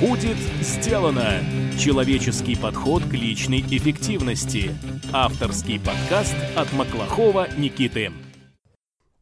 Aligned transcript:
Будет 0.00 0.38
сделано! 0.62 1.40
Человеческий 1.78 2.56
подход 2.56 3.02
к 3.04 3.12
личной 3.12 3.60
эффективности. 3.60 4.74
Авторский 5.12 5.78
подкаст 5.78 6.34
от 6.56 6.72
Маклахова 6.72 7.48
Никиты. 7.58 8.10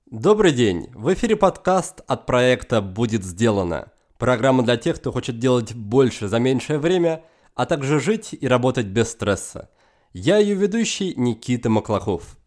Добрый 0.09 0.53
день! 0.53 0.87
В 0.95 1.13
эфире 1.15 1.35
подкаст 1.35 2.03
от 2.07 2.27
проекта 2.27 2.81
«Будет 2.81 3.25
сделано». 3.25 3.91
Программа 4.19 4.63
для 4.63 4.77
тех, 4.77 5.01
кто 5.01 5.11
хочет 5.11 5.41
делать 5.41 5.75
больше 5.75 6.29
за 6.29 6.39
меньшее 6.39 6.79
время, 6.79 7.25
а 7.57 7.67
также 7.67 7.99
жить 7.99 8.29
и 8.41 8.47
работать 8.47 8.87
без 8.87 9.11
стресса. 9.11 9.71
Я 10.13 10.39
ее 10.39 10.55
ведущий 10.55 11.13
Никита 11.17 11.71
Маклахов. 11.71 12.39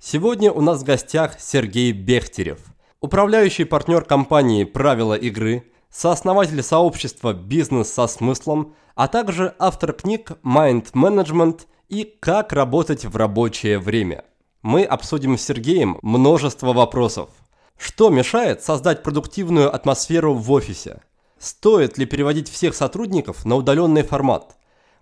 Сегодня 0.00 0.50
у 0.50 0.60
нас 0.62 0.80
в 0.80 0.84
гостях 0.84 1.38
Сергей 1.38 1.92
Бехтерев, 1.92 2.58
управляющий 3.00 3.64
партнер 3.64 4.04
компании 4.04 4.64
«Правила 4.64 5.14
игры», 5.14 5.70
сооснователь 5.90 6.62
сообщества 6.62 7.32
«Бизнес 7.32 7.92
со 7.92 8.06
смыслом», 8.06 8.74
а 8.94 9.08
также 9.08 9.54
автор 9.58 9.92
книг 9.92 10.32
«Mind 10.42 10.92
Management» 10.92 11.62
и 11.88 12.04
«Как 12.04 12.52
работать 12.52 13.04
в 13.04 13.16
рабочее 13.16 13.78
время». 13.78 14.24
Мы 14.62 14.84
обсудим 14.84 15.38
с 15.38 15.42
Сергеем 15.42 15.98
множество 16.02 16.72
вопросов. 16.72 17.30
Что 17.78 18.10
мешает 18.10 18.62
создать 18.62 19.02
продуктивную 19.02 19.72
атмосферу 19.72 20.34
в 20.34 20.50
офисе? 20.50 21.00
Стоит 21.38 21.96
ли 21.96 22.06
переводить 22.06 22.50
всех 22.50 22.74
сотрудников 22.74 23.44
на 23.44 23.54
удаленный 23.54 24.02
формат? 24.02 24.56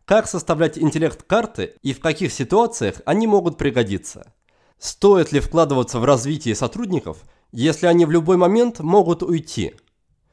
Как 0.04 0.28
составлять 0.28 0.78
интеллект-карты 0.78 1.74
и 1.82 1.94
в 1.94 2.00
каких 2.00 2.32
ситуациях 2.32 3.00
они 3.06 3.26
могут 3.26 3.56
пригодиться? 3.56 4.32
Стоит 4.78 5.32
ли 5.32 5.40
вкладываться 5.40 5.98
в 5.98 6.04
развитие 6.04 6.54
сотрудников, 6.54 7.24
если 7.50 7.86
они 7.86 8.04
в 8.04 8.10
любой 8.10 8.36
момент 8.36 8.80
могут 8.80 9.22
уйти– 9.22 9.74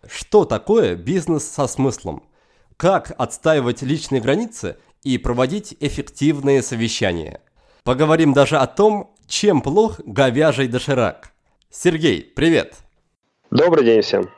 что 0.08 0.46
такое 0.46 0.96
бизнес 0.96 1.44
со 1.46 1.68
смыслом? 1.68 2.24
Как 2.78 3.14
отстаивать 3.18 3.82
личные 3.82 4.22
границы 4.22 4.78
и 5.04 5.18
проводить 5.18 5.76
эффективные 5.80 6.62
совещания? 6.62 7.42
Поговорим 7.84 8.34
даже 8.34 8.58
о 8.58 8.68
том, 8.68 9.16
чем 9.28 9.62
плох 9.62 10.00
говяжий 10.06 10.68
доширак. 10.68 11.32
Сергей, 11.70 12.22
привет! 12.22 12.76
Добрый 13.52 13.86
день 13.86 14.02
всем! 14.02 14.30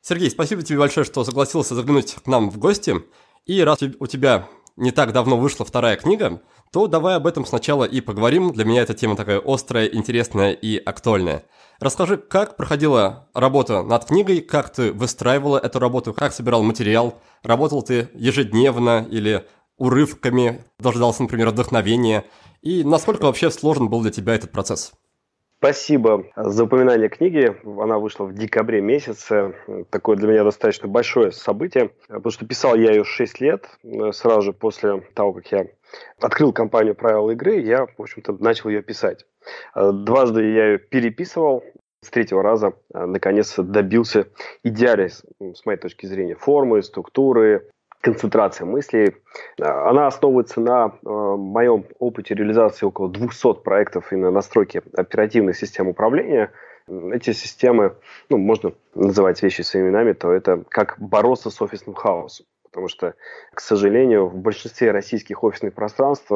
Сергей, 0.00 0.30
спасибо 0.30 0.62
тебе 0.62 0.78
большое, 0.78 1.04
что 1.04 1.24
согласился 1.24 1.74
заглянуть 1.74 2.14
к 2.14 2.26
нам 2.26 2.50
в 2.50 2.58
гости. 2.58 2.96
И 3.46 3.62
раз 3.62 3.80
у 3.82 4.06
тебя 4.06 4.48
не 4.76 4.90
так 4.90 5.12
давно 5.12 5.36
вышла 5.36 5.64
вторая 5.64 5.96
книга, 5.96 6.42
то 6.72 6.86
давай 6.86 7.16
об 7.16 7.26
этом 7.26 7.44
сначала 7.44 7.84
и 7.84 8.00
поговорим. 8.00 8.52
Для 8.52 8.64
меня 8.64 8.82
эта 8.82 8.94
тема 8.94 9.14
такая 9.14 9.40
острая, 9.44 9.86
интересная 9.86 10.52
и 10.52 10.76
актуальная. 10.76 11.44
Расскажи, 11.82 12.16
как 12.16 12.56
проходила 12.56 13.26
работа 13.34 13.82
над 13.82 14.04
книгой, 14.04 14.40
как 14.40 14.70
ты 14.70 14.92
выстраивала 14.92 15.58
эту 15.58 15.80
работу, 15.80 16.14
как 16.14 16.32
собирал 16.32 16.62
материал, 16.62 17.20
работал 17.42 17.82
ты 17.82 18.08
ежедневно 18.14 19.04
или 19.10 19.44
урывками, 19.78 20.62
дождался, 20.78 21.24
например, 21.24 21.48
вдохновения, 21.48 22.24
и 22.60 22.84
насколько 22.84 23.24
вообще 23.24 23.50
сложен 23.50 23.88
был 23.88 24.00
для 24.00 24.12
тебя 24.12 24.36
этот 24.36 24.52
процесс? 24.52 24.92
Спасибо 25.58 26.24
за 26.36 26.64
упоминание 26.64 27.08
книги. 27.08 27.56
Она 27.64 27.98
вышла 27.98 28.24
в 28.24 28.34
декабре 28.34 28.80
месяце. 28.80 29.54
Такое 29.90 30.16
для 30.16 30.26
меня 30.26 30.42
достаточно 30.42 30.88
большое 30.88 31.30
событие, 31.30 31.92
потому 32.08 32.32
что 32.32 32.46
писал 32.46 32.74
я 32.74 32.90
ее 32.90 33.04
6 33.04 33.40
лет, 33.40 33.68
сразу 34.12 34.42
же 34.42 34.52
после 34.52 35.02
того, 35.14 35.32
как 35.32 35.52
я 35.52 35.66
открыл 36.20 36.52
компанию 36.52 36.96
«Правила 36.96 37.30
игры», 37.30 37.60
я, 37.60 37.86
в 37.86 38.02
общем-то, 38.02 38.36
начал 38.40 38.70
ее 38.70 38.82
писать. 38.82 39.24
Дважды 39.74 40.42
я 40.52 40.66
ее 40.72 40.78
переписывал, 40.78 41.62
с 42.02 42.10
третьего 42.10 42.42
раза 42.42 42.74
э, 42.92 43.06
наконец 43.06 43.54
добился 43.56 44.26
идеальной, 44.62 45.10
с 45.10 45.64
моей 45.64 45.78
точки 45.78 46.06
зрения, 46.06 46.34
формы, 46.34 46.82
структуры, 46.82 47.68
концентрации 48.00 48.64
мыслей. 48.64 49.16
Э, 49.58 49.64
она 49.64 50.08
основывается 50.08 50.60
на 50.60 50.88
э, 50.88 51.08
моем 51.08 51.86
опыте 51.98 52.34
реализации 52.34 52.84
около 52.84 53.08
200 53.08 53.62
проектов 53.62 54.12
именно 54.12 54.30
настройки 54.30 54.82
оперативной 54.94 55.54
системы 55.54 55.90
управления. 55.90 56.52
Эти 56.88 57.32
системы, 57.32 57.94
ну, 58.28 58.38
можно 58.38 58.72
называть 58.94 59.40
вещи 59.40 59.62
своими 59.62 59.86
именами, 59.86 60.12
то 60.12 60.32
это 60.32 60.64
как 60.68 60.96
бороться 60.98 61.50
с 61.50 61.62
офисным 61.62 61.94
хаосом 61.94 62.46
потому 62.64 62.88
что, 62.88 63.12
к 63.52 63.60
сожалению, 63.60 64.28
в 64.28 64.34
большинстве 64.34 64.92
российских 64.92 65.44
офисных 65.44 65.74
пространств 65.74 66.32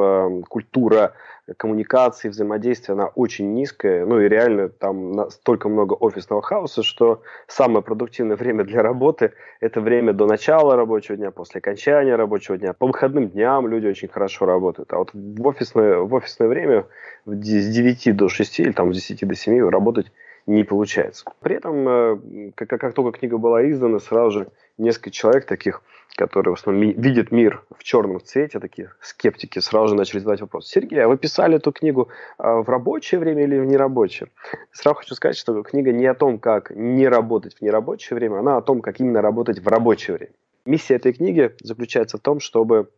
культура 0.50 1.14
коммуникации, 1.56 2.28
взаимодействия, 2.28 2.94
она 2.94 3.06
очень 3.06 3.54
низкая, 3.54 4.04
ну 4.04 4.20
и 4.20 4.28
реально 4.28 4.68
там 4.68 5.30
столько 5.30 5.68
много 5.68 5.94
офисного 5.94 6.42
хаоса, 6.42 6.82
что 6.82 7.22
самое 7.46 7.82
продуктивное 7.82 8.36
время 8.36 8.64
для 8.64 8.82
работы– 8.82 9.32
это 9.60 9.80
время 9.80 10.12
до 10.12 10.26
начала 10.26 10.76
рабочего 10.76 11.16
дня, 11.16 11.30
после 11.30 11.58
окончания 11.58 12.16
рабочего 12.16 12.58
дня. 12.58 12.72
По 12.72 12.86
выходным 12.86 13.28
дням 13.28 13.68
люди 13.68 13.86
очень 13.86 14.08
хорошо 14.08 14.46
работают, 14.46 14.92
а 14.92 14.98
вот 14.98 15.10
в 15.12 15.46
офисное, 15.46 15.98
в 15.98 16.12
офисное 16.14 16.48
время 16.48 16.86
с 17.26 17.68
9 17.68 18.16
до 18.16 18.28
6 18.28 18.60
или 18.60 18.72
там 18.72 18.92
с 18.92 18.96
10 18.96 19.26
до 19.26 19.34
7 19.34 19.68
работать 19.68 20.12
не 20.46 20.64
получается. 20.64 21.24
При 21.40 21.56
этом, 21.56 21.88
э, 21.88 22.52
как, 22.54 22.68
как 22.68 22.94
только 22.94 23.18
книга 23.18 23.38
была 23.38 23.68
издана, 23.68 23.98
сразу 23.98 24.30
же 24.30 24.48
несколько 24.78 25.10
человек 25.10 25.46
таких– 25.46 25.82
которые 26.16 26.54
в 26.54 26.58
основном 26.58 26.90
видят 26.92 27.30
мир 27.30 27.62
в 27.76 27.84
черном 27.84 28.20
цвете, 28.20 28.58
такие 28.58 28.90
скептики, 29.00 29.58
сразу 29.58 29.88
же 29.88 29.94
начали 29.94 30.18
задавать 30.18 30.40
вопрос. 30.40 30.68
Сергей, 30.68 31.04
а 31.04 31.08
вы 31.08 31.18
писали 31.18 31.56
эту 31.56 31.72
книгу 31.72 32.08
а, 32.38 32.62
в 32.62 32.68
рабочее 32.68 33.20
время 33.20 33.44
или 33.44 33.58
в 33.58 33.66
нерабочее? 33.66 34.30
Сразу 34.72 34.96
хочу 34.96 35.14
сказать, 35.14 35.36
что 35.36 35.62
книга 35.62 35.92
не 35.92 36.06
о 36.06 36.14
том, 36.14 36.38
как 36.38 36.70
не 36.70 37.06
работать 37.06 37.56
в 37.56 37.62
нерабочее 37.62 38.16
время, 38.16 38.38
она 38.38 38.56
о 38.56 38.62
том, 38.62 38.80
как 38.80 38.98
именно 38.98 39.20
работать 39.20 39.58
в 39.60 39.68
рабочее 39.68 40.16
время. 40.16 40.32
Миссия 40.66 40.96
этой 40.96 41.12
книги 41.12 41.54
заключается 41.62 42.18
в 42.18 42.20
том, 42.20 42.40
чтобы 42.40 42.90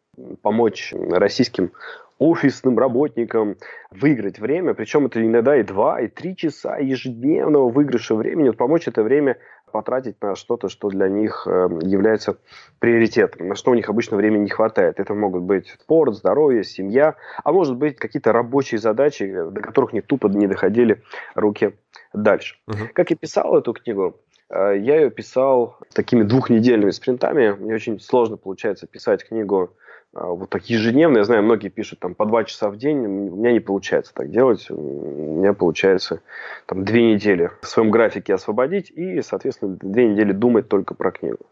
помочь 0.42 0.92
российским 1.10 1.72
офисным 2.18 2.78
работникам 2.78 3.56
выиграть 3.90 4.40
время, 4.40 4.74
причем 4.74 5.06
это 5.06 5.24
иногда 5.24 5.56
и 5.56 5.62
два, 5.62 6.00
и 6.00 6.08
три 6.08 6.34
часа 6.36 6.76
ежедневного 6.78 7.70
выигрыша 7.70 8.16
времени, 8.16 8.48
вот 8.48 8.56
помочь 8.56 8.88
это 8.88 9.04
время 9.04 9.38
потратить 9.70 10.20
на 10.22 10.34
что-то, 10.34 10.68
что 10.68 10.88
для 10.88 11.08
них 11.08 11.46
э, 11.46 11.68
является 11.82 12.38
приоритетом, 12.78 13.48
на 13.48 13.54
что 13.54 13.70
у 13.70 13.74
них 13.74 13.88
обычно 13.88 14.16
времени 14.16 14.44
не 14.44 14.48
хватает. 14.48 14.98
Это 14.98 15.14
могут 15.14 15.42
быть 15.42 15.68
спорт, 15.68 16.14
здоровье, 16.14 16.64
семья, 16.64 17.16
а 17.44 17.52
может 17.52 17.76
быть 17.76 17.96
какие-то 17.96 18.32
рабочие 18.32 18.78
задачи, 18.78 19.26
до 19.26 19.60
которых 19.60 19.92
не 19.92 20.00
тупо 20.00 20.28
не 20.28 20.46
доходили 20.46 21.02
руки 21.34 21.74
дальше. 22.14 22.56
Uh-huh. 22.66 22.88
Как 22.94 23.10
я 23.10 23.16
писал 23.16 23.56
эту 23.58 23.74
книгу, 23.74 24.18
я 24.50 24.96
ее 24.96 25.10
писал 25.10 25.78
такими 25.92 26.22
двухнедельными 26.22 26.90
спринтами. 26.90 27.50
Мне 27.50 27.74
очень 27.74 28.00
сложно 28.00 28.36
получается 28.36 28.86
писать 28.86 29.24
книгу 29.24 29.70
а, 30.14 30.26
вот 30.28 30.48
так 30.50 30.68
ежедневно, 30.70 31.18
я 31.18 31.24
знаю, 31.24 31.42
многие 31.42 31.68
пишут 31.68 32.00
там 32.00 32.14
по 32.14 32.24
два 32.24 32.44
часа 32.44 32.70
в 32.70 32.78
день, 32.78 32.98
у 32.98 33.36
меня 33.36 33.52
не 33.52 33.60
получается 33.60 34.12
так 34.14 34.30
делать, 34.30 34.70
у 34.70 35.36
меня 35.38 35.52
получается 35.52 36.22
там 36.66 36.84
две 36.84 37.12
недели 37.12 37.50
в 37.60 37.68
своем 37.68 37.90
графике 37.90 38.34
освободить 38.34 38.90
и, 38.90 39.20
соответственно, 39.22 39.76
две 39.76 40.08
недели 40.08 40.32
думать 40.32 40.68
только 40.68 40.94
про 40.94 41.12
книгу. 41.12 41.44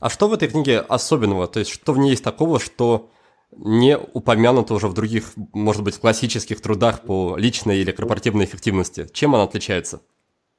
А 0.00 0.10
что 0.10 0.28
в 0.28 0.32
этой 0.32 0.48
книге 0.48 0.80
особенного? 0.80 1.46
То 1.46 1.60
есть, 1.60 1.70
что 1.70 1.92
в 1.92 1.98
ней 1.98 2.10
есть 2.10 2.24
такого, 2.24 2.58
что 2.58 3.10
не 3.56 3.96
упомянуто 3.96 4.74
уже 4.74 4.88
в 4.88 4.94
других, 4.94 5.32
может 5.52 5.82
быть, 5.82 5.98
классических 5.98 6.60
трудах 6.60 7.02
по 7.02 7.36
личной 7.36 7.78
или 7.78 7.92
корпоративной 7.92 8.44
эффективности? 8.44 9.06
Чем 9.12 9.34
она 9.34 9.44
отличается? 9.44 10.00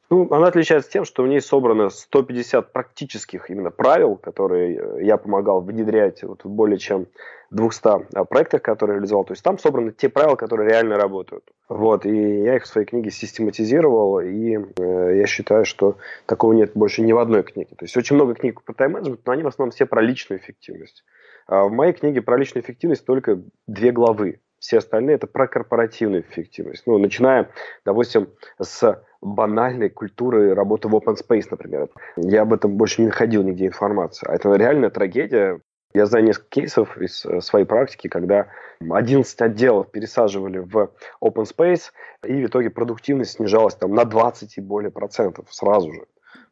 Ну, 0.10 0.28
она 0.34 0.48
отличается 0.48 0.90
тем, 0.90 1.06
что 1.06 1.22
в 1.22 1.28
ней 1.28 1.40
собрано 1.40 1.90
150 1.90 2.74
практических 2.74 3.52
именно 3.52 3.70
правил, 3.70 4.16
которые 4.16 4.76
э, 4.76 5.04
я 5.06 5.18
помогал 5.18 5.62
внедрять 5.62 6.24
вот 6.24 6.44
в 6.44 6.50
более 6.50 6.80
чем 6.80 7.06
200 7.52 8.16
а, 8.16 8.26
проектах, 8.26 8.64
которые 8.64 8.96
реализовал. 8.96 9.24
То 9.24 9.34
есть 9.34 9.44
там 9.44 9.60
собраны 9.60 9.92
те 9.92 10.10
правила, 10.10 10.36
которые 10.36 10.70
реально 10.70 10.98
работают. 10.98 11.44
Вот, 11.68 12.08
и 12.08 12.42
я 12.42 12.56
их 12.56 12.64
в 12.64 12.68
своей 12.68 12.88
книге 12.88 13.12
систематизировал, 13.12 14.20
и 14.20 14.58
э, 14.58 15.18
я 15.18 15.28
считаю, 15.28 15.66
что 15.66 15.98
такого 16.26 16.54
нет 16.54 16.72
больше 16.74 17.04
ни 17.04 17.12
в 17.12 17.20
одной 17.20 17.44
книге. 17.44 17.76
То 17.78 17.86
есть 17.86 17.96
очень 17.96 18.16
много 18.16 18.34
книг 18.34 18.64
про 18.64 18.74
тайм-менеджмент, 18.74 19.22
но 19.28 19.32
они 19.32 19.44
в 19.44 19.48
основном 19.48 19.72
все 19.72 19.86
про 19.86 20.02
личную 20.02 20.40
эффективность. 20.40 21.04
А 21.46 21.66
в 21.66 21.72
моей 21.72 21.94
книге 21.94 22.24
про 22.24 22.36
личную 22.36 22.64
эффективность 22.64 23.06
только 23.06 23.42
две 23.68 23.92
главы. 23.92 24.42
Все 24.58 24.80
остальные 24.80 25.16
это 25.16 25.28
про 25.28 25.48
корпоративную 25.48 26.22
эффективность. 26.22 26.84
Ну, 26.88 26.98
начиная, 26.98 27.50
допустим, 27.86 28.30
с 28.60 29.02
банальной 29.22 29.90
культуры 29.90 30.54
работы 30.54 30.88
в 30.88 30.96
open 30.96 31.16
space, 31.16 31.48
например. 31.52 31.90
Я 32.18 32.44
об 32.44 32.54
этом 32.54 32.76
больше 32.76 33.02
не 33.02 33.08
находил 33.08 33.44
нигде 33.44 33.68
информации. 33.68 34.28
А 34.30 34.36
это 34.36 34.54
реальная 34.56 34.90
трагедия. 34.90 35.60
Я 35.94 36.06
знаю 36.06 36.26
несколько 36.26 36.50
кейсов 36.50 36.98
из 37.00 37.26
э, 37.26 37.42
своей 37.42 37.66
практики, 37.66 38.08
когда 38.08 38.48
11 38.80 39.42
отделов 39.42 39.92
пересаживали 39.92 40.60
в 40.60 40.92
open 41.22 41.46
space, 41.46 41.92
и 42.24 42.44
в 42.44 42.48
итоге 42.48 42.70
продуктивность 42.70 43.32
снижалась 43.32 43.76
там, 43.76 43.96
на 43.96 44.06
20 44.06 44.58
и 44.58 44.62
более 44.62 44.92
процентов 44.92 45.48
сразу 45.50 45.92
же. 45.92 46.06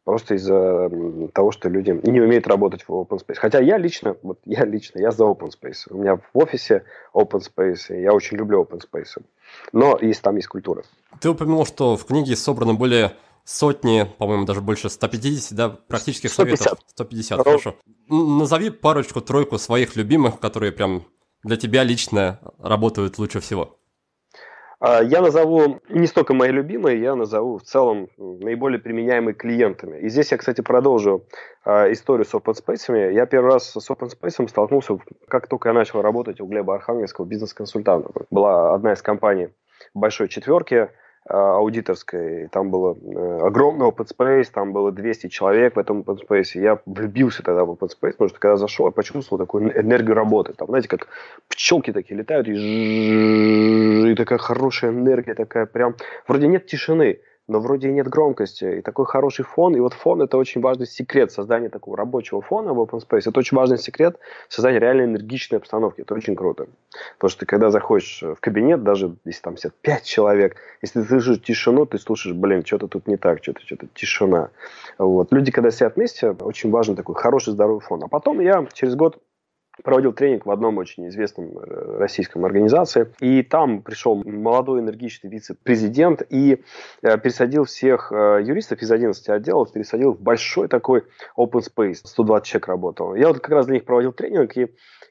Просто 0.07 0.35
из-за 0.35 0.89
того, 1.33 1.51
что 1.51 1.67
люди 1.67 1.89
не 2.09 2.21
умеют 2.21 2.47
работать 2.47 2.81
в 2.87 2.89
open 2.91 3.19
space. 3.19 3.35
Хотя 3.35 3.59
я 3.59 3.77
лично, 3.77 4.15
вот 4.23 4.39
я 4.45 4.63
лично, 4.63 4.99
я 4.99 5.11
за 5.11 5.25
open 5.25 5.49
space. 5.49 5.89
У 5.89 5.97
меня 5.97 6.15
в 6.15 6.21
офисе 6.33 6.85
open 7.13 7.41
space, 7.41 7.89
и 7.89 8.03
я 8.03 8.13
очень 8.13 8.37
люблю 8.37 8.63
open 8.63 8.79
space. 8.79 9.21
Но 9.73 9.99
есть, 10.01 10.21
там 10.21 10.37
есть 10.37 10.47
культура. 10.47 10.83
Ты 11.19 11.29
упомянул, 11.29 11.65
что 11.65 11.97
в 11.97 12.05
книге 12.05 12.37
собраны 12.37 12.73
более 12.73 13.17
сотни, 13.43 14.07
по-моему, 14.17 14.45
даже 14.45 14.61
больше 14.61 14.89
150, 14.89 15.57
да, 15.57 15.69
практических 15.71 16.31
150. 16.31 16.57
советов. 16.57 16.85
150, 16.87 17.43
хорошо. 17.43 17.75
Назови 18.07 18.69
парочку, 18.69 19.19
тройку 19.19 19.57
своих 19.57 19.97
любимых, 19.97 20.39
которые 20.39 20.71
прям 20.71 21.03
для 21.43 21.57
тебя 21.57 21.83
лично 21.83 22.39
работают 22.59 23.17
лучше 23.17 23.41
всего. 23.41 23.76
А, 24.79 25.01
я 25.01 25.21
назову 25.21 25.79
не 25.89 26.07
столько 26.07 26.33
мои 26.33 26.51
любимые, 26.51 27.01
я 27.01 27.15
назову 27.15 27.57
в 27.57 27.63
целом 27.63 28.09
наиболее 28.17 28.79
применяемые 28.79 29.33
клиентами. 29.33 29.99
И 29.99 30.09
здесь 30.09 30.31
я, 30.31 30.37
кстати, 30.37 30.61
продолжу 30.61 31.25
э, 31.65 31.91
историю 31.91 32.25
с 32.25 32.33
OpenSpace. 32.33 33.13
Я 33.13 33.25
первый 33.25 33.53
раз 33.53 33.71
с 33.71 33.89
OpenSpace 33.89 34.47
столкнулся, 34.47 34.99
как 35.27 35.47
только 35.47 35.69
я 35.69 35.73
начал 35.73 36.01
работать 36.01 36.39
у 36.41 36.45
Глеба 36.45 36.75
Архангельского 36.75 37.25
бизнес-консультанта. 37.25 38.11
Была 38.29 38.73
одна 38.75 38.93
из 38.93 39.01
компаний 39.01 39.49
большой 39.93 40.27
четверки, 40.27 40.75
Э, 40.75 41.06
аудиторской. 41.29 42.47
Там 42.47 42.69
было 42.69 42.95
э, 42.95 43.39
огромный 43.45 43.87
open 43.87 44.07
space, 44.07 44.49
там 44.53 44.73
было 44.73 44.91
200 44.91 45.27
человек 45.27 45.75
в 45.75 45.79
этом 45.79 46.01
open 46.01 46.19
space. 46.27 46.59
Я 46.59 46.79
влюбился 46.85 47.43
тогда 47.43 47.65
в 47.65 47.71
open 47.71 47.89
space, 47.89 48.11
потому 48.11 48.29
что 48.29 48.39
когда 48.39 48.57
зашел, 48.57 48.85
я 48.85 48.91
почувствовал 48.91 49.43
такую 49.43 49.77
энергию 49.79 50.15
работы. 50.15 50.53
Там, 50.53 50.67
знаете, 50.67 50.87
как 50.87 51.07
пчелки 51.49 51.91
такие 51.91 52.17
летают, 52.17 52.47
и, 52.47 54.11
и 54.11 54.15
такая 54.15 54.39
хорошая 54.39 54.91
энергия, 54.91 55.33
такая 55.33 55.65
прям... 55.65 55.95
Вроде 56.27 56.47
нет 56.47 56.65
тишины, 56.65 57.19
но 57.47 57.59
вроде 57.59 57.89
и 57.89 57.91
нет 57.93 58.07
громкости, 58.07 58.79
и 58.79 58.81
такой 58.81 59.05
хороший 59.05 59.45
фон. 59.45 59.75
И 59.75 59.79
вот 59.79 59.93
фон– 59.93 60.21
это 60.23 60.37
очень 60.37 60.61
важный 60.61 60.85
секрет 60.85 61.31
создания 61.31 61.69
такого 61.69 61.95
рабочего 61.95 62.41
фона 62.41 62.73
в 62.73 62.79
Open 62.79 62.99
Space. 62.99 63.29
Это 63.29 63.39
очень 63.39 63.55
важный 63.55 63.77
секрет 63.77 64.19
создания 64.49 64.79
реально 64.79 65.03
энергичной 65.03 65.59
обстановки. 65.59 66.01
Это 66.01 66.13
очень 66.13 66.35
круто. 66.35 66.67
Потому 67.15 67.29
что 67.29 67.39
ты, 67.41 67.45
когда 67.45 67.69
заходишь 67.69 68.21
в 68.21 68.39
кабинет, 68.41 68.83
даже 68.83 69.15
если 69.23 69.41
там 69.41 69.57
сидят 69.57 69.73
пять 69.81 70.03
человек, 70.03 70.57
если 70.81 71.01
ты 71.01 71.07
слышишь 71.07 71.41
тишину, 71.41 71.85
ты 71.85 71.97
слушаешь, 71.97 72.35
блин, 72.35 72.65
что-то 72.65 72.87
тут 72.87 73.07
не 73.07 73.17
так, 73.17 73.41
что-то, 73.41 73.61
что-то 73.61 73.87
тишина. 73.93 74.49
Вот. 74.97 75.31
Люди, 75.31 75.51
когда 75.51 75.71
сидят 75.71 75.95
вместе, 75.95 76.31
очень 76.31 76.69
важен 76.69 76.95
такой 76.95 77.15
хороший, 77.15 77.53
здоровый 77.53 77.81
фон. 77.81 78.03
А 78.03 78.07
потом 78.07 78.41
я 78.41 78.65
через 78.73 78.95
год 78.95 79.19
проводил 79.83 80.13
тренинг 80.13 80.45
в 80.45 80.51
одном 80.51 80.77
очень 80.77 81.07
известном 81.07 81.57
э, 81.57 81.97
российском 81.97 82.45
организации. 82.45 83.11
И 83.19 83.43
там 83.43 83.81
пришел 83.81 84.15
молодой 84.23 84.81
энергичный 84.81 85.29
вице-президент 85.29 86.23
и 86.29 86.63
э, 87.01 87.17
пересадил 87.17 87.65
всех 87.65 88.11
э, 88.11 88.41
юристов 88.43 88.81
из 88.81 88.91
11 88.91 89.29
отделов, 89.29 89.71
пересадил 89.71 90.13
в 90.13 90.21
большой 90.21 90.67
такой 90.67 91.03
open 91.37 91.61
space. 91.61 92.01
120 92.03 92.47
человек 92.47 92.67
работал. 92.67 93.15
Я 93.15 93.27
вот 93.27 93.39
как 93.39 93.51
раз 93.51 93.65
для 93.65 93.75
них 93.75 93.85
проводил 93.85 94.13
тренинг, 94.13 94.57
и 94.57 94.67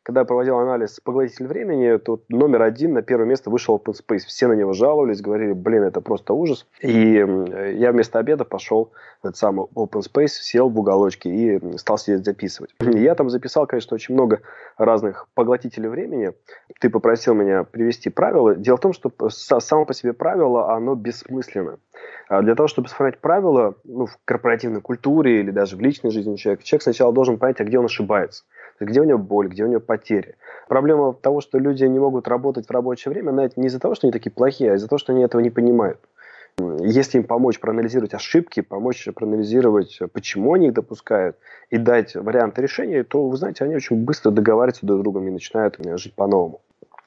когда 0.06 0.20
я 0.20 0.24
проводил 0.24 0.56
анализ 0.58 1.00
поглотитель 1.00 1.48
времени, 1.48 1.98
то 1.98 2.22
номер 2.28 2.62
один 2.62 2.92
на 2.92 3.02
первое 3.02 3.26
место 3.26 3.50
вышел 3.50 3.76
Open 3.76 3.92
Space. 3.92 4.20
Все 4.20 4.46
на 4.46 4.52
него 4.52 4.72
жаловались, 4.72 5.20
говорили, 5.20 5.52
блин, 5.52 5.82
это 5.82 6.00
просто 6.00 6.32
ужас. 6.32 6.64
И 6.80 7.14
я 7.14 7.90
вместо 7.90 8.20
обеда 8.20 8.44
пошел 8.44 8.92
в 9.20 9.26
этот 9.26 9.36
самый 9.36 9.66
Open 9.74 10.02
Space, 10.08 10.28
сел 10.28 10.68
в 10.68 10.78
уголочке 10.78 11.28
и 11.28 11.76
стал 11.76 11.98
сидеть 11.98 12.24
записывать. 12.24 12.72
И 12.78 13.00
я 13.00 13.16
там 13.16 13.30
записал, 13.30 13.66
конечно, 13.66 13.96
очень 13.96 14.14
много 14.14 14.42
разных 14.76 15.28
поглотителей 15.34 15.88
времени. 15.88 16.32
Ты 16.80 16.90
попросил 16.90 17.34
меня 17.34 17.64
привести 17.64 18.10
правила. 18.10 18.54
Дело 18.54 18.76
в 18.76 18.80
том, 18.80 18.92
что 18.92 19.10
само 19.30 19.84
по 19.84 19.94
себе 19.94 20.12
правило, 20.12 20.74
оно 20.74 20.94
бессмысленно. 20.94 21.78
А 22.28 22.42
для 22.42 22.54
того, 22.54 22.68
чтобы 22.68 22.88
сформировать 22.88 23.20
правила 23.20 23.74
ну, 23.84 24.06
в 24.06 24.18
корпоративной 24.24 24.80
культуре 24.80 25.40
или 25.40 25.50
даже 25.50 25.76
в 25.76 25.80
личной 25.80 26.10
жизни 26.10 26.36
человека, 26.36 26.64
человек 26.64 26.82
сначала 26.82 27.12
должен 27.12 27.38
понять, 27.38 27.60
а 27.60 27.64
где 27.64 27.78
он 27.78 27.86
ошибается 27.86 28.44
где 28.84 29.00
у 29.00 29.04
него 29.04 29.18
боль, 29.18 29.48
где 29.48 29.64
у 29.64 29.68
него 29.68 29.80
потери. 29.80 30.36
Проблема 30.68 31.14
того, 31.14 31.40
что 31.40 31.58
люди 31.58 31.84
не 31.84 31.98
могут 31.98 32.28
работать 32.28 32.66
в 32.66 32.70
рабочее 32.70 33.12
время, 33.12 33.30
она 33.30 33.48
не 33.56 33.68
из-за 33.68 33.80
того, 33.80 33.94
что 33.94 34.06
они 34.06 34.12
такие 34.12 34.30
плохие, 34.30 34.72
а 34.72 34.74
из-за 34.74 34.88
того, 34.88 34.98
что 34.98 35.12
они 35.12 35.22
этого 35.22 35.40
не 35.40 35.50
понимают. 35.50 35.98
Если 36.80 37.18
им 37.18 37.24
помочь 37.24 37.60
проанализировать 37.60 38.14
ошибки, 38.14 38.60
помочь 38.60 39.06
проанализировать, 39.14 39.98
почему 40.12 40.54
они 40.54 40.68
их 40.68 40.72
допускают, 40.72 41.36
и 41.68 41.76
дать 41.76 42.14
варианты 42.14 42.62
решения, 42.62 43.04
то, 43.04 43.28
вы 43.28 43.36
знаете, 43.36 43.64
они 43.64 43.76
очень 43.76 43.96
быстро 43.96 44.30
договариваются 44.30 44.86
друг 44.86 45.00
с 45.00 45.02
другом 45.02 45.28
и 45.28 45.30
начинают 45.30 45.78
жить 45.98 46.14
по-новому. 46.14 46.62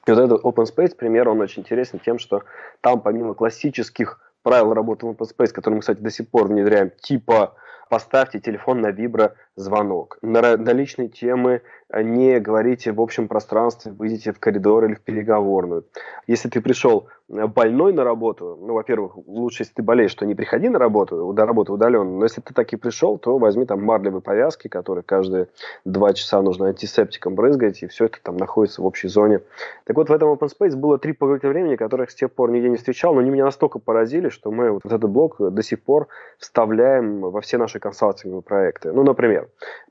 И 0.06 0.10
вот 0.12 0.20
этот 0.20 0.44
Open 0.44 0.64
Space 0.64 0.94
пример, 0.94 1.28
он 1.28 1.40
очень 1.40 1.62
интересен 1.62 1.98
тем, 1.98 2.18
что 2.18 2.44
там 2.80 3.00
помимо 3.00 3.34
классических 3.34 4.20
правил 4.42 4.72
работы 4.72 5.06
в 5.06 5.10
Open 5.10 5.26
Space, 5.28 5.52
которые 5.52 5.76
мы, 5.76 5.80
кстати, 5.80 6.00
до 6.00 6.10
сих 6.10 6.28
пор 6.28 6.46
внедряем, 6.46 6.90
типа 7.00 7.54
поставьте 7.90 8.38
телефон 8.38 8.80
на 8.80 8.92
виброзвонок. 8.92 10.18
На, 10.22 10.56
на 10.56 10.72
личные 10.72 11.08
темы 11.08 11.62
не 11.92 12.38
говорите 12.38 12.92
в 12.92 13.00
общем 13.00 13.26
пространстве, 13.26 13.90
выйдите 13.92 14.32
в 14.32 14.38
коридор 14.38 14.84
или 14.84 14.94
в 14.94 15.00
переговорную. 15.00 15.84
Если 16.28 16.48
ты 16.48 16.60
пришел 16.60 17.08
больной 17.30 17.92
на 17.92 18.02
работу, 18.02 18.58
ну, 18.60 18.74
во-первых, 18.74 19.16
лучше, 19.26 19.62
если 19.62 19.74
ты 19.74 19.82
болеешь, 19.82 20.14
то 20.14 20.26
не 20.26 20.34
приходи 20.34 20.68
на 20.68 20.78
работу, 20.78 21.32
до 21.32 21.46
работы 21.46 21.72
удаленно, 21.72 22.18
но 22.18 22.24
если 22.24 22.40
ты 22.40 22.52
так 22.52 22.72
и 22.72 22.76
пришел, 22.76 23.18
то 23.18 23.38
возьми 23.38 23.64
там 23.64 23.84
марлевые 23.84 24.20
повязки, 24.20 24.68
которые 24.68 25.04
каждые 25.04 25.46
два 25.84 26.12
часа 26.12 26.42
нужно 26.42 26.66
антисептиком 26.66 27.36
брызгать, 27.36 27.82
и 27.82 27.86
все 27.86 28.06
это 28.06 28.18
там 28.22 28.36
находится 28.36 28.82
в 28.82 28.86
общей 28.86 29.08
зоне. 29.08 29.40
Так 29.84 29.96
вот, 29.96 30.08
в 30.08 30.12
этом 30.12 30.30
open 30.30 30.48
space 30.48 30.74
было 30.74 30.98
три 30.98 31.12
поглотителя 31.12 31.50
времени, 31.50 31.76
которых 31.76 32.10
с 32.10 32.14
тех 32.14 32.32
пор 32.32 32.50
нигде 32.50 32.68
не 32.68 32.76
встречал, 32.76 33.14
но 33.14 33.20
они 33.20 33.30
меня 33.30 33.44
настолько 33.44 33.78
поразили, 33.78 34.28
что 34.28 34.50
мы 34.50 34.72
вот 34.72 34.84
этот 34.84 35.08
блок 35.08 35.36
до 35.38 35.62
сих 35.62 35.82
пор 35.82 36.08
вставляем 36.38 37.20
во 37.20 37.40
все 37.40 37.58
наши 37.58 37.78
консалтинговые 37.78 38.42
проекты. 38.42 38.92
Ну, 38.92 39.04
например, 39.04 39.48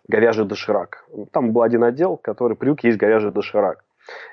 говяжий 0.09 0.45
доширак. 0.45 1.05
Там 1.31 1.53
был 1.53 1.61
один 1.61 1.83
отдел, 1.83 2.17
который 2.17 2.57
привык 2.57 2.83
есть 2.83 2.97
говяжий 2.97 3.31
доширак. 3.31 3.83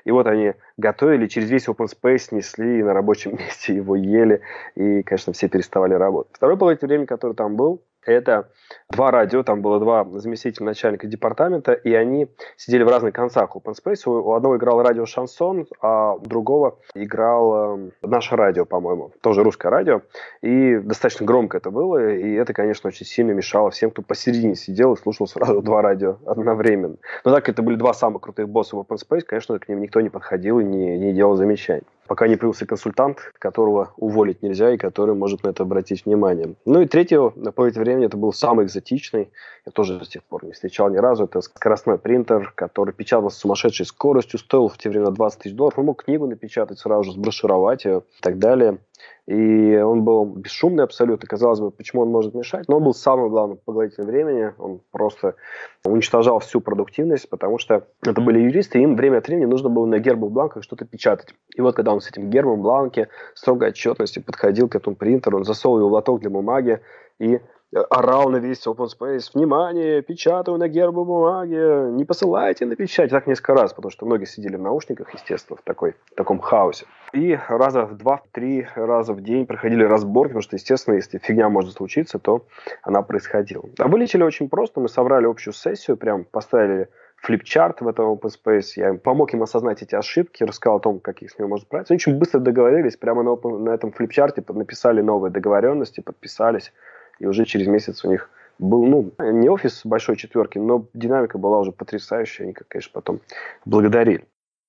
И 0.05 0.11
вот 0.11 0.27
они 0.27 0.53
готовили, 0.77 1.27
через 1.27 1.49
весь 1.49 1.67
open 1.67 1.87
space 1.87 2.27
несли 2.31 2.79
и 2.79 2.83
на 2.83 2.93
рабочем 2.93 3.31
месте 3.37 3.75
его 3.75 3.95
ели, 3.95 4.41
и, 4.75 5.03
конечно, 5.03 5.33
все 5.33 5.47
переставали 5.47 5.93
работать. 5.93 6.35
Второй 6.35 6.57
половина 6.57 6.87
времени, 6.87 7.05
который 7.05 7.33
там 7.33 7.55
был, 7.55 7.81
это 8.11 8.49
два 8.89 9.11
радио, 9.11 9.43
там 9.43 9.61
было 9.61 9.79
два 9.79 10.05
заместителя 10.19 10.65
начальника 10.65 11.07
департамента, 11.07 11.73
и 11.73 11.93
они 11.93 12.27
сидели 12.55 12.83
в 12.83 12.89
разных 12.89 13.13
концах 13.13 13.55
open 13.55 13.75
space. 13.75 14.09
У 14.09 14.33
одного 14.33 14.57
играл 14.57 14.81
радио 14.81 15.05
«Шансон», 15.05 15.67
а 15.81 16.13
у 16.13 16.19
другого 16.19 16.79
играл 16.95 17.77
э, 17.77 17.89
наше 18.01 18.35
радио, 18.35 18.65
по-моему, 18.65 19.11
тоже 19.21 19.43
русское 19.43 19.69
радио. 19.69 20.01
И 20.41 20.77
достаточно 20.77 21.25
громко 21.25 21.57
это 21.57 21.71
было, 21.71 22.13
и 22.13 22.33
это, 22.33 22.53
конечно, 22.53 22.87
очень 22.87 23.05
сильно 23.05 23.31
мешало 23.31 23.71
всем, 23.71 23.91
кто 23.91 24.01
посередине 24.01 24.55
сидел 24.55 24.93
и 24.93 24.97
слушал 24.97 25.27
сразу 25.27 25.61
два 25.61 25.81
радио 25.81 26.17
одновременно. 26.25 26.97
Но 27.23 27.33
так 27.33 27.49
это 27.49 27.61
были 27.61 27.75
два 27.75 27.93
самых 27.93 28.21
крутых 28.21 28.49
босса 28.49 28.75
в 28.75 28.79
open 28.79 28.97
space, 28.97 29.21
конечно, 29.21 29.59
к 29.59 29.67
ним 29.67 29.81
никто 29.81 30.01
не 30.01 30.09
подходил 30.09 30.59
и 30.59 30.63
не, 30.63 30.97
не 30.97 31.13
делал 31.13 31.35
замечаний 31.35 31.83
пока 32.07 32.27
не 32.27 32.35
появился 32.35 32.65
консультант, 32.65 33.19
которого 33.39 33.93
уволить 33.97 34.41
нельзя 34.41 34.73
и 34.73 34.77
который 34.77 35.15
может 35.15 35.43
на 35.43 35.49
это 35.49 35.63
обратить 35.63 36.05
внимание. 36.05 36.55
Ну 36.65 36.81
и 36.81 36.87
третьего, 36.87 37.33
на 37.35 37.45
какое-то 37.45 37.79
время 37.79 38.05
это 38.05 38.17
был 38.17 38.33
самый 38.33 38.65
экзотичный, 38.65 39.29
я 39.65 39.71
тоже 39.71 40.03
с 40.03 40.07
тех 40.07 40.23
пор 40.23 40.45
не 40.45 40.53
встречал 40.53 40.89
ни 40.89 40.97
разу, 40.97 41.25
это 41.25 41.41
скоростной 41.41 41.97
принтер, 41.97 42.51
который 42.55 42.93
печатал 42.93 43.29
с 43.29 43.37
сумасшедшей 43.37 43.85
скоростью, 43.85 44.39
стоил 44.39 44.69
в 44.69 44.77
те 44.77 44.89
времена 44.89 45.11
20 45.11 45.39
тысяч 45.39 45.55
долларов, 45.55 45.79
он 45.79 45.85
мог 45.85 46.03
книгу 46.03 46.25
напечатать 46.25 46.79
сразу 46.79 47.03
же, 47.03 47.11
сброшировать 47.11 47.85
ее 47.85 48.03
и 48.17 48.21
так 48.21 48.39
далее. 48.39 48.79
И 49.25 49.75
он 49.75 50.03
был 50.03 50.25
бесшумный 50.25 50.83
абсолютно. 50.83 51.27
Казалось 51.27 51.59
бы, 51.59 51.69
почему 51.71 52.03
он 52.03 52.09
может 52.09 52.33
мешать? 52.33 52.67
Но 52.67 52.77
он 52.77 52.83
был 52.83 52.93
самым 52.93 53.29
главным 53.29 53.59
поглотителем 53.63 54.05
времени. 54.07 54.53
Он 54.57 54.79
просто 54.91 55.35
уничтожал 55.83 56.39
всю 56.39 56.61
продуктивность, 56.61 57.29
потому 57.29 57.57
что 57.57 57.87
это 58.01 58.21
были 58.21 58.39
юристы, 58.39 58.79
и 58.79 58.83
им 58.83 58.95
время 58.95 59.17
от 59.17 59.27
времени 59.27 59.45
нужно 59.45 59.69
было 59.69 59.85
на 59.85 59.99
гербовых 59.99 60.33
бланках 60.33 60.63
что-то 60.63 60.85
печатать. 60.85 61.35
И 61.55 61.61
вот 61.61 61.75
когда 61.75 61.93
он 61.93 61.99
с 61.99 62.09
этим 62.09 62.29
гербом 62.29 62.61
бланке 62.61 63.09
строгой 63.33 63.69
отчетности 63.69 64.19
подходил 64.19 64.69
к 64.69 64.75
этому 64.75 64.95
принтеру, 64.95 65.37
он 65.37 65.43
засовывал 65.43 65.89
в 65.89 65.93
лоток 65.93 66.21
для 66.21 66.29
бумаги 66.29 66.79
и 67.19 67.41
орал 67.73 68.29
на 68.29 68.37
весь 68.37 68.65
open 68.65 68.87
space, 68.87 69.31
внимание, 69.33 70.01
печатаю 70.01 70.57
на 70.57 70.67
гербовой 70.67 71.05
бумаге, 71.05 71.91
не 71.91 72.05
посылайте 72.05 72.65
на 72.65 72.75
печать. 72.75 73.09
Так 73.09 73.27
несколько 73.27 73.53
раз, 73.53 73.73
потому 73.73 73.91
что 73.91 74.05
многие 74.05 74.25
сидели 74.25 74.55
в 74.55 74.61
наушниках, 74.61 75.13
естественно, 75.13 75.57
в, 75.57 75.61
такой, 75.63 75.95
в 76.11 76.15
таком 76.15 76.39
хаосе. 76.39 76.85
И 77.13 77.37
раза 77.47 77.85
в 77.85 77.97
два-три 77.97 78.67
раза 78.75 79.13
в 79.13 79.21
день 79.21 79.45
проходили 79.45 79.83
разборки, 79.83 80.29
потому 80.29 80.41
что, 80.41 80.55
естественно, 80.55 80.95
если 80.95 81.17
фигня 81.17 81.49
может 81.49 81.73
случиться, 81.73 82.19
то 82.19 82.45
она 82.83 83.01
происходила. 83.01 83.65
А 83.79 83.87
вылечили 83.87 84.23
очень 84.23 84.49
просто. 84.49 84.79
Мы 84.79 84.89
собрали 84.89 85.25
общую 85.25 85.53
сессию, 85.53 85.97
прям 85.97 86.23
поставили 86.23 86.89
флипчарт 87.17 87.81
в 87.81 87.87
этом 87.87 88.13
open 88.13 88.29
space. 88.29 88.73
Я 88.75 88.93
помог 88.93 89.33
им 89.33 89.43
осознать 89.43 89.81
эти 89.81 89.95
ошибки, 89.95 90.43
рассказал 90.43 90.77
о 90.77 90.79
том, 90.79 90.99
как 90.99 91.21
их 91.21 91.31
с 91.31 91.39
ними 91.39 91.47
можно 91.47 91.65
справиться. 91.65 91.93
Они 91.93 91.97
очень 91.97 92.17
быстро 92.17 92.39
договорились, 92.39 92.95
прямо 92.95 93.23
на, 93.23 93.29
open, 93.29 93.57
на 93.59 93.71
этом 93.71 93.91
флипчарте 93.91 94.43
написали 94.49 95.01
новые 95.01 95.31
договоренности, 95.31 96.01
подписались 96.01 96.71
и 97.19 97.25
уже 97.25 97.45
через 97.45 97.67
месяц 97.67 98.03
у 98.05 98.09
них 98.09 98.29
был, 98.59 98.85
ну, 98.85 99.11
не 99.19 99.49
офис 99.49 99.81
большой 99.85 100.15
четверки, 100.15 100.57
но 100.57 100.87
динамика 100.93 101.37
была 101.37 101.59
уже 101.59 101.71
потрясающая, 101.71 102.45
они, 102.45 102.53
конечно, 102.53 102.91
потом 102.93 103.19
благодарили. 103.65 104.25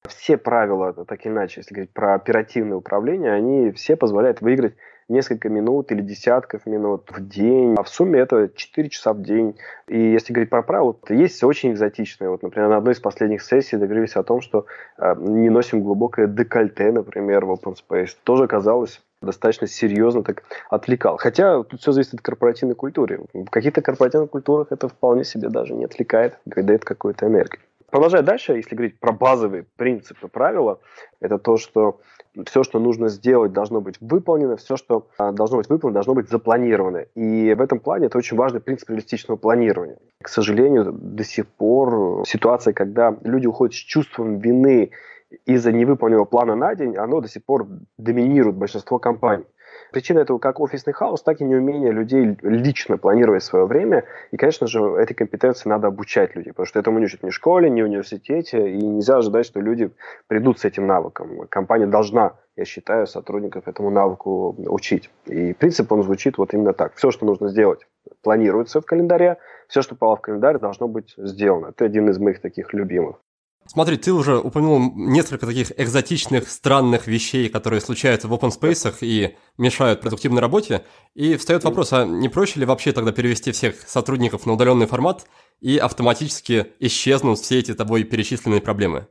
Все 0.08 0.36
правила, 0.36 0.92
так 0.92 1.24
или 1.26 1.32
иначе, 1.32 1.60
если 1.60 1.74
говорить 1.74 1.92
про 1.92 2.14
оперативное 2.14 2.76
управление, 2.76 3.32
они 3.32 3.72
все 3.72 3.96
позволяют 3.96 4.40
выиграть 4.40 4.74
несколько 5.08 5.48
минут 5.48 5.90
или 5.90 6.02
десятков 6.02 6.66
минут 6.66 7.10
в 7.10 7.26
день. 7.26 7.74
А 7.78 7.82
в 7.82 7.88
сумме 7.88 8.20
это 8.20 8.50
4 8.54 8.88
часа 8.90 9.12
в 9.12 9.22
день. 9.22 9.58
И 9.86 9.98
если 9.98 10.32
говорить 10.32 10.50
про 10.50 10.62
правила, 10.62 10.94
то 10.94 11.14
есть 11.14 11.42
очень 11.42 11.72
экзотичные. 11.72 12.30
Вот, 12.30 12.42
например, 12.42 12.68
на 12.68 12.76
одной 12.76 12.94
из 12.94 13.00
последних 13.00 13.42
сессий 13.42 13.76
договорились 13.76 14.16
о 14.16 14.22
том, 14.22 14.40
что 14.40 14.66
э, 14.98 15.14
не 15.18 15.50
носим 15.50 15.82
глубокое 15.82 16.26
декольте, 16.26 16.92
например, 16.92 17.46
в 17.46 17.52
Open 17.52 17.74
Space. 17.74 18.10
Тоже 18.22 18.44
оказалось 18.44 19.02
достаточно 19.22 19.66
серьезно 19.66 20.22
так 20.22 20.42
отвлекал. 20.70 21.16
Хотя 21.16 21.62
тут 21.62 21.80
все 21.80 21.92
зависит 21.92 22.14
от 22.14 22.20
корпоративной 22.20 22.74
культуры. 22.74 23.20
В 23.32 23.50
каких-то 23.50 23.82
корпоративных 23.82 24.30
культурах 24.30 24.68
это 24.70 24.88
вполне 24.88 25.24
себе 25.24 25.48
даже 25.48 25.74
не 25.74 25.84
отвлекает, 25.84 26.38
дает 26.44 26.84
какую-то 26.84 27.26
энергию. 27.26 27.60
Продолжая 27.90 28.22
дальше, 28.22 28.52
если 28.52 28.74
говорить 28.74 29.00
про 29.00 29.12
базовые 29.12 29.64
принципы, 29.76 30.28
правила, 30.28 30.78
это 31.20 31.38
то, 31.38 31.56
что 31.56 32.00
все, 32.46 32.62
что 32.62 32.78
нужно 32.78 33.08
сделать, 33.08 33.52
должно 33.52 33.80
быть 33.80 33.96
выполнено, 34.00 34.56
все, 34.56 34.76
что 34.76 35.08
а, 35.16 35.32
должно 35.32 35.56
быть 35.56 35.70
выполнено, 35.70 35.94
должно 35.94 36.14
быть 36.14 36.28
запланировано. 36.28 37.06
И 37.14 37.54
в 37.54 37.60
этом 37.60 37.80
плане 37.80 38.06
это 38.06 38.18
очень 38.18 38.36
важный 38.36 38.60
принцип 38.60 38.90
реалистичного 38.90 39.38
планирования. 39.38 39.96
К 40.22 40.28
сожалению, 40.28 40.92
до 40.92 41.24
сих 41.24 41.46
пор 41.46 42.24
ситуация, 42.26 42.74
когда 42.74 43.16
люди 43.24 43.46
уходят 43.46 43.74
с 43.74 43.78
чувством 43.78 44.38
вины 44.38 44.90
из-за 45.44 45.72
невыполненного 45.72 46.24
плана 46.24 46.54
на 46.54 46.74
день, 46.74 46.96
оно 46.96 47.20
до 47.20 47.28
сих 47.28 47.44
пор 47.44 47.66
доминирует 47.96 48.56
большинство 48.56 48.98
компаний. 48.98 49.44
Причина 49.92 50.20
этого 50.20 50.38
как 50.38 50.60
офисный 50.60 50.92
хаос, 50.92 51.22
так 51.22 51.40
и 51.40 51.44
неумение 51.44 51.92
людей 51.92 52.36
лично 52.42 52.98
планировать 52.98 53.42
свое 53.42 53.66
время. 53.66 54.04
И, 54.30 54.36
конечно 54.36 54.66
же, 54.66 54.80
этой 54.80 55.14
компетенции 55.14 55.68
надо 55.68 55.88
обучать 55.88 56.36
людей, 56.36 56.52
потому 56.52 56.66
что 56.66 56.78
этому 56.78 56.98
не 56.98 57.06
учат 57.06 57.22
ни 57.22 57.30
в 57.30 57.34
школе, 57.34 57.70
ни 57.70 57.80
в 57.80 57.86
университете, 57.86 58.70
и 58.70 58.76
нельзя 58.76 59.16
ожидать, 59.16 59.46
что 59.46 59.60
люди 59.60 59.90
придут 60.26 60.58
с 60.58 60.64
этим 60.64 60.86
навыком. 60.86 61.46
Компания 61.48 61.86
должна, 61.86 62.34
я 62.56 62.64
считаю, 62.64 63.06
сотрудников 63.06 63.66
этому 63.66 63.90
навыку 63.90 64.56
учить. 64.68 65.10
И 65.26 65.54
принцип, 65.54 65.90
он 65.90 66.02
звучит 66.02 66.38
вот 66.38 66.52
именно 66.52 66.74
так. 66.74 66.94
Все, 66.94 67.10
что 67.10 67.24
нужно 67.24 67.48
сделать, 67.48 67.86
планируется 68.22 68.80
в 68.80 68.86
календаре, 68.86 69.38
все, 69.68 69.80
что 69.82 69.94
попало 69.94 70.16
в 70.16 70.20
календарь, 70.20 70.58
должно 70.58 70.88
быть 70.88 71.14
сделано. 71.16 71.68
Это 71.68 71.84
один 71.84 72.10
из 72.10 72.18
моих 72.18 72.40
таких 72.40 72.74
любимых. 72.74 73.16
Смотри, 73.70 73.98
ты 73.98 74.14
уже 74.14 74.38
упомянул 74.38 74.80
несколько 74.94 75.46
таких 75.46 75.78
экзотичных, 75.78 76.48
странных 76.48 77.06
вещей, 77.06 77.50
которые 77.50 77.82
случаются 77.82 78.26
в 78.26 78.32
open 78.32 78.50
space 78.50 78.96
и 79.02 79.36
мешают 79.58 80.00
продуктивной 80.00 80.40
работе. 80.40 80.86
И 81.14 81.36
встает 81.36 81.64
вопрос, 81.64 81.92
а 81.92 82.06
не 82.06 82.30
проще 82.30 82.60
ли 82.60 82.66
вообще 82.66 82.92
тогда 82.92 83.12
перевести 83.12 83.52
всех 83.52 83.86
сотрудников 83.86 84.46
на 84.46 84.54
удаленный 84.54 84.86
формат 84.86 85.26
и 85.60 85.76
автоматически 85.76 86.68
исчезнут 86.80 87.40
все 87.40 87.58
эти 87.58 87.74
тобой 87.74 88.04
перечисленные 88.04 88.62
проблемы? 88.62 89.06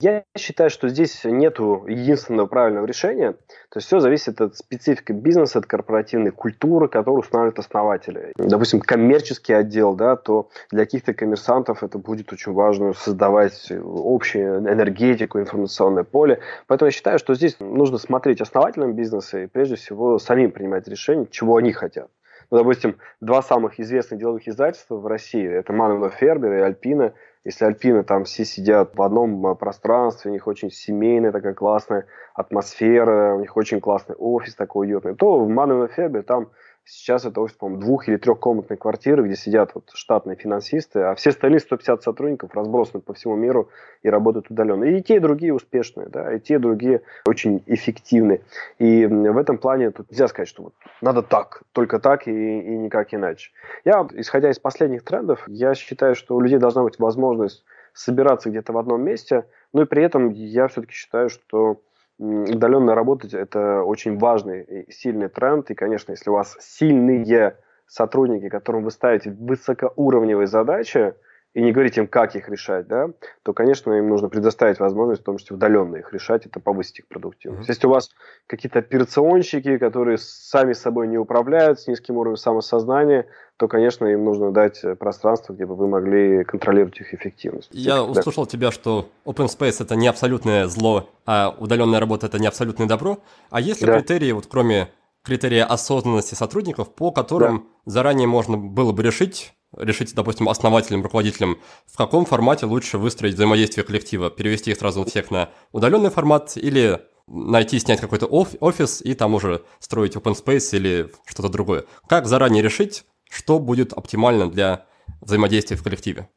Я 0.00 0.24
считаю, 0.36 0.68
что 0.68 0.88
здесь 0.88 1.22
нет 1.24 1.58
единственного 1.60 2.46
правильного 2.46 2.86
решения. 2.86 3.32
То 3.32 3.76
есть 3.76 3.86
все 3.86 4.00
зависит 4.00 4.40
от 4.40 4.56
специфики 4.56 5.12
бизнеса, 5.12 5.60
от 5.60 5.66
корпоративной 5.66 6.32
культуры, 6.32 6.88
которую 6.88 7.20
устанавливают 7.20 7.60
основатели. 7.60 8.32
Допустим, 8.36 8.80
коммерческий 8.80 9.52
отдел, 9.52 9.94
да, 9.94 10.16
то 10.16 10.48
для 10.70 10.84
каких-то 10.84 11.14
коммерсантов 11.14 11.84
это 11.84 11.98
будет 11.98 12.32
очень 12.32 12.52
важно 12.52 12.94
создавать 12.94 13.70
общую 13.70 14.58
энергетику, 14.58 15.38
информационное 15.38 16.04
поле. 16.04 16.40
Поэтому 16.66 16.88
я 16.88 16.92
считаю, 16.92 17.18
что 17.20 17.34
здесь 17.34 17.56
нужно 17.60 17.98
смотреть 17.98 18.40
основателям 18.40 18.94
бизнеса 18.94 19.42
и 19.42 19.46
прежде 19.46 19.76
всего 19.76 20.18
самим 20.18 20.50
принимать 20.50 20.88
решение, 20.88 21.28
чего 21.30 21.56
они 21.56 21.72
хотят. 21.72 22.08
Ну, 22.50 22.58
допустим, 22.58 22.98
два 23.20 23.40
самых 23.40 23.78
известных 23.78 24.20
деловых 24.20 24.46
издательства 24.48 24.96
в 24.96 25.06
России– 25.06 25.48
это 25.48 25.72
Маннен 25.72 26.10
Фербер 26.10 26.54
и 26.54 26.60
Альпина– 26.60 27.14
если 27.44 27.64
Альпины 27.64 28.04
там 28.04 28.24
все 28.24 28.44
сидят 28.44 28.94
в 28.94 29.02
одном 29.02 29.46
э, 29.46 29.54
пространстве, 29.54 30.30
у 30.30 30.34
них 30.34 30.46
очень 30.46 30.70
семейная 30.70 31.32
такая 31.32 31.54
классная 31.54 32.06
атмосфера, 32.34 33.34
у 33.34 33.40
них 33.40 33.56
очень 33.56 33.80
классный 33.80 34.14
офис 34.16 34.54
такой 34.54 34.86
уютный, 34.86 35.14
то 35.14 35.38
в 35.38 35.48
Маннен 35.48 35.88
Фербер 35.88 36.22
там 36.22 36.50
Сейчас 36.84 37.24
это 37.24 37.40
офис, 37.40 37.56
по-моему, 37.56 37.80
двух- 37.80 38.08
или 38.08 38.16
трехкомнатной 38.16 38.76
квартиры, 38.76 39.24
где 39.24 39.36
сидят 39.36 39.74
вот 39.74 39.90
штатные 39.94 40.36
финансисты, 40.36 41.00
а 41.00 41.14
все 41.14 41.30
остальные 41.30 41.60
150 41.60 42.02
сотрудников 42.02 42.54
разбросаны 42.54 43.00
по 43.00 43.14
всему 43.14 43.36
миру 43.36 43.68
и 44.02 44.10
работают 44.10 44.50
удаленно. 44.50 44.84
И 44.84 45.00
те, 45.00 45.16
и 45.16 45.20
другие 45.20 45.54
успешные, 45.54 46.08
да, 46.08 46.34
и 46.34 46.40
те, 46.40 46.54
и 46.54 46.58
другие 46.58 47.02
очень 47.24 47.62
эффективны. 47.66 48.40
И 48.78 49.06
в 49.06 49.38
этом 49.38 49.58
плане 49.58 49.92
тут 49.92 50.10
нельзя 50.10 50.26
сказать, 50.26 50.48
что 50.48 50.64
вот 50.64 50.74
надо 51.00 51.22
так, 51.22 51.62
только 51.72 52.00
так 52.00 52.26
и, 52.26 52.30
и 52.30 52.76
никак 52.76 53.14
иначе. 53.14 53.52
Я, 53.84 54.06
исходя 54.14 54.50
из 54.50 54.58
последних 54.58 55.04
трендов, 55.04 55.44
я 55.46 55.74
считаю, 55.74 56.16
что 56.16 56.34
у 56.34 56.40
людей 56.40 56.58
должна 56.58 56.82
быть 56.82 56.98
возможность 56.98 57.64
собираться 57.94 58.50
где-то 58.50 58.72
в 58.72 58.78
одном 58.78 59.02
месте, 59.02 59.44
но 59.72 59.82
и 59.82 59.86
при 59.86 60.02
этом 60.02 60.30
я 60.30 60.66
все-таки 60.66 60.94
считаю, 60.94 61.28
что 61.28 61.80
удаленно 62.22 62.94
работать– 62.94 63.34
это 63.34 63.82
очень 63.82 64.18
важный 64.18 64.62
и 64.62 64.92
сильный 64.92 65.28
тренд. 65.28 65.70
И, 65.70 65.74
конечно, 65.74 66.12
если 66.12 66.30
у 66.30 66.34
вас 66.34 66.56
сильные 66.60 67.56
сотрудники, 67.86 68.48
которым 68.48 68.84
вы 68.84 68.90
ставите 68.90 69.30
высокоуровневые 69.30 70.46
задачи, 70.46 71.14
и 71.54 71.60
не 71.60 71.72
говорить 71.72 71.98
им, 71.98 72.06
как 72.06 72.34
их 72.34 72.48
решать, 72.48 72.86
да, 72.86 73.10
то, 73.42 73.52
конечно, 73.52 73.92
им 73.92 74.08
нужно 74.08 74.28
предоставить 74.28 74.80
возможность, 74.80 75.20
в 75.20 75.24
том 75.24 75.36
числе 75.36 75.56
удаленно 75.56 75.96
их 75.96 76.12
решать, 76.12 76.46
это 76.46 76.60
повысить 76.60 77.00
их 77.00 77.08
продуктивность. 77.08 77.68
Mm-hmm. 77.68 77.72
Если 77.72 77.86
у 77.86 77.90
вас 77.90 78.10
какие-то 78.46 78.78
операционщики, 78.78 79.76
которые 79.76 80.16
сами 80.18 80.72
собой 80.72 81.08
не 81.08 81.18
управляют, 81.18 81.80
с 81.80 81.86
низким 81.86 82.16
уровнем 82.16 82.38
самосознания, 82.38 83.26
то, 83.58 83.68
конечно, 83.68 84.06
им 84.06 84.24
нужно 84.24 84.50
дать 84.50 84.82
пространство, 84.98 85.52
где 85.52 85.66
бы 85.66 85.74
вы 85.76 85.88
могли 85.88 86.42
контролировать 86.44 86.98
их 87.00 87.12
эффективность. 87.12 87.68
Я 87.72 87.96
да. 87.96 88.04
услышал 88.04 88.46
тебя, 88.46 88.70
что 88.70 89.10
open 89.26 89.46
space 89.46 89.82
это 89.84 89.94
не 89.94 90.08
абсолютное 90.08 90.66
зло, 90.68 91.10
а 91.26 91.54
удаленная 91.58 92.00
работа 92.00 92.26
это 92.26 92.38
не 92.38 92.46
абсолютное 92.46 92.88
добро. 92.88 93.18
А 93.50 93.60
есть 93.60 93.82
ли 93.82 93.86
да. 93.86 93.98
критерии, 93.98 94.32
вот 94.32 94.46
кроме 94.50 94.88
критерия 95.22 95.64
осознанности 95.64 96.34
сотрудников, 96.34 96.94
по 96.94 97.12
которым 97.12 97.58
да. 97.84 97.92
заранее 97.92 98.26
можно 98.26 98.56
было 98.56 98.92
бы 98.92 99.02
решить, 99.02 99.54
решить, 99.76 100.14
допустим, 100.14 100.48
основателям, 100.48 101.02
руководителям, 101.02 101.58
в 101.86 101.96
каком 101.96 102.24
формате 102.24 102.66
лучше 102.66 102.98
выстроить 102.98 103.34
взаимодействие 103.34 103.84
коллектива, 103.84 104.30
перевести 104.30 104.70
их 104.70 104.78
сразу 104.78 105.04
всех 105.04 105.30
на 105.30 105.50
удаленный 105.72 106.10
формат 106.10 106.56
или 106.56 107.00
найти, 107.26 107.78
снять 107.78 108.00
какой-то 108.00 108.26
офис 108.26 109.00
и 109.02 109.14
там 109.14 109.34
уже 109.34 109.62
строить 109.78 110.16
open 110.16 110.34
space 110.34 110.76
или 110.76 111.10
что-то 111.24 111.48
другое. 111.48 111.84
Как 112.08 112.26
заранее 112.26 112.62
решить, 112.62 113.04
что 113.30 113.58
будет 113.58 113.92
оптимально 113.92 114.50
для 114.50 114.86
взаимодействия 115.20 115.76
в 115.76 115.82
коллективе? 115.82 116.28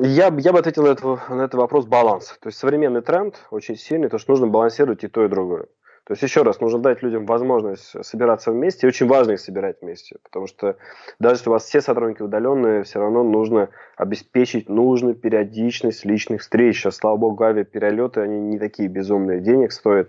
Я, 0.00 0.32
я 0.38 0.52
бы 0.52 0.58
ответил 0.58 0.84
на, 0.84 0.88
это, 0.88 1.20
на 1.28 1.42
этот 1.42 1.54
вопрос 1.54 1.86
баланс. 1.86 2.36
То 2.40 2.48
есть 2.48 2.58
современный 2.58 3.02
тренд 3.02 3.36
очень 3.50 3.76
сильный, 3.76 4.08
то 4.08 4.18
что 4.18 4.32
нужно 4.32 4.46
балансировать 4.46 5.02
и 5.04 5.08
то, 5.08 5.24
и 5.24 5.28
другое. 5.28 5.66
То 6.04 6.14
есть, 6.14 6.22
еще 6.22 6.42
раз, 6.42 6.60
нужно 6.60 6.80
дать 6.80 7.02
людям 7.02 7.26
возможность 7.26 8.04
собираться 8.04 8.50
вместе, 8.50 8.86
и 8.86 8.88
очень 8.88 9.06
важно 9.06 9.32
их 9.32 9.40
собирать 9.40 9.76
вместе, 9.82 10.16
потому 10.24 10.48
что 10.48 10.76
даже 11.20 11.36
если 11.36 11.48
у 11.48 11.52
вас 11.52 11.64
все 11.64 11.80
сотрудники 11.80 12.22
удаленные, 12.22 12.82
все 12.82 12.98
равно 12.98 13.22
нужно 13.22 13.68
обеспечить 13.96 14.68
нужную 14.68 15.14
периодичность 15.14 16.04
личных 16.04 16.40
встреч. 16.40 16.80
Сейчас, 16.80 16.96
слава 16.96 17.16
богу, 17.16 17.44
авиаперелеты, 17.44 18.20
они 18.20 18.40
не 18.40 18.58
такие 18.58 18.88
безумные 18.88 19.38
денег 19.40 19.70
стоят, 19.70 20.08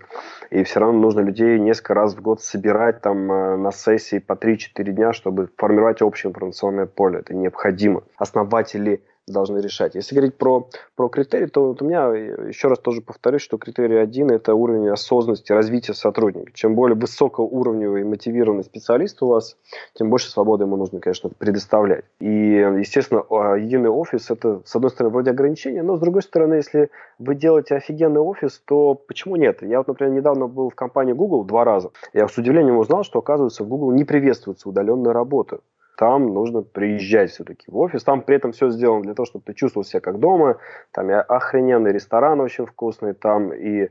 и 0.50 0.64
все 0.64 0.80
равно 0.80 0.98
нужно 0.98 1.20
людей 1.20 1.60
несколько 1.60 1.94
раз 1.94 2.14
в 2.14 2.20
год 2.20 2.42
собирать 2.42 3.00
там 3.00 3.30
э, 3.30 3.56
на 3.56 3.70
сессии 3.70 4.18
по 4.18 4.32
3-4 4.32 4.82
дня, 4.90 5.12
чтобы 5.12 5.48
формировать 5.56 6.02
общее 6.02 6.30
информационное 6.30 6.86
поле. 6.86 7.20
Это 7.20 7.34
необходимо. 7.34 8.02
Основатели 8.16 9.00
должны 9.26 9.58
решать. 9.58 9.94
Если 9.94 10.14
говорить 10.14 10.36
про, 10.36 10.68
про 10.96 11.08
критерии, 11.08 11.46
то 11.46 11.68
вот 11.68 11.80
у 11.80 11.86
меня, 11.86 12.08
еще 12.08 12.68
раз 12.68 12.78
тоже 12.78 13.00
повторюсь, 13.00 13.42
что 13.42 13.56
критерий 13.56 13.96
один– 13.96 14.30
это 14.30 14.54
уровень 14.54 14.88
осознанности, 14.88 15.52
развития 15.52 15.94
сотрудника. 15.94 16.52
Чем 16.52 16.74
более 16.74 16.96
высокоуровневый 16.96 18.02
и 18.02 18.04
мотивированный 18.04 18.64
специалист 18.64 19.22
у 19.22 19.28
вас, 19.28 19.56
тем 19.94 20.10
больше 20.10 20.30
свободы 20.30 20.64
ему 20.64 20.76
нужно, 20.76 21.00
конечно, 21.00 21.30
предоставлять. 21.30 22.04
И, 22.20 22.28
естественно, 22.28 23.24
единый 23.56 23.90
офис– 23.90 24.30
это, 24.30 24.60
с 24.64 24.76
одной 24.76 24.90
стороны, 24.90 25.12
вроде 25.12 25.30
ограничения, 25.30 25.82
но, 25.82 25.96
с 25.96 26.00
другой 26.00 26.22
стороны, 26.22 26.54
если 26.54 26.90
вы 27.18 27.34
делаете 27.34 27.76
офигенный 27.76 28.20
офис, 28.20 28.62
то 28.66 28.94
почему 28.94 29.36
нет? 29.36 29.62
Я 29.62 29.78
вот, 29.78 29.88
например, 29.88 30.12
недавно 30.12 30.48
был 30.48 30.68
в 30.68 30.74
компании 30.74 31.12
Google 31.12 31.44
два 31.44 31.64
раза. 31.64 31.90
Я 32.12 32.28
с 32.28 32.36
удивлением 32.36 32.76
узнал, 32.76 33.04
что, 33.04 33.20
оказывается, 33.20 33.64
в 33.64 33.68
Google 33.68 33.92
не 33.92 34.04
приветствуется 34.04 34.68
удаленная 34.68 35.12
работа 35.12 35.60
там 35.96 36.34
нужно 36.34 36.62
приезжать 36.62 37.30
все-таки 37.30 37.70
в 37.70 37.76
офис. 37.76 38.02
Там 38.02 38.22
при 38.22 38.36
этом 38.36 38.52
все 38.52 38.70
сделано 38.70 39.02
для 39.02 39.14
того, 39.14 39.26
чтобы 39.26 39.44
ты 39.44 39.54
чувствовал 39.54 39.84
себя 39.84 40.00
как 40.00 40.18
дома. 40.18 40.58
Там 40.92 41.10
и 41.10 41.14
охрененный 41.14 41.92
ресторан 41.92 42.40
очень 42.40 42.66
вкусный, 42.66 43.14
там 43.14 43.52
и 43.52 43.90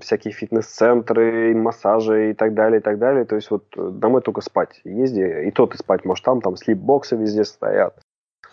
всякие 0.00 0.32
фитнес-центры, 0.32 1.52
и 1.52 1.54
массажи 1.54 2.30
и 2.30 2.34
так 2.34 2.54
далее, 2.54 2.80
и 2.80 2.82
так 2.82 2.98
далее. 2.98 3.24
То 3.24 3.36
есть 3.36 3.50
вот 3.50 3.64
э, 3.76 3.90
домой 3.90 4.22
только 4.22 4.40
спать 4.40 4.80
езди, 4.84 5.46
и 5.46 5.50
то 5.50 5.66
ты 5.66 5.78
спать 5.78 6.04
можешь 6.04 6.22
там, 6.22 6.40
там 6.40 6.56
слип-боксы 6.56 7.16
везде 7.16 7.44
стоят. 7.44 7.98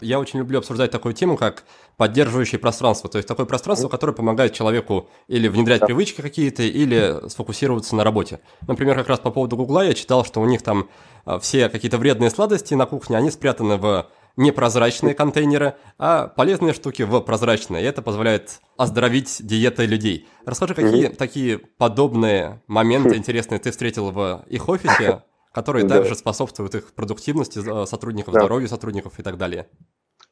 Я 0.01 0.19
очень 0.19 0.39
люблю 0.39 0.59
обсуждать 0.59 0.91
такую 0.91 1.13
тему, 1.13 1.37
как 1.37 1.63
поддерживающее 1.97 2.59
пространство. 2.59 3.09
То 3.09 3.17
есть 3.17 3.27
такое 3.27 3.45
пространство, 3.45 3.87
которое 3.87 4.13
помогает 4.13 4.53
человеку 4.53 5.09
или 5.27 5.47
внедрять 5.47 5.81
да. 5.81 5.85
привычки 5.85 6.21
какие-то, 6.21 6.63
или 6.63 7.27
сфокусироваться 7.29 7.95
на 7.95 8.03
работе. 8.03 8.41
Например, 8.67 8.95
как 8.95 9.07
раз 9.07 9.19
по 9.19 9.31
поводу 9.31 9.55
Гугла 9.55 9.85
я 9.85 9.93
читал, 9.93 10.25
что 10.25 10.41
у 10.41 10.45
них 10.45 10.61
там 10.61 10.89
а, 11.25 11.39
все 11.39 11.69
какие-то 11.69 11.97
вредные 11.97 12.29
сладости 12.29 12.73
на 12.73 12.85
кухне, 12.85 13.17
они 13.17 13.31
спрятаны 13.31 13.77
в 13.77 14.07
непрозрачные 14.37 15.13
контейнеры, 15.13 15.75
а 15.97 16.27
полезные 16.27 16.73
штуки 16.73 17.03
в 17.03 17.19
прозрачные. 17.21 17.83
И 17.83 17.85
это 17.85 18.01
позволяет 18.01 18.59
оздоровить 18.77 19.37
диетой 19.39 19.85
людей. 19.85 20.27
Расскажи, 20.45 20.73
какие 20.73 21.07
такие 21.07 21.57
подобные 21.57 22.61
моменты 22.67 23.15
интересные 23.15 23.59
ты 23.59 23.71
встретил 23.71 24.11
в 24.11 24.43
их 24.47 24.67
офисе, 24.67 25.23
которые 25.55 25.85
да. 25.85 25.95
также 25.95 26.15
способствуют 26.15 26.75
их 26.75 26.93
продуктивности 26.93 27.59
сотрудников, 27.85 28.33
да. 28.33 28.41
здоровью 28.41 28.67
сотрудников 28.67 29.19
и 29.19 29.23
так 29.23 29.37
далее. 29.37 29.67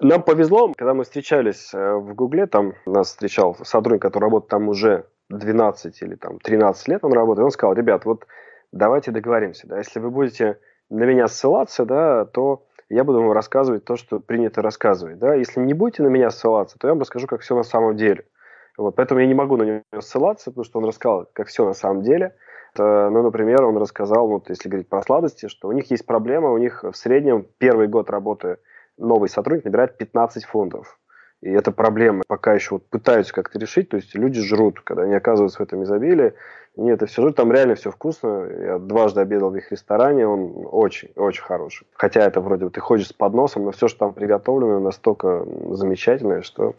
Нам 0.02 0.22
повезло, 0.22 0.74
когда 0.76 0.94
мы 0.94 1.06
встречались 1.06 1.74
э, 1.74 1.94
в 1.96 2.14
Гугле, 2.14 2.46
там 2.46 2.74
нас 2.86 3.08
встречал 3.08 3.56
сотрудник, 3.64 4.02
который 4.02 4.26
работает 4.26 4.50
там 4.50 4.68
уже 4.68 5.06
12 5.30 6.02
или 6.02 6.16
там 6.16 6.40
13 6.40 6.88
лет 6.90 7.06
он 7.06 7.14
работает, 7.14 7.46
он 7.46 7.52
сказал, 7.52 7.74
ребят, 7.74 8.04
вот 8.04 8.26
давайте 8.74 9.12
договоримся, 9.12 9.66
да, 9.68 9.78
если 9.78 10.02
вы 10.02 10.10
будете 10.10 10.60
на 10.90 11.06
меня 11.06 11.30
ссылаться, 11.30 11.86
да, 11.86 12.26
то 12.26 12.66
я 12.90 13.06
буду 13.06 13.22
вам 13.22 13.32
рассказывать 13.32 13.86
то, 13.86 13.96
что 13.96 14.20
принято 14.20 14.62
рассказывать, 14.62 15.20
да, 15.20 15.36
если 15.36 15.62
не 15.62 15.74
будете 15.74 16.04
на 16.04 16.08
меня 16.08 16.32
ссылаться, 16.32 16.78
то 16.78 16.88
я 16.88 16.94
вам 16.94 17.00
расскажу, 17.00 17.28
как 17.28 17.42
все 17.42 17.56
на 17.56 17.64
самом 17.64 17.96
деле. 17.96 18.26
Вот, 18.78 18.96
поэтому 18.96 19.22
я 19.22 19.28
не 19.28 19.36
могу 19.36 19.56
на 19.56 19.64
него 19.64 20.02
ссылаться, 20.02 20.52
потому 20.52 20.66
что 20.66 20.80
он 20.80 20.86
рассказал, 20.86 21.30
как 21.32 21.48
все 21.48 21.64
на 21.66 21.74
самом 21.74 22.02
деле. 22.02 22.36
Это, 22.74 23.10
ну, 23.12 23.22
например, 23.22 23.64
он 23.64 23.78
рассказал, 23.78 24.28
вот, 24.28 24.50
если 24.50 24.68
говорить 24.68 24.90
про 24.90 25.04
сладости, 25.04 25.48
что 25.48 25.68
у 25.68 25.72
них 25.72 25.92
есть 25.92 26.06
проблема, 26.06 26.52
у 26.52 26.58
них 26.58 26.84
в 26.84 26.94
среднем 26.94 27.46
первый 27.60 27.88
год 27.88 28.10
работы 28.10 28.58
новый 28.98 29.30
сотрудник 29.30 29.66
набирает 29.66 29.98
15 29.98 30.46
фунтов. 30.46 31.00
И 31.42 31.50
это 31.50 31.72
проблема. 31.72 32.24
Пока 32.26 32.54
еще 32.54 32.76
вот 32.76 32.86
пытаются 32.88 33.34
как-то 33.34 33.60
решить. 33.60 33.90
То 33.90 33.98
есть 33.98 34.16
люди 34.16 34.40
жрут, 34.42 34.80
когда 34.80 35.04
они 35.04 35.14
оказываются 35.14 35.60
в 35.60 35.62
этом 35.62 35.84
изобилии. 35.84 36.34
Они 36.78 36.90
это 36.90 37.06
все 37.06 37.22
жрут. 37.22 37.36
Там 37.36 37.52
реально 37.52 37.76
все 37.76 37.92
вкусно. 37.92 38.48
Я 38.50 38.80
дважды 38.80 39.20
обедал 39.20 39.50
в 39.50 39.56
их 39.58 39.70
ресторане. 39.70 40.26
Он 40.26 40.66
очень, 40.72 41.10
очень 41.18 41.44
хороший. 41.44 41.86
Хотя 41.96 42.22
это 42.22 42.40
вроде 42.40 42.64
бы 42.64 42.72
ты 42.72 42.80
ходишь 42.80 43.10
с 43.10 43.14
подносом, 43.14 43.66
но 43.66 43.72
все, 43.72 43.90
что 43.90 44.00
там 44.00 44.14
приготовлено, 44.14 44.80
настолько 44.80 45.46
замечательное, 45.72 46.44
что 46.44 46.76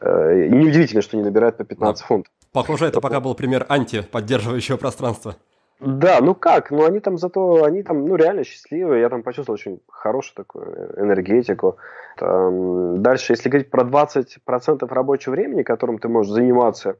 э, 0.00 0.48
неудивительно, 0.50 1.00
что 1.00 1.16
не 1.16 1.22
набирают 1.22 1.56
по 1.56 1.64
15 1.64 2.04
фунтов. 2.04 2.30
Похоже, 2.52 2.86
это 2.86 3.00
пока 3.00 3.20
был 3.20 3.34
пример 3.34 3.66
анти-поддерживающего 3.68 4.76
пространства. 4.76 5.36
Да, 5.80 6.20
ну 6.20 6.34
как, 6.34 6.70
ну 6.70 6.84
они 6.84 7.00
там 7.00 7.18
зато, 7.18 7.64
они 7.64 7.82
там, 7.82 8.06
ну 8.06 8.14
реально 8.14 8.44
счастливые, 8.44 9.00
я 9.00 9.08
там 9.08 9.24
почувствовал 9.24 9.54
очень 9.54 9.80
хорошую 9.88 10.36
такую 10.36 10.94
энергетику. 10.96 11.76
Там, 12.16 13.02
дальше, 13.02 13.32
если 13.32 13.48
говорить 13.48 13.70
про 13.70 13.82
20% 13.82 14.86
рабочего 14.94 15.32
времени, 15.32 15.64
которым 15.64 15.98
ты 15.98 16.08
можешь 16.08 16.32
заниматься 16.32 16.96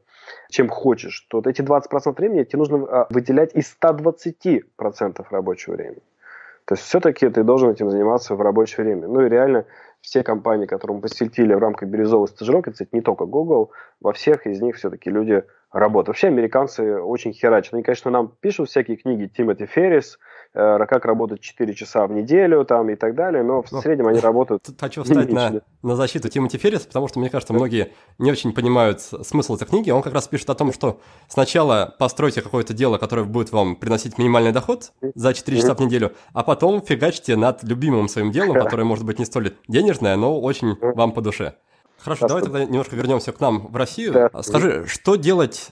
чем 0.50 0.68
хочешь, 0.68 1.26
то 1.28 1.38
вот 1.38 1.47
эти 1.47 1.62
20% 1.62 2.16
времени 2.16 2.44
тебе 2.44 2.59
нужно 2.59 2.87
а, 2.88 3.06
выделять 3.11 3.54
из 3.54 3.76
120% 3.80 5.26
рабочего 5.30 5.75
времени. 5.75 6.02
То 6.64 6.75
есть 6.75 6.85
все-таки 6.85 7.28
ты 7.28 7.42
должен 7.42 7.71
этим 7.71 7.90
заниматься 7.90 8.35
в 8.35 8.40
рабочее 8.40 8.85
время. 8.85 9.09
Ну 9.09 9.21
и 9.23 9.28
реально 9.28 9.64
все 10.02 10.23
компании, 10.23 10.66
которые 10.66 10.97
мы 10.97 11.00
в 11.54 11.59
рамках 11.59 11.88
бирюзовой 11.88 12.28
стажировки, 12.28 12.71
кстати, 12.71 12.90
не 12.92 13.00
только 13.00 13.25
Google, 13.25 13.71
во 14.00 14.12
всех 14.12 14.47
из 14.47 14.61
них 14.61 14.76
все-таки 14.76 15.09
люди 15.09 15.44
работают. 15.73 16.09
Вообще 16.09 16.29
американцы 16.29 17.00
очень 17.00 17.33
херачат. 17.33 17.75
Они, 17.75 17.83
конечно, 17.83 18.11
нам 18.11 18.33
пишут 18.41 18.69
всякие 18.69 18.97
книги 18.97 19.26
Тимоти 19.26 19.67
Феррис, 19.67 20.19
э, 20.55 20.87
как 20.87 21.05
работать 21.05 21.41
4 21.41 21.75
часа 21.75 22.07
в 22.07 22.12
неделю 22.12 22.64
там 22.64 22.91
и 22.91 22.95
так 22.95 23.14
далее, 23.14 23.43
но 23.43 23.62
в 23.62 23.73
но, 23.73 23.81
среднем 23.81 24.07
они 24.07 24.21
работают... 24.21 24.62
Тут 24.62 24.79
хочу 24.79 25.02
встать 25.02 25.33
на, 25.33 25.62
на 25.83 25.97
защиту 25.97 26.29
Тимоти 26.29 26.59
Феррис, 26.59 26.83
потому 26.83 27.09
что, 27.09 27.19
мне 27.19 27.31
кажется, 27.31 27.55
многие 27.55 27.93
не 28.19 28.31
очень 28.31 28.52
понимают 28.52 29.00
смысл 29.00 29.57
этой 29.57 29.67
книги. 29.67 29.91
Он 29.91 30.02
как 30.02 30.12
раз 30.12 30.29
пишет 30.29 30.50
о 30.50 30.55
том, 30.55 30.73
что 30.73 31.00
сначала 31.29 31.95
постройте 31.99 32.43
какое-то 32.43 32.75
дело, 32.75 32.99
которое 32.99 33.25
будет 33.25 33.52
вам 33.52 33.76
приносить 33.76 34.19
минимальный 34.19 34.52
доход 34.52 34.93
за 35.14 35.33
4 35.33 35.59
часа 35.59 35.75
в 35.75 35.81
неделю, 35.81 36.12
а 36.35 36.43
потом 36.43 36.83
фигачьте 36.83 37.37
над 37.37 37.62
любимым 37.62 38.09
своим 38.09 38.31
делом, 38.31 38.59
которое, 38.59 38.85
может 38.85 39.07
быть, 39.07 39.19
не 39.19 39.25
столь 39.25 39.52
денежное, 39.69 40.17
но 40.17 40.38
очень 40.41 40.76
вам 40.81 41.12
по 41.12 41.23
душе. 41.23 41.55
Хорошо, 42.02 42.26
давай 42.26 42.42
тогда 42.42 42.64
немножко 42.64 42.97
вернемся 42.97 43.32
к 43.32 43.40
нам 43.40 43.68
в 43.68 43.76
Россию. 43.76 44.12
Да. 44.12 44.42
Скажи, 44.42 44.87
что 44.87 45.16
делать 45.16 45.71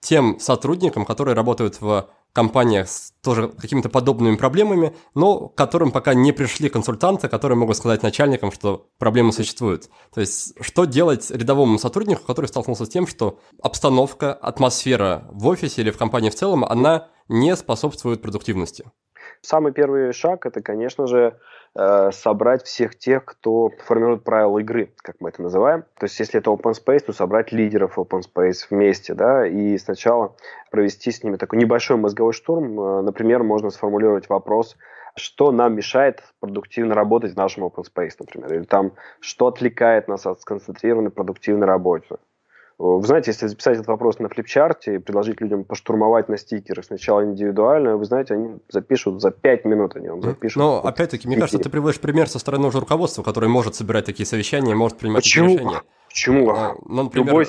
тем 0.00 0.38
сотрудникам, 0.38 1.04
которые 1.04 1.34
работают 1.34 1.80
в 1.80 2.08
компаниях 2.32 2.88
с 2.88 3.12
тоже 3.22 3.48
какими-то 3.48 3.88
подобными 3.88 4.36
проблемами, 4.36 4.94
но 5.14 5.48
к 5.48 5.54
которым 5.54 5.92
пока 5.92 6.14
не 6.14 6.32
пришли 6.32 6.68
консультанты, 6.68 7.28
которые 7.28 7.56
могут 7.56 7.76
сказать 7.76 8.02
начальникам, 8.02 8.50
что 8.50 8.88
проблемы 8.98 9.32
существуют. 9.32 9.88
То 10.12 10.20
есть, 10.20 10.54
что 10.60 10.84
делать 10.84 11.30
рядовому 11.30 11.78
сотруднику, 11.78 12.24
который 12.26 12.46
столкнулся 12.46 12.86
с 12.86 12.88
тем, 12.88 13.06
что 13.06 13.38
обстановка, 13.62 14.34
атмосфера 14.34 15.26
в 15.30 15.46
офисе 15.46 15.82
или 15.82 15.90
в 15.90 15.96
компании 15.96 16.28
в 16.28 16.34
целом, 16.34 16.64
она 16.64 17.08
не 17.28 17.54
способствует 17.56 18.20
продуктивности? 18.20 18.84
Самый 19.40 19.72
первый 19.72 20.12
шаг– 20.12 20.44
это, 20.46 20.60
конечно 20.60 21.06
же, 21.06 21.38
Э, 21.76 22.12
собрать 22.12 22.62
всех 22.64 22.96
тех, 22.96 23.24
кто 23.24 23.70
формирует 23.84 24.22
правила 24.22 24.60
игры, 24.60 24.92
как 24.98 25.16
мы 25.18 25.30
это 25.30 25.42
называем. 25.42 25.82
То 25.98 26.04
есть, 26.04 26.20
если 26.20 26.38
это 26.38 26.50
open 26.50 26.72
space, 26.72 27.00
то 27.00 27.12
собрать 27.12 27.50
лидеров 27.50 27.98
open 27.98 28.20
space 28.20 28.66
вместе, 28.70 29.14
да, 29.14 29.44
и 29.44 29.76
сначала 29.78 30.36
провести 30.70 31.10
с 31.10 31.24
ними 31.24 31.36
такой 31.36 31.58
небольшой 31.58 31.96
мозговой 31.96 32.32
штурм. 32.32 32.80
Э, 32.80 33.02
например, 33.02 33.42
можно 33.42 33.70
сформулировать 33.70 34.28
вопрос, 34.28 34.76
что 35.16 35.50
нам 35.50 35.74
мешает 35.74 36.22
продуктивно 36.38 36.94
работать 36.94 37.32
в 37.32 37.36
нашем 37.36 37.64
open 37.64 37.84
space, 37.92 38.14
например, 38.20 38.54
или 38.54 38.64
там, 38.64 38.92
что 39.18 39.48
отвлекает 39.48 40.06
нас 40.06 40.26
от 40.26 40.40
сконцентрированной 40.42 41.10
продуктивной 41.10 41.66
работы. 41.66 42.18
Вы 42.78 43.06
знаете, 43.06 43.30
если 43.30 43.46
записать 43.46 43.76
этот 43.76 43.86
вопрос 43.86 44.18
на 44.18 44.28
флипчарте 44.28 44.96
и 44.96 44.98
предложить 44.98 45.40
людям 45.40 45.64
поштурмовать 45.64 46.28
на 46.28 46.36
стикеры 46.36 46.82
сначала 46.82 47.24
индивидуально, 47.24 47.96
вы 47.96 48.04
знаете, 48.04 48.34
они 48.34 48.58
запишут 48.68 49.22
за 49.22 49.30
5 49.30 49.64
минут, 49.64 49.94
они 49.94 50.08
вам 50.08 50.22
запишут. 50.22 50.56
Но, 50.56 50.84
опять-таки, 50.84 51.28
мне 51.28 51.36
кажется, 51.36 51.58
ты 51.58 51.70
приводишь 51.70 52.00
пример 52.00 52.28
со 52.28 52.38
стороны 52.38 52.66
уже 52.66 52.80
руководства, 52.80 53.22
которое 53.22 53.48
может 53.48 53.76
собирать 53.76 54.06
такие 54.06 54.26
совещания, 54.26 54.74
может 54.74 54.98
принимать 54.98 55.22
Почему? 55.22 55.50
такие 55.50 55.58
решения. 55.60 55.82
Почему? 56.08 56.50
А, 56.50 56.74
ну, 56.84 57.04
например, 57.04 57.28
Любой... 57.28 57.46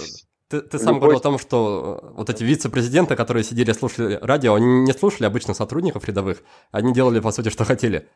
Ты, 0.48 0.62
ты 0.62 0.78
сам 0.78 0.96
Любой... 0.96 1.00
говорил 1.02 1.20
о 1.20 1.24
том, 1.24 1.40
что 1.40 2.00
э, 2.04 2.08
вот 2.18 2.30
эти 2.30 2.44
вице-президенты, 2.44 3.16
которые 3.16 3.44
сидели, 3.44 3.72
слушали 3.72 4.20
радио, 4.22 4.54
они 4.54 4.82
не 4.82 4.94
слушали 4.94 5.26
обычных 5.26 5.58
сотрудников 5.58 6.08
рядовых, 6.08 6.44
они 6.72 6.94
делали, 6.94 7.20
по 7.20 7.32
сути, 7.32 7.50
что 7.50 7.66
хотели. 7.66 8.08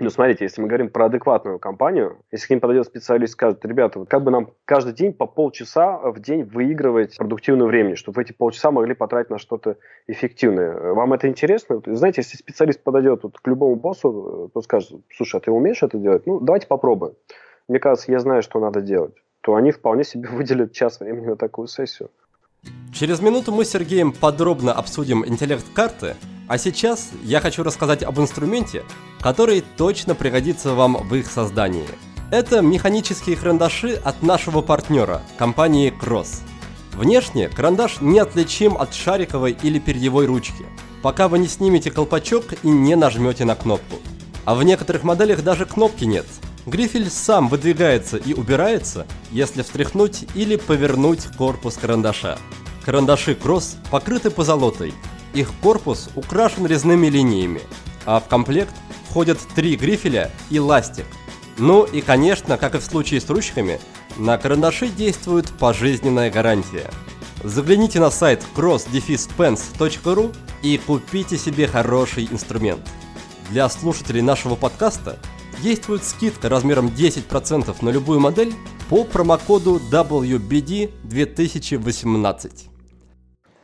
Ну, 0.00 0.10
смотрите, 0.10 0.44
если 0.44 0.62
мы 0.62 0.68
говорим 0.68 0.90
про 0.90 1.06
адекватную 1.06 1.58
компанию, 1.58 2.18
если 2.30 2.46
к 2.46 2.50
ним 2.50 2.60
подойдет 2.60 2.86
специалист 2.86 3.32
и 3.32 3.34
скажет, 3.34 3.64
ребята, 3.64 3.98
вот 3.98 4.08
как 4.08 4.22
бы 4.22 4.30
нам 4.30 4.52
каждый 4.64 4.92
день 4.92 5.12
по 5.12 5.26
полчаса 5.26 5.98
в 5.98 6.20
день 6.20 6.44
выигрывать 6.44 7.16
продуктивное 7.16 7.66
время, 7.66 7.96
чтобы 7.96 8.22
эти 8.22 8.32
полчаса 8.32 8.70
могли 8.70 8.94
потратить 8.94 9.30
на 9.30 9.38
что-то 9.38 9.76
эффективное. 10.06 10.92
Вам 10.92 11.14
это 11.14 11.26
интересно? 11.26 11.82
Знаете, 11.84 12.20
если 12.20 12.36
специалист 12.36 12.80
подойдет 12.80 13.24
вот 13.24 13.40
к 13.40 13.46
любому 13.48 13.74
боссу, 13.74 14.52
то 14.54 14.62
скажет, 14.62 15.00
слушай, 15.12 15.38
а 15.38 15.40
ты 15.40 15.50
умеешь 15.50 15.82
это 15.82 15.98
делать? 15.98 16.26
Ну, 16.26 16.38
давайте 16.38 16.68
попробуем. 16.68 17.14
Мне 17.66 17.80
кажется, 17.80 18.12
я 18.12 18.20
знаю, 18.20 18.42
что 18.42 18.60
надо 18.60 18.80
делать. 18.80 19.16
То 19.40 19.56
они 19.56 19.72
вполне 19.72 20.04
себе 20.04 20.28
выделят 20.32 20.72
час 20.72 21.00
времени 21.00 21.26
на 21.26 21.36
такую 21.36 21.66
сессию. 21.66 22.10
Через 22.98 23.20
минуту 23.20 23.52
мы 23.52 23.64
с 23.64 23.70
Сергеем 23.70 24.10
подробно 24.10 24.72
обсудим 24.72 25.24
интеллект 25.24 25.64
карты, 25.72 26.16
а 26.48 26.58
сейчас 26.58 27.10
я 27.22 27.40
хочу 27.40 27.62
рассказать 27.62 28.02
об 28.02 28.18
инструменте, 28.18 28.82
который 29.20 29.62
точно 29.76 30.16
пригодится 30.16 30.74
вам 30.74 30.96
в 31.08 31.14
их 31.14 31.30
создании. 31.30 31.86
Это 32.32 32.60
механические 32.60 33.36
карандаши 33.36 33.92
от 33.92 34.24
нашего 34.24 34.62
партнера, 34.62 35.22
компании 35.38 35.94
Cross. 35.96 36.40
Внешне 36.94 37.48
карандаш 37.48 38.00
неотличим 38.00 38.76
от 38.76 38.92
шариковой 38.92 39.56
или 39.62 39.78
перьевой 39.78 40.26
ручки, 40.26 40.66
пока 41.00 41.28
вы 41.28 41.38
не 41.38 41.46
снимете 41.46 41.92
колпачок 41.92 42.46
и 42.64 42.68
не 42.68 42.96
нажмете 42.96 43.44
на 43.44 43.54
кнопку. 43.54 43.94
А 44.44 44.56
в 44.56 44.64
некоторых 44.64 45.04
моделях 45.04 45.44
даже 45.44 45.66
кнопки 45.66 46.04
нет. 46.04 46.26
Грифель 46.68 47.08
сам 47.08 47.48
выдвигается 47.48 48.18
и 48.18 48.34
убирается, 48.34 49.06
если 49.30 49.62
встряхнуть 49.62 50.26
или 50.34 50.56
повернуть 50.56 51.26
корпус 51.38 51.78
карандаша. 51.78 52.38
Карандаши 52.84 53.32
Cross 53.32 53.76
покрыты 53.90 54.30
позолотой, 54.30 54.92
их 55.32 55.50
корпус 55.62 56.10
украшен 56.14 56.66
резными 56.66 57.06
линиями, 57.06 57.62
а 58.04 58.20
в 58.20 58.28
комплект 58.28 58.74
входят 59.08 59.38
три 59.54 59.76
грифеля 59.76 60.30
и 60.50 60.58
ластик. 60.58 61.06
Ну 61.56 61.84
и 61.84 62.02
конечно, 62.02 62.58
как 62.58 62.74
и 62.74 62.78
в 62.78 62.84
случае 62.84 63.20
с 63.22 63.30
ручками, 63.30 63.80
на 64.18 64.36
карандаши 64.36 64.88
действует 64.88 65.50
пожизненная 65.58 66.30
гарантия. 66.30 66.90
Загляните 67.42 67.98
на 67.98 68.10
сайт 68.10 68.44
cross-pens.ru 68.54 70.36
и 70.62 70.78
купите 70.78 71.38
себе 71.38 71.66
хороший 71.66 72.28
инструмент. 72.30 72.86
Для 73.50 73.68
слушателей 73.70 74.20
нашего 74.20 74.54
подкаста 74.54 75.18
действует 75.62 76.04
скидка 76.04 76.48
размером 76.48 76.88
10% 76.88 77.76
на 77.80 77.90
любую 77.90 78.20
модель 78.20 78.52
по 78.88 79.04
промокоду 79.04 79.80
WBD 79.90 80.90
2018 81.04 82.68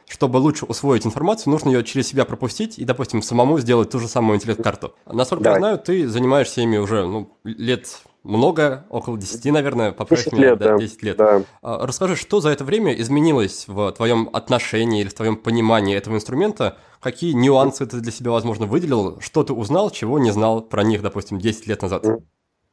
чтобы 0.06 0.36
лучше 0.36 0.64
усвоить 0.64 1.04
информацию, 1.04 1.50
нужно 1.50 1.70
ее 1.70 1.82
через 1.82 2.06
себя 2.06 2.24
пропустить 2.24 2.78
и, 2.78 2.84
допустим, 2.84 3.20
самому 3.20 3.58
сделать 3.58 3.90
ту 3.90 3.98
же 3.98 4.06
самую 4.06 4.36
интеллект-карту. 4.36 4.94
Насколько 5.06 5.44
Давай. 5.44 5.56
я 5.56 5.60
знаю, 5.60 5.78
ты 5.78 6.06
занимаешься 6.06 6.60
ими 6.60 6.76
уже 6.76 7.04
ну, 7.04 7.36
лет 7.42 8.00
много, 8.24 8.86
около 8.88 9.18
10, 9.18 9.52
наверное, 9.52 9.92
поправь 9.92 10.24
10 10.24 10.32
меня, 10.32 10.50
лет, 10.50 10.58
да, 10.58 10.78
10 10.78 11.02
лет. 11.02 11.16
Да. 11.16 11.42
А, 11.62 11.86
расскажи, 11.86 12.16
что 12.16 12.40
за 12.40 12.48
это 12.48 12.64
время 12.64 12.92
изменилось 12.94 13.66
в 13.68 13.92
твоем 13.92 14.30
отношении 14.32 15.02
или 15.02 15.08
в 15.08 15.14
твоем 15.14 15.36
понимании 15.36 15.96
этого 15.96 16.14
инструмента? 16.14 16.76
Какие 17.00 17.34
нюансы 17.34 17.86
ты 17.86 18.00
для 18.00 18.10
себя, 18.10 18.30
возможно, 18.30 18.66
выделил? 18.66 19.20
Что 19.20 19.44
ты 19.44 19.52
узнал, 19.52 19.90
чего 19.90 20.18
не 20.18 20.30
знал 20.30 20.62
про 20.62 20.82
них, 20.82 21.02
допустим, 21.02 21.38
10 21.38 21.66
лет 21.66 21.82
назад? 21.82 22.06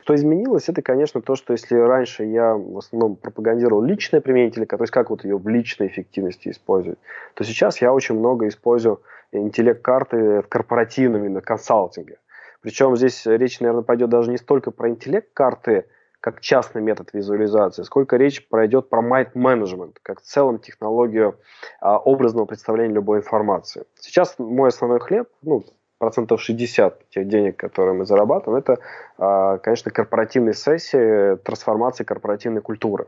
Что 0.04 0.16
изменилось, 0.16 0.68
это, 0.68 0.82
конечно, 0.82 1.22
то, 1.22 1.36
что 1.36 1.54
если 1.54 1.76
раньше 1.76 2.24
я 2.24 2.56
в 2.56 2.78
основном 2.78 3.18
пропагандировал 3.18 3.84
личное 3.84 4.20
применение 4.20 4.66
то 4.66 4.78
есть 4.80 4.92
как 4.92 5.12
вот 5.12 5.26
ее 5.26 5.38
в 5.38 5.48
личной 5.48 5.88
эффективности 5.88 6.50
использовать, 6.50 6.98
то 7.36 7.44
сейчас 7.44 7.82
я 7.82 7.94
очень 7.94 8.18
много 8.18 8.48
использую 8.48 9.02
интеллект-карты 9.32 10.42
в 10.42 10.48
корпоративном 10.48 11.26
именно 11.26 11.42
консалтинге. 11.42 12.18
Причем 12.62 12.95
здесь 12.95 13.26
речь, 13.26 13.60
наверное, 13.60 13.84
пойдет 13.84 14.10
даже 14.10 14.30
не 14.30 14.38
столько 14.38 14.71
про 14.71 14.89
интеллект-карты 14.89 15.86
как 16.19 16.39
частный 16.39 16.84
метод 16.84 17.10
визуализации, 17.13 17.82
сколько 17.82 18.15
речь 18.15 18.47
пройдет 18.47 18.89
про 18.89 19.02
mind 19.02 19.34
management, 19.34 19.95
как 20.04 20.21
в 20.21 20.24
целом 20.24 20.60
технологию 20.60 21.39
а, 21.80 21.97
образного 21.97 22.45
представления 22.45 22.93
любой 22.93 23.19
информации. 23.19 23.86
Сейчас 24.00 24.36
мой 24.38 24.69
основной 24.69 25.00
хлеб, 25.00 25.28
ну, 25.41 25.63
процентов 26.02 26.42
60 26.42 27.10
тех 27.10 27.28
денег, 27.28 27.58
которые 27.58 27.94
мы 27.94 28.06
зарабатываем, 28.08 28.58
это, 28.58 28.80
а, 29.20 29.60
конечно, 29.60 29.92
корпоративные 29.92 30.56
сессии, 30.56 31.36
трансформации 31.36 32.04
корпоративной 32.04 32.62
культуры. 32.62 33.06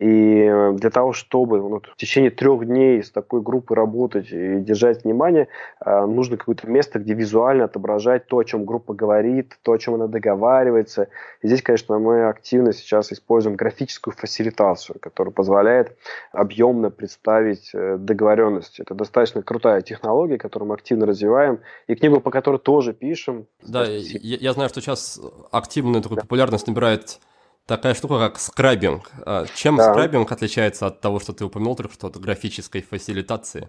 И 0.00 0.50
для 0.72 0.90
того, 0.90 1.12
чтобы 1.12 1.58
ну, 1.58 1.80
в 1.80 1.96
течение 1.96 2.32
трех 2.32 2.66
дней 2.66 3.00
с 3.00 3.12
такой 3.12 3.42
группой 3.42 3.76
работать 3.76 4.32
и 4.32 4.56
держать 4.58 5.04
внимание, 5.04 5.46
а, 5.78 6.04
нужно 6.04 6.36
какое-то 6.36 6.68
место, 6.68 6.98
где 6.98 7.14
визуально 7.14 7.66
отображать 7.66 8.26
то, 8.26 8.38
о 8.38 8.44
чем 8.44 8.64
группа 8.64 8.92
говорит, 8.92 9.56
то, 9.62 9.70
о 9.70 9.78
чем 9.78 9.94
она 9.94 10.08
договаривается. 10.08 11.06
И 11.42 11.46
здесь, 11.46 11.62
конечно, 11.62 12.00
мы 12.00 12.28
активно 12.28 12.72
сейчас 12.72 13.12
используем 13.12 13.54
графическую 13.54 14.14
фасилитацию, 14.16 14.96
которая 14.98 15.32
позволяет 15.32 15.96
объемно 16.32 16.90
представить 16.90 17.70
э, 17.72 17.98
договоренности. 17.98 18.82
Это 18.82 18.96
достаточно 18.96 19.42
крутая 19.42 19.82
технология, 19.82 20.38
которую 20.38 20.70
мы 20.70 20.74
активно 20.74 21.06
развиваем. 21.06 21.60
И 21.86 21.94
книгу 21.94 22.20
по 22.20 22.31
которой 22.32 22.58
тоже 22.58 22.92
пишем. 22.92 23.46
Да, 23.62 23.84
я, 23.84 24.36
я 24.38 24.52
знаю, 24.52 24.68
что 24.68 24.80
сейчас 24.80 25.20
активную 25.50 26.02
такую 26.02 26.16
да. 26.16 26.22
популярность 26.22 26.66
набирает 26.66 27.20
такая 27.66 27.94
штука, 27.94 28.18
как 28.18 28.38
скрабинг. 28.38 29.10
А 29.24 29.46
чем 29.54 29.76
да. 29.76 29.92
скрабинг 29.92 30.30
отличается 30.32 30.86
от 30.86 31.00
того, 31.00 31.20
что 31.20 31.32
ты 31.32 31.44
упомянул 31.44 31.76
только 31.76 31.94
что, 31.94 32.08
от 32.08 32.16
графической 32.16 32.82
фасилитации? 32.82 33.68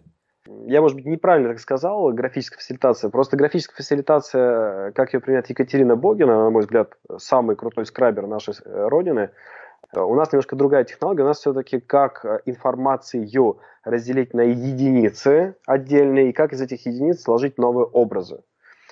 Я, 0.66 0.82
может 0.82 0.96
быть, 0.98 1.06
неправильно 1.06 1.50
так 1.50 1.60
сказал, 1.60 2.12
графическая 2.12 2.58
фасилитация. 2.58 3.10
Просто 3.10 3.38
графическая 3.38 3.76
фасилитация, 3.76 4.92
как 4.92 5.14
ее 5.14 5.20
применяет 5.20 5.50
Екатерина 5.50 5.96
Богина, 5.96 6.44
на 6.44 6.50
мой 6.50 6.62
взгляд, 6.64 6.94
самый 7.18 7.56
крутой 7.56 7.86
скрабер 7.86 8.28
нашей 8.28 8.56
э, 8.66 8.88
родины, 8.88 9.30
у 9.96 10.16
нас 10.16 10.32
немножко 10.32 10.56
другая 10.56 10.84
технология. 10.84 11.24
У 11.24 11.28
нас 11.28 11.40
все-таки 11.40 11.80
как 11.80 12.26
э, 12.26 12.40
информацию 12.46 13.60
разделить 13.84 14.34
на 14.34 14.42
единицы 14.42 15.56
отдельные, 15.66 16.30
и 16.30 16.34
как 16.34 16.54
из 16.54 16.62
этих 16.62 16.86
единиц 16.86 17.22
сложить 17.22 17.58
новые 17.58 17.86
образы. 17.86 18.42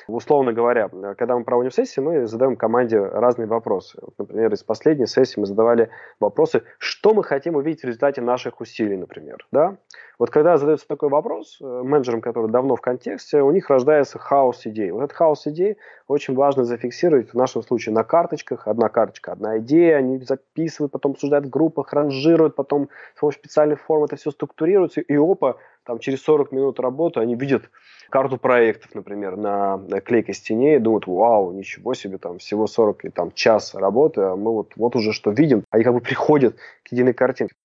Условно 0.08 0.54
говоря, 0.54 0.90
когда 1.18 1.38
мы 1.38 1.44
проводим 1.44 1.72
сессии, 1.72 2.00
мы 2.00 2.28
задаем 2.28 2.56
команде 2.56 3.00
разные 3.00 3.48
вопросы. 3.48 4.00
Например, 4.18 4.54
из 4.54 4.64
последней 4.64 5.08
сессии 5.08 5.40
мы 5.40 5.46
задавали 5.46 5.90
вопросы, 6.20 6.64
что 6.78 7.14
мы 7.14 7.24
хотим 7.24 7.56
увидеть 7.56 7.82
в 7.82 7.86
результате 7.86 8.22
наших 8.22 8.62
усилий, 8.62 8.98
например. 8.98 9.46
Да? 9.52 9.78
Вот 10.22 10.30
когда 10.30 10.58
задается 10.58 10.88
такой 10.88 11.10
вопрос 11.10 11.58
э, 11.60 11.66
менеджерам, 11.66 12.22
которые 12.22 12.52
давно 12.52 12.76
в 12.76 12.82
контексте, 12.82 13.42
у 13.42 13.52
них 13.52 13.70
рождается 13.72 14.20
хаос 14.20 14.68
идей. 14.68 14.92
Вот 14.92 15.06
этот 15.06 15.18
хаос 15.18 15.48
идей 15.48 15.78
очень 16.08 16.36
важно 16.36 16.64
зафиксировать 16.64 17.32
в 17.32 17.34
нашем 17.34 17.64
случае 17.64 17.96
на 17.96 18.04
карточках. 18.04 18.68
Одна 18.68 18.90
карточка, 18.90 19.32
одна 19.32 19.58
идея, 19.58 19.98
они 19.98 20.20
записывают, 20.20 20.92
потом 20.92 21.14
обсуждают 21.14 21.48
в 21.48 21.50
группах, 21.50 21.92
ранжируют, 21.94 22.56
потом 22.56 22.90
с 23.16 23.20
помощью 23.20 23.40
специальных 23.40 23.82
форм 23.82 24.04
это 24.04 24.16
все 24.16 24.30
структурируется, 24.30 25.02
и 25.02 25.16
опа, 25.16 25.58
там 25.86 26.00
через 26.00 26.22
40 26.24 26.52
минут 26.52 26.80
работы 26.80 27.20
они 27.20 27.36
видят 27.36 27.70
карту 28.10 28.38
проектов, 28.38 28.94
например, 28.94 29.38
на, 29.38 29.80
клейкой 30.02 30.36
стене 30.36 30.76
и 30.76 30.80
думают, 30.80 31.08
вау, 31.08 31.52
ничего 31.54 31.94
себе, 31.94 32.18
там 32.18 32.38
всего 32.38 32.68
40 32.68 33.06
и 33.06 33.10
там 33.10 33.32
час 33.32 33.74
работы, 33.74 34.22
а 34.22 34.36
мы 34.36 34.52
вот, 34.52 34.74
вот 34.76 34.96
уже 34.96 35.14
что 35.14 35.32
видим, 35.32 35.64
они 35.72 35.84
как 35.84 35.94
бы 35.94 36.02
приходят 36.02 36.58
к 36.84 36.92
единой 36.92 37.14
картинке. 37.14 37.56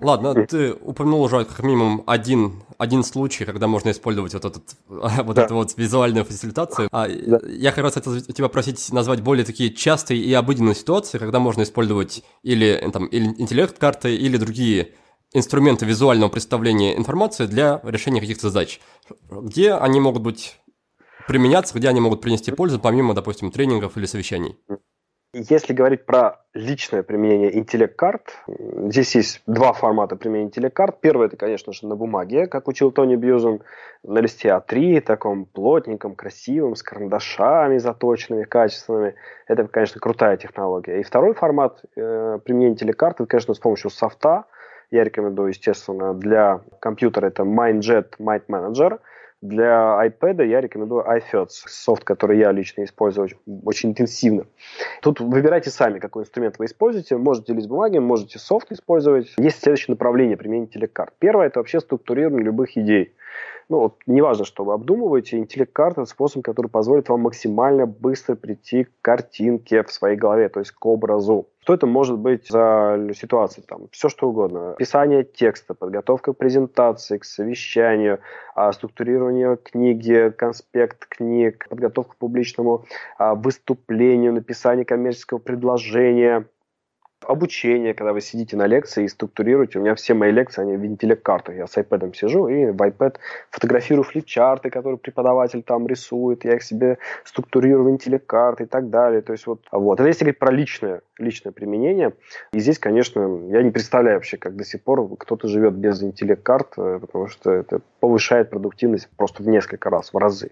Ладно, 0.00 0.34
ты 0.46 0.72
упомянул 0.72 1.22
уже 1.22 1.44
как 1.44 1.62
минимум 1.62 2.02
один, 2.06 2.62
один 2.78 3.04
случай, 3.04 3.44
когда 3.44 3.66
можно 3.68 3.90
использовать 3.90 4.34
вот, 4.34 4.44
этот, 4.44 4.64
вот 4.88 5.36
да. 5.36 5.44
эту 5.44 5.54
вот 5.54 5.76
визуальную 5.76 6.24
фасилитацию. 6.24 6.88
А, 6.90 7.06
да. 7.08 7.40
Я 7.46 7.70
как 7.70 7.84
раз 7.84 7.94
хотел 7.94 8.20
тебя 8.20 8.48
просить 8.48 8.92
назвать 8.92 9.20
более 9.20 9.44
такие 9.44 9.72
частые 9.72 10.20
и 10.20 10.32
обыденные 10.34 10.74
ситуации, 10.74 11.18
когда 11.18 11.38
можно 11.38 11.62
использовать 11.62 12.24
или, 12.42 12.90
там, 12.92 13.06
или 13.06 13.26
интеллект-карты, 13.26 14.14
или 14.14 14.36
другие 14.36 14.90
инструменты 15.34 15.84
визуального 15.84 16.30
представления 16.30 16.96
информации 16.96 17.46
для 17.46 17.80
решения 17.82 18.20
каких-то 18.20 18.48
задач. 18.48 18.80
Где 19.30 19.74
они 19.74 20.00
могут 20.00 20.22
быть 20.22 20.60
применяться, 21.26 21.76
где 21.76 21.88
они 21.88 22.00
могут 22.00 22.22
принести 22.22 22.52
пользу, 22.52 22.78
помимо, 22.78 23.14
допустим, 23.14 23.50
тренингов 23.50 23.96
или 23.96 24.06
совещаний? 24.06 24.56
Если 25.36 25.72
говорить 25.72 26.06
про 26.06 26.44
личное 26.54 27.02
применение 27.02 27.58
интеллект-карт, 27.58 28.44
здесь 28.46 29.16
есть 29.16 29.42
два 29.48 29.72
формата 29.72 30.14
применения 30.14 30.46
интеллект-карт. 30.46 31.00
Первый– 31.00 31.26
это, 31.26 31.36
конечно 31.36 31.72
же, 31.72 31.88
на 31.88 31.96
бумаге, 31.96 32.46
как 32.46 32.68
учил 32.68 32.92
Тони 32.92 33.16
Бьюзен, 33.16 33.60
на 34.04 34.20
листе 34.20 34.50
А3, 34.50 35.00
таком 35.00 35.46
плотненьком, 35.46 36.14
красивом, 36.14 36.76
с 36.76 36.84
карандашами 36.84 37.78
заточенными, 37.78 38.44
качественными. 38.44 39.16
Это, 39.48 39.66
конечно, 39.66 40.00
крутая 40.00 40.36
технология. 40.36 41.00
И 41.00 41.02
второй 41.02 41.34
формат 41.34 41.82
э, 41.96 42.38
применения 42.44 42.74
интеллект-карт– 42.74 43.16
это, 43.20 43.26
конечно, 43.26 43.54
с 43.54 43.58
помощью 43.58 43.90
софта, 43.90 44.44
я 44.94 45.04
рекомендую, 45.04 45.48
естественно, 45.48 46.14
для 46.14 46.60
компьютера 46.80 47.26
это 47.26 47.42
MindJet 47.42 48.16
Mind 48.18 48.44
Manager. 48.48 49.00
Для 49.42 50.00
iPad 50.06 50.46
я 50.46 50.60
рекомендую 50.60 51.04
iFirst, 51.04 51.66
софт, 51.66 52.04
который 52.04 52.38
я 52.38 52.50
лично 52.52 52.84
использую 52.84 53.24
очень, 53.26 53.38
очень 53.64 53.90
интенсивно. 53.90 54.46
Тут 55.02 55.20
выбирайте 55.20 55.68
сами, 55.68 55.98
какой 55.98 56.22
инструмент 56.22 56.58
вы 56.58 56.64
используете. 56.64 57.18
Можете 57.18 57.52
лist 57.52 57.68
бумаги, 57.68 57.98
можете 57.98 58.38
софт 58.38 58.72
использовать. 58.72 59.34
Есть 59.36 59.62
следующее 59.62 59.92
направление 59.92 60.36
применения 60.36 60.68
телекарт. 60.68 61.12
Первое– 61.18 61.46
это 61.48 61.58
вообще 61.58 61.80
структурирование 61.80 62.44
любых 62.44 62.78
идей 62.78 63.12
ну, 63.68 63.78
вот, 63.80 63.96
неважно, 64.06 64.44
что 64.44 64.64
вы 64.64 64.74
обдумываете, 64.74 65.38
интеллект-карта– 65.38 66.00
это 66.02 66.10
способ, 66.10 66.44
который 66.44 66.68
позволит 66.68 67.08
вам 67.08 67.22
максимально 67.22 67.86
быстро 67.86 68.34
прийти 68.34 68.84
к 68.84 68.90
картинке 69.02 69.82
в 69.82 69.92
своей 69.92 70.16
голове, 70.16 70.48
то 70.48 70.60
есть 70.60 70.72
к 70.72 70.86
образу. 70.86 71.48
Что 71.60 71.72
это 71.72 71.86
может 71.86 72.18
быть 72.18 72.46
за 72.50 73.08
ситуация? 73.14 73.64
Там, 73.66 73.88
все 73.90 74.10
что 74.10 74.28
угодно. 74.28 74.74
Писание 74.76 75.24
текста, 75.24 75.72
подготовка 75.72 76.34
презентации, 76.34 77.16
к 77.16 77.24
совещанию, 77.24 78.20
а, 78.54 78.70
структурирование 78.72 79.56
книги, 79.56 80.30
конспект 80.36 81.06
книг, 81.06 81.66
подготовка 81.70 82.12
к 82.12 82.18
публичному 82.18 82.84
а, 83.16 83.34
выступлению, 83.34 84.34
написание 84.34 84.84
коммерческого 84.84 85.38
предложения, 85.38 86.46
обучение, 87.28 87.94
когда 87.94 88.12
вы 88.12 88.20
сидите 88.20 88.56
на 88.56 88.66
лекции 88.66 89.04
и 89.04 89.08
структурируете. 89.08 89.78
У 89.78 89.82
меня 89.82 89.94
все 89.94 90.14
мои 90.14 90.30
лекции, 90.30 90.62
они 90.62 90.76
в 90.76 90.84
интеллект-картах. 90.84 91.56
Я 91.56 91.66
с 91.66 91.76
iPad 91.76 92.14
сижу 92.14 92.48
и 92.48 92.66
в 92.66 92.80
iPad 92.80 93.16
фотографирую 93.50 94.04
флипчарты, 94.04 94.70
которые 94.70 94.98
преподаватель 94.98 95.62
там 95.62 95.86
рисует. 95.86 96.44
Я 96.44 96.54
их 96.54 96.62
себе 96.62 96.98
структурирую 97.24 97.84
в 97.84 97.90
интеллект-карты 97.90 98.64
и 98.64 98.66
так 98.66 98.90
далее. 98.90 99.22
То 99.22 99.32
есть 99.32 99.46
вот, 99.46 99.60
вот. 99.72 100.00
Это 100.00 100.08
если 100.08 100.24
говорить 100.24 100.38
про 100.38 100.52
личное, 100.52 101.00
личное 101.18 101.52
применение. 101.52 102.12
И 102.52 102.60
здесь, 102.60 102.78
конечно, 102.78 103.20
я 103.48 103.62
не 103.62 103.70
представляю 103.70 104.16
вообще, 104.16 104.36
как 104.36 104.56
до 104.56 104.64
сих 104.64 104.82
пор 104.82 105.16
кто-то 105.16 105.48
живет 105.48 105.74
без 105.74 106.02
интеллект-карт, 106.02 106.74
э, 106.76 106.98
потому 107.00 107.28
что 107.28 107.50
это 107.50 107.80
повышает 108.00 108.50
продуктивность 108.50 109.08
просто 109.16 109.42
в 109.42 109.48
несколько 109.48 109.90
раз, 109.90 110.12
в 110.12 110.18
разы. 110.18 110.50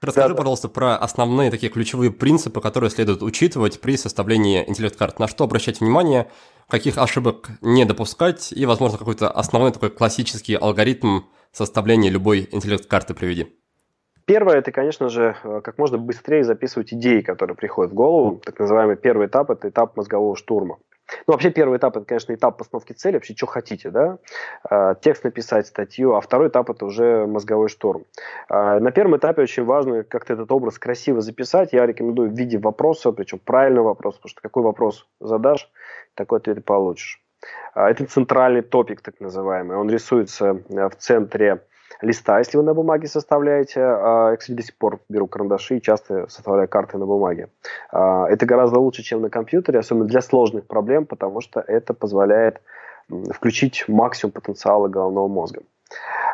Расскажи, 0.00 0.28
да, 0.28 0.34
пожалуйста, 0.36 0.68
про 0.68 0.96
основные 0.96 1.50
такие 1.50 1.72
ключевые 1.72 2.12
принципы, 2.12 2.60
которые 2.60 2.90
следует 2.90 3.22
учитывать 3.22 3.80
при 3.80 3.96
составлении 3.96 4.64
интеллект-карт. 4.66 5.18
На 5.18 5.26
что 5.26 5.44
обращать 5.44 5.80
внимание, 5.80 6.30
каких 6.68 6.98
ошибок 6.98 7.50
не 7.62 7.84
допускать 7.84 8.52
и, 8.52 8.64
возможно, 8.64 8.98
какой-то 8.98 9.28
основной 9.28 9.72
такой 9.72 9.90
классический 9.90 10.54
алгоритм 10.54 11.22
составления 11.52 12.10
любой 12.10 12.48
интеллект-карты 12.52 13.14
приведи. 13.14 13.48
Первое, 14.28 14.56
это, 14.56 14.72
конечно 14.72 15.08
же, 15.08 15.36
э, 15.42 15.60
как 15.64 15.78
можно 15.78 15.96
быстрее 15.96 16.44
записывать 16.44 16.92
идеи, 16.92 17.22
которые 17.22 17.56
приходят 17.56 17.92
в 17.92 17.94
голову. 17.94 18.42
Так 18.44 18.58
называемый 18.58 18.96
первый 18.96 19.26
этап– 19.26 19.50
это 19.50 19.70
этап 19.70 19.96
мозгового 19.96 20.36
штурма. 20.36 20.76
Ну, 21.26 21.32
вообще, 21.32 21.50
первый 21.50 21.78
этап– 21.78 21.96
это, 21.96 22.04
конечно, 22.04 22.34
этап 22.34 22.58
постановки 22.58 22.92
цели, 22.92 23.14
вообще, 23.14 23.34
что 23.34 23.46
хотите, 23.46 23.88
да, 23.88 24.18
а, 24.68 24.96
текст 24.96 25.24
написать, 25.24 25.66
статью, 25.66 26.14
а 26.14 26.20
второй 26.20 26.48
этап– 26.48 26.68
это 26.70 26.84
уже 26.84 27.26
мозговой 27.26 27.70
шторм. 27.70 28.04
А, 28.50 28.78
на 28.80 28.90
первом 28.90 29.16
этапе 29.16 29.40
очень 29.40 29.64
важно 29.64 30.04
как-то 30.04 30.34
этот 30.34 30.52
образ 30.52 30.78
красиво 30.78 31.22
записать, 31.22 31.72
я 31.72 31.86
рекомендую 31.86 32.28
в 32.28 32.34
виде 32.34 32.58
вопроса, 32.58 33.12
причем 33.12 33.38
правильного 33.38 33.86
вопроса, 33.86 34.18
потому 34.18 34.30
что 34.30 34.42
какой 34.42 34.62
вопрос 34.62 35.08
задашь, 35.20 35.70
такой 36.12 36.40
ответ 36.40 36.58
и 36.58 36.60
получишь. 36.60 37.22
А, 37.72 37.88
это 37.90 38.04
центральный 38.04 38.60
топик, 38.60 39.00
так 39.00 39.20
называемый, 39.20 39.78
он 39.78 39.88
рисуется 39.88 40.60
в 40.68 40.96
центре 40.98 41.62
листа, 42.02 42.38
если 42.38 42.56
вы 42.56 42.62
на 42.62 42.74
бумаге 42.74 43.08
составляете. 43.08 43.80
А, 43.80 44.30
я, 44.30 44.36
кстати, 44.36 44.56
до 44.56 44.62
сих 44.62 44.76
пор 44.76 45.00
беру 45.08 45.26
карандаши 45.26 45.78
и 45.78 45.82
часто 45.82 46.28
составляю 46.28 46.68
карты 46.68 46.98
на 46.98 47.06
бумаге. 47.06 47.48
А, 47.90 48.26
это 48.28 48.46
гораздо 48.46 48.78
лучше, 48.78 49.02
чем 49.02 49.22
на 49.22 49.30
компьютере, 49.30 49.78
особенно 49.78 50.06
для 50.06 50.20
сложных 50.20 50.66
проблем, 50.66 51.06
потому 51.06 51.40
что 51.40 51.60
это 51.60 51.94
позволяет 51.94 52.60
включить 53.32 53.84
максимум 53.88 54.32
потенциала 54.32 54.88
головного 54.88 55.28
мозга. 55.28 55.62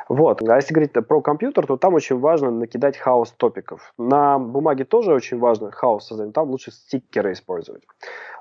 Вот. 0.09 0.43
А 0.49 0.57
если 0.57 0.75
говорить 0.75 0.93
про 0.93 1.21
компьютер, 1.21 1.67
то 1.67 1.77
там 1.77 1.95
очень 1.95 2.19
важно 2.19 2.51
накидать 2.51 2.97
хаос 2.97 3.33
топиков. 3.37 3.93
На 3.99 4.39
бумаге 4.39 4.85
тоже 4.85 5.13
очень 5.13 5.39
важно 5.39 5.71
хаос 5.71 6.07
создать, 6.07 6.33
там 6.33 6.51
лучше 6.51 6.71
стикеры 6.71 7.33
использовать. 7.33 7.83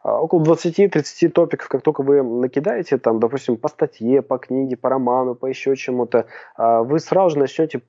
А, 0.03 0.21
около 0.21 0.43
20-30 0.43 1.29
топиков, 1.29 1.67
как 1.69 1.81
только 1.81 2.01
вы 2.03 2.21
накидаете, 2.21 2.97
там, 2.97 3.19
допустим, 3.19 3.57
по 3.57 3.69
статье, 3.69 4.21
по 4.21 4.37
книге, 4.37 4.77
по 4.77 4.89
роману, 4.89 5.35
по 5.35 5.45
еще 5.45 5.75
чему-то, 5.75 6.25
а, 6.55 6.83
вы 6.83 6.99
сразу 6.99 7.31
же 7.35 7.39
начнете 7.39 7.81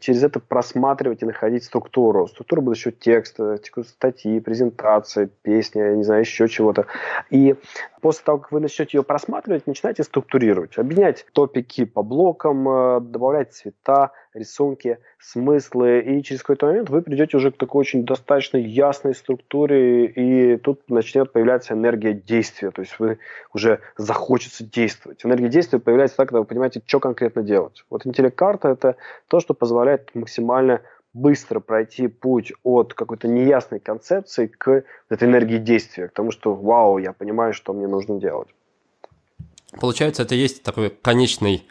через 0.00 0.22
это 0.22 0.38
просматривать 0.38 1.22
и 1.22 1.26
находить 1.26 1.64
структуру. 1.64 2.28
Структура 2.28 2.60
будет 2.60 2.76
еще 2.76 2.92
текст, 2.92 3.40
статьи, 3.84 4.38
презентации, 4.38 5.28
песни, 5.42 5.80
я 5.80 5.94
не 5.94 6.04
знаю, 6.04 6.20
еще 6.20 6.46
чего-то. 6.46 6.86
И 7.30 7.56
после 8.00 8.24
того, 8.24 8.38
как 8.38 8.52
вы 8.52 8.60
начнете 8.60 8.98
ее 8.98 9.02
просматривать, 9.02 9.66
начинаете 9.66 10.04
структурировать, 10.04 10.78
объединять 10.78 11.26
топики 11.32 11.84
по 11.84 12.02
блокам, 12.02 12.68
добавлять 13.10 13.52
цвета, 13.52 14.12
рисунки, 14.34 14.98
смыслы, 15.18 16.00
и 16.00 16.22
через 16.22 16.40
какой-то 16.40 16.66
момент 16.66 16.90
вы 16.90 17.02
придете 17.02 17.36
уже 17.36 17.50
к 17.50 17.56
такой 17.56 17.80
очень 17.80 18.04
достаточно 18.04 18.56
ясной 18.56 19.14
структуре, 19.14 20.06
и 20.06 20.56
тут 20.56 20.88
начнет 20.88 21.32
появляться 21.32 21.74
энергия 21.74 22.12
действия, 22.12 22.70
то 22.70 22.82
есть 22.82 22.98
вы 22.98 23.18
уже 23.52 23.80
захочется 23.96 24.64
действовать. 24.64 25.24
Энергия 25.24 25.48
действия 25.48 25.78
появляется 25.78 26.16
так, 26.16 26.28
когда 26.28 26.40
вы 26.40 26.46
понимаете, 26.46 26.82
что 26.84 27.00
конкретно 27.00 27.42
делать. 27.42 27.84
Вот 27.90 28.06
интеллект-карта– 28.06 28.68
это 28.70 28.96
то, 29.28 29.40
что 29.40 29.54
позволяет 29.54 30.14
максимально 30.14 30.80
быстро 31.12 31.60
пройти 31.60 32.08
путь 32.08 32.52
от 32.62 32.92
какой-то 32.92 33.26
неясной 33.26 33.80
концепции 33.80 34.46
к 34.46 34.84
этой 35.08 35.28
энергии 35.28 35.56
действия, 35.56 36.08
к 36.08 36.12
тому, 36.12 36.30
что 36.30 36.54
вау, 36.54 36.98
я 36.98 37.12
понимаю, 37.12 37.54
что 37.54 37.72
мне 37.72 37.86
нужно 37.86 38.20
делать. 38.20 38.48
Получается, 39.80 40.22
это 40.22 40.34
есть 40.34 40.62
такой 40.62 40.90
конечный, 40.90 41.66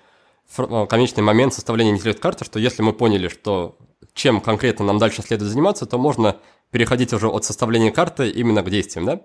конечный 0.89 1.23
момент 1.23 1.53
составления 1.53 1.91
интеллект-карты, 1.91 2.45
что 2.45 2.60
если 2.60 2.81
мы 2.81 2.93
поняли, 2.93 3.27
что 3.27 3.75
чем 4.13 4.41
конкретно 4.41 4.86
нам 4.86 4.97
дальше 4.97 5.21
следует 5.21 5.51
заниматься, 5.51 5.86
то 5.86 5.97
можно 5.97 6.38
переходить 6.71 7.13
уже 7.13 7.27
от 7.27 7.43
составления 7.43 7.91
карты 7.91 8.29
именно 8.29 8.63
к 8.63 8.69
действиям, 8.69 9.05
да? 9.05 9.21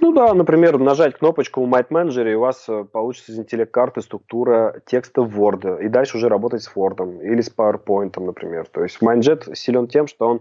Ну 0.00 0.12
да, 0.12 0.34
например, 0.34 0.78
нажать 0.78 1.16
кнопочку 1.16 1.64
в 1.64 1.68
Might 1.68 1.88
Manager, 1.88 2.30
и 2.30 2.34
у 2.34 2.40
вас 2.40 2.68
э, 2.68 2.84
получится 2.84 3.32
из 3.32 3.38
интеллект-карты 3.38 4.02
структура 4.02 4.82
текста 4.84 5.22
в 5.22 5.40
Word, 5.40 5.82
и 5.82 5.88
дальше 5.88 6.18
уже 6.18 6.28
работать 6.28 6.62
с 6.62 6.70
Word 6.74 7.22
или 7.22 7.40
с 7.40 7.50
PowerPoint, 7.50 8.20
например. 8.20 8.66
То 8.70 8.82
есть 8.82 8.98
MindJet 9.00 9.54
силен 9.54 9.88
тем, 9.88 10.06
что 10.06 10.28
он 10.28 10.40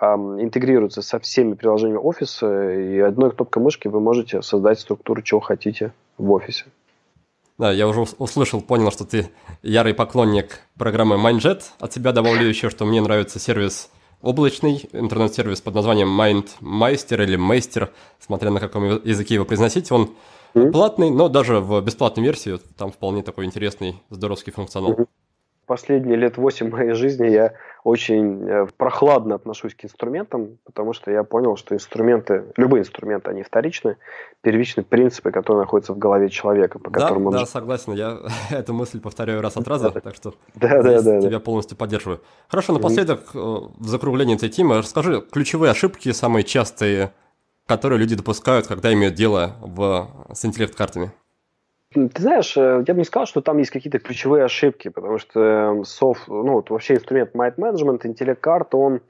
эм, 0.00 0.40
интегрируется 0.42 1.00
со 1.00 1.18
всеми 1.18 1.54
приложениями 1.54 1.98
офиса, 1.98 2.72
и 2.72 2.98
одной 2.98 3.30
кнопкой 3.30 3.62
мышки 3.62 3.88
вы 3.88 4.00
можете 4.00 4.42
создать 4.42 4.78
структуру, 4.78 5.22
чего 5.22 5.40
хотите 5.40 5.92
в 6.18 6.30
офисе. 6.30 6.66
Да, 7.60 7.70
я 7.72 7.86
уже 7.86 8.06
услышал, 8.16 8.62
понял, 8.62 8.90
что 8.90 9.04
ты 9.04 9.28
ярый 9.60 9.92
поклонник 9.92 10.60
программы 10.78 11.16
MindJet. 11.16 11.60
От 11.78 11.92
себя 11.92 12.12
добавлю 12.12 12.48
еще, 12.48 12.70
что 12.70 12.86
мне 12.86 13.02
нравится 13.02 13.38
сервис 13.38 13.90
облачный 14.22 14.88
интернет-сервис 14.94 15.60
под 15.60 15.74
названием 15.74 16.08
MindMeister 16.08 17.22
или 17.22 17.38
Meister, 17.38 17.90
смотря 18.18 18.50
на 18.50 18.60
каком 18.60 19.02
языке 19.04 19.34
его 19.34 19.44
произносить. 19.44 19.92
Он 19.92 20.08
платный, 20.72 21.10
но 21.10 21.28
даже 21.28 21.60
в 21.60 21.82
бесплатной 21.82 22.24
версии 22.24 22.58
там 22.78 22.92
вполне 22.92 23.22
такой 23.22 23.44
интересный, 23.44 24.02
здоровский 24.08 24.54
функционал. 24.54 24.96
Последние 25.66 26.16
лет 26.16 26.38
восемь 26.38 26.70
моей 26.70 26.94
жизни 26.94 27.26
я 27.28 27.52
очень 27.84 28.46
э, 28.48 28.66
прохладно 28.76 29.34
отношусь 29.34 29.74
к 29.74 29.84
инструментам, 29.84 30.58
потому 30.64 30.92
что 30.92 31.10
я 31.10 31.24
понял, 31.24 31.56
что 31.56 31.74
инструменты, 31.74 32.44
любые 32.56 32.82
инструменты, 32.82 33.30
они 33.30 33.42
вторичны, 33.42 33.96
первичны 34.42 34.82
принципы, 34.82 35.30
которые 35.30 35.62
находятся 35.62 35.94
в 35.94 35.98
голове 35.98 36.28
человека, 36.28 36.78
по 36.78 36.90
да, 36.90 37.00
которым 37.00 37.26
он... 37.28 37.32
Да, 37.32 37.46
согласен, 37.46 37.92
я 37.92 38.18
эту 38.50 38.74
мысль 38.74 39.00
повторяю 39.00 39.40
раз 39.40 39.56
от 39.56 39.66
раза, 39.66 39.90
так 39.90 40.14
что 40.14 40.34
да, 40.54 40.82
да, 40.82 41.02
да, 41.02 41.20
тебя 41.20 41.40
полностью 41.40 41.76
поддерживаю. 41.76 42.20
Хорошо, 42.48 42.72
напоследок, 42.72 43.20
э, 43.34 43.38
в 43.38 43.88
закруглении 43.88 44.36
этой 44.36 44.48
темы, 44.48 44.78
расскажи 44.78 45.22
ключевые 45.30 45.70
ошибки, 45.70 46.12
самые 46.12 46.44
частые, 46.44 47.12
которые 47.66 47.98
люди 47.98 48.14
допускают, 48.14 48.66
когда 48.66 48.92
имеют 48.92 49.14
дело 49.14 49.56
в, 49.60 50.08
с 50.34 50.44
интеллект-картами. 50.44 51.12
Ты 51.92 52.22
знаешь, 52.22 52.56
э, 52.56 52.84
я 52.86 52.94
бы 52.94 53.00
не 53.00 53.04
сказал, 53.04 53.26
что 53.26 53.40
там 53.40 53.58
есть 53.58 53.72
какие-то 53.72 53.98
ключевые 53.98 54.44
ошибки, 54.44 54.88
потому 54.88 55.18
что 55.18 55.40
эм, 55.40 55.84
софт, 55.84 56.28
ну, 56.28 56.52
вот 56.52 56.70
вообще 56.70 56.94
инструмент 56.94 57.34
Might 57.34 57.56
Management, 57.56 58.06
интеллект-карт, 58.06 58.74
он 58.76 59.00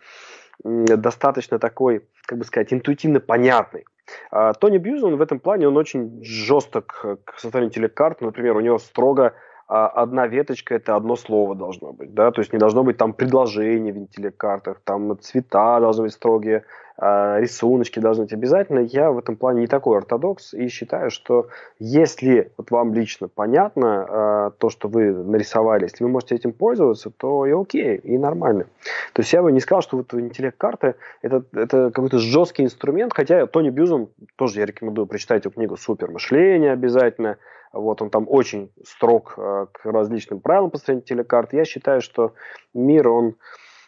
достаточно 0.62 1.58
такой, 1.58 2.06
как 2.24 2.38
бы 2.38 2.44
сказать, 2.44 2.72
интуитивно 2.72 3.20
понятный. 3.20 3.84
А 4.30 4.54
Тони 4.54 4.78
Бьюзен 4.78 5.16
в 5.16 5.20
этом 5.20 5.40
плане, 5.40 5.68
он 5.68 5.76
очень 5.76 6.24
жесток 6.24 7.04
к 7.24 7.38
созданию 7.38 7.68
интеллект-карт. 7.68 8.22
Например, 8.22 8.56
у 8.56 8.60
него 8.60 8.78
строго 8.78 9.34
одна 9.70 10.26
веточка 10.26 10.74
это 10.74 10.96
одно 10.96 11.16
слово 11.16 11.54
должно 11.54 11.92
быть, 11.92 12.12
да, 12.12 12.30
то 12.32 12.40
есть 12.40 12.52
не 12.52 12.58
должно 12.58 12.82
быть 12.82 12.96
там 12.96 13.12
предложений 13.12 13.92
в 13.92 13.98
интеллект-картах, 13.98 14.80
там 14.84 15.18
цвета 15.20 15.78
должны 15.80 16.04
быть 16.04 16.12
строгие, 16.12 16.64
а, 17.02 17.40
рисуночки 17.40 17.98
должны 17.98 18.24
быть 18.24 18.32
обязательно. 18.34 18.80
Я 18.80 19.10
в 19.10 19.18
этом 19.18 19.36
плане 19.36 19.62
не 19.62 19.66
такой 19.66 19.96
ортодокс 19.96 20.52
и 20.52 20.68
считаю, 20.68 21.10
что 21.10 21.48
если 21.78 22.52
вот 22.58 22.70
вам 22.70 22.92
лично 22.92 23.26
понятно 23.28 24.06
а, 24.08 24.50
то, 24.50 24.68
что 24.68 24.88
вы 24.88 25.12
нарисовали, 25.12 25.84
если 25.84 26.04
вы 26.04 26.10
можете 26.10 26.34
этим 26.34 26.52
пользоваться, 26.52 27.10
то 27.10 27.46
и 27.46 27.52
окей, 27.52 27.96
и 27.96 28.18
нормально. 28.18 28.66
То 29.14 29.22
есть 29.22 29.32
я 29.32 29.42
бы 29.42 29.50
не 29.50 29.60
сказал, 29.60 29.80
что 29.80 29.96
вот 29.96 30.12
интеллект-карты 30.12 30.96
это, 31.22 31.42
это 31.54 31.90
какой-то 31.90 32.18
жесткий 32.18 32.64
инструмент, 32.64 33.14
хотя 33.14 33.46
Тони 33.46 33.70
Бьюзен, 33.70 34.08
тоже 34.36 34.60
я 34.60 34.66
рекомендую 34.66 35.06
прочитать 35.06 35.44
его 35.44 35.52
книгу 35.52 35.78
«Супер 35.78 36.10
мышление» 36.10 36.72
обязательно, 36.72 37.38
вот 37.72 38.02
он 38.02 38.10
там 38.10 38.26
очень 38.28 38.70
строг 38.84 39.34
э, 39.36 39.66
к 39.72 39.84
различным 39.84 40.40
правилам 40.40 40.70
построения 40.70 41.02
телекарт. 41.02 41.52
Я 41.52 41.64
считаю, 41.64 42.00
что 42.00 42.34
мир, 42.74 43.08
он 43.08 43.36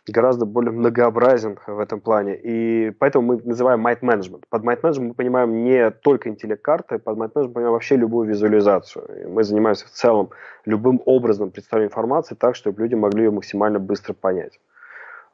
гораздо 0.06 0.46
более 0.46 0.72
многообразен 0.72 1.58
в 1.66 1.78
этом 1.78 2.00
плане. 2.00 2.36
И 2.36 2.90
поэтому 2.98 3.26
мы 3.26 3.40
называем 3.44 3.86
Might 3.86 4.00
Management. 4.00 4.44
Под 4.48 4.64
Might 4.64 4.80
Management 4.82 5.08
мы 5.08 5.14
понимаем 5.14 5.64
не 5.64 5.90
только 5.90 6.28
интеллект-карты, 6.28 6.98
под 6.98 7.18
Might 7.18 7.32
Management 7.32 7.48
мы 7.48 7.52
понимаем 7.52 7.72
вообще 7.72 7.96
любую 7.96 8.28
визуализацию. 8.28 9.22
И 9.22 9.26
мы 9.26 9.44
занимаемся 9.44 9.86
в 9.86 9.90
целом 9.90 10.30
любым 10.64 11.00
образом 11.04 11.50
представлением 11.50 11.90
информации 11.90 12.34
так, 12.34 12.56
чтобы 12.56 12.82
люди 12.82 12.94
могли 12.94 13.24
ее 13.24 13.30
максимально 13.30 13.78
быстро 13.78 14.12
понять. 14.12 14.58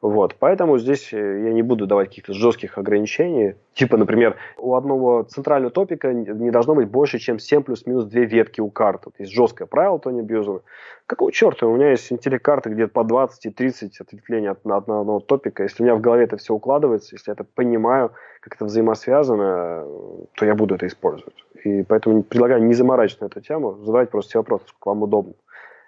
Вот, 0.01 0.35
поэтому 0.39 0.77
здесь 0.77 1.11
э, 1.11 1.17
я 1.17 1.51
не 1.51 1.61
буду 1.61 1.85
давать 1.85 2.07
каких-то 2.07 2.33
жестких 2.33 2.77
ограничений. 2.77 3.55
Типа, 3.73 3.97
например, 3.97 4.37
у 4.57 4.75
одного 4.75 5.23
центрального 5.23 5.71
топика 5.71 6.13
не 6.13 6.51
должно 6.51 6.73
быть 6.75 6.87
больше, 6.87 7.19
чем 7.19 7.37
7 7.37 7.63
плюс-минус 7.63 8.05
2 8.05 8.21
ветки 8.21 8.61
у 8.61 8.69
карты. 8.69 9.03
Вот 9.07 9.15
есть 9.19 9.33
жесткое 9.33 9.67
правило 9.67 9.99
Тони 9.99 10.21
Бьюзена. 10.21 10.61
Какого 11.05 11.33
черта? 11.33 11.67
У 11.67 11.75
меня 11.75 11.89
есть 11.91 12.09
интеллект-карты 12.13 12.69
где-то 12.69 12.93
по 12.93 13.03
20 13.03 13.45
и 13.45 13.49
30 13.49 13.99
ответвлений 13.99 14.49
от 14.49 14.65
одного 14.65 15.19
топика. 15.19 15.63
Если 15.63 15.83
у 15.83 15.85
меня 15.85 15.95
в 15.95 16.01
голове 16.01 16.23
это 16.23 16.37
все 16.37 16.53
укладывается, 16.53 17.15
если 17.15 17.31
я 17.31 17.33
это 17.33 17.43
понимаю, 17.43 18.11
как 18.39 18.55
это 18.55 18.65
взаимосвязано, 18.65 19.85
то 20.35 20.45
я 20.45 20.55
буду 20.55 20.75
это 20.75 20.87
использовать. 20.87 21.35
И 21.65 21.83
поэтому 21.83 22.23
предлагаю 22.23 22.63
не 22.63 22.73
заморачиваться 22.73 23.25
на 23.25 23.27
эту 23.27 23.41
тему, 23.41 23.75
задавать 23.79 24.11
просто 24.11 24.29
все 24.29 24.39
вопросы, 24.39 24.65
сколько 24.69 24.89
вам 24.89 25.03
удобно. 25.03 25.33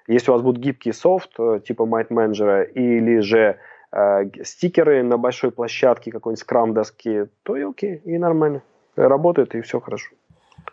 Если 0.08 0.32
у 0.32 0.34
вас 0.34 0.42
будут 0.42 0.62
гибкий 0.62 0.92
софт, 0.92 1.32
э, 1.40 1.62
типа 1.66 1.84
Might 1.84 2.10
Manager, 2.10 2.66
или 2.66 3.20
же 3.20 3.58
э, 3.92 4.44
стикеры 4.44 5.04
на 5.04 5.18
большой 5.18 5.52
площадке, 5.52 6.12
какой-нибудь 6.12 6.40
скрам 6.40 6.74
доски, 6.74 7.28
то 7.44 7.56
и 7.56 7.64
окей, 7.64 8.02
и 8.06 8.18
нормально. 8.18 8.62
Работает, 8.96 9.56
и 9.56 9.62
все 9.62 9.80
хорошо. 9.80 10.12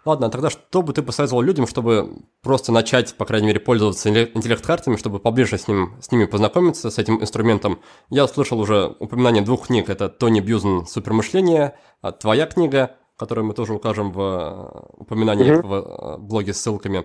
Ладно, 0.04 0.30
тогда 0.30 0.50
что 0.50 0.82
бы 0.82 0.92
ты 0.92 1.02
посоветовал 1.02 1.42
людям, 1.42 1.66
чтобы 1.66 2.22
просто 2.42 2.72
начать, 2.72 3.14
по 3.16 3.24
крайней 3.24 3.48
мере, 3.48 3.60
пользоваться 3.60 4.08
интеллект-картами, 4.10 4.96
чтобы 4.96 5.18
поближе 5.18 5.58
с, 5.58 5.68
ним, 5.68 5.96
с 6.00 6.10
ними 6.10 6.24
познакомиться, 6.24 6.90
с 6.90 6.98
этим 6.98 7.20
инструментом? 7.20 7.80
Я 8.10 8.24
услышал 8.24 8.58
уже 8.58 8.94
упоминание 8.98 9.42
двух 9.42 9.66
книг. 9.66 9.88
Это 9.88 10.08
Тони 10.08 10.40
Бьюзен 10.40 10.86
«Супермышление», 10.86 11.74
а 12.00 12.12
твоя 12.12 12.46
книга, 12.46 12.96
которую 13.16 13.46
мы 13.46 13.54
тоже 13.54 13.74
укажем 13.74 14.12
в 14.12 14.20
э, 14.20 15.00
упоминании 15.02 15.52
mm-hmm. 15.52 15.66
в 15.66 15.74
э, 15.74 16.18
блоге 16.18 16.54
с 16.54 16.60
ссылками. 16.60 17.04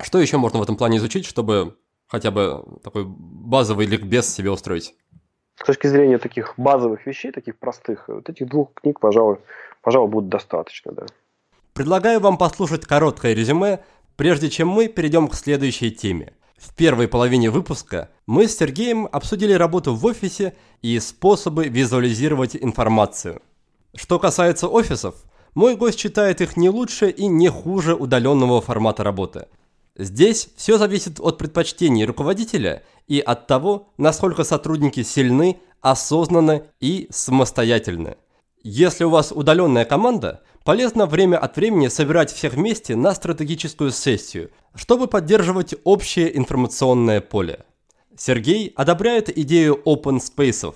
Что 0.00 0.18
еще 0.18 0.38
можно 0.38 0.58
в 0.58 0.62
этом 0.62 0.76
плане 0.76 0.96
изучить, 0.96 1.26
чтобы 1.26 1.76
хотя 2.08 2.30
бы 2.30 2.64
такой 2.82 3.04
базовый 3.06 3.86
ликбез 3.86 4.32
себе 4.32 4.50
устроить? 4.50 4.94
С 5.62 5.66
точки 5.66 5.86
зрения 5.86 6.18
таких 6.18 6.54
базовых 6.56 7.06
вещей, 7.06 7.30
таких 7.30 7.56
простых, 7.56 8.08
вот 8.08 8.28
этих 8.28 8.48
двух 8.48 8.74
книг, 8.74 8.98
пожалуй, 8.98 9.38
пожалуй, 9.80 10.10
будет 10.10 10.28
достаточно, 10.28 10.90
да. 10.90 11.06
Предлагаю 11.72 12.18
вам 12.18 12.36
послушать 12.36 12.84
короткое 12.84 13.32
резюме, 13.32 13.78
прежде 14.16 14.50
чем 14.50 14.68
мы 14.68 14.88
перейдем 14.88 15.28
к 15.28 15.34
следующей 15.36 15.92
теме. 15.92 16.32
В 16.56 16.74
первой 16.74 17.06
половине 17.06 17.48
выпуска 17.48 18.10
мы 18.26 18.48
с 18.48 18.56
Сергеем 18.56 19.08
обсудили 19.10 19.52
работу 19.52 19.94
в 19.94 20.04
офисе 20.04 20.54
и 20.82 20.98
способы 20.98 21.68
визуализировать 21.68 22.56
информацию. 22.56 23.40
Что 23.94 24.18
касается 24.18 24.66
офисов, 24.66 25.14
мой 25.54 25.76
гость 25.76 26.00
считает 26.00 26.40
их 26.40 26.56
не 26.56 26.70
лучше 26.70 27.08
и 27.08 27.26
не 27.28 27.48
хуже 27.48 27.94
удаленного 27.94 28.60
формата 28.60 29.04
работы– 29.04 29.46
Здесь 29.96 30.48
все 30.56 30.78
зависит 30.78 31.20
от 31.20 31.36
предпочтений 31.36 32.04
руководителя 32.04 32.82
и 33.08 33.20
от 33.20 33.46
того, 33.46 33.92
насколько 33.98 34.42
сотрудники 34.42 35.02
сильны, 35.02 35.60
осознанны 35.82 36.64
и 36.80 37.08
самостоятельны. 37.10 38.16
Если 38.62 39.04
у 39.04 39.10
вас 39.10 39.32
удаленная 39.32 39.84
команда, 39.84 40.42
полезно 40.64 41.06
время 41.06 41.36
от 41.36 41.56
времени 41.56 41.88
собирать 41.88 42.32
всех 42.32 42.54
вместе 42.54 42.96
на 42.96 43.14
стратегическую 43.14 43.90
сессию, 43.90 44.50
чтобы 44.74 45.08
поддерживать 45.08 45.74
общее 45.84 46.36
информационное 46.38 47.20
поле. 47.20 47.66
Сергей 48.16 48.72
одобряет 48.76 49.36
идею 49.36 49.82
open 49.84 50.20
spaces. 50.20 50.74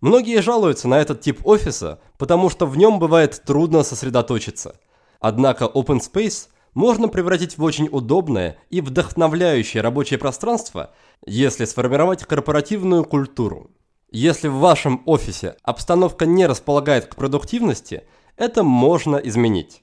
Многие 0.00 0.42
жалуются 0.42 0.88
на 0.88 1.00
этот 1.00 1.20
тип 1.20 1.40
офиса, 1.46 2.00
потому 2.18 2.50
что 2.50 2.66
в 2.66 2.76
нем 2.76 2.98
бывает 2.98 3.42
трудно 3.44 3.82
сосредоточиться. 3.82 4.76
Однако 5.20 5.64
open 5.64 6.00
space 6.00 6.48
можно 6.74 7.08
превратить 7.08 7.58
в 7.58 7.62
очень 7.62 7.88
удобное 7.90 8.56
и 8.70 8.80
вдохновляющее 8.80 9.82
рабочее 9.82 10.18
пространство, 10.18 10.92
если 11.26 11.64
сформировать 11.64 12.24
корпоративную 12.24 13.04
культуру. 13.04 13.70
Если 14.10 14.48
в 14.48 14.56
вашем 14.56 15.02
офисе 15.06 15.56
обстановка 15.62 16.26
не 16.26 16.46
располагает 16.46 17.06
к 17.06 17.16
продуктивности, 17.16 18.04
это 18.36 18.62
можно 18.62 19.16
изменить. 19.16 19.82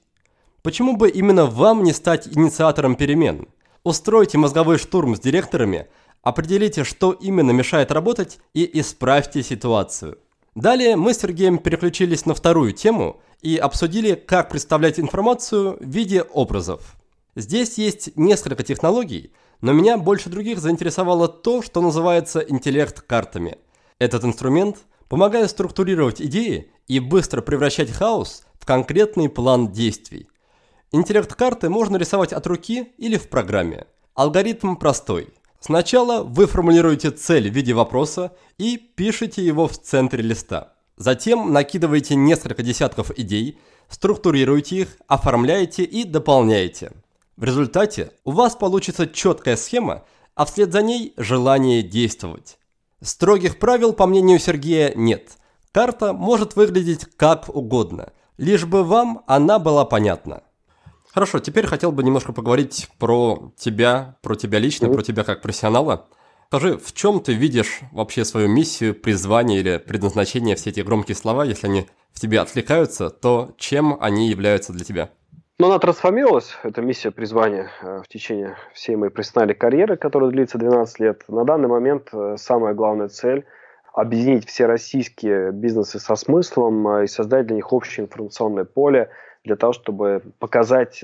Почему 0.62 0.96
бы 0.96 1.08
именно 1.08 1.46
вам 1.46 1.82
не 1.82 1.92
стать 1.92 2.28
инициатором 2.28 2.94
перемен? 2.94 3.48
Устройте 3.82 4.36
мозговой 4.36 4.78
штурм 4.78 5.16
с 5.16 5.20
директорами, 5.20 5.88
определите, 6.22 6.84
что 6.84 7.12
именно 7.12 7.50
мешает 7.50 7.90
работать 7.90 8.38
и 8.52 8.68
исправьте 8.78 9.42
ситуацию. 9.42 10.18
Далее 10.54 10.96
мы 10.96 11.14
с 11.14 11.18
Сергеем 11.18 11.58
переключились 11.58 12.26
на 12.26 12.34
вторую 12.34 12.72
тему 12.72 13.20
и 13.42 13.56
обсудили, 13.56 14.14
как 14.14 14.50
представлять 14.50 15.00
информацию 15.00 15.76
в 15.80 15.84
виде 15.84 16.22
образов. 16.22 16.96
Здесь 17.36 17.78
есть 17.78 18.16
несколько 18.16 18.62
технологий, 18.62 19.32
но 19.60 19.72
меня 19.72 19.98
больше 19.98 20.30
других 20.30 20.58
заинтересовало 20.58 21.28
то, 21.28 21.62
что 21.62 21.80
называется 21.80 22.40
интеллект 22.40 23.00
картами– 23.00 23.58
этот 24.00 24.24
инструмент 24.24 24.78
помогает 25.08 25.50
структурировать 25.50 26.22
идеи 26.22 26.72
и 26.88 26.98
быстро 26.98 27.42
превращать 27.42 27.92
хаос 27.92 28.44
в 28.58 28.64
конкретный 28.64 29.28
план 29.28 29.70
действий. 29.70 30.26
Интеллект 30.90 31.32
карты 31.34 31.68
можно 31.68 31.98
рисовать 31.98 32.32
от 32.32 32.46
руки 32.46 32.92
или 32.96 33.18
в 33.18 33.28
программе. 33.28 33.86
Алгоритм 34.14 34.76
простой. 34.76 35.28
Сначала 35.60 36.22
вы 36.22 36.46
формулируете 36.46 37.10
цель 37.10 37.50
в 37.50 37.54
виде 37.54 37.74
вопроса 37.74 38.34
и 38.56 38.78
пишете 38.78 39.44
его 39.44 39.68
в 39.68 39.78
центре 39.78 40.22
листа. 40.22 40.72
Затем 41.00 41.50
накидываете 41.50 42.14
несколько 42.14 42.62
десятков 42.62 43.10
идей, 43.18 43.58
структурируете 43.88 44.76
их, 44.76 44.88
оформляете 45.06 45.82
и 45.82 46.04
дополняете. 46.04 46.92
В 47.38 47.44
результате 47.44 48.12
у 48.24 48.32
вас 48.32 48.54
получится 48.54 49.06
четкая 49.06 49.56
схема, 49.56 50.04
а 50.34 50.44
вслед 50.44 50.70
за 50.72 50.82
ней 50.82 51.14
желание 51.16 51.82
действовать. 51.82 52.58
Строгих 53.00 53.58
правил, 53.58 53.94
по 53.94 54.06
мнению 54.06 54.38
Сергея, 54.38 54.92
нет. 54.94 55.38
Карта 55.72 56.12
может 56.12 56.54
выглядеть 56.54 57.06
как 57.16 57.48
угодно, 57.48 58.12
лишь 58.36 58.66
бы 58.66 58.84
вам 58.84 59.24
она 59.26 59.58
была 59.58 59.86
понятна. 59.86 60.42
Хорошо, 61.14 61.38
теперь 61.38 61.66
хотел 61.66 61.92
бы 61.92 62.02
немножко 62.02 62.34
поговорить 62.34 62.90
про 62.98 63.54
тебя, 63.56 64.18
про 64.20 64.34
тебя 64.34 64.58
лично, 64.58 64.90
про 64.90 65.02
тебя 65.02 65.24
как 65.24 65.40
профессионала. 65.40 66.08
Скажи, 66.52 66.76
в 66.78 66.92
чем 66.94 67.20
ты 67.20 67.32
видишь 67.32 67.78
вообще 67.92 68.24
свою 68.24 68.48
миссию, 68.48 68.92
призвание 68.92 69.60
или 69.60 69.78
предназначение, 69.78 70.56
все 70.56 70.70
эти 70.70 70.80
громкие 70.80 71.14
слова, 71.14 71.44
если 71.44 71.68
они 71.68 71.86
в 72.12 72.18
тебе 72.18 72.40
отвлекаются, 72.40 73.08
то 73.08 73.52
чем 73.56 73.96
они 74.00 74.28
являются 74.28 74.72
для 74.72 74.84
тебя? 74.84 75.10
Но 75.60 75.68
она 75.68 75.78
трансформировалась, 75.78 76.58
эта 76.64 76.82
миссия 76.82 77.12
призвания, 77.12 77.70
э, 77.82 78.02
в 78.04 78.08
течение 78.08 78.56
всей 78.74 78.96
моей 78.96 79.12
профессиональной 79.12 79.54
карьеры, 79.54 79.96
которая 79.96 80.30
длится 80.30 80.58
12 80.58 80.98
лет. 80.98 81.22
На 81.28 81.44
данный 81.44 81.68
момент 81.68 82.08
э, 82.12 82.34
самая 82.36 82.74
главная 82.74 83.06
цель– 83.06 83.44
объединить 83.94 84.48
все 84.48 84.66
российские 84.66 85.52
бизнесы 85.52 86.00
со 86.00 86.16
смыслом 86.16 86.88
э, 86.88 87.04
и 87.04 87.06
создать 87.06 87.46
для 87.46 87.54
них 87.54 87.72
общее 87.72 88.06
информационное 88.06 88.64
поле 88.64 89.10
для 89.44 89.54
того, 89.54 89.72
чтобы 89.72 90.20
показать 90.40 91.00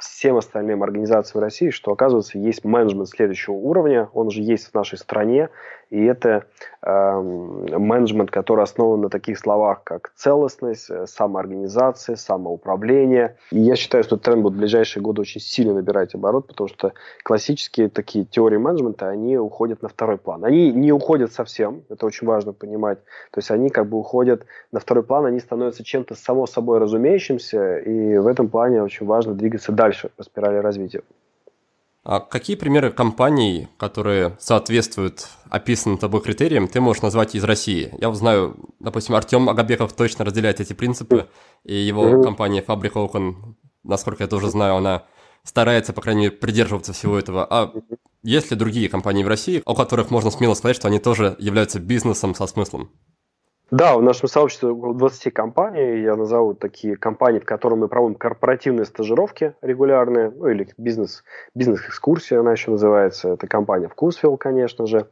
всем 0.00 0.36
остальным 0.36 0.82
организациям 0.82 1.42
России, 1.42 1.70
что, 1.70 1.92
оказывается, 1.92 2.38
есть 2.38 2.64
менеджмент 2.64 3.08
следующего 3.08 3.54
уровня, 3.54 4.08
он 4.12 4.28
уже 4.28 4.42
есть 4.42 4.68
в 4.68 4.74
нашей 4.74 4.98
стране, 4.98 5.50
и 5.90 6.04
это 6.04 6.46
э, 6.82 7.20
менеджмент, 7.20 8.30
который 8.30 8.62
основан 8.62 9.00
на 9.00 9.08
таких 9.08 9.38
словах, 9.38 9.82
как 9.82 10.12
целостность, 10.14 10.88
э, 10.88 11.06
самоорганизация, 11.06 12.14
самоуправление. 12.14 13.36
И 13.50 13.58
я 13.58 13.74
считаю, 13.74 14.04
что 14.04 14.16
тренд 14.16 14.42
будет 14.42 14.54
в 14.54 14.58
ближайшие 14.58 15.02
годы 15.02 15.22
очень 15.22 15.40
сильно 15.40 15.74
набирать 15.74 16.14
оборот, 16.14 16.46
потому 16.46 16.68
что 16.68 16.92
классические 17.24 17.88
такие 17.88 18.24
теории 18.24 18.56
менеджмента, 18.56 19.08
они 19.08 19.36
уходят 19.36 19.82
на 19.82 19.88
второй 19.88 20.16
план. 20.16 20.44
Они 20.44 20.72
не 20.72 20.92
уходят 20.92 21.32
совсем, 21.32 21.82
это 21.88 22.06
очень 22.06 22.26
важно 22.26 22.52
понимать. 22.52 22.98
То 23.32 23.38
есть 23.38 23.50
они 23.50 23.68
как 23.68 23.88
бы 23.88 23.98
уходят 23.98 24.46
на 24.70 24.78
второй 24.78 25.02
план, 25.02 25.26
они 25.26 25.40
становятся 25.40 25.82
чем-то 25.82 26.14
само 26.14 26.46
собой 26.46 26.78
разумеющимся, 26.78 27.78
и 27.78 28.16
в 28.18 28.28
этом 28.28 28.48
плане 28.48 28.82
очень 28.82 29.06
важно 29.06 29.34
двигаться 29.34 29.72
дальше 29.72 30.10
по 30.16 30.22
спирали 30.22 30.58
развития. 30.58 31.02
А 32.02 32.20
какие 32.20 32.56
примеры 32.56 32.90
компаний, 32.90 33.68
которые 33.76 34.36
соответствуют 34.40 35.28
описанным 35.50 35.98
тобой 35.98 36.22
критериям, 36.22 36.66
ты 36.66 36.80
можешь 36.80 37.02
назвать 37.02 37.34
из 37.34 37.44
России? 37.44 37.92
Я 37.98 38.12
знаю, 38.14 38.56
допустим, 38.78 39.14
Артем 39.14 39.50
Агабеков 39.50 39.92
точно 39.92 40.24
разделяет 40.24 40.60
эти 40.60 40.72
принципы, 40.72 41.28
и 41.62 41.74
его 41.74 42.22
компания 42.22 42.62
Фабрика 42.62 42.98
Окон, 42.98 43.56
насколько 43.84 44.24
я 44.24 44.28
тоже 44.28 44.48
знаю, 44.48 44.76
она 44.76 45.04
старается, 45.44 45.92
по 45.92 46.00
крайней 46.00 46.22
мере, 46.22 46.32
придерживаться 46.32 46.94
всего 46.94 47.18
этого. 47.18 47.46
А 47.48 47.72
есть 48.22 48.50
ли 48.50 48.56
другие 48.56 48.88
компании 48.88 49.22
в 49.22 49.28
России, 49.28 49.62
о 49.66 49.74
которых 49.74 50.10
можно 50.10 50.30
смело 50.30 50.54
сказать, 50.54 50.76
что 50.76 50.88
они 50.88 51.00
тоже 51.00 51.36
являются 51.38 51.80
бизнесом 51.80 52.34
со 52.34 52.46
смыслом? 52.46 52.90
Да, 53.70 53.96
в 53.96 54.02
нашем 54.02 54.28
сообществе 54.28 54.70
около 54.70 54.94
20 54.94 55.32
компаний. 55.32 56.02
Я 56.02 56.16
назову 56.16 56.54
такие 56.54 56.96
компании, 56.96 57.38
в 57.38 57.44
которых 57.44 57.78
мы 57.78 57.86
проводим 57.86 58.16
корпоративные 58.16 58.84
стажировки 58.84 59.54
регулярные, 59.62 60.30
ну 60.30 60.48
или 60.48 60.68
бизнес, 60.76 61.22
бизнес-экскурсия 61.54 62.40
она 62.40 62.52
еще 62.52 62.72
называется. 62.72 63.28
Это 63.28 63.46
компания 63.46 63.86
Вкусвилл, 63.86 64.36
конечно 64.38 64.86
же. 64.86 65.06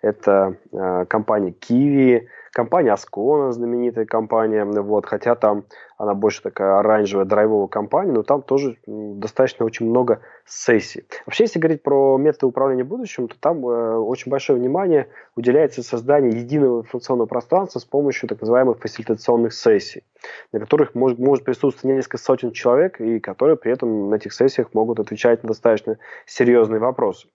Это 0.00 0.56
э, 0.72 1.04
компания 1.06 1.52
Kiwi, 1.52 2.28
компания 2.52 2.94
Ascona, 2.94 3.52
знаменитая 3.52 4.06
компания. 4.06 4.64
Вот, 4.64 5.04
хотя 5.04 5.34
там 5.34 5.64
она 5.98 6.14
больше 6.14 6.42
такая 6.42 6.78
оранжевая 6.78 7.26
драйвовая 7.26 7.66
компания, 7.66 8.12
но 8.12 8.22
там 8.22 8.42
тоже 8.42 8.78
достаточно 8.86 9.66
очень 9.66 9.90
много 9.90 10.20
сессий. 10.46 11.04
Вообще, 11.26 11.44
если 11.44 11.58
говорить 11.58 11.82
про 11.82 12.16
методы 12.16 12.46
управления 12.46 12.84
будущим, 12.84 13.26
то 13.26 13.36
там 13.38 13.66
э, 13.66 13.96
очень 13.96 14.30
большое 14.30 14.58
внимание 14.58 15.08
уделяется 15.34 15.82
созданию 15.82 16.38
единого 16.38 16.82
информационного 16.82 17.26
пространства 17.26 17.80
с 17.80 17.84
помощью 17.84 18.28
так 18.28 18.40
называемых 18.40 18.78
фасилитационных 18.78 19.52
сессий, 19.52 20.04
на 20.52 20.60
которых 20.60 20.94
может, 20.94 21.18
может 21.18 21.44
присутствовать 21.44 21.96
несколько 21.96 22.18
сотен 22.18 22.52
человек, 22.52 23.00
и 23.00 23.18
которые 23.18 23.56
при 23.56 23.72
этом 23.72 24.08
на 24.08 24.14
этих 24.14 24.32
сессиях 24.32 24.72
могут 24.74 25.00
отвечать 25.00 25.42
на 25.42 25.48
достаточно 25.48 25.98
серьезные 26.26 26.78
вопросы. 26.78 27.26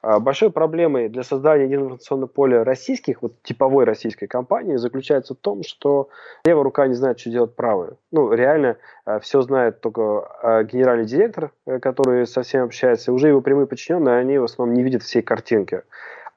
А 0.00 0.20
большой 0.20 0.50
проблемой 0.50 1.08
для 1.08 1.24
создания 1.24 1.64
единого 1.64 1.86
информационного 1.86 2.28
поля 2.28 2.64
российских, 2.64 3.22
вот 3.22 3.42
типовой 3.42 3.84
российской 3.84 4.26
компании, 4.26 4.76
заключается 4.76 5.34
в 5.34 5.38
том, 5.38 5.62
что 5.64 6.08
левая 6.44 6.64
рука 6.64 6.86
не 6.86 6.94
знает, 6.94 7.18
что 7.18 7.30
делать 7.30 7.56
правая 7.56 7.96
ну, 8.12 8.32
реально 8.32 8.76
э, 9.06 9.18
все 9.20 9.40
знает 9.42 9.80
только 9.80 10.28
э, 10.42 10.64
генеральный 10.64 11.06
директор, 11.06 11.50
э, 11.66 11.80
который 11.80 12.26
со 12.26 12.42
всеми 12.42 12.64
общается, 12.64 13.12
уже 13.12 13.28
его 13.28 13.40
прямые 13.40 13.66
подчиненные, 13.66 14.18
они 14.18 14.38
в 14.38 14.44
основном 14.44 14.76
не 14.76 14.82
видят 14.82 15.02
всей 15.02 15.22
картинки. 15.22 15.82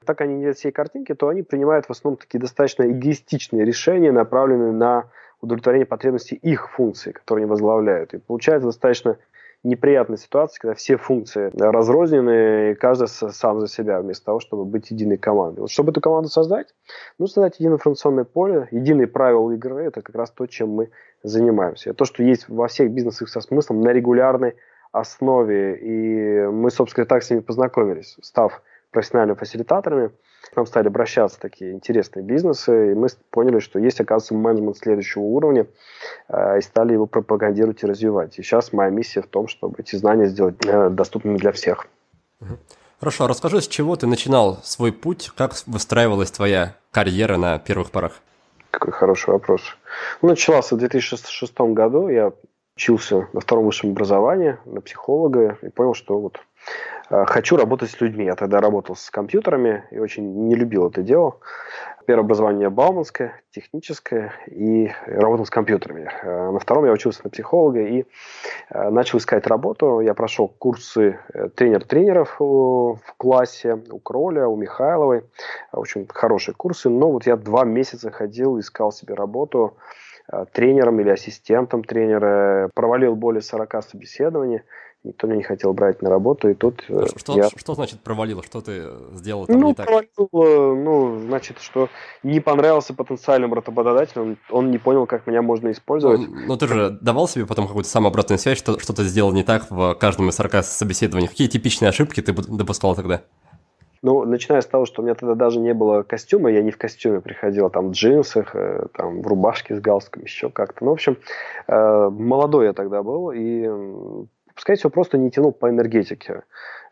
Так 0.04 0.20
они 0.20 0.34
не 0.34 0.44
видят 0.44 0.56
всей 0.56 0.72
картинки, 0.72 1.14
то 1.14 1.28
они 1.28 1.42
принимают 1.42 1.86
в 1.86 1.90
основном 1.90 2.16
такие 2.16 2.40
достаточно 2.40 2.90
эгоистичные 2.90 3.64
решения, 3.64 4.10
направленные 4.10 4.72
на 4.72 5.10
удовлетворение 5.40 5.86
потребностей 5.86 6.36
их 6.36 6.70
функций, 6.70 7.12
которые 7.12 7.44
они 7.44 7.50
возглавляют. 7.50 8.14
И 8.14 8.18
получается 8.18 8.68
достаточно 8.68 9.18
неприятная 9.66 10.16
ситуация, 10.16 10.60
когда 10.60 10.74
все 10.74 10.96
функции 10.96 11.50
разрознены, 11.54 12.70
и 12.70 12.74
каждый 12.74 13.08
сам 13.08 13.60
за 13.60 13.68
себя, 13.68 14.00
вместо 14.00 14.24
того, 14.26 14.40
чтобы 14.40 14.64
быть 14.64 14.90
единой 14.90 15.16
командой. 15.18 15.60
Вот 15.60 15.70
чтобы 15.70 15.90
эту 15.90 16.00
команду 16.00 16.28
создать, 16.28 16.68
нужно 17.18 17.34
создать 17.34 17.58
единое 17.58 17.76
информационное 17.76 18.24
поле, 18.24 18.68
единые 18.70 19.08
правила 19.08 19.50
игры, 19.52 19.84
это 19.84 20.02
как 20.02 20.14
раз 20.14 20.30
то, 20.30 20.46
чем 20.46 20.70
мы 20.70 20.90
занимаемся. 21.26 21.94
То, 21.94 22.04
что 22.04 22.22
есть 22.22 22.48
во 22.48 22.68
всех 22.68 22.90
бизнесах 22.90 23.28
со 23.28 23.40
смыслом 23.40 23.80
на 23.80 23.90
регулярной 23.90 24.56
основе, 24.92 25.76
и 25.76 26.46
мы, 26.46 26.70
собственно, 26.70 27.06
так 27.06 27.22
с 27.22 27.30
ними 27.30 27.40
познакомились, 27.40 28.16
став 28.22 28.62
профессиональными 28.90 29.36
фасилитаторами, 29.36 30.10
к 30.50 30.56
нам 30.56 30.64
стали 30.66 30.86
обращаться 30.86 31.40
такие 31.40 31.72
интересные 31.72 32.22
бизнесы, 32.22 32.92
и 32.92 32.94
мы 32.94 33.08
поняли, 33.30 33.58
что 33.58 33.78
есть, 33.80 34.00
оказывается, 34.00 34.34
менеджмент 34.34 34.78
следующего 34.78 35.22
уровня, 35.22 35.66
э, 36.28 36.58
и 36.58 36.60
стали 36.62 36.92
его 36.92 37.06
пропагандировать 37.06 37.82
и 37.82 37.86
развивать. 37.86 38.38
И 38.38 38.42
сейчас 38.42 38.72
моя 38.72 38.90
миссия 38.90 39.22
в 39.22 39.26
том, 39.26 39.48
чтобы 39.48 39.74
эти 39.78 39.96
знания 39.96 40.26
сделать 40.26 40.64
э, 40.64 40.88
доступными 40.90 41.36
для 41.36 41.50
всех. 41.50 41.88
Хорошо, 43.00 43.24
а 43.24 43.28
расскажи, 43.28 43.60
с 43.60 43.68
чего 43.68 43.96
ты 43.96 44.06
начинал 44.06 44.60
свой 44.62 44.92
путь, 44.92 45.30
как 45.36 45.52
выстраивалась 45.66 46.30
твоя 46.30 46.76
карьера 46.92 47.36
на 47.36 47.58
первых 47.58 47.90
порах? 47.90 48.20
Какой 48.70 48.92
хороший 48.92 49.30
вопрос. 49.30 49.62
Ну, 50.22 50.28
начался 50.28 50.76
в 50.76 50.78
2006 50.78 51.60
году, 51.60 52.08
я 52.08 52.32
учился 52.76 53.28
на 53.32 53.40
втором 53.40 53.64
высшем 53.64 53.90
образовании, 53.90 54.58
на 54.64 54.80
психолога, 54.80 55.58
и 55.62 55.68
понял, 55.70 55.94
что 55.94 56.18
вот 56.18 56.40
хочу 57.08 57.56
работать 57.56 57.90
с 57.90 58.00
людьми. 58.00 58.24
Я 58.24 58.34
тогда 58.34 58.60
работал 58.60 58.96
с 58.96 59.10
компьютерами 59.10 59.84
и 59.90 59.98
очень 59.98 60.46
не 60.46 60.54
любил 60.54 60.88
это 60.88 61.02
дело. 61.02 61.38
Первое 62.06 62.24
образование 62.24 62.70
бауманское, 62.70 63.42
техническое, 63.50 64.32
и 64.46 64.92
работал 65.06 65.44
с 65.44 65.50
компьютерами. 65.50 66.08
Э, 66.22 66.52
на 66.52 66.60
втором 66.60 66.84
я 66.84 66.92
учился 66.92 67.22
на 67.24 67.30
психолога 67.30 67.80
и 67.80 68.04
э, 68.70 68.90
начал 68.90 69.18
искать 69.18 69.44
работу. 69.48 69.98
Я 69.98 70.14
прошел 70.14 70.46
курсы 70.46 71.18
тренер-тренеров 71.56 72.36
в 72.38 73.00
классе 73.16 73.82
у 73.90 73.98
Кроля, 73.98 74.46
у 74.46 74.54
Михайловой. 74.54 75.24
Очень 75.72 76.06
хорошие 76.08 76.54
курсы. 76.54 76.88
Но 76.88 77.10
вот 77.10 77.26
я 77.26 77.36
два 77.36 77.64
месяца 77.64 78.12
ходил, 78.12 78.60
искал 78.60 78.92
себе 78.92 79.14
работу 79.14 79.76
тренером 80.52 81.00
или 81.00 81.10
ассистентом 81.10 81.82
тренера. 81.82 82.70
Провалил 82.74 83.16
более 83.16 83.42
40 83.42 83.82
собеседований 83.82 84.62
никто 85.06 85.26
меня 85.26 85.38
не 85.38 85.42
хотел 85.42 85.72
брать 85.72 86.02
на 86.02 86.10
работу, 86.10 86.48
и 86.48 86.54
тут 86.54 86.84
э, 86.88 87.06
что, 87.16 87.36
я... 87.36 87.48
Что 87.54 87.74
значит 87.74 88.00
провалил? 88.00 88.42
Что 88.42 88.60
ты 88.60 88.84
сделал 89.14 89.46
там 89.46 89.60
ну, 89.60 89.68
не 89.68 89.74
так? 89.74 89.86
Провалил, 89.86 90.08
э, 90.18 90.82
ну, 90.82 91.18
значит, 91.20 91.58
что 91.60 91.88
не 92.22 92.40
понравился 92.40 92.94
потенциальным 92.94 93.54
работодателям, 93.54 94.38
он 94.50 94.70
не 94.70 94.78
понял, 94.78 95.06
как 95.06 95.26
меня 95.26 95.42
можно 95.42 95.70
использовать. 95.70 96.20
Ну, 96.20 96.46
но 96.46 96.56
ты 96.56 96.66
же 96.66 96.98
давал 97.00 97.28
себе 97.28 97.46
потом 97.46 97.66
какую-то 97.66 97.88
самообратную 97.88 98.38
связь, 98.38 98.58
что 98.58 98.78
что-то 98.78 99.04
сделал 99.04 99.32
не 99.32 99.42
так 99.42 99.70
в 99.70 99.94
каждом 99.94 100.28
из 100.28 100.36
40 100.36 100.64
собеседований. 100.64 101.28
Какие 101.28 101.48
типичные 101.48 101.88
ошибки 101.88 102.20
ты 102.20 102.32
допускал 102.32 102.94
тогда? 102.94 103.22
Ну, 104.02 104.24
начиная 104.24 104.60
с 104.60 104.66
того, 104.66 104.86
что 104.86 105.02
у 105.02 105.04
меня 105.04 105.14
тогда 105.14 105.34
даже 105.34 105.58
не 105.58 105.74
было 105.74 106.02
костюма, 106.02 106.50
я 106.50 106.62
не 106.62 106.70
в 106.70 106.78
костюме 106.78 107.20
приходил, 107.20 107.70
там, 107.70 107.88
в 107.88 107.92
джинсах, 107.92 108.54
э, 108.54 108.86
там, 108.94 109.20
в 109.20 109.26
рубашке 109.26 109.74
с 109.74 109.80
галстуком, 109.80 110.22
еще 110.22 110.48
как-то. 110.48 110.84
Ну, 110.84 110.90
в 110.90 110.94
общем, 110.94 111.16
э, 111.66 112.08
молодой 112.10 112.66
я 112.66 112.72
тогда 112.72 113.02
был, 113.02 113.32
и, 113.32 113.68
скорее 114.56 114.78
всего, 114.78 114.90
просто 114.90 115.18
не 115.18 115.30
тянул 115.30 115.52
по 115.52 115.68
энергетике. 115.68 116.42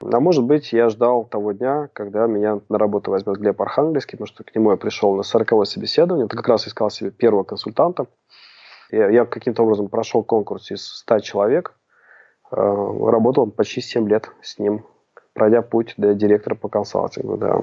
А 0.01 0.21
может 0.21 0.45
быть, 0.45 0.73
я 0.73 0.89
ждал 0.89 1.25
того 1.25 1.53
дня, 1.53 1.89
когда 1.93 2.27
меня 2.27 2.61
на 2.69 2.79
работу 2.79 3.11
возьмет 3.11 3.39
Глеб 3.39 3.61
Архангельский, 3.61 4.19
потому 4.19 4.27
что 4.27 4.45
к 4.45 4.55
нему 4.55 4.71
я 4.71 4.77
пришел 4.77 5.15
на 5.15 5.23
40 5.23 5.67
собеседование, 5.67 6.27
это 6.27 6.37
как 6.37 6.49
раз 6.49 6.67
искал 6.67 6.91
себе 6.91 7.11
первого 7.11 7.45
консультанта. 7.45 8.07
Я, 8.91 9.09
я 9.09 9.25
каким-то 9.25 9.63
образом 9.63 9.89
прошел 9.89 10.23
конкурс 10.23 10.71
из 10.71 10.85
100 10.85 11.21
человек, 11.21 11.75
э, 12.51 12.57
работал 12.57 13.51
почти 13.51 13.81
7 13.81 14.09
лет 14.09 14.31
с 14.43 14.59
ним 14.59 14.85
пройдя 15.35 15.63
путь 15.63 15.95
до 15.97 16.15
директора 16.15 16.55
по 16.55 16.69
консалтингу, 16.69 17.37
да. 17.37 17.57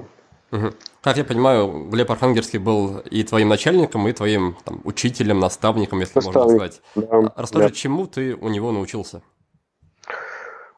Угу. 0.52 0.66
Как 1.00 1.16
я 1.16 1.24
понимаю, 1.24 1.88
Глеб 1.90 2.10
Архангельский 2.10 2.58
был 2.58 2.98
и 2.98 3.24
твоим 3.24 3.48
начальником, 3.48 4.06
и 4.06 4.12
твоим 4.12 4.56
там, 4.64 4.82
учителем, 4.84 5.40
наставником, 5.40 6.00
если 6.00 6.16
Наставник, 6.16 6.36
можно 6.36 6.56
сказать. 6.56 6.82
Да, 6.94 7.32
Расскажи, 7.36 7.68
да. 7.68 7.74
чему 7.74 8.06
ты 8.06 8.34
у 8.34 8.48
него 8.48 8.70
научился? 8.70 9.22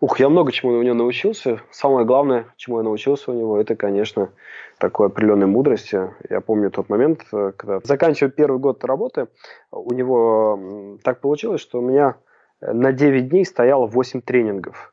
Ух, 0.04 0.20
я 0.20 0.28
много 0.28 0.52
чему 0.52 0.72
у 0.72 0.82
него 0.82 0.94
научился. 0.94 1.62
Самое 1.70 2.04
главное, 2.04 2.44
чему 2.58 2.76
я 2.76 2.82
научился 2.82 3.30
у 3.30 3.34
него, 3.34 3.58
это, 3.58 3.74
конечно, 3.74 4.28
такой 4.76 5.06
определенной 5.06 5.46
мудрости. 5.46 6.10
Я 6.28 6.42
помню 6.42 6.70
тот 6.70 6.90
момент, 6.90 7.22
э, 7.32 7.52
когда 7.56 7.80
заканчивая 7.82 8.30
первый 8.30 8.58
год 8.58 8.84
работы, 8.84 9.28
у 9.70 9.94
него 9.94 10.98
так 11.02 11.22
получилось, 11.22 11.62
что 11.62 11.78
у 11.78 11.80
меня 11.80 12.16
на 12.60 12.92
9 12.92 13.30
дней 13.30 13.46
стояло 13.46 13.86
8 13.86 14.20
тренингов. 14.20 14.92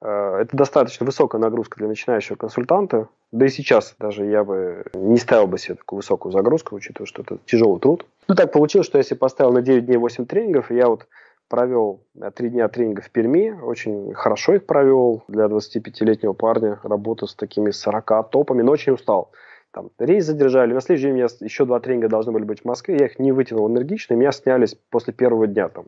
Э, 0.00 0.36
это 0.42 0.56
достаточно 0.56 1.04
высокая 1.04 1.40
нагрузка 1.40 1.78
для 1.78 1.88
начинающего 1.88 2.36
консультанта. 2.36 3.08
Да 3.32 3.46
и 3.46 3.48
сейчас 3.48 3.96
даже 3.98 4.26
я 4.26 4.44
бы 4.44 4.84
не 4.94 5.16
ставил 5.16 5.48
бы 5.48 5.58
себе 5.58 5.74
такую 5.74 5.96
высокую 5.96 6.30
загрузку, 6.30 6.76
учитывая, 6.76 7.08
что 7.08 7.22
это 7.22 7.38
тяжелый 7.46 7.80
труд. 7.80 8.06
Ну, 8.28 8.36
так 8.36 8.52
получилось, 8.52 8.86
что 8.86 9.02
себе 9.02 9.16
поставил 9.16 9.50
на 9.50 9.60
9 9.60 9.86
дней 9.86 9.96
8 9.96 10.24
тренингов, 10.24 10.70
я 10.70 10.86
вот 10.86 11.08
провел 11.52 12.00
3 12.34 12.48
дня 12.48 12.66
тренингов 12.68 13.04
в 13.04 13.10
Перми, 13.10 13.50
очень 13.62 14.14
хорошо 14.14 14.54
их 14.54 14.64
провел 14.64 15.22
для 15.28 15.44
25-летнего 15.44 16.32
парня, 16.32 16.80
работу 16.82 17.26
с 17.26 17.34
такими 17.34 17.72
40 17.72 18.30
топами, 18.30 18.62
но 18.62 18.72
очень 18.72 18.94
устал. 18.94 19.32
Там 19.70 19.90
рейс 19.98 20.24
задержали, 20.24 20.72
на 20.72 20.80
следующий 20.80 21.08
день 21.08 21.12
у 21.12 21.16
меня 21.16 21.26
еще 21.40 21.66
два 21.66 21.78
тренинга 21.80 22.08
должны 22.08 22.32
были 22.32 22.44
быть 22.44 22.62
в 22.62 22.64
Москве, 22.64 22.96
я 22.98 23.04
их 23.04 23.18
не 23.18 23.32
вытянул 23.32 23.68
энергично, 23.68 24.14
и 24.14 24.16
меня 24.16 24.32
снялись 24.32 24.74
после 24.88 25.12
первого 25.12 25.46
дня 25.46 25.68
там. 25.68 25.84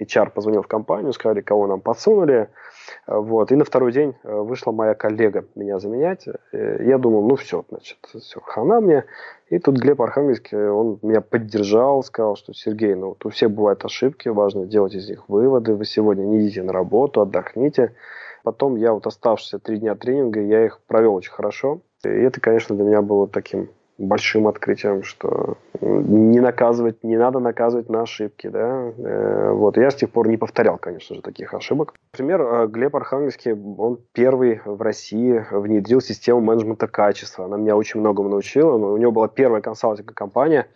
HR 0.00 0.30
позвонил 0.30 0.62
в 0.62 0.68
компанию, 0.68 1.12
сказали, 1.12 1.40
кого 1.40 1.66
нам 1.66 1.80
подсунули. 1.80 2.48
Вот. 3.06 3.50
И 3.52 3.56
на 3.56 3.64
второй 3.64 3.92
день 3.92 4.14
э, 4.22 4.34
вышла 4.34 4.72
моя 4.72 4.94
коллега 4.94 5.46
меня 5.54 5.78
заменять. 5.78 6.26
Э, 6.52 6.84
я 6.84 6.98
думал, 6.98 7.26
ну 7.26 7.36
все, 7.36 7.64
значит, 7.68 7.98
все, 8.04 8.40
хана 8.40 8.80
мне. 8.80 9.04
И 9.48 9.58
тут 9.58 9.76
Глеб 9.76 10.02
Архангельский, 10.02 10.68
он 10.68 10.98
меня 11.02 11.20
поддержал, 11.20 12.02
сказал, 12.02 12.36
что 12.36 12.52
Сергей, 12.52 12.94
ну 12.94 13.08
вот 13.08 13.24
у 13.24 13.30
всех 13.30 13.50
бывают 13.50 13.84
ошибки, 13.84 14.28
важно 14.28 14.66
делать 14.66 14.94
из 14.94 15.08
них 15.08 15.28
выводы. 15.28 15.74
Вы 15.74 15.84
сегодня 15.84 16.24
не 16.24 16.42
идите 16.42 16.62
на 16.62 16.72
работу, 16.72 17.20
отдохните. 17.20 17.94
Потом 18.44 18.76
я 18.76 18.92
вот 18.92 19.06
оставшиеся 19.06 19.58
три 19.58 19.78
дня 19.78 19.94
тренинга, 19.94 20.40
я 20.40 20.64
их 20.64 20.80
провел 20.86 21.14
очень 21.14 21.32
хорошо. 21.32 21.80
И 22.04 22.08
это, 22.08 22.40
конечно, 22.40 22.76
для 22.76 22.84
меня 22.84 23.02
было 23.02 23.26
таким 23.26 23.70
большим 23.98 24.46
открытием, 24.46 25.02
что 25.02 25.56
не 25.80 26.40
наказывать, 26.40 27.02
не 27.02 27.16
надо 27.16 27.38
наказывать 27.38 27.88
на 27.88 28.02
ошибки, 28.02 28.48
да, 28.48 28.92
э, 28.96 29.50
вот, 29.52 29.76
я 29.76 29.90
с 29.90 29.94
тех 29.94 30.10
пор 30.10 30.28
не 30.28 30.36
повторял, 30.36 30.76
конечно 30.78 31.16
же, 31.16 31.22
таких 31.22 31.54
ошибок. 31.54 31.94
Например, 32.12 32.40
э, 32.40 32.66
Глеб 32.66 32.94
Архангельский, 32.94 33.52
он 33.52 33.98
первый 34.12 34.60
в 34.64 34.80
России 34.82 35.44
внедрил 35.50 36.00
систему 36.00 36.40
менеджмента 36.40 36.88
качества, 36.88 37.46
она 37.46 37.56
меня 37.56 37.76
очень 37.76 38.00
многому 38.00 38.28
научила, 38.28 38.74
у 38.76 38.96
него 38.96 39.12
была 39.12 39.28
первая 39.28 39.62
консалтинговая 39.62 40.14
компания, 40.14 40.66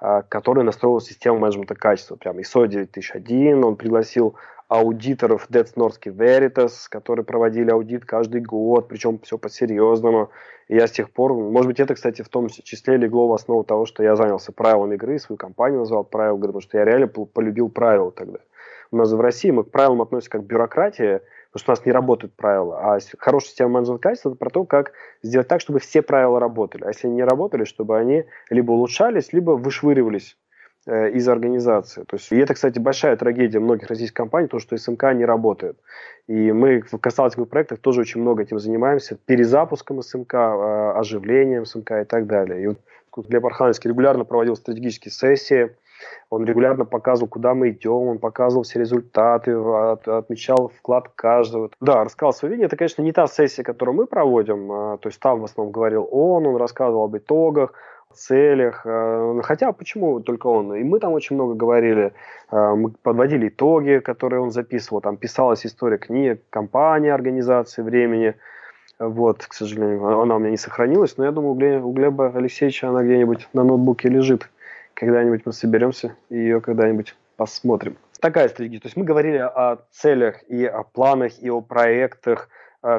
э, 0.00 0.22
которая 0.28 0.64
настроила 0.64 1.00
систему 1.00 1.38
менеджмента 1.38 1.74
качества, 1.74 2.16
прям 2.16 2.38
ISO 2.38 2.66
9001, 2.66 3.62
он 3.64 3.76
пригласил 3.76 4.36
аудиторов 4.70 5.48
Dead 5.50 5.66
Northky 5.74 6.14
Veritas, 6.14 6.86
которые 6.88 7.24
проводили 7.24 7.70
аудит 7.70 8.04
каждый 8.04 8.40
год, 8.40 8.86
причем 8.86 9.18
все 9.18 9.36
по-серьезному. 9.36 10.30
И 10.68 10.76
я 10.76 10.86
с 10.86 10.92
тех 10.92 11.10
пор, 11.10 11.34
может 11.34 11.66
быть, 11.66 11.80
это, 11.80 11.96
кстати, 11.96 12.22
в 12.22 12.28
том 12.28 12.48
числе 12.48 12.96
легло 12.96 13.26
в 13.26 13.32
основу 13.32 13.64
того, 13.64 13.84
что 13.84 14.04
я 14.04 14.14
занялся 14.14 14.52
правилами 14.52 14.94
игры, 14.94 15.18
свою 15.18 15.38
компанию 15.38 15.80
назвал 15.80 16.04
правил 16.04 16.36
игры, 16.36 16.48
потому 16.48 16.60
что 16.60 16.78
я 16.78 16.84
реально 16.84 17.08
полюбил 17.08 17.68
правила 17.68 18.12
тогда. 18.12 18.38
У 18.92 18.96
нас 18.96 19.10
в 19.10 19.20
России 19.20 19.50
мы 19.50 19.64
к 19.64 19.72
правилам 19.72 20.02
относимся 20.02 20.30
как 20.30 20.42
к 20.42 20.46
бюрократии, 20.46 21.20
потому 21.50 21.62
что 21.62 21.72
у 21.72 21.74
нас 21.74 21.84
не 21.84 21.90
работают 21.90 22.36
правила. 22.36 22.78
А 22.78 22.98
хорошая 23.18 23.48
система 23.48 23.70
менеджмента 23.72 24.02
качества– 24.02 24.28
это 24.30 24.38
про 24.38 24.50
то, 24.50 24.64
как 24.64 24.92
сделать 25.24 25.48
так, 25.48 25.60
чтобы 25.60 25.80
все 25.80 26.00
правила 26.00 26.38
работали. 26.38 26.84
А 26.84 26.88
если 26.88 27.08
они 27.08 27.16
не 27.16 27.24
работали, 27.24 27.64
чтобы 27.64 27.98
они 27.98 28.24
либо 28.50 28.70
улучшались, 28.70 29.32
либо 29.32 29.52
вышвыривались 29.52 30.36
из 30.86 31.28
организации. 31.28 32.04
То 32.04 32.16
есть, 32.16 32.32
и 32.32 32.36
это, 32.36 32.54
кстати, 32.54 32.78
большая 32.78 33.16
трагедия 33.16 33.60
многих 33.60 33.88
российских 33.88 34.14
компаний, 34.14 34.48
то, 34.48 34.58
что 34.58 34.76
СМК 34.76 35.12
не 35.14 35.24
работает. 35.24 35.76
И 36.26 36.52
мы 36.52 36.80
в 36.80 36.96
консалтинговых 36.96 37.50
проектах 37.50 37.80
тоже 37.80 38.02
очень 38.02 38.20
много 38.20 38.42
этим 38.42 38.58
занимаемся, 38.58 39.18
перезапуском 39.26 40.00
СМК, 40.00 40.34
а, 40.34 40.92
оживлением 40.96 41.66
СМК 41.66 41.92
и 42.02 42.04
так 42.04 42.26
далее. 42.26 42.62
И 42.62 42.66
вот 42.68 42.78
Глеб 43.28 43.44
Архангельский 43.44 43.90
регулярно 43.90 44.24
проводил 44.24 44.56
стратегические 44.56 45.12
сессии, 45.12 45.70
он 46.30 46.44
регулярно 46.44 46.84
показывал, 46.84 47.28
куда 47.28 47.54
мы 47.54 47.70
идем, 47.70 48.08
он 48.08 48.18
показывал 48.18 48.62
все 48.62 48.78
результаты, 48.78 49.56
от, 49.56 50.06
отмечал 50.08 50.68
вклад 50.78 51.08
каждого. 51.14 51.70
Да, 51.80 52.04
рассказал 52.04 52.32
свое 52.32 52.52
видение. 52.52 52.66
Это, 52.66 52.76
конечно, 52.76 53.02
не 53.02 53.12
та 53.12 53.26
сессия, 53.26 53.62
которую 53.62 53.96
мы 53.96 54.06
проводим, 54.06 54.70
а, 54.72 54.96
то 54.98 55.08
есть 55.08 55.20
там 55.20 55.40
в 55.40 55.44
основном 55.44 55.72
говорил 55.72 56.08
он, 56.10 56.46
он 56.46 56.56
рассказывал 56.56 57.04
об 57.04 57.16
итогах, 57.16 57.74
целях. 58.14 58.82
Э, 58.84 59.40
хотя 59.42 59.72
почему 59.72 60.20
только 60.20 60.46
он? 60.46 60.74
И 60.74 60.82
мы 60.82 60.98
там 61.00 61.12
очень 61.12 61.36
много 61.36 61.54
говорили, 61.54 62.12
э, 62.50 62.74
мы 62.74 62.90
подводили 62.90 63.48
итоги, 63.48 63.98
которые 63.98 64.40
он 64.40 64.50
записывал. 64.50 65.00
Там 65.00 65.16
писалась 65.16 65.66
история 65.66 65.98
книг, 65.98 66.42
компании, 66.50 67.10
организации, 67.10 67.82
времени. 67.82 68.34
Вот, 68.98 69.46
к 69.46 69.54
сожалению, 69.54 70.20
она 70.20 70.36
у 70.36 70.38
меня 70.38 70.50
не 70.50 70.58
сохранилась, 70.58 71.16
но 71.16 71.24
я 71.24 71.32
думаю, 71.32 71.54
у 71.86 71.92
Глеба 71.92 72.32
Алексеевича 72.34 72.90
она 72.90 73.02
где-нибудь 73.02 73.48
на 73.54 73.64
ноутбуке 73.64 74.08
лежит. 74.08 74.50
Когда-нибудь 74.92 75.46
мы 75.46 75.52
соберемся 75.52 76.14
и 76.28 76.36
ее 76.36 76.60
когда-нибудь 76.60 77.16
посмотрим. 77.36 77.96
Такая 78.20 78.48
стратегия. 78.50 78.80
То 78.80 78.86
есть 78.88 78.98
мы 78.98 79.04
говорили 79.04 79.38
о 79.38 79.78
целях 79.90 80.42
и 80.48 80.66
о 80.66 80.82
планах, 80.82 81.40
и 81.40 81.48
о 81.48 81.62
проектах, 81.62 82.50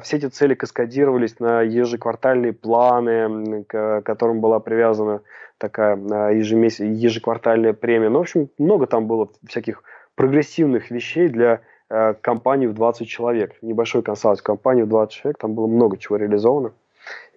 все 0.02 0.18
эти 0.18 0.28
цели 0.28 0.54
каскадировались 0.54 1.40
на 1.40 1.62
ежеквартальные 1.62 2.54
планы, 2.54 3.64
к 3.68 4.02
которым 4.02 4.40
была 4.40 4.60
привязана 4.60 5.22
такая 5.62 5.98
а, 6.12 6.32
ежемес... 6.32 6.80
ежеквартальная 6.80 7.74
премия. 7.74 8.10
Ну, 8.10 8.20
в 8.20 8.22
общем, 8.22 8.50
много 8.58 8.88
там 8.88 9.08
было 9.08 9.30
всяких 9.48 9.84
прогрессивных 10.16 10.92
вещей 10.92 11.30
для 11.30 11.62
а, 11.88 12.14
компании 12.16 12.68
в 12.68 12.74
20 12.74 13.08
человек. 13.08 13.56
Небольшой 13.62 14.02
консалтинг 14.02 14.46
компании 14.46 14.82
в 14.82 14.90
20 14.90 15.14
человек, 15.14 15.38
там 15.38 15.54
было 15.54 15.68
много 15.68 15.98
чего 15.98 16.18
реализовано. 16.18 16.74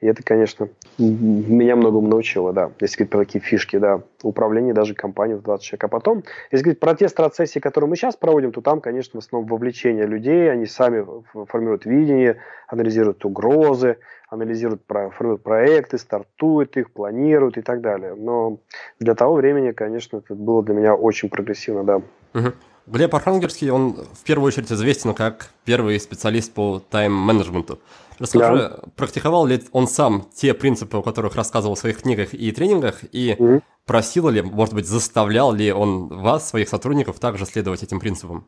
И 0.00 0.06
это, 0.06 0.22
конечно, 0.22 0.68
меня 0.98 1.76
многому 1.76 2.08
научило, 2.08 2.52
да. 2.52 2.70
Если 2.80 2.96
говорить 2.96 3.10
про 3.10 3.24
такие 3.24 3.40
фишки, 3.40 3.78
да, 3.78 4.02
управление 4.22 4.74
даже 4.74 4.94
компанией 4.94 5.38
в 5.38 5.42
20 5.42 5.64
человек. 5.64 5.84
А 5.84 5.88
потом, 5.88 6.24
если 6.50 6.64
говорить 6.64 6.80
про 6.80 6.94
те 6.94 7.08
стратсессии, 7.08 7.58
которые 7.58 7.88
мы 7.88 7.96
сейчас 7.96 8.16
проводим, 8.16 8.52
то 8.52 8.60
там, 8.60 8.80
конечно, 8.80 9.20
в 9.20 9.24
основном 9.24 9.48
вовлечение 9.48 10.06
людей, 10.06 10.50
они 10.52 10.66
сами 10.66 11.06
формируют 11.46 11.86
видение, 11.86 12.36
анализируют 12.68 13.24
угрозы, 13.24 13.96
анализируют, 14.28 14.82
формируют 14.86 15.42
проекты, 15.42 15.96
стартуют 15.96 16.76
их, 16.76 16.90
планируют 16.90 17.56
и 17.56 17.62
так 17.62 17.80
далее. 17.80 18.14
Но 18.14 18.58
для 19.00 19.14
того 19.14 19.34
времени, 19.36 19.72
конечно, 19.72 20.18
это 20.18 20.34
было 20.34 20.62
для 20.62 20.74
меня 20.74 20.94
очень 20.94 21.28
прогрессивно, 21.28 21.84
да. 21.84 22.52
Глеб 22.86 23.14
Архангельский, 23.14 23.70
он 23.70 23.96
в 24.12 24.24
первую 24.24 24.48
очередь 24.48 24.70
известен 24.70 25.14
как 25.14 25.48
первый 25.64 25.98
специалист 25.98 26.52
по 26.52 26.82
тайм-менеджменту. 26.90 27.78
Расскажи, 28.18 28.56
да. 28.56 28.78
практиковал 28.96 29.46
ли 29.46 29.60
он 29.72 29.86
сам 29.86 30.28
те 30.34 30.54
принципы, 30.54 30.96
о 30.98 31.02
которых 31.02 31.34
рассказывал 31.34 31.74
в 31.74 31.78
своих 31.78 32.02
книгах 32.02 32.34
и 32.34 32.52
тренингах, 32.52 33.04
и 33.12 33.36
mm 33.38 33.62
просил 33.86 34.28
ли, 34.28 34.42
может 34.42 34.74
быть, 34.74 34.86
заставлял 34.86 35.52
ли 35.52 35.72
он 35.72 36.08
вас, 36.08 36.48
своих 36.48 36.68
сотрудников, 36.68 37.18
также 37.20 37.44
следовать 37.44 37.82
этим 37.82 38.00
принципам? 38.00 38.44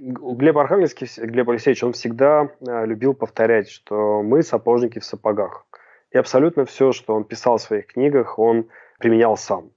Глеб 0.00 0.58
Архангельский, 0.58 1.06
Глеб 1.18 1.48
Алексеевич, 1.48 1.84
он 1.84 1.92
всегда 1.92 2.50
э, 2.60 2.86
любил 2.86 3.14
повторять, 3.14 3.70
что 3.70 4.22
мы 4.22 4.42
сапожники 4.42 4.98
в 4.98 5.04
сапогах. 5.04 5.66
И 6.10 6.18
абсолютно 6.18 6.64
все, 6.64 6.92
что 6.92 7.14
он 7.14 7.24
писал 7.24 7.58
в 7.58 7.62
своих 7.62 7.86
книгах, 7.86 8.38
он 8.38 8.68
применял 8.98 9.36
сам. 9.36 9.70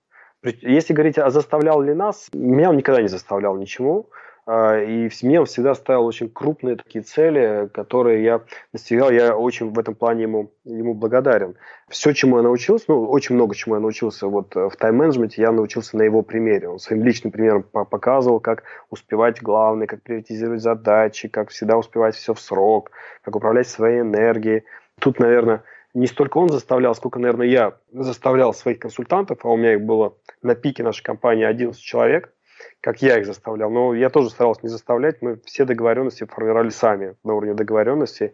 Если 0.43 0.93
говорить, 0.93 1.17
а 1.17 1.29
заставлял 1.29 1.81
ли 1.81 1.93
нас, 1.93 2.29
меня 2.33 2.69
он 2.69 2.77
никогда 2.77 3.01
не 3.01 3.07
заставлял 3.07 3.57
ничему. 3.57 4.09
А, 4.49 4.79
и 4.79 5.09
в 5.09 5.13
семье 5.13 5.41
он 5.41 5.45
всегда 5.45 5.75
ставил 5.75 6.05
очень 6.05 6.29
крупные 6.29 6.77
такие 6.77 7.03
цели, 7.03 7.69
которые 7.73 8.23
я 8.23 8.41
достигал. 8.71 9.11
Я 9.11 9.35
очень 9.35 9.73
в 9.73 9.77
этом 9.77 9.93
плане 9.93 10.23
ему, 10.23 10.53
ему 10.63 10.93
благодарен. 10.93 11.55
Все, 11.89 12.13
чему 12.13 12.37
я 12.37 12.43
научился, 12.43 12.85
ну, 12.87 13.09
очень 13.09 13.35
много 13.35 13.55
чему 13.55 13.75
я 13.75 13.81
научился 13.81 14.27
вот 14.27 14.55
э, 14.55 14.69
в 14.69 14.77
тайм-менеджменте, 14.77 15.41
я 15.41 15.51
научился 15.51 15.97
на 15.97 16.03
его 16.03 16.21
примере. 16.21 16.69
Он 16.69 16.79
своим 16.79 17.03
личным 17.03 17.33
примером 17.33 17.63
показывал, 17.63 18.39
как 18.39 18.63
успевать 18.89 19.41
главное, 19.41 19.85
как 19.85 20.01
приоритизировать 20.01 20.61
задачи, 20.61 21.27
как 21.27 21.49
всегда 21.49 21.77
успевать 21.77 22.15
все 22.15 22.33
в 22.33 22.39
срок, 22.39 22.91
как 23.23 23.35
управлять 23.35 23.67
своей 23.67 23.99
энергией. 23.99 24.63
Тут, 24.99 25.19
наверное, 25.19 25.63
не 25.93 26.07
столько 26.07 26.37
он 26.37 26.47
заставлял, 26.47 26.95
сколько, 26.95 27.19
наверное, 27.19 27.47
я 27.47 27.73
заставлял 27.91 28.53
своих 28.53 28.79
консультантов, 28.79 29.39
а 29.43 29.49
у 29.49 29.57
меня 29.57 29.73
их 29.73 29.81
было 29.81 30.15
на 30.41 30.55
пике 30.55 30.83
нашей 30.83 31.03
компании 31.03 31.43
11 31.43 31.81
человек– 31.81 32.31
как 32.81 33.01
я 33.01 33.19
их 33.19 33.25
заставлял. 33.25 33.69
Но 33.69 33.93
я 33.93 34.09
тоже 34.09 34.29
старался 34.29 34.61
не 34.63 34.69
заставлять. 34.69 35.21
Мы 35.21 35.39
все 35.45 35.65
договоренности 35.65 36.25
формировали 36.25 36.69
сами 36.69 37.15
на 37.23 37.33
уровне 37.33 37.53
договоренности. 37.53 38.33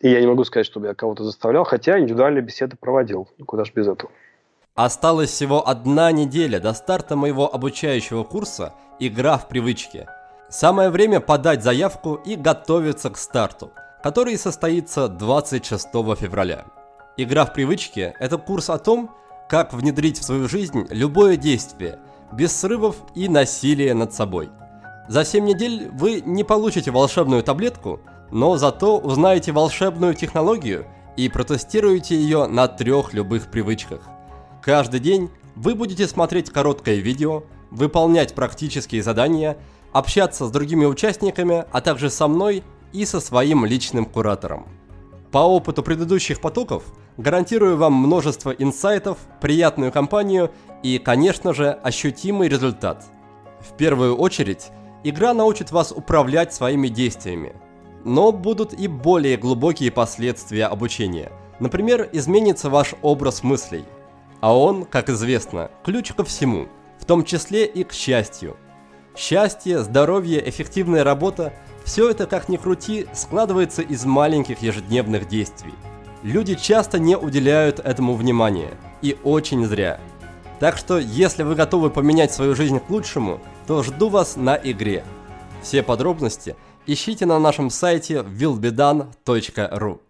И 0.00 0.10
я 0.10 0.20
не 0.20 0.26
могу 0.26 0.44
сказать, 0.44 0.66
чтобы 0.66 0.88
я 0.88 0.94
кого-то 0.94 1.24
заставлял, 1.24 1.64
хотя 1.64 1.98
индивидуальные 1.98 2.42
беседы 2.42 2.76
проводил. 2.76 3.28
Куда 3.46 3.64
же 3.64 3.72
без 3.72 3.86
этого. 3.86 4.10
Осталась 4.74 5.30
всего 5.30 5.68
одна 5.68 6.10
неделя 6.12 6.58
до 6.58 6.72
старта 6.72 7.14
моего 7.14 7.52
обучающего 7.54 8.24
курса 8.24 8.72
«Игра 8.98 9.36
в 9.36 9.48
привычки». 9.48 10.06
Самое 10.48 10.90
время 10.90 11.20
подать 11.20 11.62
заявку 11.62 12.14
и 12.14 12.36
готовиться 12.36 13.10
к 13.10 13.18
старту, 13.18 13.70
который 14.02 14.36
состоится 14.36 15.08
26 15.08 15.88
февраля. 16.18 16.64
«Игра 17.16 17.44
в 17.44 17.52
привычки»– 17.52 18.14
это 18.18 18.38
курс 18.38 18.70
о 18.70 18.78
том, 18.78 19.14
как 19.48 19.74
внедрить 19.74 20.18
в 20.18 20.24
свою 20.24 20.48
жизнь 20.48 20.86
любое 20.90 21.36
действие– 21.36 21.98
без 22.32 22.58
срывов 22.58 22.96
и 23.14 23.28
насилия 23.28 23.94
над 23.94 24.12
собой. 24.12 24.50
За 25.08 25.24
7 25.24 25.44
недель 25.44 25.90
вы 25.92 26.22
не 26.24 26.44
получите 26.44 26.90
волшебную 26.90 27.42
таблетку, 27.42 28.00
но 28.30 28.56
зато 28.56 28.98
узнаете 28.98 29.52
волшебную 29.52 30.14
технологию 30.14 30.86
и 31.16 31.28
протестируете 31.28 32.16
ее 32.16 32.46
на 32.46 32.68
трех 32.68 33.12
любых 33.12 33.50
привычках. 33.50 34.08
Каждый 34.62 35.00
день 35.00 35.30
вы 35.54 35.74
будете 35.74 36.06
смотреть 36.06 36.50
короткое 36.50 36.96
видео, 36.96 37.42
выполнять 37.70 38.34
практические 38.34 39.02
задания, 39.02 39.58
общаться 39.92 40.46
с 40.46 40.50
другими 40.50 40.86
участниками, 40.86 41.64
а 41.70 41.80
также 41.80 42.08
со 42.08 42.28
мной 42.28 42.62
и 42.92 43.04
со 43.04 43.20
своим 43.20 43.64
личным 43.64 44.06
куратором. 44.06 44.66
По 45.30 45.38
опыту 45.38 45.82
предыдущих 45.82 46.40
потоков 46.40 46.84
гарантирую 47.16 47.76
вам 47.76 47.94
множество 47.94 48.50
инсайтов, 48.50 49.18
приятную 49.40 49.92
компанию 49.92 50.50
и, 50.82 50.98
конечно 50.98 51.54
же, 51.54 51.70
ощутимый 51.70 52.48
результат. 52.48 53.04
В 53.60 53.76
первую 53.76 54.16
очередь, 54.16 54.70
игра 55.04 55.32
научит 55.32 55.70
вас 55.70 55.92
управлять 55.92 56.52
своими 56.52 56.88
действиями. 56.88 57.54
Но 58.04 58.32
будут 58.32 58.72
и 58.72 58.88
более 58.88 59.36
глубокие 59.36 59.92
последствия 59.92 60.66
обучения. 60.66 61.30
Например, 61.60 62.08
изменится 62.12 62.68
ваш 62.68 62.94
образ 63.02 63.44
мыслей. 63.44 63.84
А 64.40 64.56
он, 64.56 64.84
как 64.84 65.08
известно, 65.08 65.70
ключ 65.84 66.12
ко 66.12 66.24
всему, 66.24 66.66
в 66.98 67.04
том 67.04 67.24
числе 67.24 67.64
и 67.64 67.84
к 67.84 67.92
счастью. 67.92 68.56
Счастье, 69.16 69.80
здоровье, 69.80 70.48
эффективная 70.48 71.04
работа– 71.04 71.52
все 71.84 72.10
это, 72.10 72.26
как 72.26 72.48
ни 72.48 72.56
крути, 72.56 73.06
складывается 73.12 73.82
из 73.82 74.04
маленьких 74.04 74.62
ежедневных 74.62 75.28
действий. 75.28 75.74
Люди 76.22 76.54
часто 76.54 76.98
не 76.98 77.16
уделяют 77.16 77.78
этому 77.80 78.14
внимания, 78.14 78.70
и 79.00 79.16
очень 79.22 79.64
зря– 79.66 80.00
так 80.62 80.78
что, 80.78 80.96
если 80.96 81.42
вы 81.42 81.56
готовы 81.56 81.90
поменять 81.90 82.32
свою 82.32 82.54
жизнь 82.54 82.78
к 82.78 82.88
лучшему, 82.88 83.40
то 83.66 83.82
жду 83.82 84.08
вас 84.08 84.36
на 84.36 84.54
игре. 84.54 85.04
Все 85.60 85.82
подробности 85.82 86.54
ищите 86.86 87.26
на 87.26 87.40
нашем 87.40 87.68
сайте 87.68 88.18
willbedone.ru 88.18 90.00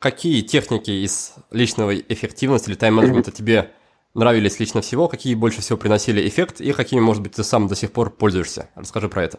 Какие 0.00 0.40
техники 0.42 0.90
из 0.90 1.34
личной 1.52 2.04
эффективности 2.08 2.70
или 2.70 2.76
тайм-менеджмента 2.76 3.30
тебе 3.30 3.70
нравились 4.14 4.58
лично 4.58 4.80
всего, 4.80 5.06
какие 5.06 5.36
больше 5.36 5.60
всего 5.60 5.78
приносили 5.78 6.26
эффект 6.26 6.60
и 6.60 6.72
какими, 6.72 6.98
может 6.98 7.22
быть, 7.22 7.34
ты 7.36 7.44
сам 7.44 7.68
до 7.68 7.76
сих 7.76 7.92
пор 7.92 8.10
пользуешься? 8.10 8.70
Расскажи 8.74 9.08
про 9.08 9.22
это. 9.22 9.38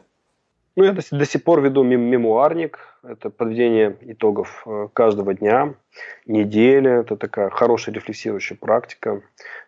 Ну, 0.77 0.83
я 0.83 0.93
до, 0.93 1.01
до 1.09 1.25
сих 1.25 1.43
пор 1.43 1.61
веду 1.61 1.81
мемуарник. 1.81 2.77
Это 3.01 3.31
подведение 3.31 3.97
итогов 4.01 4.61
э, 4.67 4.89
каждого 4.93 5.33
дня, 5.33 5.73
недели. 6.27 6.99
Это 6.99 7.17
такая 7.17 7.49
хорошая 7.49 7.95
рефлексирующая 7.95 8.55
практика. 8.55 9.23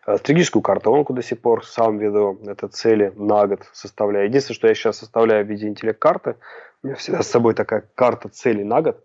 Э, 0.06 0.18
стратегическую 0.18 0.62
картонку 0.62 1.12
до 1.12 1.22
сих 1.22 1.40
пор 1.40 1.66
сам 1.66 1.98
веду. 1.98 2.38
Это 2.46 2.68
цели 2.68 3.12
на 3.16 3.48
год 3.48 3.68
составляю. 3.72 4.26
Единственное, 4.26 4.54
что 4.54 4.68
я 4.68 4.74
сейчас 4.74 4.98
составляю 4.98 5.44
в 5.44 5.48
виде 5.48 5.66
интеллект-карты. 5.66 6.36
У 6.84 6.86
меня 6.86 6.94
всегда 6.94 7.22
с 7.24 7.26
собой 7.26 7.54
такая 7.54 7.82
карта 7.96 8.28
целей 8.28 8.62
на 8.62 8.80
год, 8.80 9.04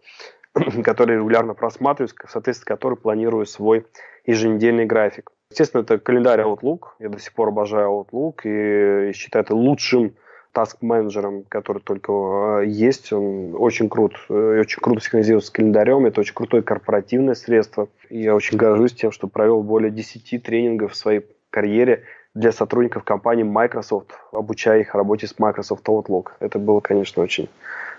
которую 0.84 1.18
регулярно 1.18 1.56
просматриваю, 1.56 2.14
в 2.24 2.30
соответствии 2.30 2.68
которой 2.68 2.98
планирую 2.98 3.48
свой 3.48 3.88
еженедельный 4.28 4.86
график. 4.86 5.32
Естественно, 5.50 5.82
это 5.82 5.98
календарь 5.98 6.42
Outlook. 6.42 6.82
Я 7.00 7.10
до 7.10 7.18
сих 7.18 7.34
пор 7.34 7.48
обожаю 7.48 7.90
Outlook 7.90 8.42
и 8.44 9.12
считаю 9.14 9.44
это 9.44 9.56
лучшим 9.56 10.14
таск-менеджером, 10.56 11.44
который 11.50 11.82
только 11.82 12.62
э, 12.62 12.68
есть. 12.68 13.12
Он 13.12 13.54
очень 13.56 13.90
крут, 13.90 14.14
э, 14.30 14.62
очень 14.62 14.82
круто 14.82 15.02
синхронизируется 15.02 15.50
с 15.50 15.52
календарем. 15.52 16.06
Это 16.06 16.22
очень 16.22 16.34
крутое 16.34 16.64
корпоративное 16.64 17.36
средство. 17.36 17.90
Я 18.10 18.34
очень 18.34 18.58
горжусь 18.58 18.94
тем, 18.94 19.12
что 19.12 19.28
провел 19.28 19.62
более 19.62 19.92
10 19.92 20.42
тренингов 20.42 20.94
в 20.94 20.96
своей 20.96 21.26
карьере 21.50 22.04
для 22.34 22.54
сотрудников 22.54 23.04
компании 23.04 23.44
Microsoft, 23.44 24.12
обучая 24.32 24.82
их 24.82 24.96
работе 24.96 25.28
с 25.28 25.38
Microsoft 25.38 25.86
Outlook. 25.88 26.28
Это 26.40 26.58
было, 26.58 26.80
конечно, 26.80 27.22
очень, 27.22 27.50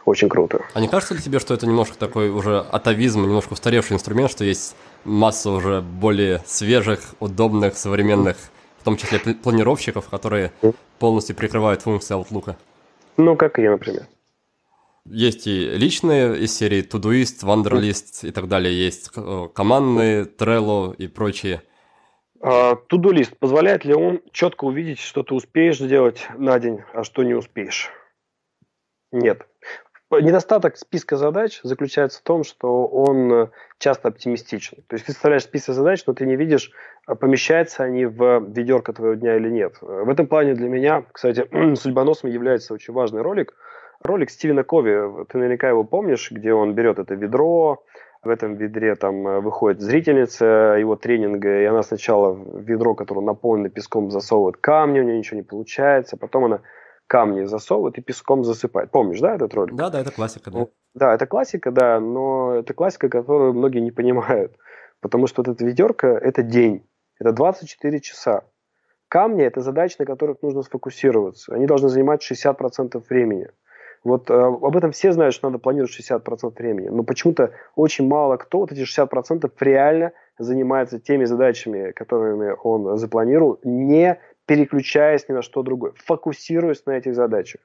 очень 0.07 0.29
круто. 0.31 0.63
А 0.73 0.81
не 0.81 0.89
кажется 0.89 1.15
ли 1.15 1.21
тебе, 1.21 1.39
что 1.39 1.53
это 1.53 1.67
немножко 1.67 1.99
такой 1.99 2.31
уже 2.31 2.61
атовизм, 2.61 3.23
немножко 3.23 3.53
устаревший 3.53 3.97
инструмент, 3.97 4.31
что 4.31 4.45
есть 4.45 4.77
масса 5.05 5.51
уже 5.51 5.83
более 5.83 6.41
свежих, 6.47 7.01
удобных, 7.21 7.77
современных 7.77 8.37
том 8.87 8.97
числе 8.97 9.19
планировщиков, 9.35 10.09
которые 10.09 10.53
полностью 10.99 11.35
прикрывают 11.35 11.83
функции 11.83 12.17
Outlook. 12.17 12.55
Ну, 13.17 13.37
как 13.37 13.59
я, 13.59 13.73
например. 13.73 14.07
Есть 15.05 15.47
и 15.47 15.71
личные 15.71 16.39
из 16.39 16.57
серии 16.57 16.83
Todoist, 16.83 17.43
Wanderlist 17.43 18.29
и 18.29 18.31
так 18.31 18.49
далее. 18.49 18.73
Есть 18.73 19.11
э, 19.17 19.49
командные, 19.55 20.25
Trello 20.25 20.95
и 20.95 21.09
прочие. 21.09 21.63
Тудулист 22.89 23.33
uh, 23.33 23.37
позволяет 23.41 23.85
ли 23.85 23.95
он 23.95 24.21
четко 24.31 24.65
увидеть, 24.67 25.01
что 25.01 25.23
ты 25.23 25.35
успеешь 25.35 25.79
сделать 25.79 26.29
на 26.37 26.59
день, 26.59 26.81
а 26.93 27.03
что 27.03 27.25
не 27.25 27.35
успеешь? 27.35 27.91
Нет. 29.11 29.47
Недостаток 30.11 30.77
списка 30.77 31.17
задач 31.17 31.61
заключается 31.65 32.21
в 32.21 32.23
том, 32.23 32.45
что 32.45 32.87
он 32.87 33.33
э, 33.33 33.49
часто 33.79 34.09
оптимистичен. 34.09 34.79
То 34.87 34.95
есть 34.95 35.07
ты 35.07 35.13
составляешь 35.13 35.43
список 35.43 35.75
задач, 35.75 36.05
но 36.07 36.15
ты 36.15 36.27
не 36.27 36.37
видишь, 36.37 36.71
а 37.07 37.17
помещаются 37.17 37.83
они 37.83 38.07
в 38.07 38.41
ведерко 38.49 38.93
твоего 38.93 39.15
дня 39.15 39.37
или 39.37 39.51
нет. 39.51 39.75
В 39.81 40.09
этом 40.09 40.29
плане 40.29 40.55
для 40.55 40.69
меня, 40.69 41.05
кстати, 41.11 41.49
судьбоносом 41.75 42.31
является 42.31 42.73
очень 42.73 42.95
важный 42.95 43.23
ролик. 43.23 43.55
Ролик 44.01 44.31
Стивена 44.31 44.63
Кови, 44.63 45.25
ты 45.29 45.39
наверняка 45.39 45.69
его 45.69 45.83
помнишь, 45.83 46.31
где 46.31 46.53
он 46.53 46.75
берет 46.75 47.01
это 47.01 47.15
ведро, 47.15 47.83
в 48.23 48.29
этом 48.29 48.55
ведре 48.55 48.95
там 48.95 49.27
э, 49.27 49.41
выходит 49.41 49.81
зрительница 49.81 50.77
его 50.79 50.95
тренинга, 50.95 51.63
и 51.63 51.65
она 51.65 51.83
сначала 51.83 52.33
в 52.33 52.61
ведро, 52.61 52.95
которое 52.95 53.23
наполнено 53.23 53.71
песком, 53.71 54.13
засовывает 54.13 54.57
камни, 54.59 55.01
у 55.01 55.03
нее 55.03 55.19
ничего 55.19 55.39
не 55.39 55.43
получается, 55.43 56.17
потом 56.17 56.45
она 56.45 56.61
камни 57.07 57.45
засовывает 57.45 57.99
и 57.99 58.03
песком 58.03 58.45
засыпает. 58.45 58.91
Помнишь, 58.91 59.21
да, 59.21 59.35
этот 59.35 59.55
ролик? 59.55 59.75
Да, 59.75 59.91
да, 59.91 60.01
это 60.01 60.11
классика, 60.11 60.51
да. 60.51 60.67
Да, 60.95 61.15
это 61.15 61.27
классика, 61.27 61.71
да, 61.71 62.01
но 62.01 62.55
это 62.55 62.75
классика, 62.75 63.09
которую 63.09 63.55
многие 63.55 63.81
не 63.81 63.91
понимают. 63.91 64.57
Потому 65.01 65.27
что 65.27 65.43
вот 65.43 65.55
эта 65.55 65.65
ведерко– 65.65 66.07
это 66.23 66.43
день, 66.43 66.87
это 67.19 67.33
24 67.33 68.01
часа. 68.01 68.45
Камни– 69.09 69.45
это 69.45 69.61
задачи, 69.61 69.97
на 69.99 70.05
которых 70.05 70.43
нужно 70.43 70.63
сфокусироваться. 70.63 71.55
Они 71.55 71.67
должны 71.67 71.89
занимать 71.89 72.29
60% 72.29 73.03
времени. 73.09 73.49
Вот 74.05 74.31
э, 74.31 74.35
об 74.35 74.77
этом 74.77 74.93
все 74.93 75.13
знают, 75.13 75.35
что 75.35 75.49
надо 75.49 75.59
планировать 75.59 75.93
60% 75.99 76.55
времени. 76.57 76.89
Но 76.89 77.03
почему-то 77.03 77.53
очень 77.75 78.07
мало 78.07 78.37
кто 78.37 78.61
вот 78.61 78.73
эти 78.73 78.83
60% 78.83 79.51
реально 79.61 80.13
занимается 80.39 81.01
теми 81.01 81.25
задачами, 81.25 81.93
которыми 81.93 82.55
он 82.63 82.99
запланировал, 82.99 83.59
не 83.65 84.21
переключаясь 84.47 85.29
ни 85.29 85.35
на 85.35 85.43
что 85.43 85.63
другое, 85.63 85.93
фокусируясь 85.97 86.87
на 86.87 86.93
этих 86.93 87.15
задачах. 87.15 87.61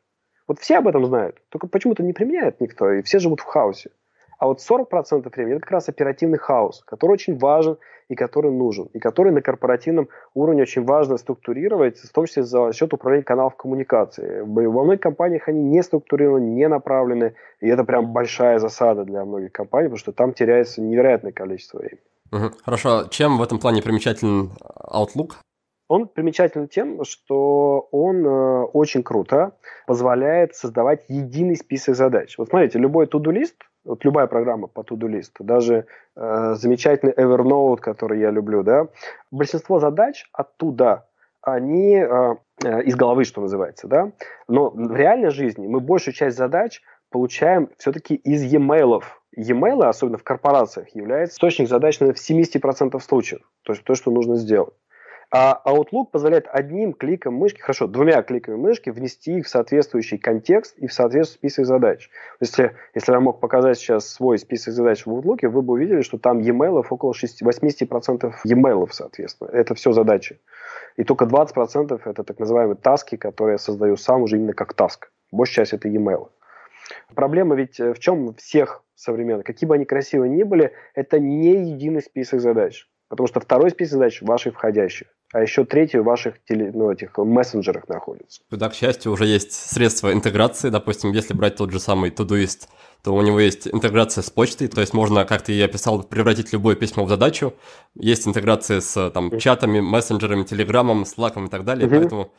Вот 0.47 0.59
все 0.59 0.79
об 0.79 0.87
этом 0.87 1.05
знают, 1.05 1.41
только 1.49 1.67
почему-то 1.67 2.03
не 2.03 2.13
применяет 2.13 2.59
никто, 2.59 2.91
и 2.91 3.01
все 3.03 3.19
живут 3.19 3.39
в 3.39 3.45
хаосе. 3.45 3.91
А 4.39 4.47
вот 4.47 4.59
40% 4.59 5.31
времени– 5.35 5.55
это 5.57 5.61
как 5.61 5.71
раз 5.71 5.87
оперативный 5.87 6.39
хаос, 6.39 6.81
который 6.85 7.11
очень 7.11 7.37
важен 7.37 7.77
и 8.09 8.15
который 8.15 8.51
нужен, 8.51 8.87
и 8.91 8.97
который 8.97 9.31
на 9.31 9.43
корпоративном 9.43 10.09
уровне 10.33 10.63
очень 10.63 10.83
важно 10.83 11.17
структурировать, 11.17 11.99
в 11.99 12.11
том 12.11 12.25
числе 12.25 12.41
за 12.41 12.73
счет 12.73 12.91
управления 12.91 13.23
каналов 13.23 13.55
коммуникации. 13.55 14.41
Во 14.41 14.83
многих 14.83 15.01
компаниях 15.01 15.47
они 15.47 15.61
не 15.61 15.83
структурированы, 15.83 16.43
не 16.43 16.67
направлены, 16.67 17.35
и 17.59 17.67
это 17.67 17.83
прям 17.83 18.13
большая 18.13 18.57
засада 18.57 19.03
для 19.03 19.23
многих 19.25 19.51
компаний, 19.51 19.89
потому 19.89 19.99
что 19.99 20.11
там 20.11 20.33
теряется 20.33 20.81
невероятное 20.81 21.31
количество 21.31 21.77
времени. 21.77 22.51
Хорошо, 22.63 23.07
чем 23.11 23.37
в 23.37 23.43
этом 23.43 23.59
плане 23.59 23.83
примечателен 23.83 24.49
Outlook? 24.91 25.33
Он 25.91 26.07
примечателен 26.07 26.69
тем, 26.69 27.03
что 27.03 27.89
он 27.91 28.25
э, 28.25 28.63
очень 28.63 29.03
круто 29.03 29.57
позволяет 29.87 30.55
создавать 30.55 31.03
единый 31.09 31.57
список 31.57 31.95
задач. 31.95 32.37
Вот 32.37 32.47
смотрите, 32.47 32.79
любой 32.79 33.07
to-do-лист, 33.07 33.55
вот 33.83 34.05
любая 34.05 34.27
программа 34.27 34.67
по 34.67 34.83
to-do-лист, 34.83 35.35
даже 35.39 35.87
э, 36.15 36.53
замечательный 36.53 37.11
Evernote, 37.11 37.81
который 37.81 38.21
я 38.21 38.31
люблю, 38.31 38.63
да, 38.63 38.87
большинство 39.31 39.81
задач 39.81 40.29
оттуда 40.31 41.09
они 41.41 41.95
э, 41.95 42.35
э, 42.63 42.83
из 42.83 42.95
головы, 42.95 43.25
что 43.25 43.41
называется, 43.41 43.89
да. 43.89 44.13
Но 44.47 44.69
в 44.69 44.95
реальной 44.95 45.31
жизни 45.31 45.67
мы 45.67 45.81
большую 45.81 46.13
часть 46.13 46.37
задач 46.37 46.81
получаем 47.09 47.69
все-таки 47.77 48.15
из 48.15 48.43
e-mail. 48.43 49.03
E-mail, 49.35 49.83
особенно 49.83 50.17
в 50.17 50.23
корпорациях, 50.23 50.95
является 50.95 51.35
источник 51.35 51.67
задач 51.67 51.99
в 51.99 52.03
70% 52.03 52.97
случаев. 53.01 53.41
То 53.63 53.73
есть 53.73 53.83
то, 53.83 53.93
что 53.93 54.09
нужно 54.09 54.37
сделать. 54.37 54.73
А 55.33 55.61
Outlook 55.65 56.07
позволяет 56.11 56.47
одним 56.51 56.91
кликом 56.91 57.35
мышки, 57.35 57.61
хорошо, 57.61 57.87
двумя 57.87 58.21
кликами 58.21 58.55
мышки 58.55 58.89
внести 58.89 59.37
их 59.37 59.45
в 59.45 59.49
соответствующий 59.49 60.17
контекст 60.17 60.77
и 60.77 60.87
в 60.87 60.93
соответствующий 60.93 61.39
список 61.39 61.65
задач. 61.67 62.09
Если, 62.41 62.75
если 62.93 63.13
я 63.13 63.21
мог 63.21 63.39
показать 63.39 63.77
сейчас 63.77 64.09
свой 64.09 64.37
список 64.37 64.73
задач 64.73 65.05
в 65.05 65.09
Outlook, 65.09 65.47
вы 65.47 65.61
бы 65.61 65.73
увидели, 65.73 66.01
что 66.01 66.17
там 66.17 66.39
e-mail 66.39 66.83
около 66.89 67.13
6, 67.13 67.43
80% 67.43 68.33
e-mail, 68.43 68.89
соответственно. 68.91 69.49
Это 69.53 69.73
все 69.73 69.93
задачи. 69.93 70.37
И 70.97 71.05
только 71.05 71.23
20% 71.23 72.01
это 72.03 72.23
так 72.25 72.37
называемые 72.37 72.75
таски, 72.75 73.15
которые 73.15 73.53
я 73.53 73.57
создаю 73.57 73.95
сам 73.95 74.23
уже 74.23 74.35
именно 74.35 74.53
как 74.53 74.73
таск. 74.73 75.11
Большая 75.31 75.65
часть 75.65 75.73
это 75.73 75.87
e-mail. 75.87 76.27
Проблема 77.15 77.55
ведь 77.55 77.79
э, 77.79 77.93
в 77.93 77.99
чем 77.99 78.33
всех 78.35 78.83
современных, 78.95 79.45
какие 79.45 79.65
бы 79.65 79.75
они 79.75 79.85
красивые 79.85 80.29
ни 80.29 80.43
были, 80.43 80.73
это 80.93 81.19
не 81.19 81.71
единый 81.71 82.01
список 82.01 82.41
задач. 82.41 82.89
Потому 83.07 83.27
что 83.27 83.39
второй 83.39 83.71
список 83.71 83.93
задач 83.93 84.21
ваших 84.21 84.55
входящих, 84.55 85.07
а 85.33 85.41
еще 85.41 85.63
третий 85.63 85.99
в 85.99 86.03
ваших 86.03 86.43
теле, 86.43 86.71
ну, 86.73 86.91
этих 86.91 87.17
мессенджерах 87.17 87.87
находится. 87.87 88.41
Да, 88.51 88.69
к 88.69 88.73
счастью, 88.73 89.11
уже 89.11 89.25
есть 89.25 89.53
средства 89.53 90.11
интеграции. 90.11 90.69
Допустим, 90.69 91.11
если 91.13 91.33
брать 91.33 91.55
тот 91.55 91.71
же 91.71 91.79
самый 91.79 92.09
Todoist, 92.09 92.67
то 93.03 93.15
у 93.15 93.21
него 93.21 93.39
есть 93.39 93.67
интеграция 93.67 94.21
с 94.21 94.29
почтой, 94.29 94.67
то 94.67 94.81
есть 94.81 94.93
можно, 94.93 95.25
как 95.25 95.41
ты 95.41 95.53
и 95.53 95.61
описал, 95.61 96.03
превратить 96.03 96.51
любое 96.53 96.75
письмо 96.75 97.05
в 97.05 97.09
задачу. 97.09 97.53
Есть 97.95 98.27
интеграция 98.27 98.81
с 98.81 99.09
там, 99.11 99.39
чатами, 99.39 99.79
мессенджерами, 99.79 100.43
телеграммом, 100.43 101.05
слаком 101.05 101.45
и 101.45 101.49
так 101.49 101.63
далее, 101.63 101.87
угу. 101.87 101.95
поэтому 101.95 102.33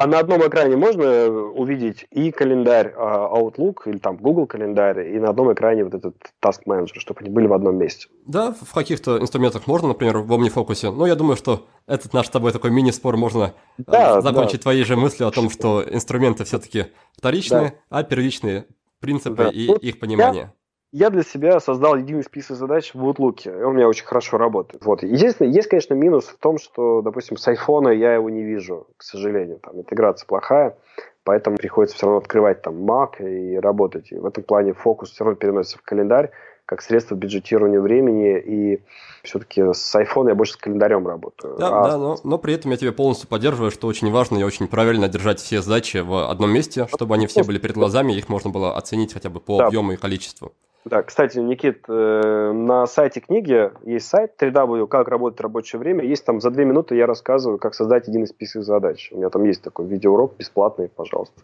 а 0.00 0.06
на 0.06 0.18
одном 0.18 0.40
экране 0.48 0.76
можно 0.76 1.28
увидеть 1.28 2.06
и 2.10 2.30
календарь 2.30 2.94
а, 2.96 3.28
Outlook, 3.38 3.82
или 3.84 3.98
там 3.98 4.16
Google 4.16 4.46
календарь, 4.46 5.14
и 5.14 5.20
на 5.20 5.28
одном 5.28 5.52
экране 5.52 5.84
вот 5.84 5.92
этот 5.92 6.16
Task 6.42 6.60
Manager, 6.66 6.98
чтобы 6.98 7.20
они 7.20 7.28
были 7.28 7.46
в 7.46 7.52
одном 7.52 7.76
месте. 7.76 8.08
Да, 8.24 8.54
в 8.58 8.72
каких-то 8.72 9.18
инструментах 9.18 9.66
можно, 9.66 9.88
например, 9.88 10.20
в 10.20 10.32
OmniFocus. 10.32 10.90
Но 10.90 11.06
я 11.06 11.16
думаю, 11.16 11.36
что 11.36 11.66
этот 11.86 12.14
наш 12.14 12.28
с 12.28 12.30
тобой 12.30 12.52
такой 12.52 12.70
мини-спор 12.70 13.18
можно 13.18 13.52
да, 13.76 14.22
закончить 14.22 14.60
да. 14.60 14.62
твоей 14.62 14.84
же 14.84 14.96
мыслью 14.96 15.28
о 15.28 15.32
том, 15.32 15.50
что 15.50 15.84
инструменты 15.86 16.44
все-таки 16.44 16.86
вторичные, 17.12 17.74
да. 17.90 17.98
а 17.98 18.02
первичные 18.02 18.64
принципы 19.00 19.44
да. 19.44 19.48
и 19.50 19.66
вот 19.66 19.82
их 19.82 20.00
понимание. 20.00 20.42
Я 20.44 20.59
я 20.92 21.10
для 21.10 21.22
себя 21.22 21.60
создал 21.60 21.96
единый 21.96 22.24
список 22.24 22.56
задач 22.56 22.92
в 22.94 23.04
Outlook, 23.04 23.48
он 23.48 23.70
у 23.70 23.72
меня 23.72 23.88
очень 23.88 24.04
хорошо 24.04 24.38
работает. 24.38 24.84
Вот. 24.84 25.02
Единственное, 25.02 25.52
есть, 25.52 25.68
конечно, 25.68 25.94
минус 25.94 26.24
в 26.26 26.38
том, 26.38 26.58
что, 26.58 27.00
допустим, 27.02 27.36
с 27.36 27.46
айфона 27.46 27.88
я 27.88 28.14
его 28.14 28.28
не 28.28 28.42
вижу, 28.42 28.88
к 28.96 29.02
сожалению, 29.02 29.60
там 29.60 29.78
интеграция 29.78 30.26
плохая, 30.26 30.76
поэтому 31.22 31.56
приходится 31.56 31.96
все 31.96 32.06
равно 32.06 32.18
открывать 32.18 32.62
там 32.62 32.74
Mac 32.74 33.20
и 33.20 33.56
работать. 33.58 34.10
И 34.10 34.16
в 34.16 34.26
этом 34.26 34.42
плане 34.42 34.72
фокус 34.72 35.12
все 35.12 35.24
равно 35.24 35.36
переносится 35.36 35.78
в 35.78 35.82
календарь, 35.82 36.30
как 36.66 36.82
средство 36.82 37.14
бюджетирования 37.14 37.80
времени, 37.80 38.38
и 38.38 38.82
все-таки 39.22 39.60
с 39.72 39.94
iPhone 39.94 40.28
я 40.28 40.34
больше 40.34 40.54
с 40.54 40.56
календарем 40.56 41.06
работаю. 41.06 41.56
Да, 41.56 41.68
а... 41.68 41.90
да 41.90 41.98
но, 41.98 42.16
но 42.24 42.38
при 42.38 42.54
этом 42.54 42.72
я 42.72 42.76
тебя 42.76 42.92
полностью 42.92 43.28
поддерживаю, 43.28 43.70
что 43.70 43.86
очень 43.86 44.10
важно 44.10 44.38
и 44.38 44.42
очень 44.42 44.66
правильно 44.66 45.08
держать 45.08 45.38
все 45.38 45.62
задачи 45.62 45.98
в 45.98 46.30
одном 46.30 46.50
месте, 46.50 46.88
чтобы 46.92 47.14
они 47.14 47.28
все 47.28 47.44
были 47.44 47.58
перед 47.58 47.76
глазами, 47.76 48.12
их 48.12 48.28
можно 48.28 48.50
было 48.50 48.76
оценить 48.76 49.12
хотя 49.12 49.30
бы 49.30 49.38
по 49.38 49.58
да. 49.58 49.66
объему 49.66 49.92
и 49.92 49.96
количеству. 49.96 50.52
Да, 50.86 51.02
кстати, 51.02 51.38
Никит, 51.38 51.84
э, 51.88 52.52
на 52.52 52.86
сайте 52.86 53.20
книги 53.20 53.70
есть 53.84 54.08
сайт 54.08 54.32
www, 54.40 54.86
как 54.86 55.08
работает 55.08 55.40
рабочее 55.42 55.78
время. 55.78 56.04
Есть 56.04 56.24
там 56.24 56.40
за 56.40 56.50
две 56.50 56.64
минуты 56.64 56.96
я 56.96 57.06
рассказываю, 57.06 57.58
как 57.58 57.74
создать 57.74 58.08
единый 58.08 58.26
список 58.26 58.62
задач. 58.62 59.10
У 59.12 59.18
меня 59.18 59.28
там 59.28 59.44
есть 59.44 59.62
такой 59.62 59.86
видеоурок 59.86 60.36
бесплатный, 60.38 60.88
пожалуйста. 60.88 61.42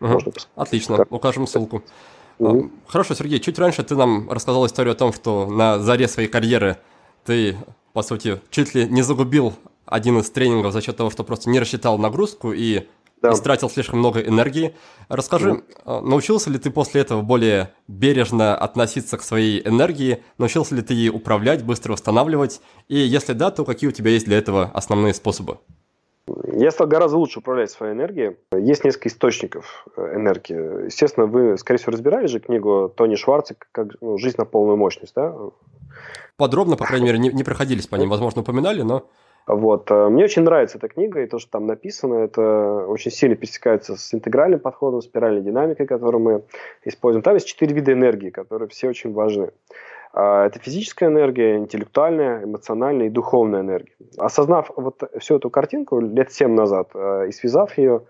Угу. 0.00 0.10
Можно 0.10 0.32
Отлично, 0.56 0.96
так. 0.98 1.10
укажем 1.10 1.46
ссылку. 1.46 1.82
Угу. 2.38 2.70
Хорошо, 2.86 3.14
Сергей, 3.14 3.40
чуть 3.40 3.58
раньше 3.58 3.82
ты 3.82 3.96
нам 3.96 4.30
рассказал 4.30 4.66
историю 4.66 4.92
о 4.92 4.96
том, 4.96 5.12
что 5.14 5.46
на 5.46 5.78
заре 5.78 6.06
своей 6.06 6.28
карьеры 6.28 6.76
ты, 7.24 7.56
по 7.94 8.02
сути, 8.02 8.40
чуть 8.50 8.74
ли 8.74 8.86
не 8.86 9.00
загубил 9.00 9.54
один 9.86 10.18
из 10.18 10.30
тренингов 10.30 10.72
за 10.72 10.82
счет 10.82 10.96
того, 10.96 11.08
что 11.08 11.24
просто 11.24 11.48
не 11.48 11.60
рассчитал 11.60 11.96
нагрузку 11.96 12.52
и 12.52 12.86
да. 13.30 13.34
истратил 13.34 13.70
слишком 13.70 13.98
много 13.98 14.20
энергии. 14.20 14.74
Расскажи, 15.08 15.62
да. 15.84 16.00
научился 16.00 16.50
ли 16.50 16.58
ты 16.58 16.70
после 16.70 17.00
этого 17.00 17.22
более 17.22 17.72
бережно 17.88 18.56
относиться 18.56 19.16
к 19.16 19.22
своей 19.22 19.66
энергии? 19.66 20.22
Научился 20.38 20.74
ли 20.74 20.82
ты 20.82 20.94
ей 20.94 21.10
управлять, 21.10 21.64
быстро 21.64 21.92
восстанавливать? 21.92 22.60
И 22.88 22.96
если 22.96 23.32
да, 23.32 23.50
то 23.50 23.64
какие 23.64 23.88
у 23.88 23.92
тебя 23.92 24.10
есть 24.10 24.26
для 24.26 24.38
этого 24.38 24.70
основные 24.74 25.14
способы? 25.14 25.58
Я 26.52 26.72
стал 26.72 26.88
гораздо 26.88 27.18
лучше 27.18 27.38
управлять 27.38 27.70
своей 27.70 27.92
энергией. 27.92 28.36
Есть 28.52 28.84
несколько 28.84 29.08
источников 29.08 29.86
э, 29.96 30.16
энергии. 30.16 30.86
Естественно, 30.86 31.26
вы, 31.26 31.56
скорее 31.56 31.78
всего, 31.78 31.92
разбирали 31.92 32.26
же 32.26 32.40
книгу 32.40 32.92
Тони 32.96 33.14
Шварца 33.14 33.54
как 33.70 33.88
ну, 34.00 34.18
«Жизнь 34.18 34.36
на 34.38 34.44
полную 34.44 34.76
мощность», 34.76 35.14
да? 35.14 35.32
Подробно, 36.36 36.76
по 36.76 36.84
крайней 36.84 37.06
мере, 37.06 37.18
не, 37.18 37.28
не 37.28 37.44
проходились 37.44 37.86
по 37.86 37.96
ним. 37.96 38.10
Возможно, 38.10 38.42
упоминали, 38.42 38.82
но... 38.82 39.08
Вот. 39.46 39.90
Э, 39.90 40.08
мне 40.08 40.24
очень 40.24 40.42
нравится 40.42 40.78
эта 40.78 40.88
книга, 40.88 41.22
и 41.22 41.26
то, 41.26 41.38
что 41.38 41.52
там 41.52 41.66
написано, 41.66 42.14
это 42.14 42.86
очень 42.88 43.10
сильно 43.10 43.36
пересекается 43.36 43.96
с 43.96 44.12
интегральным 44.12 44.58
подходом, 44.58 45.00
спиральной 45.00 45.42
динамикой, 45.42 45.86
которую 45.86 46.22
мы 46.22 46.42
используем. 46.84 47.22
Там 47.22 47.34
есть 47.34 47.46
четыре 47.46 47.74
вида 47.74 47.92
энергии, 47.92 48.30
которые 48.30 48.68
все 48.68 48.88
очень 48.88 49.12
важны. 49.12 49.52
А, 50.12 50.46
это 50.46 50.58
физическая 50.58 51.08
энергия, 51.08 51.56
интеллектуальная, 51.58 52.44
эмоциональная 52.44 53.06
и 53.06 53.10
духовная 53.10 53.60
энергия. 53.60 53.92
Осознав 54.18 54.70
вот 54.74 55.02
всю 55.18 55.36
эту 55.36 55.48
картинку 55.48 56.00
лет 56.00 56.32
семь 56.32 56.54
назад 56.54 56.90
э, 56.94 57.28
и 57.28 57.32
связав 57.32 57.78
ее, 57.78 58.02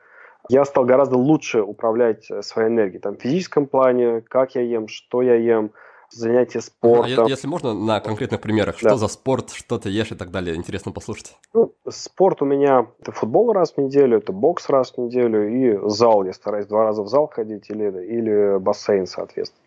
я 0.48 0.64
стал 0.64 0.84
гораздо 0.84 1.18
лучше 1.18 1.60
управлять 1.60 2.30
э, 2.30 2.40
своей 2.40 2.68
энергией. 2.70 3.00
Там, 3.00 3.16
в 3.16 3.20
физическом 3.20 3.66
плане, 3.66 4.22
как 4.22 4.54
я 4.54 4.62
ем, 4.62 4.88
что 4.88 5.20
я 5.20 5.34
ем– 5.34 5.72
занятия 6.10 6.60
спортом. 6.60 7.26
А 7.26 7.28
если 7.28 7.46
можно, 7.46 7.74
на 7.74 8.00
конкретных 8.00 8.40
примерах, 8.40 8.76
да. 8.80 8.90
что 8.90 8.98
за 8.98 9.08
спорт, 9.08 9.50
что 9.50 9.78
ты 9.78 9.90
ешь 9.90 10.12
и 10.12 10.14
так 10.14 10.30
далее, 10.30 10.56
интересно 10.56 10.92
послушать. 10.92 11.36
Ну, 11.54 11.74
спорт 11.88 12.42
у 12.42 12.44
меня 12.44 12.86
это 13.00 13.12
футбол 13.12 13.52
раз 13.52 13.72
в 13.72 13.78
неделю, 13.78 14.18
это 14.18 14.32
бокс 14.32 14.68
раз 14.68 14.92
в 14.92 14.98
неделю 14.98 15.48
и 15.48 15.88
зал. 15.90 16.24
Я 16.24 16.32
стараюсь 16.32 16.66
два 16.66 16.84
раза 16.84 17.02
в 17.02 17.08
зал 17.08 17.28
ходить 17.28 17.70
или, 17.70 17.84
или 18.04 18.58
бассейн, 18.58 19.06
соответственно. 19.06 19.62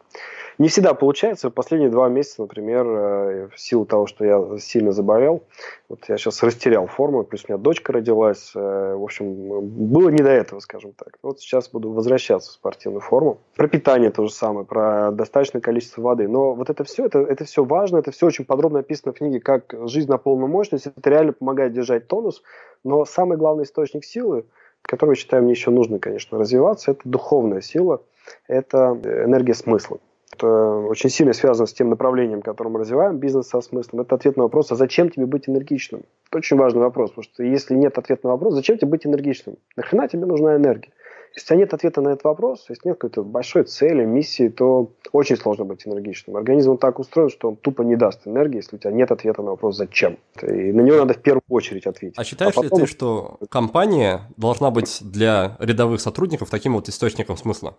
Не 0.60 0.68
всегда 0.68 0.93
получается. 0.93 1.49
Последние 1.49 1.89
два 1.89 2.10
месяца, 2.10 2.41
например, 2.41 2.86
э, 2.86 3.47
в 3.47 3.57
силу 3.57 3.86
того, 3.86 4.07
что 4.07 4.26
я 4.26 4.57
сильно 4.60 4.91
заболел, 4.91 5.43
вот 5.88 6.01
я 6.10 6.18
сейчас 6.18 6.43
растерял 6.43 6.86
форму, 6.86 7.24
плюс 7.24 7.45
у 7.47 7.53
меня 7.53 7.57
дочка 7.57 7.93
родилась. 7.93 8.51
Э, 8.53 8.93
в 8.93 9.01
общем, 9.01 9.62
было 9.62 10.10
не 10.10 10.22
до 10.22 10.30
этого, 10.30 10.60
скажем 10.60 10.91
так. 10.91 11.18
Вот 11.24 11.39
сейчас 11.39 11.70
буду 11.70 11.91
возвращаться 11.91 12.49
в 12.49 12.53
спортивную 12.55 12.99
форму. 12.99 13.39
Про 13.55 13.70
питание 13.70 14.12
то 14.12 14.26
же 14.26 14.34
самое, 14.34 14.66
про 14.66 15.12
достаточное 15.12 15.62
количество 15.62 16.01
воды. 16.01 16.28
Но 16.28 16.53
вот 16.53 16.70
это 16.70 16.84
все, 16.84 17.05
это, 17.05 17.20
это 17.20 17.45
все 17.45 17.64
важно, 17.64 17.95
это 17.99 18.12
все 18.12 18.28
очень 18.28 18.43
подробно 18.43 18.80
описано 18.80 19.14
в 19.14 19.16
книге, 19.16 19.39
как 19.39 19.74
жизнь 19.86 20.10
на 20.10 20.18
полную 20.18 20.49
мощность. 20.49 20.88
Это 20.88 21.10
реально 21.10 21.32
помогает 21.32 21.72
держать 21.72 22.10
тонус. 22.10 22.43
Но 22.84 23.05
самый 23.05 23.38
главный 23.38 23.64
источник 23.64 24.03
силы, 24.03 24.43
который, 24.82 25.16
считаю, 25.16 25.43
мне 25.43 25.53
еще 25.53 25.72
нужно, 25.72 25.99
конечно, 25.99 26.38
развиваться, 26.38 26.91
это 26.91 27.01
духовная 27.05 27.62
сила, 27.62 28.01
это 28.49 28.99
энергия 29.26 29.53
смысла 29.53 29.99
это 30.32 30.48
очень 30.48 31.10
сильно 31.10 31.34
связано 31.34 31.66
с 31.66 31.74
тем 31.74 31.90
направлением, 31.90 32.42
которое 32.42 32.70
мы 32.70 32.80
развиваем, 32.80 33.18
бизнес 33.18 33.48
со 33.48 33.62
смыслом. 33.62 34.02
Это 34.02 34.16
ответ 34.16 34.38
на 34.38 34.44
вопрос, 34.44 34.72
а 34.72 34.76
зачем 34.76 35.10
тебе 35.10 35.26
быть 35.26 35.50
энергичным? 35.50 36.04
Это 36.30 36.38
очень 36.38 36.58
важный 36.58 36.82
вопрос, 36.82 37.12
потому 37.12 37.24
что 37.24 37.44
если 37.44 37.76
нет 37.76 37.98
ответа 37.98 38.28
на 38.28 38.34
вопрос, 38.34 38.54
зачем 38.54 38.78
тебе 38.78 38.88
быть 38.88 39.06
энергичным? 39.06 39.58
Нахрена 39.76 40.08
тебе 40.08 40.26
нужна 40.26 40.56
энергия? 40.56 40.92
Если 41.36 41.46
у 41.46 41.48
тебя 41.48 41.58
нет 41.58 41.74
ответа 41.74 42.02
на 42.02 42.10
этот 42.10 42.24
вопрос, 42.24 42.66
если 42.70 42.90
нет 42.90 42.98
какой-то 42.98 43.24
большой 43.24 43.64
цели, 43.64 44.04
миссии, 44.04 44.50
то 44.50 44.92
очень 45.12 45.38
сложно 45.38 45.66
быть 45.66 45.86
энергичным. 45.86 46.38
Организм 46.38 46.78
так 46.78 47.00
устроен, 47.00 47.30
что 47.30 47.50
он 47.50 47.56
тупо 47.56 47.84
не 47.84 47.96
даст 47.96 48.28
энергии, 48.28 48.58
если 48.58 48.76
у 48.76 48.80
тебя 48.80 48.92
нет 48.92 49.12
ответа 49.12 49.42
на 49.44 49.52
вопрос 49.52 49.78
«зачем?». 49.78 50.18
И 50.42 50.72
на 50.72 50.82
него 50.82 50.98
надо 50.98 51.14
в 51.14 51.22
первую 51.22 51.44
очередь 51.50 51.86
ответить. 51.86 52.18
А 52.18 52.24
считаешь 52.24 52.54
а 52.56 52.62
потом... 52.62 52.80
ли 52.80 52.86
ты, 52.86 52.92
что 52.92 53.38
компания 53.50 54.22
должна 54.38 54.72
быть 54.72 55.00
для 55.02 55.56
рядовых 55.60 56.02
сотрудников 56.02 56.50
таким 56.50 56.74
вот 56.74 56.90
источником 56.90 57.38
смысла? 57.38 57.76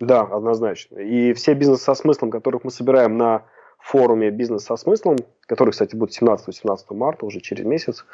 Да, 0.00 0.22
однозначно. 0.22 0.98
И 0.98 1.32
все 1.34 1.54
бизнес 1.54 1.82
со 1.82 1.94
смыслом, 1.94 2.30
которых 2.30 2.64
мы 2.64 2.70
собираем 2.70 3.16
на 3.16 3.44
форуме 3.78 4.30
«Бизнес 4.30 4.64
со 4.64 4.76
смыслом», 4.76 5.16
который, 5.46 5.70
кстати, 5.70 5.94
будет 5.94 6.10
17-18 6.20 6.78
марта, 6.90 7.26
уже 7.26 7.40
через 7.40 7.64
месяц, 7.64 8.04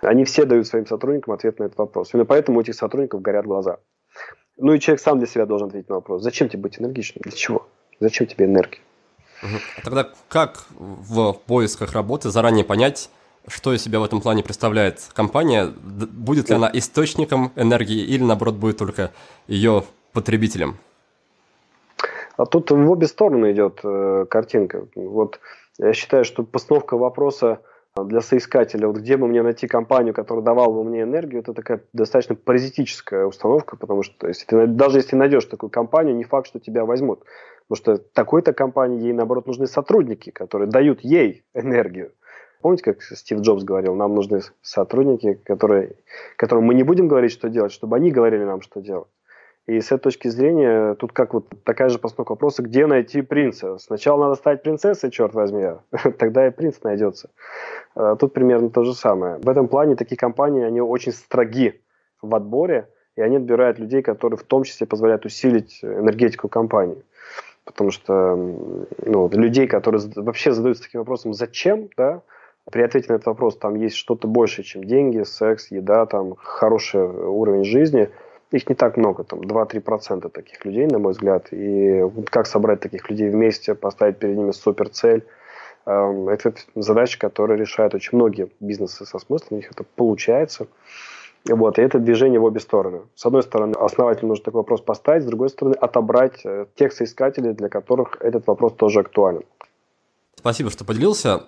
они 0.00 0.24
все 0.24 0.44
дают 0.44 0.66
своим 0.66 0.86
сотрудникам 0.86 1.34
ответ 1.34 1.58
на 1.58 1.64
этот 1.64 1.78
вопрос. 1.78 2.14
Именно 2.14 2.24
поэтому 2.24 2.58
у 2.58 2.60
этих 2.62 2.74
сотрудников 2.74 3.20
горят 3.20 3.44
глаза. 3.44 3.78
Ну 4.56 4.72
и 4.72 4.80
человек 4.80 5.00
сам 5.00 5.18
для 5.18 5.28
себя 5.28 5.46
должен 5.46 5.68
ответить 5.68 5.88
на 5.88 5.96
вопрос. 5.96 6.22
Зачем 6.22 6.48
тебе 6.48 6.62
быть 6.62 6.80
энергичным? 6.80 7.22
Для 7.22 7.32
чего? 7.32 7.68
Зачем 8.00 8.26
тебе 8.26 8.46
энергия? 8.46 8.80
А 9.42 9.82
тогда 9.84 10.08
как 10.28 10.64
в 10.78 11.34
поисках 11.46 11.92
работы 11.92 12.30
заранее 12.30 12.64
понять, 12.64 13.10
что 13.46 13.72
из 13.72 13.82
себя 13.82 14.00
в 14.00 14.04
этом 14.04 14.20
плане 14.20 14.42
представляет 14.42 15.10
компания? 15.14 15.66
Будет 15.66 16.48
ли 16.48 16.56
она 16.56 16.70
источником 16.72 17.52
энергии 17.54 18.00
или, 18.02 18.22
наоборот, 18.22 18.56
будет 18.56 18.78
только 18.78 19.12
ее 19.46 19.84
потребителем? 20.12 20.78
А 22.38 22.46
тут 22.46 22.70
в 22.70 22.90
обе 22.90 23.08
стороны 23.08 23.50
идет 23.50 23.80
э, 23.82 24.24
картинка. 24.30 24.86
Вот 24.94 25.40
я 25.76 25.92
считаю, 25.92 26.24
что 26.24 26.44
постановка 26.44 26.96
вопроса 26.96 27.60
для 27.96 28.20
соискателя, 28.20 28.86
вот 28.86 28.98
где 28.98 29.16
бы 29.16 29.26
мне 29.26 29.42
найти 29.42 29.66
компанию, 29.66 30.14
которая 30.14 30.44
давала 30.44 30.72
бы 30.72 30.84
мне 30.84 31.02
энергию, 31.02 31.40
это 31.40 31.52
такая 31.52 31.82
достаточно 31.92 32.36
паразитическая 32.36 33.26
установка, 33.26 33.76
потому 33.76 34.04
что 34.04 34.28
если 34.28 34.46
ты, 34.46 34.66
даже 34.68 34.98
если 34.98 35.16
найдешь 35.16 35.46
такую 35.46 35.70
компанию, 35.70 36.14
не 36.14 36.22
факт, 36.22 36.46
что 36.46 36.60
тебя 36.60 36.84
возьмут. 36.84 37.24
Потому 37.66 37.96
что 37.96 38.04
такой-то 38.14 38.52
компании 38.52 39.02
ей, 39.02 39.12
наоборот, 39.12 39.48
нужны 39.48 39.66
сотрудники, 39.66 40.30
которые 40.30 40.70
дают 40.70 41.00
ей 41.00 41.42
энергию. 41.54 42.12
Помните, 42.62 42.84
как 42.84 43.02
Стив 43.02 43.40
Джобс 43.40 43.64
говорил, 43.64 43.96
нам 43.96 44.14
нужны 44.14 44.42
сотрудники, 44.62 45.34
которые, 45.34 45.96
которым 46.36 46.66
мы 46.66 46.74
не 46.74 46.84
будем 46.84 47.08
говорить, 47.08 47.32
что 47.32 47.48
делать, 47.48 47.72
чтобы 47.72 47.96
они 47.96 48.12
говорили 48.12 48.44
нам, 48.44 48.62
что 48.62 48.80
делать. 48.80 49.08
И 49.68 49.82
с 49.82 49.92
этой 49.92 50.04
точки 50.04 50.28
зрения, 50.28 50.94
тут 50.94 51.12
как 51.12 51.34
вот 51.34 51.44
такая 51.62 51.90
же 51.90 51.98
постановка 51.98 52.32
вопроса, 52.32 52.62
где 52.62 52.86
найти 52.86 53.20
принца. 53.20 53.76
Сначала 53.76 54.22
надо 54.22 54.34
стать 54.36 54.62
принцессой, 54.62 55.10
черт 55.10 55.34
возьми, 55.34 55.62
тогда 56.18 56.46
и 56.46 56.50
принц 56.50 56.82
найдется. 56.82 57.28
А 57.94 58.16
тут 58.16 58.32
примерно 58.32 58.70
то 58.70 58.82
же 58.84 58.94
самое. 58.94 59.36
В 59.36 59.46
этом 59.46 59.68
плане 59.68 59.94
такие 59.94 60.16
компании, 60.16 60.64
они 60.64 60.80
очень 60.80 61.12
строги 61.12 61.82
в 62.22 62.34
отборе, 62.34 62.88
и 63.14 63.20
они 63.20 63.36
отбирают 63.36 63.78
людей, 63.78 64.00
которые 64.00 64.38
в 64.38 64.42
том 64.42 64.62
числе 64.62 64.86
позволяют 64.86 65.26
усилить 65.26 65.80
энергетику 65.82 66.48
компании. 66.48 67.04
Потому 67.66 67.90
что 67.90 68.36
ну, 68.36 69.28
людей, 69.30 69.66
которые 69.66 70.02
вообще 70.16 70.52
задаются 70.52 70.84
таким 70.84 71.00
вопросом 71.00 71.34
«зачем?», 71.34 71.90
да, 71.94 72.22
при 72.72 72.80
ответе 72.80 73.12
на 73.12 73.16
этот 73.16 73.26
вопрос 73.26 73.58
там 73.58 73.74
есть 73.74 73.96
что-то 73.96 74.28
большее, 74.28 74.64
чем 74.64 74.84
деньги, 74.84 75.24
секс, 75.24 75.70
еда, 75.70 76.06
там 76.06 76.36
хороший 76.36 77.02
уровень 77.02 77.64
жизни– 77.64 78.08
их 78.50 78.68
не 78.68 78.74
так 78.74 78.96
много, 78.96 79.24
там 79.24 79.40
2-3% 79.40 80.28
таких 80.30 80.64
людей, 80.64 80.86
на 80.86 80.98
мой 80.98 81.12
взгляд. 81.12 81.48
И 81.52 82.00
вот 82.02 82.30
как 82.30 82.46
собрать 82.46 82.80
таких 82.80 83.08
людей 83.10 83.28
вместе, 83.28 83.74
поставить 83.74 84.18
перед 84.18 84.36
ними 84.36 84.52
супер 84.52 84.88
цель, 84.88 85.24
эм, 85.86 86.28
это 86.28 86.54
задача, 86.74 87.18
которая 87.18 87.58
решает 87.58 87.94
очень 87.94 88.16
многие 88.16 88.48
бизнесы 88.60 89.04
со 89.04 89.18
смыслом, 89.18 89.48
у 89.50 89.56
них 89.56 89.70
это 89.70 89.84
получается. 89.84 90.66
Вот, 91.46 91.78
и 91.78 91.82
это 91.82 91.98
движение 91.98 92.40
в 92.40 92.44
обе 92.44 92.60
стороны. 92.60 93.02
С 93.14 93.24
одной 93.24 93.42
стороны, 93.42 93.74
основатель 93.74 94.26
нужно 94.26 94.44
такой 94.44 94.60
вопрос 94.60 94.80
поставить, 94.80 95.22
с 95.22 95.26
другой 95.26 95.48
стороны, 95.50 95.74
отобрать 95.74 96.44
э, 96.44 96.66
тех 96.74 96.92
соискателей, 96.92 97.52
для 97.52 97.68
которых 97.68 98.16
этот 98.20 98.46
вопрос 98.46 98.74
тоже 98.74 99.00
актуален. 99.00 99.42
Спасибо, 100.36 100.70
что 100.70 100.84
поделился. 100.84 101.44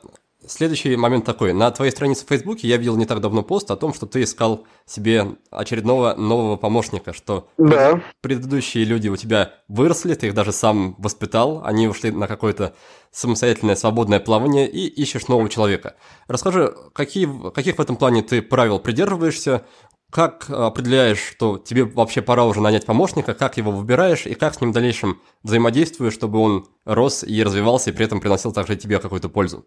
Следующий 0.47 0.97
момент 0.97 1.27
такой. 1.27 1.53
На 1.53 1.71
твоей 1.71 1.91
странице 1.91 2.25
в 2.25 2.29
Фейсбуке 2.29 2.67
я 2.67 2.79
видел 2.79 2.97
не 2.97 3.05
так 3.05 3.21
давно 3.21 3.43
пост 3.43 3.71
о 3.71 3.77
том, 3.77 3.93
что 3.93 4.07
ты 4.07 4.23
искал 4.23 4.67
себе 4.87 5.37
очередного 5.51 6.15
нового 6.15 6.57
помощника, 6.57 7.13
что 7.13 7.49
да. 7.59 8.01
предыдущие 8.23 8.85
люди 8.85 9.09
у 9.09 9.17
тебя 9.17 9.53
выросли, 9.69 10.15
ты 10.15 10.29
их 10.29 10.35
даже 10.35 10.53
сам 10.53 10.95
воспитал, 10.99 11.63
они 11.65 11.89
ушли 11.89 12.11
на 12.11 12.27
какое-то 12.27 12.75
самостоятельное 13.11 13.77
свободное 13.77 14.19
плавание 14.19 14.69
и 14.69 14.87
ищешь 14.87 15.29
нового 15.29 15.51
человека. 15.51 15.97
Расскажи, 16.27 16.75
какие, 16.95 17.29
каких 17.51 17.77
в 17.77 17.81
этом 17.81 17.97
плане 17.97 18.23
ты 18.23 18.41
правил 18.41 18.79
придерживаешься, 18.79 19.67
как 20.11 20.51
определяешь, 20.51 21.21
что 21.21 21.59
тебе 21.59 21.85
вообще 21.85 22.23
пора 22.23 22.45
уже 22.45 22.61
нанять 22.61 22.87
помощника, 22.87 23.35
как 23.35 23.57
его 23.57 23.71
выбираешь 23.71 24.27
и 24.27 24.35
как 24.35 24.55
с 24.55 24.61
ним 24.61 24.71
в 24.71 24.75
дальнейшем 24.75 25.21
взаимодействуешь, 25.43 26.15
чтобы 26.15 26.39
он 26.39 26.67
рос 26.85 27.25
и 27.25 27.43
развивался 27.43 27.91
и 27.91 27.93
при 27.93 28.07
этом 28.07 28.21
приносил 28.21 28.53
также 28.53 28.77
тебе 28.77 28.99
какую-то 28.99 29.29
пользу? 29.29 29.67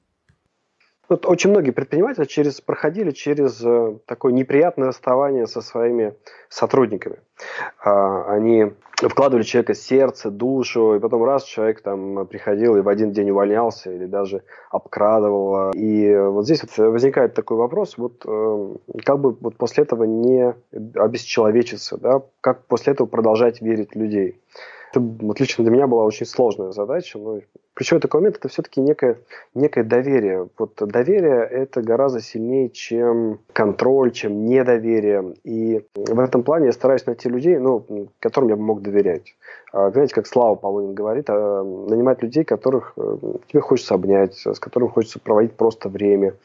Вот 1.10 1.26
очень 1.26 1.50
многие 1.50 1.72
предприниматели 1.72 2.26
через, 2.26 2.62
проходили 2.62 3.12
через 3.12 3.62
э, 3.64 3.98
такое 4.06 4.32
неприятное 4.32 4.88
расставание 4.88 5.48
со 5.48 5.62
своими 5.62 6.16
сотрудниками. 6.48 7.18
А, 7.84 8.24
они 8.34 8.72
вкладывали 8.96 9.44
человека 9.44 9.74
сердце, 9.74 10.32
душу, 10.32 10.96
и 10.96 11.00
потом 11.00 11.26
раз 11.26 11.44
человек 11.44 11.82
там 11.82 12.26
приходил 12.28 12.78
и 12.78 12.82
в 12.82 12.88
один 12.88 13.12
день 13.12 13.32
увольнялся 13.32 13.92
или 13.92 14.06
даже 14.06 14.44
обкрадывал. 14.72 15.72
И 15.74 16.16
вот 16.16 16.46
здесь 16.46 16.64
вот 16.64 16.78
возникает 16.92 17.34
такой 17.34 17.58
вопрос, 17.58 17.98
вот 17.98 18.24
э, 18.26 18.76
как 19.04 19.20
бы 19.20 19.36
вот 19.40 19.58
после 19.58 19.84
этого 19.84 20.06
не 20.06 20.56
обесчеловечиться, 20.96 21.98
да, 21.98 22.22
как 22.40 22.66
после 22.66 22.94
этого 22.94 23.08
продолжать 23.08 23.62
верить 23.62 23.94
в 23.94 24.00
людей. 24.00 24.40
Это 24.94 25.00
вот 25.00 25.40
лично 25.40 25.64
для 25.64 25.74
меня 25.74 25.88
была 25.88 26.04
очень 26.04 26.28
сложная 26.28 26.72
задача. 26.72 27.18
Но 27.18 27.40
ключевой 27.74 28.00
такой 28.00 28.22
момент– 28.22 28.38
это 28.38 28.48
все-таки 28.48 28.80
некое, 28.80 29.18
некое 29.56 29.84
доверие. 29.84 30.50
Вот 30.56 30.76
доверие– 30.76 31.48
это 31.52 31.82
гораздо 31.82 32.22
сильнее, 32.22 32.70
чем 32.70 33.40
контроль, 33.54 34.12
чем 34.12 34.46
недоверие. 34.46 35.34
И 35.44 35.84
в 35.96 36.20
этом 36.20 36.44
плане 36.44 36.68
я 36.68 36.72
стараюсь 36.74 37.08
найти 37.08 37.28
людей, 37.28 37.58
ну, 37.58 38.08
которым 38.20 38.50
я 38.50 38.56
мог 38.56 38.84
доверять. 38.84 39.36
А, 39.72 39.90
знаете, 39.90 40.14
как 40.14 40.28
Слава 40.28 40.54
Полунин 40.54 40.94
говорит, 40.94 41.26
а, 41.28 41.64
нанимать 41.64 42.22
людей, 42.22 42.44
которых 42.44 42.94
э, 42.96 43.18
тебе 43.48 43.62
хочется 43.62 43.96
обнять, 43.96 44.36
с 44.36 44.60
которыми 44.60 44.90
хочется 44.90 45.18
проводить 45.18 45.54
просто 45.54 45.90
время. 45.90 46.36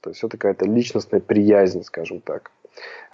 То 0.00 0.10
есть 0.10 0.24
это 0.24 0.36
какая-то 0.36 0.64
личностная 0.64 1.20
приязнь, 1.20 1.84
скажем 1.84 2.18
так. 2.18 2.50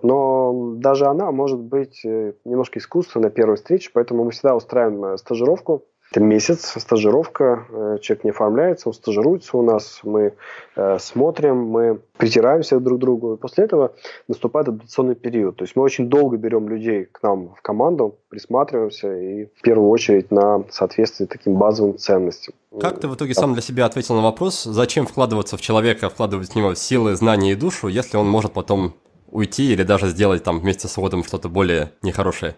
Но 0.02 0.74
даже 0.76 1.06
она 1.06 1.30
может 1.32 1.58
быть 1.58 2.04
э, 2.04 2.34
немножко 2.44 2.78
искусственной 2.78 3.24
на 3.24 3.30
первой 3.30 3.56
встрече, 3.56 3.90
поэтому 3.92 4.24
мы 4.24 4.30
всегда 4.30 4.54
устраиваем 4.54 5.04
э, 5.04 5.18
стажировку. 5.18 5.84
Это 6.10 6.20
месяц, 6.20 6.72
стажировка, 6.78 7.66
э, 7.68 7.98
человек 8.00 8.24
не 8.24 8.30
оформляется, 8.30 8.88
он 8.88 8.94
стажируется 8.94 9.58
у 9.58 9.62
нас, 9.62 10.00
мы 10.04 10.32
э, 10.74 10.98
смотрим, 10.98 11.66
мы 11.66 12.00
притираемся 12.16 12.80
друг 12.80 12.98
к 12.98 13.00
другу, 13.00 13.34
и 13.34 13.36
после 13.36 13.64
этого 13.64 13.92
наступает 14.26 14.68
адаптационный 14.68 15.16
период. 15.16 15.56
То 15.56 15.64
есть 15.64 15.76
мы 15.76 15.82
очень 15.82 16.08
долго 16.08 16.38
берем 16.38 16.66
людей 16.66 17.04
к 17.04 17.22
нам 17.22 17.50
в 17.54 17.60
команду, 17.60 18.16
присматриваемся 18.30 19.14
и 19.14 19.46
в 19.54 19.60
первую 19.60 19.90
очередь 19.90 20.30
на 20.30 20.64
соответствие 20.70 21.26
таким 21.26 21.56
базовым 21.56 21.98
ценностям. 21.98 22.54
Как 22.80 23.00
ты 23.00 23.08
в 23.08 23.14
итоге 23.14 23.34
сам 23.34 23.52
для 23.52 23.62
себя 23.62 23.84
ответил 23.84 24.14
на 24.14 24.22
вопрос, 24.22 24.64
зачем 24.64 25.06
вкладываться 25.06 25.58
в 25.58 25.60
человека, 25.60 26.08
вкладывать 26.08 26.48
в 26.48 26.56
него 26.56 26.74
силы, 26.74 27.16
знания 27.16 27.52
и 27.52 27.54
душу, 27.54 27.88
если 27.88 28.16
он 28.16 28.28
может 28.28 28.52
потом 28.52 28.94
уйти 29.30 29.72
или 29.72 29.82
даже 29.82 30.08
сделать 30.08 30.42
там 30.42 30.60
вместе 30.60 30.88
с 30.88 30.96
водом 30.96 31.24
что-то 31.24 31.48
более 31.48 31.90
нехорошее. 32.02 32.54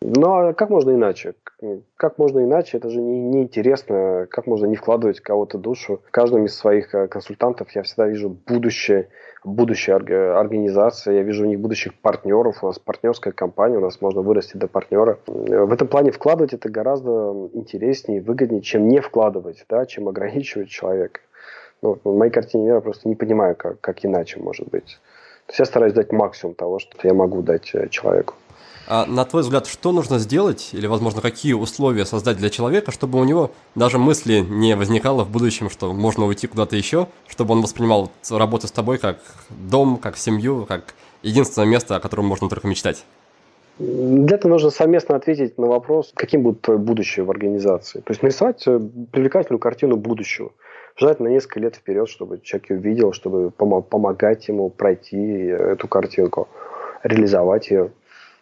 Ну, 0.00 0.32
а 0.32 0.52
как 0.52 0.70
можно 0.70 0.92
иначе? 0.92 1.34
Как 1.96 2.18
можно 2.18 2.44
иначе? 2.44 2.76
Это 2.76 2.88
же 2.88 3.00
не, 3.00 3.20
не. 3.20 4.26
Как 4.26 4.46
можно 4.46 4.66
не 4.66 4.76
вкладывать 4.76 5.20
кого-то 5.20 5.58
душу? 5.58 6.00
В 6.06 6.10
каждом 6.12 6.44
из 6.44 6.54
своих 6.54 6.94
э, 6.94 7.08
консультантов 7.08 7.70
я 7.74 7.82
всегда 7.82 8.06
вижу 8.06 8.28
будущее, 8.46 9.08
будущее 9.42 9.96
организации, 9.96 11.14
я 11.14 11.22
вижу 11.22 11.44
у 11.44 11.48
них 11.48 11.58
будущих 11.58 11.94
партнеров. 11.94 12.62
У 12.62 12.66
нас 12.66 12.78
партнерская 12.78 13.32
компания, 13.32 13.78
у 13.78 13.80
нас 13.80 14.00
можно 14.00 14.22
вырасти 14.22 14.56
до 14.56 14.68
партнера. 14.68 15.18
В 15.26 15.72
этом 15.72 15.88
плане 15.88 16.12
вкладывать 16.12 16.52
это 16.52 16.68
гораздо 16.68 17.50
интереснее 17.52 18.18
и 18.18 18.22
выгоднее, 18.22 18.62
чем 18.62 18.86
не 18.86 19.00
вкладывать, 19.00 19.64
да, 19.68 19.84
чем 19.84 20.08
ограничивать 20.08 20.68
человека. 20.68 21.20
Ну, 21.82 21.98
в 22.02 22.16
моей 22.16 22.30
картине 22.30 22.66
мира 22.66 22.80
просто 22.80 23.08
не 23.08 23.16
понимаю, 23.16 23.56
как, 23.56 23.80
как 23.80 24.04
иначе 24.04 24.38
может 24.40 24.68
быть. 24.68 25.00
То 25.48 25.52
есть 25.52 25.60
я 25.60 25.64
стараюсь 25.64 25.94
дать 25.94 26.12
максимум 26.12 26.54
того, 26.54 26.78
что 26.78 26.90
я 27.04 27.14
могу 27.14 27.40
дать 27.40 27.70
э, 27.72 27.88
человеку. 27.88 28.34
А 28.86 29.06
на 29.06 29.24
твой 29.24 29.40
взгляд, 29.40 29.66
что 29.66 29.92
нужно 29.92 30.18
сделать, 30.18 30.70
или, 30.72 30.86
возможно, 30.86 31.22
какие 31.22 31.54
условия 31.54 32.04
создать 32.04 32.36
для 32.36 32.50
человека, 32.50 32.92
чтобы 32.92 33.18
у 33.18 33.24
него 33.24 33.50
даже 33.74 33.96
мысли 33.96 34.40
не 34.40 34.76
возникало 34.76 35.24
в 35.24 35.30
будущем, 35.30 35.70
что 35.70 35.94
можно 35.94 36.26
уйти 36.26 36.46
куда-то 36.46 36.76
еще, 36.76 37.08
чтобы 37.28 37.54
он 37.54 37.62
воспринимал 37.62 38.10
работу 38.30 38.66
с 38.66 38.72
тобой 38.72 38.98
как 38.98 39.20
дом, 39.48 39.96
как 39.96 40.18
семью, 40.18 40.66
как 40.68 40.94
единственное 41.22 41.66
место, 41.66 41.96
о 41.96 42.00
котором 42.00 42.26
можно 42.26 42.50
только 42.50 42.68
мечтать? 42.68 43.06
Для 43.78 44.36
этого 44.36 44.52
нужно 44.52 44.68
совместно 44.68 45.16
ответить 45.16 45.56
на 45.56 45.66
вопрос, 45.66 46.12
каким 46.14 46.42
будет 46.42 46.60
твое 46.60 46.78
будущее 46.78 47.24
в 47.24 47.30
организации. 47.30 48.00
То 48.00 48.10
есть 48.10 48.22
нарисовать 48.22 48.66
э, 48.66 48.78
привлекательную 49.12 49.60
картину 49.60 49.96
будущего– 49.96 50.52
желательно 50.98 51.28
несколько 51.28 51.60
лет 51.60 51.76
вперед, 51.76 52.08
чтобы 52.08 52.40
человек 52.40 52.70
ее 52.70 52.78
видел, 52.78 53.12
чтобы 53.12 53.48
пом- 53.48 53.82
помогать 53.82 54.48
ему 54.48 54.68
пройти 54.68 55.16
эту 55.16 55.88
картинку, 55.88 56.48
реализовать 57.02 57.70
ее. 57.70 57.92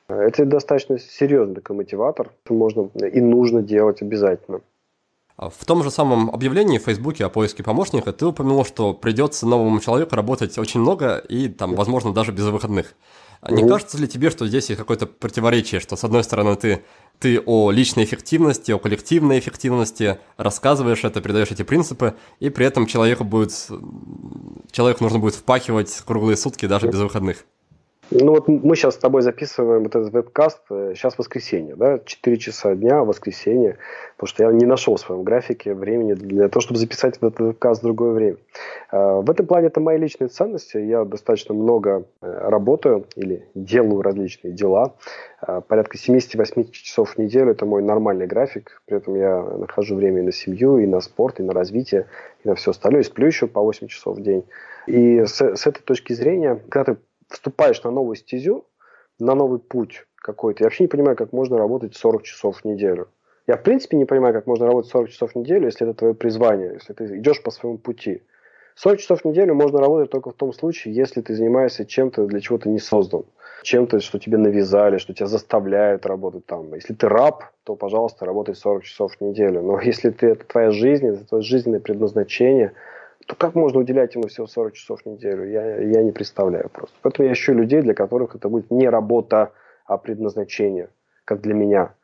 Это 0.08 0.44
достаточно 0.44 0.98
серьезный 0.98 1.56
такой 1.56 1.76
мотиватор, 1.76 2.30
можно 2.48 2.88
и 2.98 3.20
нужно 3.20 3.62
делать 3.62 4.02
обязательно. 4.02 4.60
А 5.36 5.50
в 5.50 5.64
том 5.66 5.82
же 5.82 5.90
самом 5.90 6.30
объявлении 6.30 6.78
в 6.78 6.84
Фейсбуке 6.84 7.26
о 7.26 7.28
поиске 7.28 7.62
помощника 7.62 8.12
ты 8.12 8.24
упомянул, 8.24 8.64
что 8.64 8.94
придется 8.94 9.46
новому 9.46 9.80
человеку 9.80 10.16
работать 10.16 10.56
очень 10.56 10.80
много 10.80 11.18
и 11.18 11.48
там, 11.48 11.74
возможно, 11.74 12.14
даже 12.14 12.32
без 12.32 12.44
выходных. 12.44 12.94
А 13.46 13.52
не 13.52 13.62
угу. 13.62 13.70
кажется 13.70 13.96
ли 13.96 14.08
тебе, 14.08 14.30
что 14.30 14.48
здесь 14.48 14.70
есть 14.70 14.78
какое-то 14.78 15.06
противоречие, 15.06 15.80
что 15.80 15.94
с 15.94 16.02
одной 16.02 16.24
стороны 16.24 16.56
ты, 16.56 16.82
ты 17.20 17.40
о 17.46 17.70
личной 17.70 18.02
эффективности, 18.02 18.72
о 18.72 18.80
коллективной 18.80 19.38
эффективности 19.38 20.18
рассказываешь 20.36 21.04
это, 21.04 21.20
передаешь 21.20 21.52
эти 21.52 21.62
принципы, 21.62 22.16
и 22.40 22.50
при 22.50 22.66
этом 22.66 22.86
человеку 22.86 23.22
будет, 23.22 23.52
человеку 24.72 25.04
нужно 25.04 25.20
будет 25.20 25.36
впахивать 25.36 26.02
круглые 26.04 26.36
сутки 26.36 26.66
даже 26.66 26.88
без 26.88 26.98
выходных? 26.98 27.44
Ну 28.10 28.30
вот 28.30 28.46
мы 28.46 28.76
сейчас 28.76 28.94
с 28.94 28.98
тобой 28.98 29.22
записываем 29.22 29.82
вот 29.82 29.96
этот 29.96 30.12
вебкаст, 30.12 30.60
сейчас 30.68 31.14
э, 31.14 31.16
воскресенье, 31.18 31.74
да, 31.74 31.98
4 31.98 32.36
часа 32.36 32.74
дня, 32.76 33.02
воскресенье, 33.02 33.78
потому 34.16 34.28
что 34.28 34.44
я 34.44 34.52
не 34.52 34.64
нашел 34.64 34.94
в 34.94 35.00
своем 35.00 35.24
графике 35.24 35.74
времени 35.74 36.14
для 36.14 36.48
того, 36.48 36.60
чтобы 36.60 36.78
записать 36.78 37.16
этот 37.16 37.40
вебкаст 37.40 37.80
в 37.80 37.84
другое 37.84 38.12
время. 38.12 38.36
А, 38.92 39.20
в 39.20 39.28
этом 39.28 39.46
плане 39.46 39.66
это 39.66 39.80
мои 39.80 39.98
личные 39.98 40.28
ценности, 40.28 40.76
я 40.76 41.04
достаточно 41.04 41.52
много 41.52 42.04
э, 42.22 42.48
работаю 42.48 43.06
или 43.16 43.48
делаю 43.56 44.02
различные 44.02 44.52
дела, 44.52 44.94
а, 45.40 45.60
порядка 45.60 45.98
70-80 45.98 46.70
часов 46.70 47.14
в 47.14 47.18
неделю 47.18 47.50
это 47.50 47.66
мой 47.66 47.82
нормальный 47.82 48.28
график, 48.28 48.82
при 48.86 48.98
этом 48.98 49.16
я 49.16 49.42
нахожу 49.42 49.96
время 49.96 50.20
и 50.20 50.24
на 50.26 50.32
семью, 50.32 50.78
и 50.78 50.86
на 50.86 51.00
спорт, 51.00 51.40
и 51.40 51.42
на 51.42 51.52
развитие, 51.52 52.06
и 52.44 52.48
на 52.48 52.54
все 52.54 52.70
остальное, 52.70 53.00
и 53.00 53.04
сплю 53.04 53.26
еще 53.26 53.48
по 53.48 53.60
8 53.62 53.88
часов 53.88 54.18
в 54.18 54.22
день. 54.22 54.44
И 54.86 55.24
с, 55.24 55.40
с 55.40 55.66
этой 55.66 55.82
точки 55.82 56.12
зрения, 56.12 56.60
когда 56.68 56.94
ты 56.94 57.00
вступаешь 57.28 57.82
на 57.82 57.90
новую 57.90 58.16
стезю, 58.16 58.66
на 59.18 59.34
новый 59.34 59.58
путь 59.58 60.06
какой-то. 60.16 60.64
Я 60.64 60.66
вообще 60.66 60.84
не 60.84 60.88
понимаю, 60.88 61.16
как 61.16 61.32
можно 61.32 61.58
работать 61.58 61.96
40 61.96 62.22
часов 62.22 62.60
в 62.60 62.64
неделю. 62.64 63.08
Я, 63.46 63.56
в 63.56 63.62
принципе, 63.62 63.96
не 63.96 64.04
понимаю, 64.04 64.34
как 64.34 64.46
можно 64.46 64.66
работать 64.66 64.90
40 64.90 65.10
часов 65.10 65.32
в 65.32 65.36
неделю, 65.36 65.66
если 65.66 65.88
это 65.88 65.96
твое 65.96 66.14
призвание, 66.14 66.72
если 66.74 66.92
ты 66.92 67.18
идешь 67.18 67.42
по 67.42 67.50
своему 67.50 67.78
пути. 67.78 68.22
40 68.74 68.98
часов 68.98 69.20
в 69.22 69.24
неделю 69.24 69.54
можно 69.54 69.78
работать 69.78 70.10
только 70.10 70.30
в 70.30 70.34
том 70.34 70.52
случае, 70.52 70.94
если 70.94 71.22
ты 71.22 71.34
занимаешься 71.34 71.86
чем-то, 71.86 72.26
для 72.26 72.40
чего 72.40 72.58
ты 72.58 72.68
не 72.68 72.78
создан. 72.78 73.24
Чем-то, 73.62 74.00
что 74.00 74.18
тебе 74.18 74.36
навязали, 74.36 74.98
что 74.98 75.14
тебя 75.14 75.26
заставляют 75.26 76.04
работать 76.04 76.44
там. 76.44 76.74
Если 76.74 76.92
ты 76.92 77.08
раб, 77.08 77.44
то, 77.64 77.74
пожалуйста, 77.74 78.26
работай 78.26 78.54
40 78.54 78.84
часов 78.84 79.14
в 79.14 79.20
неделю. 79.20 79.62
Но 79.62 79.80
если 79.92 80.10
ты, 80.10 80.26
это 80.26 80.44
твоя 80.44 80.72
жизнь, 80.72 81.06
это 81.06 81.24
твое 81.24 81.42
жизненное 81.42 81.80
предназначение– 81.80 82.72
то 83.26 83.34
как 83.34 83.54
можно 83.54 83.80
уделять 83.80 84.14
ему 84.14 84.28
всего 84.28 84.46
40 84.46 84.72
часов 84.74 85.02
в 85.02 85.06
неделю? 85.06 85.50
Я, 85.50 85.80
я 85.80 86.02
не 86.02 86.12
представляю 86.12 86.70
просто. 86.70 86.96
Поэтому 87.02 87.26
я 87.26 87.34
ищу 87.34 87.52
людей, 87.52 87.82
для 87.82 87.94
которых 87.94 88.36
это 88.36 88.48
будет 88.48 88.70
не 88.70 88.88
работа, 88.88 89.52
а 89.84 89.98
предназначение, 89.98 90.88
как 91.24 91.40
для 91.40 91.54
меня. 91.54 91.94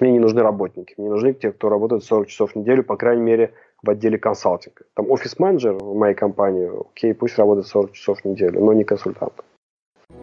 Мне 0.00 0.12
не 0.12 0.18
нужны 0.18 0.42
работники, 0.42 0.94
мне 0.96 1.08
нужны 1.08 1.34
те, 1.34 1.52
кто 1.52 1.68
работает 1.68 2.02
40 2.04 2.26
часов 2.26 2.52
в 2.52 2.56
неделю, 2.56 2.82
по 2.82 2.96
крайней 2.96 3.22
мере, 3.22 3.52
в 3.82 3.90
отделе 3.90 4.18
консалтинга. 4.18 4.84
Там 4.94 5.10
офис-менеджер 5.10 5.74
в 5.74 5.94
моей 5.94 6.14
компании, 6.14 6.70
окей, 6.80 7.14
пусть 7.14 7.38
работает 7.38 7.66
40 7.66 7.92
часов 7.92 8.20
в 8.20 8.24
неделю, 8.24 8.60
но 8.60 8.72
не 8.72 8.84
консультант. 8.84 9.34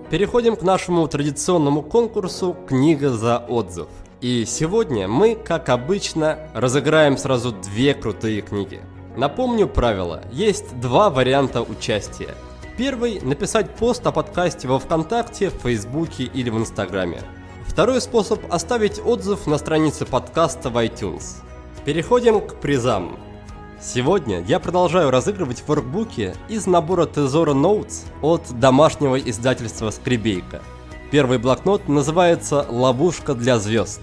Переходим 0.10 0.56
к 0.56 0.64
нашему 0.64 1.08
традиционному 1.08 1.84
конкурсу 1.84 2.56
«Книга 2.68 3.10
за 3.10 3.38
отзыв». 3.38 3.88
И 4.22 4.44
сегодня 4.46 5.08
мы, 5.08 5.36
как 5.36 5.70
обычно, 5.70 6.40
разыграем 6.54 7.16
сразу 7.16 7.52
две 7.52 7.94
крутые 7.94 8.42
книги– 8.42 8.80
Напомню 9.20 9.68
правило. 9.68 10.24
Есть 10.32 10.80
два 10.80 11.10
варианта 11.10 11.62
участия. 11.62 12.36
Первый– 12.78 13.20
написать 13.22 13.76
пост 13.76 14.08
о 14.08 14.14
подкасте 14.14 14.66
во 14.70 14.80
Вконтакте, 14.80 15.50
в 15.50 15.56
Фейсбуке 15.56 16.24
или 16.24 16.50
в 16.50 16.58
Инстаграме. 16.58 17.20
Второй 17.68 18.00
способ– 18.00 18.40
оставить 18.50 18.98
отзыв 19.06 19.46
на 19.46 19.58
странице 19.58 20.06
подкаста 20.06 20.70
в 20.70 20.78
iTunes. 20.78 21.42
Переходим 21.84 22.40
к 22.40 22.62
призам. 22.62 23.20
Сегодня 23.82 24.42
я 24.44 24.58
продолжаю 24.58 25.12
разыгрывать 25.12 25.66
воркбуки 25.68 26.34
из 26.48 26.66
набора 26.66 27.06
Тезора 27.06 27.54
Notes 27.54 28.06
от 28.22 28.44
домашнего 28.58 29.20
издательства 29.20 29.90
Скребейка. 29.90 30.62
Первый 31.12 31.40
блокнот 31.40 31.90
называется 31.90 32.66
«Ловушка 32.70 33.34
для 33.34 33.60
звезд». 33.60 34.00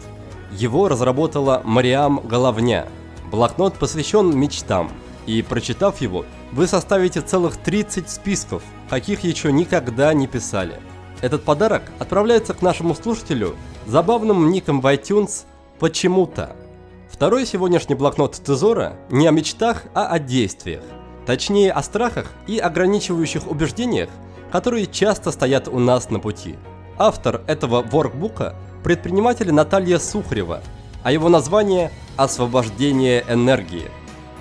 Его 0.52 0.88
разработала 0.88 1.62
Мариам 1.64 2.20
Головня– 2.20 2.86
Блокнот 3.30 3.74
посвящен 3.74 4.38
мечтам, 4.38 4.90
и 5.26 5.42
прочитав 5.42 6.00
его, 6.00 6.24
вы 6.52 6.66
составите 6.66 7.20
целых 7.20 7.56
30 7.56 8.08
списков, 8.08 8.62
каких 8.88 9.24
еще 9.24 9.52
никогда 9.52 10.14
не 10.14 10.26
писали. 10.26 10.80
Этот 11.20 11.44
подарок 11.44 11.82
отправляется 11.98 12.54
к 12.54 12.62
нашему 12.62 12.94
слушателю 12.94 13.56
забавным 13.86 14.50
ником 14.50 14.80
в 14.80 14.86
iTunes 14.86 15.44
«Почему-то». 15.78 16.54
Второй 17.10 17.46
сегодняшний 17.46 17.94
блокнот 17.94 18.36
Тезора 18.36 18.96
не 19.10 19.26
о 19.26 19.30
мечтах, 19.30 19.84
а 19.94 20.08
о 20.08 20.18
действиях. 20.18 20.82
Точнее, 21.24 21.72
о 21.72 21.82
страхах 21.82 22.26
и 22.46 22.58
ограничивающих 22.58 23.50
убеждениях, 23.50 24.10
которые 24.52 24.86
часто 24.86 25.32
стоят 25.32 25.68
у 25.68 25.78
нас 25.78 26.10
на 26.10 26.20
пути. 26.20 26.56
Автор 26.98 27.42
этого 27.46 27.82
воркбука– 27.82 28.54
предприниматель 28.84 29.52
Наталья 29.52 29.98
Сухарева, 29.98 30.62
а 31.02 31.12
его 31.12 31.28
название 31.28 31.90
«Освобождение 32.16 33.24
энергии». 33.28 33.90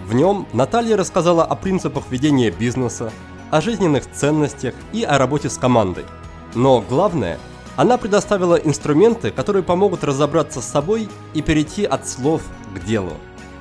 В 0.05 0.13
нем 0.13 0.45
Наталья 0.53 0.97
рассказала 0.97 1.43
о 1.43 1.55
принципах 1.55 2.03
ведения 2.11 2.51
бизнеса, 2.51 3.11
о 3.49 3.59
жизненных 3.59 4.11
ценностях 4.11 4.75
и 4.93 5.03
о 5.03 5.17
работе 5.17 5.49
с 5.49 5.57
командой. 5.57 6.05
Но 6.53 6.81
главное, 6.87 7.39
она 7.75 7.97
предоставила 7.97 8.55
инструменты, 8.55 9.31
которые 9.31 9.63
помогут 9.63 10.03
разобраться 10.03 10.61
с 10.61 10.65
собой 10.65 11.09
и 11.33 11.41
перейти 11.41 11.85
от 11.85 12.07
слов 12.07 12.43
к 12.75 12.85
делу. 12.85 13.13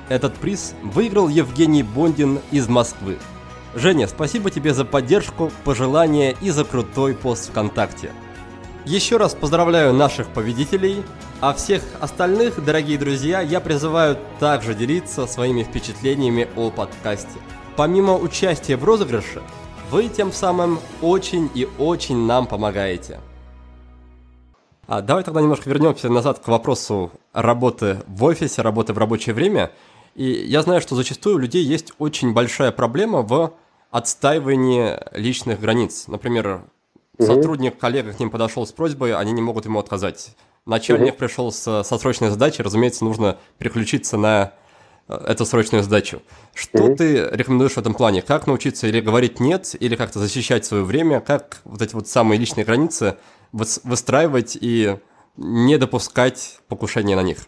Этот 0.07 0.35
приз 0.35 0.75
выиграл 0.83 1.29
Евгений 1.29 1.81
Бондин 1.81 2.39
из 2.51 2.67
Москвы. 2.67 3.17
Женя, 3.73 4.07
спасибо 4.07 4.51
тебе 4.51 4.71
за 4.75 4.85
поддержку, 4.85 5.51
пожелания 5.63 6.35
и 6.41 6.51
за 6.51 6.63
крутой 6.63 7.15
пост 7.15 7.49
ВКонтакте. 7.49 8.11
Еще 8.85 9.17
раз 9.17 9.33
поздравляю 9.33 9.93
наших 9.93 10.27
победителей, 10.27 11.03
а 11.41 11.55
всех 11.55 11.81
остальных, 12.01 12.63
дорогие 12.63 12.99
друзья, 12.99 13.41
я 13.41 13.59
призываю 13.59 14.15
также 14.39 14.75
делиться 14.75 15.25
своими 15.25 15.63
впечатлениями 15.63 16.47
о 16.55 16.69
подкасте. 16.69 17.39
Помимо 17.75 18.15
участия 18.15 18.77
в 18.77 18.83
розыгрыше, 18.83 19.41
вы 19.89 20.07
тем 20.07 20.31
самым 20.31 20.79
очень 21.01 21.49
и 21.55 21.67
очень 21.79 22.27
нам 22.27 22.45
помогаете. 22.45 23.19
А 24.85 25.01
давай 25.01 25.23
тогда 25.23 25.41
немножко 25.41 25.67
вернемся 25.67 26.07
назад 26.09 26.37
к 26.37 26.47
вопросу 26.47 27.11
работы 27.33 28.03
в 28.05 28.23
офисе, 28.23 28.61
работы 28.61 28.93
в 28.93 28.99
рабочее 28.99 29.33
время. 29.33 29.71
И 30.13 30.25
я 30.25 30.61
знаю, 30.61 30.79
что 30.79 30.95
зачастую 30.95 31.37
у 31.37 31.39
людей 31.39 31.63
есть 31.63 31.91
очень 31.97 32.33
большая 32.33 32.71
проблема 32.71 33.23
в 33.23 33.51
отстаивании 33.89 34.95
личных 35.17 35.59
границ. 35.59 36.05
Например, 36.07 36.65
Угу. 37.17 37.25
Сотрудник, 37.25 37.77
коллега 37.77 38.13
к 38.13 38.19
ним 38.19 38.29
подошел 38.29 38.65
с 38.65 38.71
просьбой, 38.71 39.13
они 39.15 39.31
не 39.31 39.41
могут 39.41 39.65
ему 39.65 39.79
отказать. 39.79 40.35
Начальник 40.65 41.13
угу. 41.13 41.19
пришел 41.19 41.51
с, 41.51 41.83
со 41.83 41.97
срочной 41.97 42.29
задачей, 42.29 42.63
разумеется, 42.63 43.05
нужно 43.05 43.37
переключиться 43.57 44.17
на 44.17 44.53
э, 45.07 45.13
эту 45.27 45.45
срочную 45.45 45.83
задачу. 45.83 46.21
Что 46.53 46.85
угу. 46.85 46.95
ты 46.95 47.29
рекомендуешь 47.31 47.73
в 47.73 47.77
этом 47.77 47.93
плане? 47.93 48.21
Как 48.21 48.47
научиться 48.47 48.87
или 48.87 48.99
говорить 48.99 49.39
нет, 49.39 49.75
или 49.79 49.95
как-то 49.95 50.19
защищать 50.19 50.65
свое 50.65 50.83
время? 50.83 51.21
Как 51.21 51.61
вот 51.63 51.81
эти 51.81 51.93
вот 51.93 52.07
самые 52.07 52.39
личные 52.39 52.65
границы 52.65 53.17
выстраивать 53.51 54.57
и 54.59 54.97
не 55.37 55.77
допускать 55.77 56.59
покушения 56.67 57.15
на 57.15 57.23
них? 57.23 57.39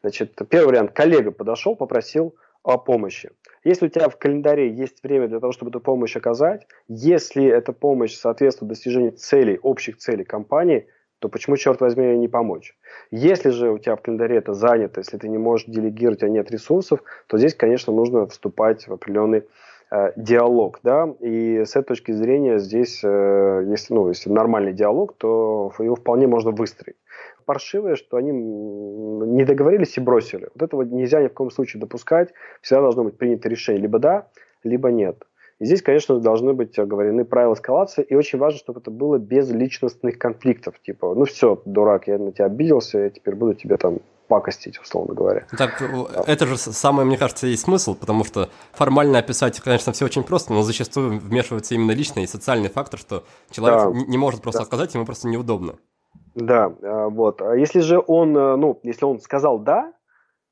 Значит, 0.00 0.34
первый 0.48 0.68
вариант. 0.68 0.92
Коллега 0.92 1.30
подошел, 1.30 1.76
попросил 1.76 2.34
о 2.62 2.78
помощи. 2.78 3.30
Если 3.66 3.86
у 3.86 3.88
тебя 3.88 4.08
в 4.08 4.16
календаре 4.16 4.70
есть 4.70 5.02
время 5.02 5.26
для 5.26 5.40
того, 5.40 5.50
чтобы 5.50 5.70
эту 5.70 5.80
помощь 5.80 6.16
оказать, 6.16 6.68
если 6.86 7.44
эта 7.46 7.72
помощь 7.72 8.14
соответствует 8.14 8.68
достижению 8.68 9.10
целей, 9.10 9.58
общих 9.60 9.96
целей 9.96 10.22
компании, 10.22 10.86
то 11.18 11.28
почему, 11.28 11.56
черт 11.56 11.80
возьми, 11.80 12.16
не 12.16 12.28
помочь? 12.28 12.76
Если 13.10 13.50
же 13.50 13.72
у 13.72 13.78
тебя 13.78 13.96
в 13.96 14.02
календаре 14.02 14.36
это 14.36 14.54
занято, 14.54 15.00
если 15.00 15.16
ты 15.18 15.28
не 15.28 15.38
можешь 15.38 15.66
делегировать, 15.66 16.22
а 16.22 16.28
нет 16.28 16.48
ресурсов, 16.52 17.00
то 17.26 17.38
здесь, 17.38 17.56
конечно, 17.56 17.92
нужно 17.92 18.28
вступать 18.28 18.86
в 18.86 18.92
определенный 18.92 19.42
э, 19.90 20.12
диалог, 20.14 20.78
да, 20.84 21.12
и 21.18 21.64
с 21.64 21.70
этой 21.74 21.88
точки 21.88 22.12
зрения 22.12 22.60
здесь, 22.60 23.00
э, 23.02 23.64
если, 23.66 23.94
ну, 23.94 24.10
если 24.10 24.30
нормальный 24.30 24.74
диалог, 24.74 25.16
то 25.18 25.72
его 25.80 25.96
вполне 25.96 26.28
можно 26.28 26.52
выстроить 26.52 26.98
паршивое, 27.46 27.96
что 27.96 28.18
они 28.18 28.32
не 28.32 29.44
договорились 29.44 29.96
и 29.96 30.00
бросили. 30.00 30.50
Вот 30.54 30.62
этого 30.62 30.82
нельзя 30.82 31.22
ни 31.22 31.28
в 31.28 31.32
коем 31.32 31.50
случае 31.50 31.80
допускать. 31.80 32.32
Всегда 32.60 32.82
должно 32.82 33.04
быть 33.04 33.16
принято 33.16 33.48
решение 33.48 33.80
либо 33.80 33.98
да, 33.98 34.28
либо 34.62 34.90
нет. 34.90 35.24
И 35.58 35.64
здесь, 35.64 35.80
конечно, 35.80 36.20
должны 36.20 36.52
быть 36.52 36.78
оговорены 36.78 37.24
правила 37.24 37.54
эскалации, 37.54 38.02
и 38.02 38.14
очень 38.14 38.38
важно, 38.38 38.58
чтобы 38.58 38.80
это 38.80 38.90
было 38.90 39.16
без 39.16 39.50
личностных 39.50 40.18
конфликтов. 40.18 40.78
Типа, 40.84 41.14
ну 41.14 41.24
все, 41.24 41.62
дурак, 41.64 42.08
я 42.08 42.18
на 42.18 42.32
тебя 42.32 42.44
обиделся, 42.44 42.98
я 42.98 43.10
теперь 43.10 43.34
буду 43.34 43.54
тебе 43.54 43.78
там 43.78 44.00
пакостить, 44.28 44.78
условно 44.78 45.14
говоря. 45.14 45.46
Так, 45.56 45.82
это 46.26 46.46
же 46.46 46.58
самое, 46.58 47.06
мне 47.06 47.16
кажется, 47.16 47.46
есть 47.46 47.62
смысл, 47.62 47.94
потому 47.94 48.24
что 48.24 48.50
формально 48.72 49.18
описать, 49.18 49.58
конечно, 49.60 49.92
все 49.92 50.04
очень 50.04 50.24
просто, 50.24 50.52
но 50.52 50.62
зачастую 50.62 51.20
вмешивается 51.20 51.74
именно 51.74 51.92
личный 51.92 52.24
и 52.24 52.26
социальный 52.26 52.68
фактор, 52.68 52.98
что 52.98 53.24
человек 53.50 53.78
да. 53.78 54.10
не 54.10 54.18
может 54.18 54.42
просто 54.42 54.62
да. 54.62 54.66
сказать, 54.66 54.94
ему 54.94 55.06
просто 55.06 55.28
неудобно. 55.28 55.76
Да, 56.36 56.72
а, 56.82 57.08
вот. 57.08 57.40
А 57.40 57.56
если 57.56 57.80
же 57.80 58.02
он, 58.06 58.36
э, 58.36 58.56
ну, 58.56 58.78
если 58.82 59.06
он 59.06 59.20
сказал 59.20 59.58
«да», 59.58 59.92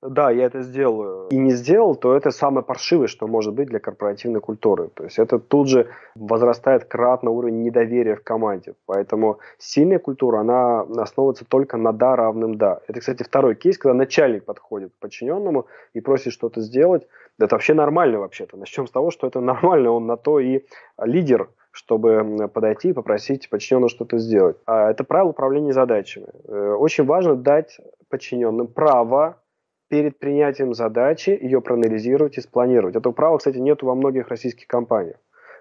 да, 0.03 0.30
я 0.30 0.45
это 0.45 0.61
сделаю, 0.61 1.28
и 1.28 1.37
не 1.37 1.53
сделал, 1.53 1.95
то 1.95 2.14
это 2.14 2.30
самое 2.30 2.62
паршивое, 2.64 3.07
что 3.07 3.26
может 3.26 3.55
быть 3.55 3.68
для 3.68 3.78
корпоративной 3.78 4.41
культуры. 4.41 4.91
То 4.93 5.05
есть 5.05 5.18
это 5.18 5.39
тут 5.39 5.68
же 5.68 5.89
возрастает 6.14 6.85
кратно 6.85 7.30
уровень 7.30 7.62
недоверия 7.62 8.14
в 8.14 8.22
команде. 8.22 8.74
Поэтому 8.85 9.39
сильная 9.57 9.99
культура, 9.99 10.41
она 10.41 10.80
основывается 10.80 11.47
только 11.47 11.78
на 11.78 11.93
«да» 11.93 12.16
равным 12.16 12.57
«да». 12.57 12.80
Это, 12.87 13.01
кстати, 13.01 13.22
второй 13.22 13.55
кейс, 13.55 13.78
когда 13.78 13.95
начальник 13.95 14.45
подходит 14.45 14.93
к 14.93 15.01
подчиненному 15.01 15.66
и 15.95 16.01
просит 16.01 16.35
что-то 16.35 16.61
сделать. 16.61 17.07
Это 17.39 17.55
вообще 17.55 17.72
нормально 17.72 18.18
вообще-то. 18.18 18.59
Начнем 18.59 18.87
с 18.87 18.91
того, 18.91 19.11
что 19.11 19.26
это 19.26 19.41
нормально, 19.41 19.91
он 19.91 20.07
на 20.07 20.18
то 20.18 20.39
и 20.39 20.64
лидер 21.03 21.49
чтобы 21.75 22.49
подойти 22.55 22.91
и 22.91 22.93
попросить 22.93 23.51
подчиненного 23.51 23.91
что-то 23.91 24.18
сделать. 24.18 24.57
А 24.64 24.91
это 24.91 25.03
правило 25.03 25.31
управления 25.31 25.72
задачами. 25.72 26.29
Э, 26.47 26.75
очень 26.75 27.05
важно 27.05 27.35
дать 27.35 27.81
подчиненным 28.09 28.68
право 28.68 29.43
перед 29.89 30.20
принятием 30.20 30.72
задачи 30.72 31.31
ее 31.31 31.61
проанализировать 31.61 32.39
и 32.39 32.41
спланировать. 32.41 32.95
Этого 32.95 33.12
права, 33.12 33.39
кстати, 33.39 33.59
нет 33.59 33.83
во 33.83 33.97
многих 33.97 34.29
российских 34.29 34.68
компаниях. 34.68 35.16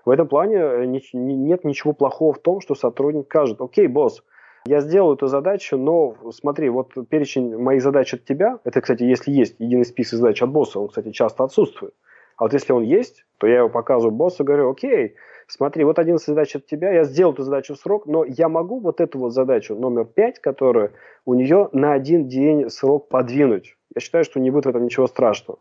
В 0.05 0.11
этом 0.11 0.27
плане 0.27 0.57
э, 0.57 0.85
нет 0.85 1.63
ничего 1.63 1.93
плохого 1.93 2.33
в 2.33 2.39
том, 2.39 2.61
что 2.61 2.75
сотрудник 2.75 3.25
скажет, 3.25 3.59
окей, 3.59 3.87
босс, 3.87 4.23
я 4.65 4.81
сделаю 4.81 5.15
эту 5.15 5.25
задачу, 5.25 5.77
но 5.77 6.15
смотри, 6.31 6.69
вот 6.69 6.93
перечень 7.09 7.57
моих 7.57 7.81
задач 7.81 8.13
от 8.13 8.23
тебя, 8.23 8.59
это, 8.63 8.81
кстати, 8.81 9.01
если 9.01 9.31
есть 9.31 9.55
единый 9.57 9.83
список 9.83 10.19
задач 10.19 10.43
от 10.43 10.51
босса, 10.51 10.79
он, 10.79 10.89
кстати, 10.89 11.11
часто 11.11 11.43
отсутствует. 11.43 11.95
А 12.37 12.43
вот 12.43 12.53
если 12.53 12.73
он 12.73 12.83
есть, 12.83 13.25
то 13.37 13.47
я 13.47 13.59
его 13.59 13.69
показываю 13.69 14.15
боссу, 14.15 14.43
говорю, 14.43 14.71
окей, 14.71 15.15
смотри, 15.47 15.83
вот 15.83 15.99
11 15.99 16.25
задач 16.25 16.55
от 16.55 16.65
тебя, 16.65 16.91
я 16.91 17.03
сделал 17.03 17.33
эту 17.33 17.43
задачу 17.43 17.75
в 17.75 17.77
срок, 17.77 18.05
но 18.05 18.23
я 18.25 18.49
могу 18.49 18.79
вот 18.79 19.01
эту 19.01 19.19
вот 19.19 19.33
задачу 19.33 19.75
номер 19.75 20.05
5, 20.05 20.39
которую 20.39 20.93
у 21.25 21.33
нее 21.33 21.69
на 21.71 21.93
один 21.93 22.27
день 22.27 22.69
срок 22.69 23.09
подвинуть. 23.09 23.75
Я 23.95 24.01
считаю, 24.01 24.23
что 24.23 24.39
не 24.39 24.49
будет 24.49 24.65
в 24.65 24.69
этом 24.69 24.85
ничего 24.85 25.07
страшного. 25.07 25.59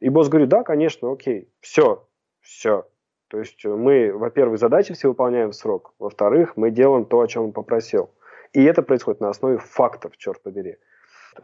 И 0.00 0.08
босс 0.10 0.28
говорит, 0.28 0.48
да, 0.48 0.62
конечно, 0.62 1.12
окей, 1.12 1.48
все, 1.60 2.06
все. 2.40 2.86
То 3.28 3.38
есть 3.38 3.64
мы, 3.64 4.12
во-первых, 4.12 4.58
задачи 4.58 4.94
все 4.94 5.08
выполняем 5.08 5.50
в 5.50 5.56
срок, 5.56 5.94
во-вторых, 5.98 6.56
мы 6.56 6.70
делаем 6.70 7.06
то, 7.06 7.20
о 7.20 7.26
чем 7.26 7.44
он 7.44 7.52
попросил. 7.52 8.10
И 8.52 8.62
это 8.62 8.82
происходит 8.82 9.20
на 9.20 9.30
основе 9.30 9.58
фактов, 9.58 10.16
черт 10.16 10.42
побери. 10.42 10.76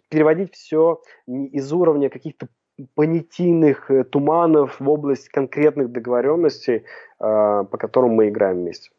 Переводить 0.09 0.55
все 0.55 1.03
из 1.27 1.73
уровня 1.73 2.09
каких-то 2.09 2.49
понятийных 2.95 3.91
э, 3.91 4.05
туманов 4.05 4.81
в 4.81 4.89
область 4.89 5.29
конкретных 5.29 5.93
договоренностей, 5.93 6.77
э, 6.77 6.83
по 7.19 7.79
которым 7.79 8.13
мы 8.13 8.29
играем 8.29 8.59
вместе. 8.59 8.91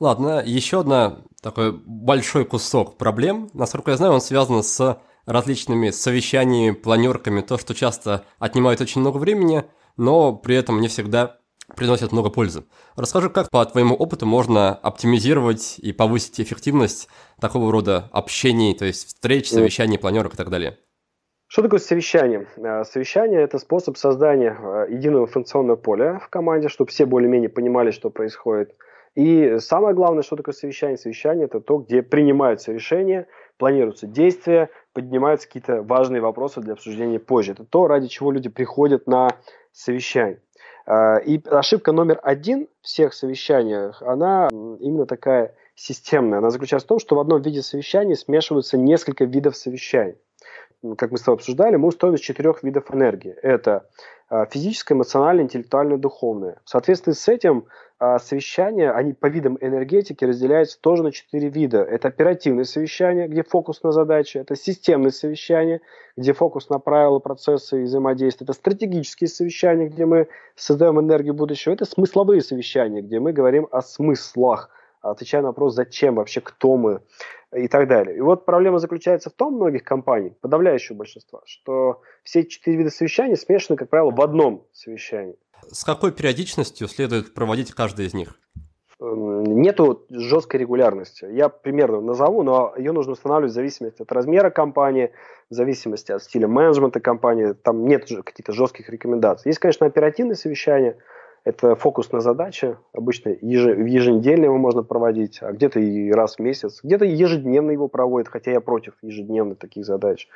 Ладно, 0.00 0.42
еще 0.44 0.80
одна 0.80 1.18
такой 1.40 1.72
большой 1.72 2.44
кусок 2.44 2.96
проблем. 2.96 3.48
Насколько 3.54 3.92
я 3.92 3.96
знаю, 3.96 4.14
он 4.14 4.20
связан 4.20 4.62
с 4.62 4.98
различными 5.26 5.90
совещаниями, 5.90 6.74
планерками, 6.74 7.40
то, 7.40 7.58
что 7.58 7.74
часто 7.74 8.24
отнимает 8.38 8.80
очень 8.80 9.00
много 9.00 9.18
времени, 9.18 9.64
но 9.96 10.34
при 10.34 10.56
этом 10.56 10.80
не 10.80 10.88
всегда 10.88 11.38
приносят 11.76 12.12
много 12.12 12.30
пользы. 12.30 12.64
Расскажи, 12.96 13.30
как 13.30 13.50
по 13.50 13.64
твоему 13.64 13.94
опыту 13.94 14.26
можно 14.26 14.74
оптимизировать 14.74 15.76
и 15.78 15.92
повысить 15.92 16.40
эффективность 16.40 17.08
такого 17.40 17.72
рода 17.72 18.10
общений, 18.12 18.74
то 18.74 18.84
есть 18.84 19.06
встреч, 19.06 19.48
совещаний, 19.48 19.98
планерок 19.98 20.34
и 20.34 20.36
так 20.36 20.50
далее? 20.50 20.78
Что 21.46 21.62
такое 21.62 21.80
совещание? 21.80 22.46
Э, 22.56 22.84
совещание– 22.84 23.40
это 23.42 23.58
способ 23.58 23.96
создания 23.96 24.56
э, 24.58 24.86
единого 24.90 25.24
информационного 25.24 25.76
поля 25.76 26.18
в 26.18 26.28
команде, 26.28 26.68
чтобы 26.68 26.90
все 26.90 27.06
более-менее 27.06 27.50
понимали, 27.50 27.90
что 27.90 28.10
происходит. 28.10 28.74
И 29.14 29.58
самое 29.58 29.94
главное, 29.94 30.22
что 30.22 30.34
такое 30.36 30.54
совещание? 30.54 30.96
Совещание– 30.96 31.44
это 31.46 31.60
то, 31.60 31.78
где 31.78 32.02
принимаются 32.02 32.72
решения, 32.72 33.28
планируются 33.58 34.08
действия, 34.08 34.70
поднимаются 34.92 35.46
какие-то 35.46 35.82
важные 35.82 36.20
вопросы 36.20 36.60
для 36.60 36.72
обсуждения 36.72 37.20
позже. 37.20 37.52
Это 37.52 37.64
то, 37.64 37.86
ради 37.86 38.08
чего 38.08 38.32
люди 38.32 38.48
приходят 38.48 39.06
на 39.06 39.28
совещание. 39.70 40.40
А, 40.86 41.18
и 41.18 41.40
ошибка 41.48 41.92
номер 41.92 42.18
один 42.22 42.68
всех 42.80 43.14
совещаниях, 43.14 44.02
она 44.02 44.48
именно 44.50 45.06
такая 45.06 45.54
системная. 45.76 46.38
Она 46.38 46.50
заключается 46.50 46.86
в 46.86 46.88
том, 46.88 46.98
что 46.98 47.16
в 47.16 47.20
одном 47.20 47.40
виде 47.42 47.62
совещания 47.62 48.16
смешиваются 48.16 48.76
несколько 48.76 49.24
видов 49.24 49.56
совещаний. 49.56 50.16
Как 50.96 51.10
мы 51.10 51.18
с 51.18 51.22
тобой 51.22 51.36
обсуждали, 51.36 51.76
мы 51.76 51.88
устроим 51.88 52.14
из 52.14 52.20
четырех 52.20 52.62
видов 52.62 52.94
энергии. 52.94 53.32
Это 53.42 53.88
а, 54.28 54.46
физическое, 54.46 54.94
эмоциональное, 54.94 55.44
интеллектуальное, 55.44 55.96
духовное. 55.96 56.60
В 56.64 56.70
соответствии 56.70 57.12
с 57.12 57.28
этим 57.28 57.66
а 58.00 58.18
совещания, 58.18 58.90
они 58.90 59.12
по 59.12 59.28
видам 59.28 59.56
энергетики 59.60 60.24
разделяются 60.24 60.78
тоже 60.80 61.04
на 61.04 61.12
четыре 61.12 61.48
вида. 61.48 61.78
Это 61.82 62.08
оперативные 62.08 62.64
совещания, 62.64 63.28
где 63.28 63.44
фокус 63.44 63.82
на 63.84 63.92
задачи, 63.92 64.36
это 64.36 64.56
системные 64.56 65.12
совещания, 65.12 65.80
где 66.16 66.32
фокус 66.32 66.68
на 66.68 66.80
правила, 66.80 67.20
процессы 67.20 67.80
и 67.80 67.84
взаимодействия, 67.84 68.44
это 68.44 68.52
стратегические 68.52 69.28
совещания, 69.28 69.88
где 69.88 70.06
мы 70.06 70.26
создаем 70.56 71.00
энергию 71.00 71.34
будущего, 71.34 71.72
это 71.72 71.84
смысловые 71.84 72.42
совещания, 72.42 73.00
где 73.00 73.20
мы 73.20 73.32
говорим 73.32 73.68
о 73.70 73.80
смыслах, 73.80 74.70
отвечая 75.10 75.42
на 75.42 75.48
вопрос, 75.48 75.74
зачем 75.74 76.16
вообще, 76.16 76.40
кто 76.40 76.76
мы 76.76 77.00
и 77.54 77.68
так 77.68 77.88
далее. 77.88 78.16
И 78.16 78.20
вот 78.20 78.44
проблема 78.44 78.78
заключается 78.78 79.30
в 79.30 79.34
том, 79.34 79.54
многих 79.54 79.84
компаний, 79.84 80.32
подавляющего 80.40 80.96
большинства, 80.96 81.40
что 81.46 82.02
все 82.22 82.44
четыре 82.44 82.78
вида 82.78 82.90
совещаний 82.90 83.36
смешаны, 83.36 83.76
как 83.76 83.88
правило, 83.90 84.10
в 84.10 84.20
одном 84.20 84.66
совещании. 84.72 85.36
С 85.70 85.84
какой 85.84 86.12
периодичностью 86.12 86.88
следует 86.88 87.34
проводить 87.34 87.72
каждый 87.72 88.06
из 88.06 88.14
них? 88.14 88.38
Нету 89.00 90.06
жесткой 90.08 90.60
регулярности. 90.60 91.26
Я 91.30 91.48
примерно 91.48 92.00
назову, 92.00 92.42
но 92.42 92.72
ее 92.76 92.92
нужно 92.92 93.12
устанавливать 93.12 93.52
в 93.52 93.54
зависимости 93.54 94.02
от 94.02 94.10
размера 94.12 94.50
компании, 94.50 95.10
в 95.50 95.54
зависимости 95.54 96.12
от 96.12 96.22
стиля 96.22 96.48
менеджмента 96.48 97.00
компании. 97.00 97.52
Там 97.52 97.86
нет 97.86 98.06
каких-то 98.06 98.52
жестких 98.52 98.88
рекомендаций. 98.88 99.50
Есть, 99.50 99.58
конечно, 99.58 99.86
оперативные 99.86 100.36
совещания. 100.36 100.96
Это 101.44 101.76
фокус 101.76 102.10
на 102.10 102.20
задачи. 102.20 102.76
Обычно 102.94 103.30
еженедельно 103.40 104.46
его 104.46 104.56
можно 104.56 104.82
проводить, 104.82 105.38
а 105.42 105.52
где-то 105.52 105.78
и 105.78 106.10
раз 106.10 106.36
в 106.36 106.38
месяц. 106.38 106.80
Где-то 106.82 107.04
ежедневно 107.04 107.70
его 107.70 107.88
проводят, 107.88 108.28
хотя 108.28 108.50
я 108.50 108.60
против 108.60 108.94
ежедневных 109.02 109.58
таких 109.58 109.84
задач. 109.84 110.28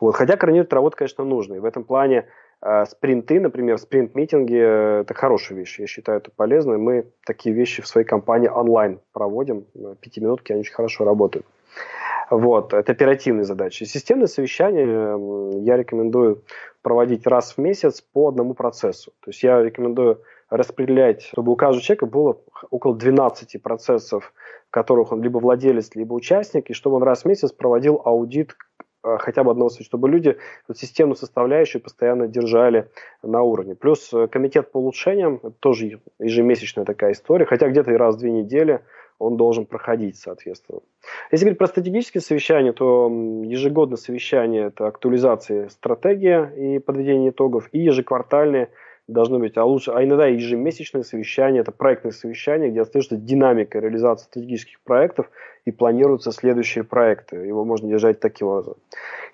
Вот. 0.00 0.16
Хотя 0.16 0.36
координировать 0.36 0.72
работу, 0.72 0.96
конечно, 0.96 1.24
нужно. 1.24 1.54
И 1.54 1.58
в 1.60 1.64
этом 1.64 1.84
плане 1.84 2.26
а 2.62 2.84
спринты, 2.84 3.40
например, 3.40 3.78
спринт-митинги– 3.78 5.00
это 5.00 5.14
хорошая 5.14 5.56
вещь. 5.56 5.80
Я 5.80 5.86
считаю 5.86 6.18
это 6.18 6.30
полезно. 6.30 6.76
Мы 6.76 7.06
такие 7.24 7.54
вещи 7.54 7.80
в 7.80 7.86
своей 7.86 8.06
компании 8.06 8.48
онлайн 8.48 9.00
проводим. 9.12 9.64
Пятиминутки, 10.00 10.52
они 10.52 10.60
очень 10.60 10.74
хорошо 10.74 11.04
работают. 11.04 11.46
Вот, 12.28 12.74
это 12.74 12.92
оперативные 12.92 13.44
задачи. 13.44 13.84
Системные 13.84 14.28
совещания 14.28 14.84
я 15.64 15.76
рекомендую 15.76 16.42
проводить 16.82 17.26
раз 17.26 17.54
в 17.54 17.58
месяц 17.58 18.02
по 18.02 18.28
одному 18.28 18.54
процессу. 18.54 19.12
То 19.20 19.30
есть 19.30 19.42
я 19.42 19.62
рекомендую 19.62 20.20
распределять, 20.50 21.22
чтобы 21.22 21.52
у 21.52 21.56
каждого 21.56 21.82
человека 21.82 22.06
было 22.06 22.38
около 22.70 22.96
12 22.96 23.62
процессов, 23.62 24.32
в 24.68 24.70
которых 24.70 25.12
он 25.12 25.22
либо 25.22 25.38
владелец, 25.38 25.94
либо 25.94 26.12
участник, 26.14 26.70
и 26.70 26.74
чтобы 26.74 26.96
он 26.96 27.02
раз 27.02 27.22
в 27.22 27.24
месяц 27.26 27.52
проводил 27.52 28.02
аудит 28.04 28.56
Э, 29.02 29.16
хотя 29.18 29.44
бы 29.44 29.50
одного, 29.50 29.70
чтобы 29.70 30.08
люди 30.08 30.36
вот, 30.68 30.78
системную 30.78 31.16
составляющую 31.16 31.80
постоянно 31.80 32.28
держали 32.28 32.88
на 33.22 33.42
уровне. 33.42 33.74
Плюс 33.74 34.12
э, 34.12 34.26
комитет 34.28 34.72
по 34.72 34.78
улучшениям, 34.78 35.40
тоже 35.60 36.00
ежемесячная 36.18 36.84
такая 36.84 37.12
история, 37.12 37.46
хотя 37.46 37.68
где-то 37.68 37.92
и 37.92 37.96
раз 37.96 38.16
в 38.16 38.18
две 38.18 38.30
недели 38.30 38.80
он 39.18 39.36
должен 39.36 39.66
проходить, 39.66 40.16
соответственно. 40.16 40.80
Если 41.30 41.44
говорить 41.44 41.58
про 41.58 41.66
стратегические 41.66 42.22
совещания, 42.22 42.72
то 42.72 43.10
ежегодное 43.44 43.98
совещание– 43.98 44.66
это 44.68 44.86
актуализация 44.86 45.68
стратегии 45.68 46.76
и 46.76 46.78
подведение 46.78 47.30
итогов, 47.30 47.68
и 47.72 47.80
ежеквартальные– 47.80 48.70
должны 49.10 49.38
быть, 49.38 49.56
а 49.56 49.64
лучше, 49.64 49.90
а 49.90 50.02
иногда 50.04 50.26
ежемесячные 50.26 51.04
совещания, 51.04 51.60
это 51.60 51.72
проектные 51.72 52.12
совещания, 52.12 52.68
где 52.68 52.82
отслеживается 52.82 53.16
динамика 53.16 53.78
реализации 53.78 54.24
стратегических 54.24 54.80
проектов 54.80 55.30
и 55.64 55.70
планируются 55.70 56.32
следующие 56.32 56.84
проекты. 56.84 57.36
Его 57.36 57.64
можно 57.64 57.88
держать 57.88 58.20
таким 58.20 58.48
образом. 58.48 58.76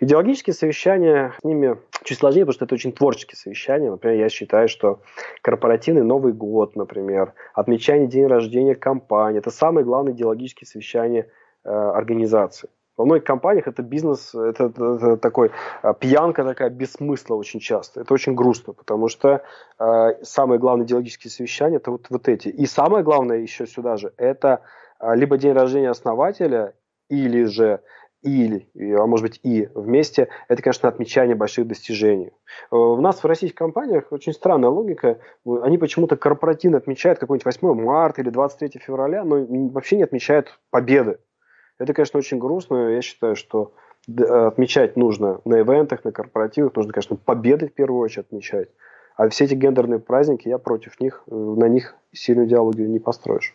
Идеологические 0.00 0.54
совещания, 0.54 1.32
с 1.40 1.44
ними 1.44 1.78
чуть 2.04 2.18
сложнее, 2.18 2.42
потому 2.44 2.54
что 2.54 2.64
это 2.64 2.74
очень 2.74 2.92
творческие 2.92 3.36
совещания. 3.36 3.90
Например, 3.90 4.18
я 4.18 4.28
считаю, 4.28 4.68
что 4.68 5.00
корпоративный 5.42 6.02
Новый 6.02 6.32
год, 6.32 6.76
например, 6.76 7.34
отмечание 7.54 8.08
день 8.08 8.26
рождения 8.26 8.74
компании, 8.74 9.38
это 9.38 9.50
самые 9.50 9.84
главные 9.84 10.14
идеологические 10.14 10.66
совещания 10.66 11.28
э, 11.64 11.68
организации. 11.70 12.68
Во 12.96 13.04
многих 13.04 13.24
компаниях 13.24 13.68
это 13.68 13.82
бизнес, 13.82 14.34
это, 14.34 14.64
это, 14.64 14.94
это 14.94 15.16
такой 15.16 15.50
а, 15.82 15.92
пьянка 15.92 16.44
такая 16.44 16.70
без 16.70 16.92
смысла 16.92 17.34
очень 17.34 17.60
часто. 17.60 18.00
Это 18.00 18.14
очень 18.14 18.34
грустно, 18.34 18.72
потому 18.72 19.08
что 19.08 19.42
э, 19.78 20.08
самые 20.22 20.58
главные 20.58 20.86
идеологические 20.86 21.30
совещания 21.30 21.76
это 21.76 21.90
вот, 21.90 22.06
вот 22.08 22.28
эти. 22.28 22.48
И 22.48 22.64
самое 22.66 23.04
главное 23.04 23.38
еще 23.38 23.66
сюда 23.66 23.96
же, 23.96 24.12
это 24.16 24.62
э, 24.98 25.14
либо 25.14 25.36
день 25.36 25.52
рождения 25.52 25.90
основателя, 25.90 26.74
или 27.08 27.44
же 27.44 27.80
или, 28.22 28.68
а 28.98 29.06
может 29.06 29.24
быть 29.24 29.40
и 29.44 29.68
вместе, 29.74 30.28
это, 30.48 30.60
конечно, 30.60 30.88
отмечание 30.88 31.36
больших 31.36 31.68
достижений. 31.68 32.32
У 32.70 32.96
нас 32.96 33.22
в 33.22 33.26
российских 33.26 33.56
компаниях 33.56 34.10
очень 34.10 34.32
странная 34.32 34.70
логика. 34.70 35.20
Они 35.44 35.78
почему-то 35.78 36.16
корпоративно 36.16 36.78
отмечают 36.78 37.20
какой-нибудь 37.20 37.44
8 37.44 37.84
марта 37.84 38.22
или 38.22 38.30
23 38.30 38.80
февраля, 38.80 39.22
но 39.22 39.46
вообще 39.70 39.96
не 39.96 40.02
отмечают 40.02 40.58
победы. 40.70 41.18
Это, 41.78 41.92
конечно, 41.92 42.18
очень 42.18 42.38
грустно. 42.38 42.90
Я 42.90 43.02
считаю, 43.02 43.36
что 43.36 43.72
отмечать 44.08 44.96
нужно 44.96 45.40
на 45.44 45.60
ивентах, 45.60 46.04
на 46.04 46.12
корпоративах. 46.12 46.74
Нужно, 46.76 46.92
конечно, 46.92 47.16
победы 47.16 47.68
в 47.68 47.74
первую 47.74 48.00
очередь 48.00 48.26
отмечать. 48.26 48.68
А 49.16 49.28
все 49.28 49.44
эти 49.44 49.54
гендерные 49.54 49.98
праздники, 49.98 50.48
я 50.48 50.58
против 50.58 51.00
них, 51.00 51.22
э, 51.26 51.34
на 51.34 51.68
них 51.68 51.96
сильную 52.12 52.46
идеологию 52.46 52.88
не 52.90 52.98
построишь. 52.98 53.54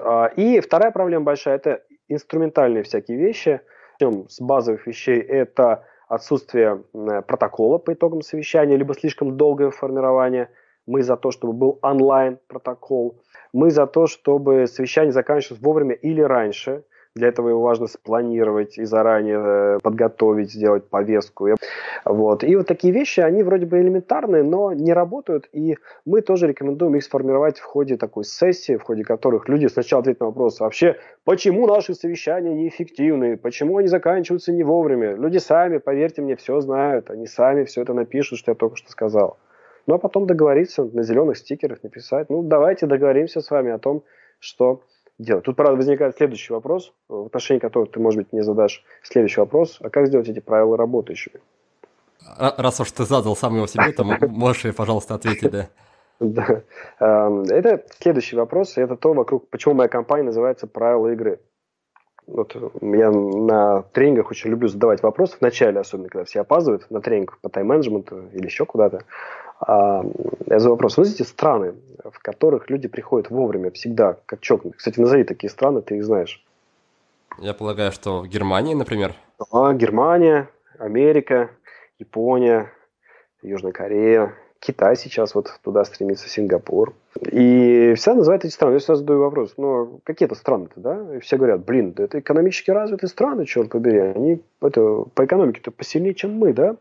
А, 0.00 0.26
и 0.26 0.60
вторая 0.60 0.90
проблема 0.90 1.26
большая– 1.26 1.54
это 1.56 1.82
инструментальные 2.08 2.82
всякие 2.82 3.18
вещи. 3.18 3.60
С 4.00 4.40
базовых 4.40 4.86
вещей 4.86 5.20
это 5.20 5.84
отсутствие 6.08 6.82
протокола 7.26 7.78
по 7.78 7.92
итогам 7.92 8.22
совещания, 8.22 8.76
либо 8.76 8.94
слишком 8.94 9.36
долгое 9.36 9.70
формирование 9.70 10.50
Мы 10.86 11.02
за 11.02 11.16
то, 11.16 11.30
чтобы 11.30 11.52
был 11.52 11.78
онлайн 11.80 12.38
протокол. 12.48 13.22
Мы 13.52 13.70
за 13.70 13.86
то, 13.86 14.06
чтобы 14.06 14.66
совещание 14.66 15.12
заканчивалось 15.12 15.62
вовремя 15.62 15.94
или 15.94 16.20
раньше. 16.20 16.84
Для 17.16 17.28
этого 17.28 17.48
его 17.50 17.60
важно 17.60 17.86
спланировать 17.86 18.76
и 18.76 18.84
заранее 18.84 19.38
э, 19.38 19.78
подготовить, 19.80 20.50
сделать 20.50 20.88
повестку. 20.88 21.48
Вот. 22.04 22.42
И 22.42 22.56
вот 22.56 22.66
такие 22.66 22.92
вещи, 22.92 23.20
они 23.20 23.44
вроде 23.44 23.66
бы 23.66 23.80
элементарные, 23.80 24.42
но 24.42 24.72
не 24.72 24.92
работают. 24.92 25.48
И 25.52 25.76
мы 26.04 26.22
тоже 26.22 26.48
рекомендуем 26.48 26.96
их 26.96 27.04
сформировать 27.04 27.60
в 27.60 27.62
ходе 27.62 27.96
такой 27.96 28.24
сессии, 28.24 28.76
в 28.76 28.82
ходе 28.82 29.04
которых 29.04 29.48
люди 29.48 29.68
сначала 29.68 30.00
ответят 30.00 30.20
на 30.20 30.26
вопрос, 30.26 30.58
вообще, 30.58 30.96
почему 31.24 31.68
наши 31.68 31.94
совещания 31.94 32.52
неэффективны, 32.52 33.36
почему 33.36 33.76
они 33.78 33.86
заканчиваются 33.86 34.52
не 34.52 34.64
вовремя. 34.64 35.14
Люди 35.14 35.38
сами, 35.38 35.78
поверьте 35.78 36.20
мне, 36.20 36.34
все 36.34 36.60
знают, 36.60 37.10
они 37.10 37.28
сами 37.28 37.62
все 37.62 37.82
это 37.82 37.94
напишут, 37.94 38.40
что 38.40 38.50
я 38.50 38.54
только 38.56 38.74
что 38.74 38.90
сказал. 38.90 39.38
Ну 39.86 39.94
а 39.94 39.98
потом 39.98 40.26
договориться 40.26 40.82
на 40.82 41.04
зеленых 41.04 41.36
стикерах 41.36 41.84
написать, 41.84 42.28
ну 42.28 42.42
давайте 42.42 42.86
договоримся 42.86 43.40
с 43.40 43.50
вами 43.52 43.70
о 43.70 43.78
том, 43.78 44.02
что 44.40 44.82
делать. 45.18 45.44
Тут, 45.44 45.56
правда, 45.56 45.76
возникает 45.76 46.16
следующий 46.16 46.52
вопрос, 46.52 46.92
в 47.08 47.26
отношении 47.26 47.60
которого 47.60 47.88
ты, 47.88 48.00
может 48.00 48.18
быть, 48.18 48.32
мне 48.32 48.42
задашь 48.42 48.84
следующий 49.02 49.40
вопрос. 49.40 49.78
А 49.80 49.90
как 49.90 50.06
сделать 50.06 50.28
эти 50.28 50.40
правила 50.40 50.76
работающими? 50.76 51.40
Раз 52.38 52.80
уж 52.80 52.90
ты 52.92 53.04
задал 53.04 53.36
сам 53.36 53.56
его 53.56 53.66
себе, 53.66 53.92
то 53.92 54.04
можешь, 54.28 54.74
пожалуйста, 54.74 55.14
ответить, 55.14 55.50
да. 55.50 55.68
Да. 56.20 56.62
Эм, 57.00 57.42
это 57.42 57.84
следующий 58.00 58.36
вопрос. 58.36 58.78
Это 58.78 58.96
то, 58.96 59.12
вокруг, 59.12 59.48
почему 59.50 59.74
моя 59.74 59.88
компания 59.88 60.24
называется 60.24 60.66
«Правила 60.66 61.08
игры». 61.08 61.40
Вот 62.26 62.56
я 62.80 63.10
на 63.10 63.82
тренингах 63.92 64.30
очень 64.30 64.50
люблю 64.50 64.68
задавать 64.68 65.02
вопросы, 65.02 65.36
в 65.36 65.42
начале 65.42 65.80
особенно, 65.80 66.08
когда 66.08 66.24
все 66.24 66.40
опаздывают 66.40 66.90
на 66.90 67.02
тренинг 67.02 67.38
по 67.42 67.50
тайм-менеджменту 67.50 68.28
или 68.32 68.46
еще 68.46 68.64
куда-то. 68.64 69.04
А, 69.66 70.04
я 70.46 70.58
задаю 70.58 70.74
вопрос. 70.74 70.96
Вы 70.96 71.04
знаете 71.04 71.24
страны, 71.24 71.74
в 72.04 72.18
которых 72.20 72.68
люди 72.68 72.88
приходят 72.88 73.30
вовремя, 73.30 73.70
всегда, 73.70 74.18
как 74.26 74.40
чокнутые? 74.40 74.78
Кстати, 74.78 75.00
назови 75.00 75.24
такие 75.24 75.50
страны, 75.50 75.80
ты 75.80 75.96
их 75.96 76.04
знаешь. 76.04 76.44
Я 77.38 77.54
полагаю, 77.54 77.90
что 77.90 78.20
в 78.20 78.28
Германии, 78.28 78.74
например. 78.74 79.14
А, 79.50 79.72
Германия, 79.72 80.48
Америка, 80.78 81.50
Япония, 81.98 82.70
Южная 83.42 83.72
Корея, 83.72 84.34
Китай 84.66 84.96
сейчас 84.96 85.34
вот 85.34 85.52
туда 85.62 85.84
стремится, 85.84 86.26
Сингапур. 86.26 86.94
И 87.20 87.92
все 87.96 88.14
называют 88.14 88.46
эти 88.46 88.52
страны. 88.52 88.74
Я 88.74 88.78
всегда 88.78 88.96
задаю 88.96 89.20
вопрос, 89.20 89.54
ну, 89.58 90.00
какие 90.04 90.26
это 90.26 90.34
страны-то, 90.34 90.80
да? 90.80 91.16
И 91.16 91.20
все 91.20 91.36
говорят, 91.36 91.64
блин, 91.66 91.92
да 91.92 92.04
это 92.04 92.18
экономически 92.18 92.70
развитые 92.70 93.10
страны, 93.10 93.44
черт 93.44 93.68
побери. 93.68 93.98
Они 93.98 94.42
это, 94.62 95.04
по 95.14 95.26
экономике-то 95.26 95.70
посильнее, 95.70 96.14
чем 96.14 96.38
мы, 96.38 96.54
да? 96.54 96.76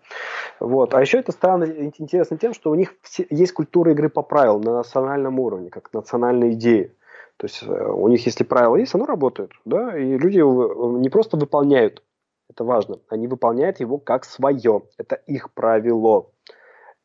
Вот. 0.62 0.94
А 0.94 1.02
еще 1.02 1.20
это 1.20 1.34
страны 1.34 1.92
интересно 1.98 2.38
тем, 2.38 2.54
что 2.54 2.72
у 2.72 2.76
них 2.76 2.96
есть 3.30 3.52
культура 3.52 3.92
игры 3.92 4.08
по 4.08 4.22
правилам 4.22 4.62
на 4.62 4.78
национальном 4.78 5.40
уровне, 5.40 5.70
как 5.70 5.92
национальная 5.92 6.54
идея. 6.54 6.90
То 7.36 7.48
есть 7.48 7.64
э, 7.64 7.92
у 7.92 8.08
них, 8.08 8.26
если 8.26 8.46
правила 8.46 8.78
есть, 8.78 8.96
оно 8.96 9.06
работает, 9.06 9.52
да? 9.66 9.98
И 9.98 10.18
люди 10.18 10.38
не 10.38 11.10
просто 11.10 11.36
выполняют, 11.36 12.02
это 12.50 12.64
важно, 12.64 13.00
они 13.10 13.28
выполняют 13.28 13.82
его 13.82 13.98
как 13.98 14.24
свое. 14.24 14.84
Это 14.98 15.16
их 15.16 15.52
правило. 15.52 16.28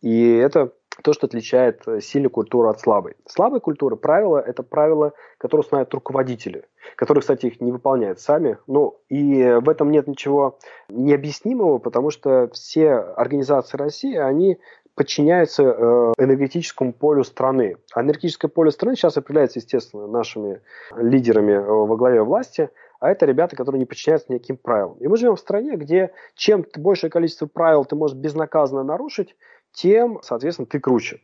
И 0.01 0.37
это 0.37 0.73
то, 1.03 1.13
что 1.13 1.27
отличает 1.27 1.83
э, 1.87 2.01
сильную 2.01 2.31
культуру 2.31 2.69
от 2.69 2.81
слабой. 2.81 3.15
Слабая 3.27 3.61
культура, 3.61 3.97
правила– 3.97 4.39
это 4.47 4.63
правила, 4.63 5.13
которые 5.39 5.61
устанавливают 5.61 5.95
руководители, 5.95 6.65
которые, 6.97 7.23
кстати, 7.23 7.47
их 7.47 7.61
не 7.61 7.71
выполняют 7.73 8.21
сами. 8.21 8.59
Ну, 8.67 9.01
и 9.09 9.59
в 9.61 9.69
этом 9.69 9.91
нет 9.91 10.09
ничего 10.09 10.59
необъяснимого, 10.89 11.79
потому 11.79 12.11
что 12.11 12.49
все 12.53 12.95
организации 12.95 13.77
России, 13.77 14.17
они 14.17 14.59
подчиняются 14.99 15.63
э, 15.63 16.13
энергетическому 16.19 16.93
полю 16.93 17.23
страны. 17.23 17.77
А 17.95 18.03
энергетическое 18.03 18.51
поле 18.51 18.73
страны 18.73 18.97
сейчас 18.97 19.17
определяется, 19.17 19.61
естественно, 19.61 20.09
нашими 20.09 20.61
лидерами 20.97 21.53
э, 21.53 21.63
во 21.63 21.97
главе 21.97 22.23
власти, 22.23 22.71
а 22.99 23.11
это 23.11 23.25
ребята, 23.27 23.55
которые 23.55 23.79
не 23.79 23.87
подчиняются 23.87 24.33
никаким 24.33 24.57
правилам. 24.57 24.97
И 24.99 25.07
мы 25.07 25.17
живем 25.17 25.37
в 25.37 25.41
стране, 25.41 25.77
где 25.77 26.11
чем 26.35 26.67
большее 26.77 27.11
количество 27.11 27.47
правил 27.47 27.85
ты 27.85 27.95
можешь 27.95 28.17
безнаказанно 28.17 28.83
нарушить, 28.83 29.37
тем, 29.73 30.21
соответственно, 30.23 30.67
ты 30.67 30.81
круче. 30.81 31.21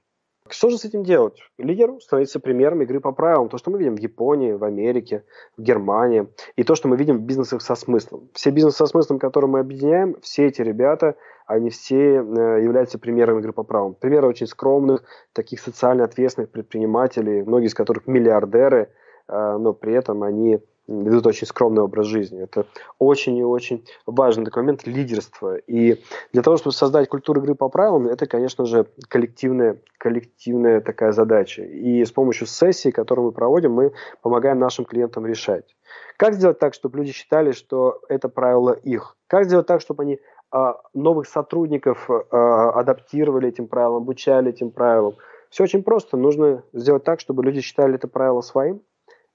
Что 0.51 0.69
же 0.69 0.77
с 0.77 0.85
этим 0.85 1.05
делать? 1.05 1.41
Лидер 1.57 1.99
становится 2.03 2.39
примером 2.39 2.83
игры 2.83 3.01
по 3.01 3.13
правилам. 3.13 3.49
То, 3.49 3.57
что 3.57 3.71
мы 3.71 3.79
видим 3.79 3.97
в 3.97 3.99
Японии, 3.99 4.53
в 4.53 4.63
Америке, 4.63 5.25
в 5.57 5.63
Германии. 5.63 6.29
И 6.57 6.65
то, 6.65 6.75
что 6.75 6.87
мы 6.87 6.99
видим 6.99 7.17
в 7.17 7.23
бизнесах 7.23 7.63
со 7.63 7.75
смыслом. 7.75 8.29
Все 8.35 8.51
бизнесы 8.51 8.77
со 8.77 8.87
смыслом, 8.87 9.19
которые 9.19 9.51
мы 9.51 9.61
объединяем, 9.61 10.21
все 10.21 10.47
эти 10.47 10.61
ребята, 10.61 11.17
они 11.47 11.71
все 11.71 12.17
э, 12.17 12.63
являются 12.63 12.99
примером 12.99 13.39
игры 13.39 13.55
по 13.55 13.63
правилам. 13.63 13.95
Примеры 13.95 14.29
очень 14.29 14.47
скромных, 14.47 15.05
таких 15.33 15.61
социально 15.61 16.05
ответственных 16.05 16.51
предпринимателей, 16.51 17.43
многие 17.43 17.69
из 17.69 17.75
которых 17.75 18.07
миллиардеры, 18.07 18.91
э, 19.29 19.57
но 19.59 19.73
при 19.73 19.95
этом 19.95 20.23
они 20.23 20.61
ведут 20.87 21.27
очень 21.27 21.47
скромный 21.47 21.83
образ 21.83 22.07
жизни. 22.07 22.43
Это 22.43 22.67
очень 22.99 23.37
и 23.37 23.45
очень 23.45 23.87
важный 24.07 24.45
документ 24.45 24.87
лидерства. 24.87 25.57
И 25.57 26.03
для 26.33 26.43
того, 26.43 26.57
чтобы 26.57 26.75
создать 26.75 27.09
культуру 27.09 27.41
игры 27.41 27.55
по 27.55 27.69
правилам, 27.69 28.07
это, 28.07 28.27
конечно 28.27 28.67
же, 28.67 28.87
коллективная, 29.09 29.81
коллективная 29.99 30.81
такая 30.81 31.13
задача. 31.13 31.63
И 31.63 32.05
с 32.05 32.11
помощью 32.11 32.47
сессий, 32.47 32.93
которые 32.93 33.27
мы 33.27 33.33
проводим, 33.33 33.73
мы 33.73 33.93
помогаем 34.23 34.59
нашим 34.59 34.85
клиентам 34.85 35.27
решать. 35.27 35.75
Как 36.17 36.35
сделать 36.35 36.59
так, 36.59 36.75
чтобы 36.75 36.99
люди 36.99 37.13
считали, 37.13 37.53
что 37.53 38.01
это 38.09 38.29
правило 38.29 38.73
их? 38.73 39.17
Как 39.27 39.45
сделать 39.45 39.67
так, 39.67 39.81
чтобы 39.81 40.03
они 40.03 40.21
а, 40.51 40.81
новых 40.93 41.27
сотрудников 41.27 42.09
а, 42.11 42.71
адаптировали 42.71 43.49
этим 43.49 43.69
правилам, 43.69 44.03
обучали 44.03 44.51
этим 44.51 44.71
правилам? 44.71 45.17
Все 45.51 45.65
очень 45.65 45.83
просто. 45.83 46.17
Нужно 46.17 46.65
сделать 46.73 47.05
так, 47.05 47.21
чтобы 47.21 47.45
люди 47.45 47.61
считали 47.61 47.95
это 47.95 48.09
правило 48.09 48.41
своим. 48.41 48.83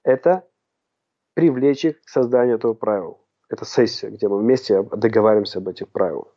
Это 0.02 0.44
привлечь 1.34 1.84
их 1.84 2.02
к 2.02 2.08
созданию 2.08 2.56
этого 2.56 2.74
правила. 2.74 3.18
Это 3.48 3.64
сессия, 3.64 4.10
где 4.10 4.28
мы 4.28 4.38
вместе 4.38 4.82
договариваемся 4.82 5.58
об 5.58 5.68
этих 5.68 5.88
правилах. 5.88 6.28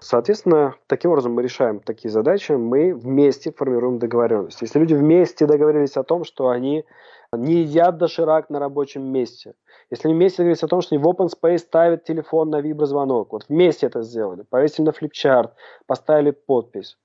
Соответственно, 0.00 0.76
таким 0.86 1.10
образом 1.10 1.32
мы 1.32 1.42
решаем 1.42 1.80
такие 1.80 2.10
задачи, 2.10 2.52
мы 2.52 2.94
вместе 2.94 3.50
формируем 3.50 3.98
договоренность. 3.98 4.60
Если 4.60 4.78
люди 4.78 4.94
вместе 4.94 5.46
договорились 5.46 5.96
о 5.96 6.04
том, 6.04 6.22
что 6.24 6.48
они 6.48 6.84
не 7.32 7.62
едят 7.62 7.98
доширак 7.98 8.48
на 8.48 8.60
рабочем 8.60 9.02
месте, 9.02 9.54
если 9.90 10.08
они 10.08 10.14
вместе 10.14 10.38
договорились 10.38 10.62
о 10.62 10.68
том, 10.68 10.82
что 10.82 10.94
они 10.94 11.02
в 11.02 11.08
open 11.08 11.28
space 11.28 11.58
ставят 11.58 12.04
телефон 12.04 12.50
на 12.50 12.60
виброзвонок, 12.60 13.32
вот 13.32 13.46
вместе 13.48 13.86
это 13.86 14.02
сделали, 14.02 14.42
повесили 14.42 14.86
на 14.86 14.92
флипчарт, 14.92 15.54
поставили 15.86 16.30
подпись, 16.30 16.96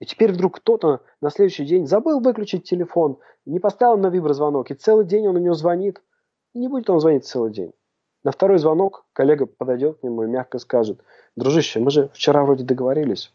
и 0.00 0.04
теперь 0.04 0.32
вдруг 0.32 0.56
кто-то 0.56 1.00
на 1.22 1.30
следующий 1.30 1.64
день 1.64 1.86
забыл 1.86 2.20
выключить 2.20 2.64
телефон, 2.64 3.18
не 3.46 3.58
поставил 3.58 3.96
на 3.96 4.08
виброзвонок, 4.08 4.70
и 4.70 4.74
целый 4.74 5.06
день 5.06 5.26
он 5.28 5.36
у 5.36 5.40
него 5.40 5.54
звонит– 5.54 6.02
не 6.54 6.68
будет 6.68 6.88
он 6.88 7.00
звонить 7.00 7.26
целый 7.26 7.52
день. 7.52 7.72
На 8.22 8.32
второй 8.32 8.58
звонок 8.58 9.04
коллега 9.12 9.46
подойдет 9.46 9.98
к 9.98 10.02
нему 10.02 10.22
и 10.22 10.26
мягко 10.26 10.58
скажет, 10.58 11.00
дружище, 11.36 11.80
мы 11.80 11.90
же 11.90 12.08
вчера 12.14 12.42
вроде 12.44 12.64
договорились. 12.64 13.32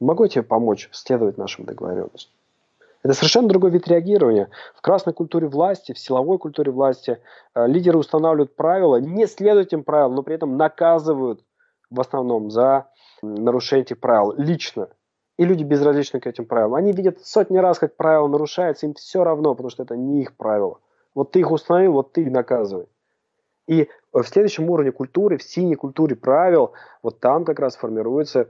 Могу 0.00 0.24
я 0.24 0.28
тебе 0.28 0.42
помочь 0.42 0.88
следовать 0.92 1.38
нашим 1.38 1.64
договоренностям? 1.64 2.32
Это 3.02 3.14
совершенно 3.14 3.48
другой 3.48 3.70
вид 3.70 3.88
реагирования. 3.88 4.50
В 4.74 4.82
красной 4.82 5.12
культуре 5.12 5.46
власти, 5.46 5.92
в 5.92 5.98
силовой 5.98 6.38
культуре 6.38 6.72
власти 6.72 7.20
э, 7.54 7.66
лидеры 7.66 7.96
устанавливают 7.96 8.56
правила, 8.56 8.96
не 8.96 9.26
следуют 9.26 9.68
этим 9.68 9.84
правилам, 9.84 10.16
но 10.16 10.22
при 10.22 10.34
этом 10.34 10.56
наказывают 10.56 11.42
в 11.90 12.00
основном 12.00 12.50
за 12.50 12.88
нарушение 13.22 13.84
этих 13.84 14.00
правил 14.00 14.34
лично. 14.36 14.88
И 15.36 15.44
люди 15.44 15.62
безразличны 15.62 16.18
к 16.18 16.26
этим 16.26 16.44
правилам. 16.44 16.74
Они 16.74 16.92
видят 16.92 17.24
сотни 17.24 17.56
раз, 17.58 17.78
как 17.78 17.96
правило 17.96 18.26
нарушается, 18.26 18.86
им 18.86 18.94
все 18.94 19.22
равно, 19.22 19.54
потому 19.54 19.70
что 19.70 19.84
это 19.84 19.96
не 19.96 20.22
их 20.22 20.36
правила. 20.36 20.80
Вот 21.18 21.32
ты 21.32 21.40
их 21.40 21.50
установил, 21.50 21.94
вот 21.94 22.12
ты 22.12 22.22
их 22.22 22.30
наказывай. 22.30 22.86
И 23.66 23.88
в 24.12 24.22
следующем 24.22 24.70
уровне 24.70 24.92
культуры, 24.92 25.36
в 25.36 25.42
синей 25.42 25.74
культуре 25.74 26.14
правил, 26.14 26.74
вот 27.02 27.18
там 27.18 27.44
как 27.44 27.58
раз 27.58 27.74
формируется 27.74 28.48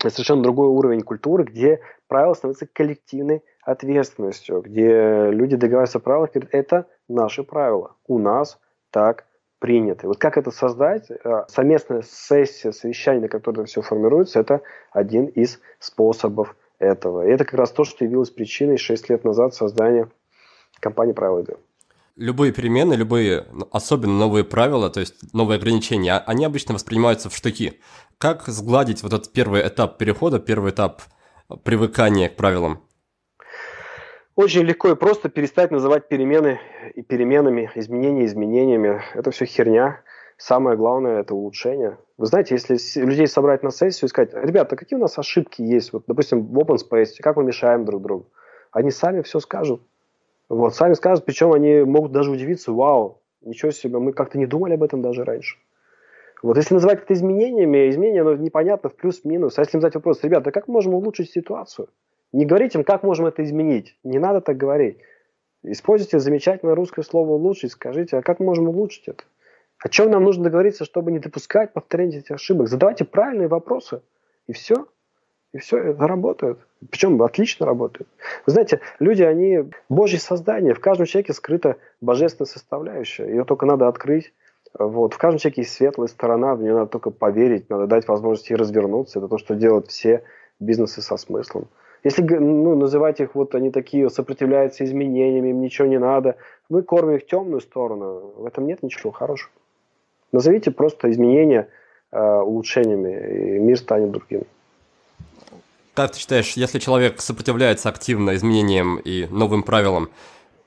совершенно 0.00 0.42
другой 0.42 0.68
уровень 0.68 1.02
культуры, 1.02 1.44
где 1.44 1.82
правила 2.06 2.32
становятся 2.32 2.66
коллективной 2.66 3.44
ответственностью, 3.62 4.62
где 4.62 5.30
люди 5.30 5.56
договариваются 5.56 5.98
о 5.98 6.00
правилах, 6.00 6.30
говорят, 6.32 6.54
это 6.54 6.86
наши 7.06 7.42
правила, 7.42 7.96
у 8.06 8.18
нас 8.18 8.58
так 8.90 9.26
принято. 9.58 10.06
Вот 10.06 10.16
как 10.16 10.38
это 10.38 10.50
создать? 10.50 11.10
Э, 11.10 11.44
совместная 11.48 12.00
сессия, 12.00 12.72
совещание, 12.72 13.20
на 13.20 13.28
котором 13.28 13.66
все 13.66 13.82
формируется, 13.82 14.40
это 14.40 14.62
один 14.90 15.26
из 15.26 15.60
способов 15.80 16.56
этого. 16.78 17.26
И 17.26 17.30
это 17.30 17.44
как 17.44 17.58
раз 17.58 17.72
то, 17.72 17.84
что 17.84 18.06
явилось 18.06 18.30
причиной 18.30 18.78
6 18.78 19.10
лет 19.10 19.24
назад 19.24 19.54
создания 19.54 20.08
компании 20.80 21.12
правила 21.12 21.40
игры. 21.40 21.56
Любые 22.16 22.52
перемены, 22.52 22.94
любые, 22.94 23.46
ну, 23.52 23.68
особенно 23.70 24.18
новые 24.18 24.42
правила, 24.42 24.90
то 24.90 25.00
есть 25.00 25.32
новые 25.32 25.58
ограничения, 25.58 26.18
они 26.18 26.44
обычно 26.44 26.74
воспринимаются 26.74 27.30
в 27.30 27.36
штыки. 27.36 27.80
Как 28.18 28.42
сгладить 28.48 29.04
вот 29.04 29.12
этот 29.12 29.32
первый 29.32 29.66
этап 29.66 29.98
перехода, 29.98 30.40
первый 30.40 30.72
этап 30.72 31.02
привыкания 31.62 32.28
к 32.28 32.34
правилам? 32.34 32.80
Очень 34.34 34.62
легко 34.62 34.88
и 34.88 34.94
просто 34.94 35.28
перестать 35.28 35.70
называть 35.70 36.08
перемены 36.08 36.60
и 36.94 37.02
переменами, 37.02 37.70
изменения 37.74 38.24
изменениями. 38.24 39.02
Это 39.14 39.30
все 39.30 39.46
херня. 39.46 40.00
Самое 40.36 40.76
главное– 40.76 41.20
это 41.22 41.34
улучшение. 41.34 41.98
Вы 42.16 42.26
знаете, 42.26 42.54
если 42.54 42.78
людей 43.04 43.26
собрать 43.26 43.64
на 43.64 43.70
сессию 43.70 44.06
и 44.06 44.10
сказать, 44.10 44.30
ребята, 44.34 44.76
какие 44.76 44.96
у 44.96 45.02
нас 45.02 45.18
ошибки 45.18 45.62
есть, 45.62 45.92
вот, 45.92 46.04
допустим, 46.06 46.46
в 46.46 46.58
open 46.58 46.78
space, 46.78 47.14
как 47.20 47.36
мы 47.36 47.44
мешаем 47.44 47.84
друг 47.84 48.02
другу, 48.02 48.30
они 48.70 48.92
сами 48.92 49.22
все 49.22 49.40
скажут. 49.40 49.82
Вот, 50.48 50.74
сами 50.74 50.94
скажут, 50.94 51.24
причем 51.24 51.52
они 51.52 51.82
могут 51.82 52.12
даже 52.12 52.30
удивиться, 52.30 52.72
вау, 52.72 53.20
ничего 53.42 53.70
себе, 53.70 53.98
мы 53.98 54.12
как-то 54.12 54.38
не 54.38 54.46
думали 54.46 54.74
об 54.74 54.82
этом 54.82 55.02
даже 55.02 55.24
раньше. 55.24 55.58
Вот 56.42 56.56
если 56.56 56.74
называть 56.74 57.02
это 57.02 57.14
изменениями, 57.14 57.90
изменения, 57.90 58.20
оно 58.20 58.34
непонятно 58.36 58.88
в 58.88 58.94
плюс-минус. 58.94 59.58
А 59.58 59.62
если 59.62 59.78
задать 59.78 59.96
вопрос, 59.96 60.22
ребята, 60.22 60.52
как 60.52 60.68
можем 60.68 60.94
улучшить 60.94 61.30
ситуацию? 61.30 61.88
Не 62.32 62.46
говорить 62.46 62.74
им, 62.74 62.84
как 62.84 63.02
можем 63.02 63.26
это 63.26 63.42
изменить. 63.42 63.96
Не 64.04 64.18
надо 64.18 64.40
так 64.40 64.56
говорить. 64.56 64.98
Используйте 65.64 66.20
замечательное 66.20 66.76
русское 66.76 67.02
слово 67.02 67.32
«улучшить», 67.32 67.72
скажите, 67.72 68.16
а 68.16 68.22
как 68.22 68.38
можем 68.38 68.68
улучшить 68.68 69.08
это? 69.08 69.24
О 69.78 69.88
чем 69.88 70.10
нам 70.10 70.22
нужно 70.22 70.44
договориться, 70.44 70.84
чтобы 70.84 71.10
не 71.10 71.18
допускать 71.18 71.72
повторения 71.72 72.18
этих 72.18 72.32
ошибок? 72.32 72.68
Задавайте 72.68 73.04
правильные 73.04 73.48
вопросы, 73.48 74.02
и 74.46 74.52
все. 74.52 74.86
И 75.52 75.58
все, 75.58 75.78
это 75.78 76.06
работает. 76.06 76.58
Причем 76.90 77.20
отлично 77.22 77.64
работает. 77.64 78.08
Вы 78.46 78.52
знаете, 78.52 78.80
люди, 78.98 79.22
они 79.22 79.64
божьи 79.88 80.18
создания. 80.18 80.74
В 80.74 80.80
каждом 80.80 81.06
человеке 81.06 81.32
скрыта 81.32 81.76
божественная 82.00 82.46
составляющая. 82.46 83.26
Ее 83.26 83.44
только 83.44 83.64
надо 83.64 83.88
открыть. 83.88 84.32
Вот. 84.78 85.14
В 85.14 85.18
каждом 85.18 85.38
человеке 85.38 85.62
есть 85.62 85.72
светлая 85.72 86.08
сторона, 86.08 86.54
в 86.54 86.62
нее 86.62 86.74
надо 86.74 86.90
только 86.90 87.10
поверить, 87.10 87.70
надо 87.70 87.86
дать 87.86 88.06
возможность 88.06 88.50
ей 88.50 88.56
развернуться. 88.56 89.18
Это 89.18 89.28
то, 89.28 89.38
что 89.38 89.54
делают 89.54 89.88
все 89.88 90.22
бизнесы 90.60 91.00
со 91.00 91.16
смыслом. 91.16 91.68
Если 92.04 92.22
ну, 92.22 92.76
называть 92.76 93.20
их, 93.20 93.34
вот 93.34 93.54
они 93.54 93.70
такие, 93.70 94.08
сопротивляются 94.08 94.84
изменениям, 94.84 95.46
им 95.46 95.60
ничего 95.60 95.88
не 95.88 95.98
надо, 95.98 96.36
мы 96.68 96.82
кормим 96.82 97.16
их 97.16 97.26
темную 97.26 97.60
сторону, 97.60 98.34
в 98.36 98.46
этом 98.46 98.66
нет 98.66 98.82
ничего 98.82 99.10
хорошего. 99.10 99.50
Назовите 100.30 100.70
просто 100.70 101.10
изменения 101.10 101.68
э, 102.12 102.20
улучшениями, 102.20 103.56
и 103.56 103.58
мир 103.58 103.78
станет 103.78 104.12
другим. 104.12 104.42
Как 105.94 106.12
ты 106.12 106.18
считаешь, 106.18 106.52
если 106.52 106.78
человек 106.78 107.20
сопротивляется 107.20 107.88
активно 107.88 108.36
изменениям 108.36 108.98
и 108.98 109.26
новым 109.26 109.62
правилам, 109.62 110.10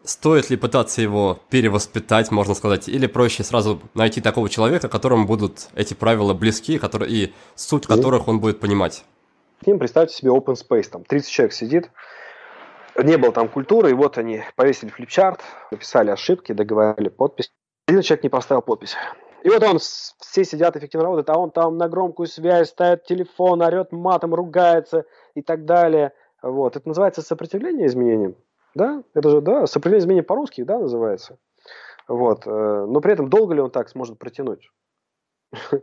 стоит 0.04 0.50
ли 0.50 0.58
пытаться 0.58 1.02
его 1.02 1.40
перевоспитать, 1.50 2.32
можно 2.32 2.54
сказать, 2.54 2.90
или 2.90 3.08
проще 3.08 3.44
сразу 3.44 3.82
найти 3.94 4.20
такого 4.20 4.50
человека, 4.50 4.90
которому 4.90 5.26
будут 5.26 5.70
эти 5.76 5.94
правила 5.94 6.34
близки, 6.34 6.78
которые, 6.78 7.12
и 7.12 7.34
суть 7.56 7.88
которых 7.88 8.28
он 8.28 8.40
будет 8.40 8.60
понимать? 8.60 9.06
К 9.64 9.68
ним 9.68 9.80
представьте 9.80 10.16
себе 10.16 10.32
open 10.32 10.56
space, 10.56 10.90
там 10.90 11.04
30 11.04 11.30
человек 11.30 11.54
сидит, 11.54 11.92
не 13.02 13.18
было 13.18 13.32
там 13.32 13.48
культуры, 13.48 13.92
и 13.92 13.94
вот 13.94 14.18
они 14.18 14.44
повесили 14.56 14.90
флипчарт, 14.90 15.42
написали 15.72 16.10
ошибки, 16.10 16.52
договорили 16.52 17.10
подпись. 17.10 17.52
Один 17.88 18.02
человек 18.02 18.24
не 18.24 18.30
поставил 18.30 18.62
подпись. 18.62 18.96
И 19.44 19.50
вот 19.50 19.64
он, 19.64 19.80
все 19.80 20.44
сидят, 20.44 20.76
эффективно 20.76 21.06
работают, 21.06 21.30
а 21.30 21.38
он 21.38 21.52
там 21.52 21.78
на 21.78 21.90
громкую 21.90 22.28
связь 22.28 22.70
ставит 22.70 23.06
телефон, 23.06 23.62
орет 23.62 23.92
матом, 23.92 24.36
ругается 24.36 25.06
и 25.34 25.42
так 25.42 25.66
далее. 25.66 26.14
Вот. 26.42 26.76
Это 26.76 26.88
называется 26.88 27.22
сопротивление 27.22 27.88
изменениям. 27.88 28.36
Да? 28.76 29.04
Это 29.14 29.30
же, 29.30 29.42
да, 29.42 29.66
сопротивление 29.66 30.04
изменениям 30.04 30.26
по-русски, 30.26 30.64
да, 30.64 30.80
называется. 30.80 31.38
Вот. 32.08 32.46
Э, 32.46 32.86
но 32.88 33.02
при 33.02 33.14
этом 33.14 33.30
долго 33.30 33.54
ли 33.56 33.62
он 33.62 33.72
так 33.72 33.90
сможет 33.90 34.20
протянуть? 34.20 34.72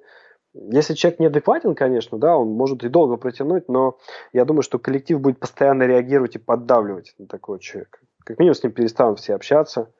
Если 0.54 0.94
человек 0.94 1.20
неадекватен, 1.20 1.74
конечно, 1.74 2.18
да, 2.18 2.36
он 2.36 2.48
может 2.48 2.82
и 2.84 2.88
долго 2.88 3.16
протянуть, 3.16 3.68
но 3.68 3.98
я 4.32 4.44
думаю, 4.44 4.62
что 4.62 4.78
коллектив 4.78 5.20
будет 5.20 5.40
постоянно 5.40 5.82
реагировать 5.82 6.36
и 6.36 6.38
поддавливать 6.38 7.14
на 7.18 7.26
такого 7.26 7.58
человека. 7.58 7.98
Как 8.24 8.38
минимум 8.38 8.54
с 8.54 8.62
ним 8.62 8.72
перестанут 8.72 9.20
все 9.20 9.34
общаться, 9.34 9.92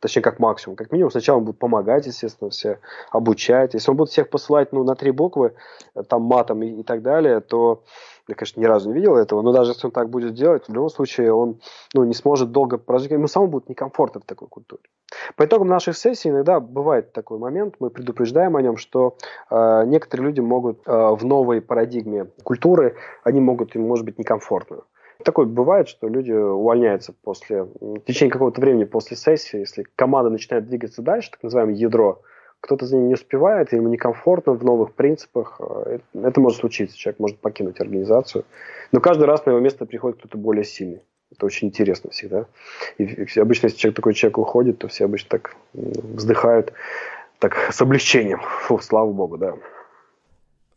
точнее, 0.00 0.22
как 0.22 0.38
максимум. 0.38 0.76
Как 0.76 0.92
минимум 0.92 1.10
сначала 1.10 1.38
он 1.38 1.44
будет 1.44 1.58
помогать, 1.58 2.06
естественно, 2.06 2.50
все 2.50 2.78
обучать. 3.10 3.74
Если 3.74 3.90
он 3.90 3.96
будет 3.96 4.10
всех 4.10 4.30
посылать 4.30 4.72
ну, 4.72 4.84
на 4.84 4.94
три 4.94 5.10
буквы, 5.10 5.54
э, 5.94 6.02
там 6.02 6.22
матом 6.22 6.62
и, 6.62 6.80
и 6.80 6.82
так 6.82 7.02
далее, 7.02 7.40
то 7.40 7.84
я, 8.28 8.34
конечно, 8.34 8.60
ни 8.60 8.64
разу 8.64 8.88
не 8.88 8.94
видел 8.94 9.16
этого, 9.16 9.42
но 9.42 9.52
даже 9.52 9.70
если 9.70 9.86
он 9.86 9.92
так 9.92 10.10
будет 10.10 10.34
делать, 10.34 10.64
в 10.66 10.72
любом 10.72 10.88
случае 10.88 11.32
он 11.32 11.60
ну, 11.94 12.04
не 12.04 12.14
сможет 12.14 12.50
долго 12.50 12.76
прожить, 12.76 13.10
ему 13.10 13.28
самому 13.28 13.52
будет 13.52 13.68
некомфортно 13.68 14.20
в 14.20 14.24
такой 14.24 14.48
культуре. 14.48 14.82
По 15.36 15.44
итогам 15.44 15.68
наших 15.68 15.96
сессий 15.96 16.30
иногда 16.30 16.58
бывает 16.58 17.12
такой 17.12 17.38
момент, 17.38 17.76
мы 17.78 17.90
предупреждаем 17.90 18.56
о 18.56 18.62
нем, 18.62 18.76
что 18.76 19.16
э, 19.50 19.84
некоторые 19.86 20.26
люди 20.26 20.40
могут 20.40 20.80
э, 20.86 20.90
в 20.90 21.24
новой 21.24 21.60
парадигме 21.60 22.26
культуры, 22.42 22.96
они 23.22 23.40
могут, 23.40 23.76
им 23.76 23.86
может 23.86 24.04
быть 24.04 24.18
некомфортно. 24.18 24.82
Такое 25.26 25.46
бывает, 25.46 25.88
что 25.88 26.06
люди 26.06 26.30
увольняются 26.30 27.12
после, 27.12 27.64
в 27.64 27.98
течение 28.06 28.30
какого-то 28.30 28.60
времени 28.60 28.84
после 28.84 29.16
сессии, 29.16 29.58
если 29.58 29.84
команда 29.96 30.30
начинает 30.30 30.68
двигаться 30.68 31.02
дальше, 31.02 31.32
так 31.32 31.42
называемое 31.42 31.74
ядро, 31.74 32.22
кто-то 32.60 32.86
за 32.86 32.94
ним 32.94 33.08
не 33.08 33.14
успевает, 33.14 33.72
ему 33.72 33.88
некомфортно 33.88 34.52
в 34.52 34.62
новых 34.62 34.94
принципах, 34.94 35.56
э, 35.58 35.98
это 36.14 36.40
может 36.40 36.60
случиться, 36.60 36.96
человек 36.96 37.18
может 37.18 37.38
покинуть 37.40 37.80
организацию. 37.80 38.44
Но 38.92 39.00
каждый 39.00 39.24
раз 39.24 39.44
на 39.46 39.50
его 39.50 39.58
место 39.58 39.84
приходит 39.84 40.20
кто-то 40.20 40.38
более 40.38 40.62
сильный. 40.62 41.02
Это 41.32 41.44
очень 41.44 41.66
интересно 41.66 42.10
всегда. 42.10 42.46
И 42.98 43.26
обычно, 43.36 43.66
если 43.66 43.78
человек, 43.78 43.96
такой 43.96 44.14
человек 44.14 44.38
уходит, 44.38 44.78
то 44.78 44.86
все 44.86 45.06
обычно 45.06 45.28
так 45.28 45.56
вздыхают 45.72 46.72
так 47.40 47.72
с 47.72 47.82
облегчением. 47.82 48.42
Фу, 48.60 48.78
слава 48.78 49.10
богу, 49.10 49.38
да. 49.38 49.54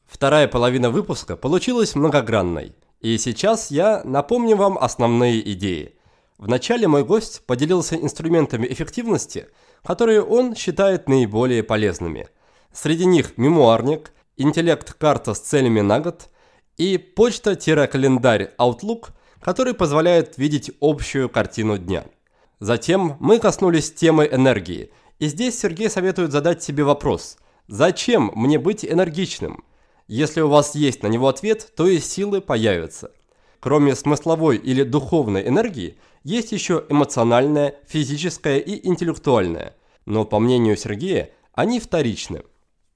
Вторая 0.08 0.48
половина 0.48 0.90
выпуска 0.90 1.38
получилась 1.38 1.94
многогранной. 1.94 2.74
И 3.02 3.18
сейчас 3.18 3.72
я 3.72 4.02
напомню 4.04 4.56
вам 4.56 4.78
основные 4.78 5.52
идеи. 5.54 5.96
Вначале 6.38 6.88
мой 6.88 7.04
гость 7.04 7.46
поделился 7.46 7.96
инструментами 7.96 8.68
эффективности– 8.68 9.48
которые 9.84 10.24
он 10.24 10.56
считает 10.56 11.08
наиболее 11.08 11.64
полезными. 11.64 12.28
Среди 12.74 13.06
них 13.06 13.38
мемуарник, 13.38 14.12
интеллект-карта 14.38 15.34
с 15.34 15.40
целями 15.40 15.82
на 15.82 16.00
год 16.00 16.30
и 16.78 16.98
почта-календарь 16.98 18.52
Outlook, 18.58 19.10
который 19.42 19.74
позволяет 19.74 20.38
видеть 20.38 20.72
общую 20.82 21.30
картину 21.30 21.78
дня. 21.78 22.06
Затем 22.60 23.18
мы 23.20 23.40
коснулись 23.40 23.92
темы 23.92 24.28
энергии, 24.32 24.92
и 25.18 25.28
здесь 25.28 25.60
Сергей 25.60 25.90
советует 25.90 26.32
задать 26.32 26.62
себе 26.62 26.84
вопрос 26.84 27.38
«Зачем 27.68 28.32
мне 28.36 28.60
быть 28.60 28.86
энергичным?» 28.86 29.64
Если 30.10 30.42
у 30.42 30.50
вас 30.50 30.76
есть 30.76 31.04
на 31.04 31.08
него 31.08 31.30
ответ, 31.30 31.72
то 31.78 31.88
и 31.88 32.00
силы 32.00 32.42
появятся. 32.42 33.12
Кроме 33.62 33.96
смысловой 33.96 34.58
или 34.58 34.84
духовной 34.84 35.48
энергии– 35.48 35.98
есть 36.24 36.52
еще 36.52 36.86
эмоциональная, 36.90 37.76
физическая 37.88 38.58
и 38.58 38.86
интеллектуальная, 38.88 39.76
но 40.06 40.26
по 40.26 40.40
мнению 40.40 40.76
Сергея, 40.76 41.32
они 41.54 41.80
вторичны. 41.80 42.44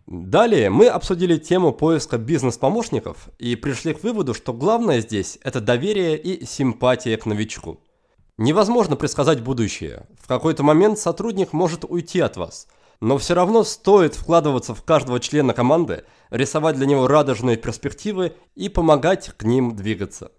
Далее 0.05 0.69
мы 0.69 0.87
обсудили 0.87 1.37
тему 1.37 1.71
поиска 1.71 2.17
бизнес-помощников 2.17 3.29
и 3.39 3.55
пришли 3.55 3.93
к 3.93 4.03
выводу, 4.03 4.33
что 4.33 4.51
главное 4.51 4.99
здесь– 4.99 5.39
это 5.43 5.61
доверие 5.61 6.17
и 6.17 6.45
симпатия 6.45 7.15
к 7.15 7.25
новичку. 7.25 7.79
Невозможно 8.37 8.97
предсказать 8.97 9.41
будущее. 9.41 10.05
В 10.21 10.27
какой-то 10.27 10.63
момент 10.63 10.99
сотрудник 10.99 11.53
может 11.53 11.85
уйти 11.85 12.19
от 12.19 12.35
вас, 12.35 12.67
но 13.03 13.17
все 13.17 13.33
равно 13.33 13.65
стоит 13.65 14.15
вкладываться 14.15 14.73
в 14.73 14.81
каждого 14.81 15.19
члена 15.19 15.53
команды, 15.53 16.05
рисовать 16.29 16.77
для 16.77 16.85
него 16.85 17.05
радужные 17.05 17.57
перспективы 17.57 18.33
и 18.55 18.69
помогать 18.69 19.31
к 19.35 19.43
ним 19.43 19.75
двигаться. 19.75 20.31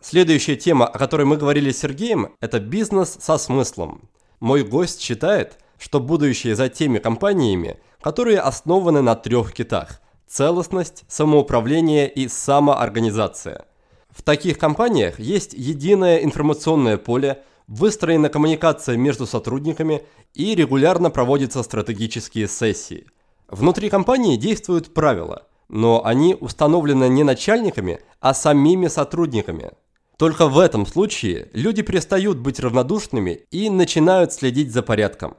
Следующая 0.00 0.56
тема, 0.56 0.84
о 0.84 0.98
которой 0.98 1.26
мы 1.26 1.36
говорили 1.36 1.70
с 1.70 1.78
Сергеем, 1.78 2.34
это 2.40 2.58
бизнес 2.58 3.18
со 3.20 3.38
смыслом. 3.38 4.10
Мой 4.40 4.64
гость 4.64 5.00
считает, 5.00 5.58
что 5.78 6.00
будущее 6.00 6.56
за 6.56 6.68
теми 6.68 6.98
компаниями, 6.98 7.78
которые 8.00 8.40
основаны 8.40 9.00
на 9.00 9.14
трех 9.14 9.52
китах– 9.52 10.00
целостность, 10.26 11.04
самоуправление 11.06 12.10
и 12.10 12.26
самоорганизация. 12.26 13.66
В 14.10 14.24
таких 14.24 14.58
компаниях 14.58 15.20
есть 15.20 15.52
единое 15.52 16.24
информационное 16.24 16.96
поле, 16.96 17.44
выстроена 17.68 18.28
коммуникация 18.28 18.96
между 18.96 19.26
сотрудниками 19.26 20.02
и 20.34 20.56
регулярно 20.56 21.10
проводятся 21.10 21.62
стратегические 21.62 22.48
сессии. 22.48 23.06
Внутри 23.46 23.88
компании 23.88 24.36
действуют 24.36 24.92
правила, 24.92 25.46
но 25.68 26.04
они 26.04 26.34
установлены 26.34 27.08
не 27.08 27.22
начальниками, 27.22 28.00
а 28.20 28.34
самими 28.34 28.88
сотрудниками– 28.88 29.70
только 30.18 30.48
в 30.48 30.58
этом 30.58 30.84
случае 30.84 31.48
люди 31.52 31.82
перестают 31.82 32.38
быть 32.38 32.58
равнодушными 32.58 33.44
и 33.52 33.70
начинают 33.70 34.32
следить 34.32 34.72
за 34.72 34.82
порядком. 34.82 35.36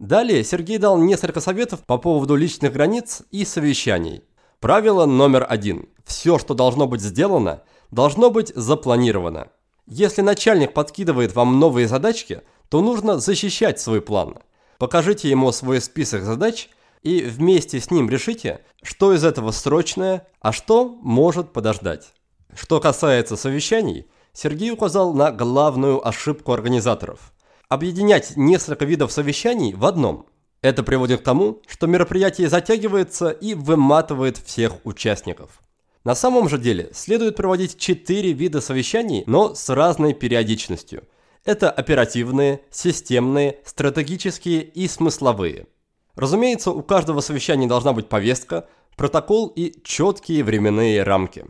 Далее 0.00 0.42
Сергей 0.42 0.78
дал 0.78 0.98
несколько 0.98 1.40
советов 1.40 1.84
по 1.86 1.96
поводу 1.96 2.34
личных 2.34 2.72
границ 2.72 3.22
и 3.30 3.44
совещаний. 3.44 4.24
Правило 4.58 5.06
номер 5.06 5.46
один. 5.48 5.88
Все, 6.04 6.40
что 6.40 6.54
должно 6.54 6.88
быть 6.88 7.02
сделано, 7.02 7.62
должно 7.92 8.30
быть 8.30 8.52
запланировано. 8.56 9.46
Если 9.86 10.20
начальник 10.20 10.72
подкидывает 10.74 11.34
вам 11.34 11.60
новые 11.60 11.88
задачки, 11.88 12.42
то 12.68 12.80
нужно 12.80 13.18
защищать 13.18 13.80
свой 13.80 14.00
план. 14.00 14.38
Покажите 14.78 15.30
ему 15.30 15.52
свой 15.52 15.80
список 15.80 16.24
задач 16.24 16.68
и 17.02 17.22
вместе 17.22 17.80
с 17.80 17.90
ним 17.90 18.10
решите, 18.10 18.60
что 18.82 19.12
из 19.12 19.24
этого 19.24 19.52
срочное, 19.52 20.26
а 20.40 20.52
что 20.52 20.88
может 21.02 21.52
подождать. 21.52 22.12
Что 22.54 22.80
касается 22.80 23.36
совещаний, 23.36 24.06
Сергей 24.32 24.70
указал 24.70 25.14
на 25.14 25.30
главную 25.30 26.06
ошибку 26.06 26.52
организаторов– 26.52 27.32
объединять 27.68 28.36
несколько 28.36 28.84
видов 28.84 29.12
совещаний 29.12 29.72
в 29.72 29.84
одном. 29.84 30.26
Это 30.62 30.82
приводит 30.82 31.20
к 31.20 31.24
тому, 31.24 31.60
что 31.66 31.86
мероприятие 31.86 32.48
затягивается 32.48 33.30
и 33.30 33.54
выматывает 33.54 34.38
всех 34.38 34.84
участников. 34.84 35.60
На 36.06 36.14
самом 36.14 36.48
же 36.48 36.56
деле 36.56 36.88
следует 36.92 37.34
проводить 37.34 37.78
четыре 37.78 38.30
вида 38.30 38.60
совещаний, 38.60 39.24
но 39.26 39.56
с 39.56 39.68
разной 39.68 40.14
периодичностью. 40.14 41.02
Это 41.44 41.68
оперативные, 41.68 42.60
системные, 42.70 43.58
стратегические 43.64 44.62
и 44.62 44.86
смысловые. 44.86 45.66
Разумеется, 46.14 46.70
у 46.70 46.84
каждого 46.84 47.18
совещания 47.22 47.66
должна 47.66 47.92
быть 47.92 48.08
повестка, 48.08 48.68
протокол 48.96 49.48
и 49.48 49.74
четкие 49.82 50.44
временные 50.44 51.02
рамки. 51.02 51.46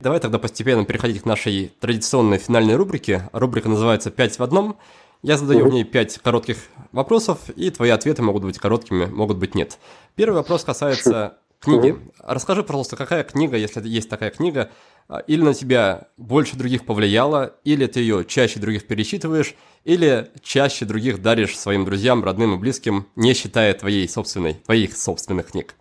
Давай 0.00 0.20
тогда 0.20 0.38
постепенно 0.38 0.86
переходить 0.86 1.20
к 1.20 1.26
нашей 1.26 1.70
традиционной 1.78 2.38
финальной 2.38 2.76
рубрике. 2.76 3.28
Рубрика 3.34 3.68
называется 3.68 4.10
«Пять 4.10 4.38
в 4.38 4.42
одном». 4.42 4.78
Я 5.20 5.36
задаю 5.36 5.66
в 5.66 5.70
ней 5.70 5.84
пять 5.84 6.18
коротких 6.18 6.56
вопросов, 6.92 7.50
и 7.56 7.68
твои 7.68 7.90
ответы 7.90 8.22
могут 8.22 8.42
быть 8.42 8.58
короткими, 8.58 9.04
могут 9.04 9.36
быть 9.36 9.54
нет. 9.54 9.78
Первый 10.14 10.36
вопрос 10.36 10.64
касается 10.64 11.36
книги. 11.62 11.96
Расскажи, 12.18 12.62
пожалуйста, 12.62 12.96
какая 12.96 13.24
книга, 13.24 13.56
если 13.56 13.86
есть 13.88 14.10
такая 14.10 14.30
книга, 14.30 14.70
а, 15.08 15.18
или 15.20 15.42
на 15.42 15.54
тебя 15.54 16.08
больше 16.16 16.56
других 16.56 16.84
повлияла, 16.84 17.54
или 17.64 17.86
ты 17.86 18.00
ее 18.00 18.24
чаще 18.24 18.60
других 18.60 18.86
перечитываешь, 18.86 19.54
или 19.84 20.30
чаще 20.42 20.84
других 20.84 21.22
даришь 21.22 21.58
своим 21.58 21.84
друзьям, 21.84 22.24
родным 22.24 22.54
и 22.54 22.58
близким, 22.58 23.06
не 23.16 23.34
считая 23.34 23.74
твоей 23.74 24.08
собственной, 24.08 24.54
твоих 24.54 24.96
собственных 24.96 25.52
книг? 25.52 25.74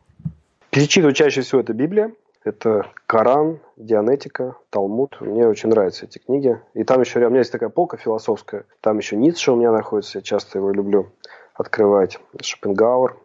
Перечитываю 0.69 1.13
чаще 1.13 1.41
всего 1.41 1.61
это 1.61 1.73
Библия. 1.73 2.11
Это 2.43 2.87
Коран, 3.05 3.59
Дианетика, 3.77 4.55
Талмуд. 4.71 5.21
Мне 5.21 5.47
очень 5.47 5.69
нравятся 5.69 6.05
эти 6.05 6.17
книги. 6.17 6.59
И 6.73 6.83
там 6.83 7.01
еще, 7.01 7.19
у 7.19 7.29
меня 7.29 7.39
есть 7.39 7.51
такая 7.51 7.69
полка 7.69 7.97
философская. 7.97 8.65
Там 8.81 8.97
еще 8.97 9.15
Ницше 9.15 9.51
у 9.51 9.55
меня 9.55 9.71
находится. 9.71 10.17
Я 10.17 10.21
часто 10.23 10.57
его 10.57 10.71
люблю 10.71 11.11
открывать. 11.53 12.19
Шопенгауэр. 12.41 13.15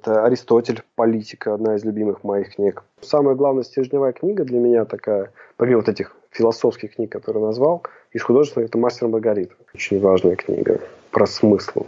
Это 0.00 0.24
Аристотель, 0.24 0.82
политика, 0.94 1.52
одна 1.52 1.76
из 1.76 1.84
любимых 1.84 2.24
моих 2.24 2.54
книг. 2.54 2.84
Самая 3.02 3.34
главная 3.34 3.64
стержневая 3.64 4.12
книга 4.12 4.46
для 4.46 4.58
меня 4.58 4.86
такая, 4.86 5.30
помимо 5.58 5.80
вот 5.80 5.90
этих 5.90 6.16
философских 6.30 6.94
книг, 6.94 7.12
которые 7.12 7.44
назвал, 7.44 7.82
из 8.10 8.22
художественных, 8.22 8.70
это 8.70 8.78
«Мастер 8.78 9.08
Маргарита». 9.08 9.54
Очень 9.74 10.00
важная 10.00 10.36
книга 10.36 10.80
про 11.10 11.26
смысл. 11.26 11.84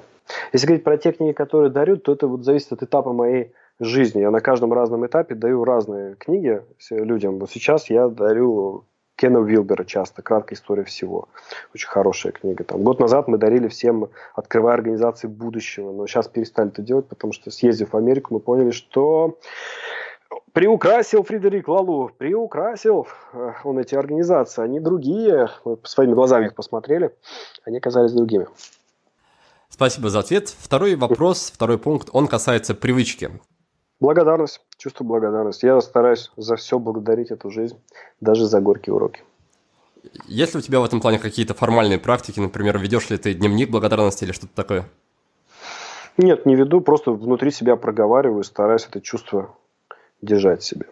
Если 0.52 0.66
говорить 0.66 0.84
про 0.84 0.98
те 0.98 1.12
книги, 1.12 1.32
которые 1.32 1.70
дарю, 1.70 1.96
то 1.96 2.12
это 2.12 2.26
вот 2.26 2.44
зависит 2.44 2.72
от 2.72 2.82
этапа 2.82 3.14
моей 3.14 3.52
жизни. 3.80 4.20
Я 4.20 4.30
на 4.30 4.40
каждом 4.40 4.74
разном 4.74 5.06
этапе 5.06 5.34
даю 5.34 5.64
разные 5.64 6.14
книги 6.16 6.60
людям. 6.90 7.38
Вот 7.38 7.50
сейчас 7.50 7.88
я 7.88 8.08
дарю 8.08 8.84
Кена 9.22 9.38
Вилбера 9.38 9.84
часто, 9.84 10.20
«Краткая 10.20 10.58
история 10.58 10.82
всего». 10.82 11.28
Очень 11.72 11.86
хорошая 11.86 12.32
книга. 12.32 12.64
Там, 12.64 12.82
год 12.82 12.98
назад 12.98 13.28
мы 13.28 13.38
дарили 13.38 13.68
всем 13.68 14.08
«Открывая 14.34 14.74
организации 14.74 15.28
будущего», 15.28 15.92
но 15.92 16.08
сейчас 16.08 16.26
перестали 16.26 16.70
это 16.70 16.82
делать, 16.82 17.06
потому 17.06 17.32
что, 17.32 17.52
съездив 17.52 17.92
в 17.92 17.96
Америку, 17.96 18.34
мы 18.34 18.40
поняли, 18.40 18.72
что 18.72 19.38
приукрасил 20.52 21.22
Фредерик 21.22 21.68
Лалу, 21.68 22.10
приукрасил 22.18 23.06
э, 23.32 23.52
он 23.62 23.78
эти 23.78 23.94
организации. 23.94 24.64
Они 24.64 24.80
другие, 24.80 25.50
мы 25.64 25.78
своими 25.84 26.14
глазами 26.14 26.46
их 26.46 26.56
посмотрели, 26.56 27.14
они 27.64 27.78
оказались 27.78 28.10
другими. 28.10 28.48
Спасибо 29.68 30.10
за 30.10 30.18
ответ. 30.18 30.48
Второй 30.48 30.96
вопрос, 30.96 31.52
второй 31.54 31.78
пункт, 31.78 32.08
он 32.12 32.26
касается 32.26 32.74
привычки. 32.74 33.30
Благодарность, 34.02 34.60
чувство 34.78 35.04
благодарности. 35.04 35.64
Я 35.64 35.80
стараюсь 35.80 36.32
за 36.36 36.56
все 36.56 36.80
благодарить 36.80 37.30
эту 37.30 37.52
жизнь, 37.52 37.78
даже 38.20 38.46
за 38.46 38.60
горькие 38.60 38.94
уроки. 38.94 39.22
Есть 40.26 40.54
ли 40.54 40.58
у 40.58 40.60
тебя 40.60 40.80
в 40.80 40.84
этом 40.84 41.00
плане 41.00 41.20
какие-то 41.20 41.54
формальные 41.54 42.00
практики? 42.00 42.40
Например, 42.40 42.78
ведешь 42.78 43.10
ли 43.10 43.16
ты 43.16 43.32
дневник 43.32 43.70
благодарности 43.70 44.24
или 44.24 44.32
что-то 44.32 44.52
такое? 44.56 44.88
Нет, 46.16 46.46
не 46.46 46.56
веду, 46.56 46.80
просто 46.80 47.12
внутри 47.12 47.52
себя 47.52 47.76
проговариваю, 47.76 48.42
стараюсь 48.42 48.88
это 48.90 49.00
чувство 49.00 49.54
держать 50.20 50.64
себе. 50.64 50.86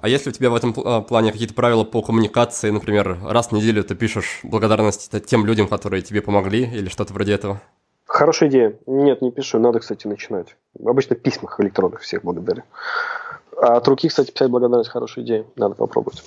А 0.00 0.08
если 0.08 0.30
у 0.30 0.32
тебя 0.32 0.50
в 0.50 0.54
этом 0.54 0.72
а, 0.84 1.00
плане 1.00 1.32
какие-то 1.32 1.54
правила 1.54 1.82
по 1.82 2.00
коммуникации, 2.00 2.70
например, 2.70 3.18
раз 3.24 3.48
в 3.48 3.52
неделю 3.52 3.82
ты 3.82 3.96
пишешь 3.96 4.38
благодарность 4.44 5.10
тем 5.26 5.46
людям, 5.46 5.66
которые 5.66 6.02
тебе 6.02 6.22
помогли, 6.22 6.62
или 6.62 6.88
что-то 6.88 7.12
вроде 7.12 7.32
этого? 7.32 7.60
Хорошая 8.06 8.48
идея. 8.48 8.78
Нет, 8.86 9.20
не 9.20 9.30
пишу. 9.30 9.58
Надо, 9.58 9.80
кстати, 9.80 10.06
начинать. 10.06 10.56
Обычно 10.84 11.16
в 11.16 11.20
письмах 11.20 11.60
электронных 11.60 12.00
всех 12.00 12.22
благодарю. 12.22 12.62
А 13.60 13.76
от 13.76 13.88
руки, 13.88 14.08
кстати, 14.08 14.30
писать 14.30 14.50
благодарность 14.50 14.90
хорошая 14.90 15.24
идея. 15.24 15.44
Надо 15.56 15.74
попробовать. 15.74 16.22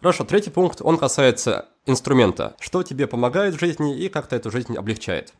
Хорошо, 0.00 0.24
третий 0.24 0.50
пункт, 0.50 0.80
он 0.82 0.98
касается 0.98 1.66
инструмента. 1.86 2.54
Что 2.60 2.82
тебе 2.82 3.06
помогает 3.06 3.54
в 3.54 3.60
жизни 3.60 3.96
и 3.96 4.08
как-то 4.08 4.36
эту 4.36 4.50
жизнь 4.50 4.76
облегчает? 4.76 5.32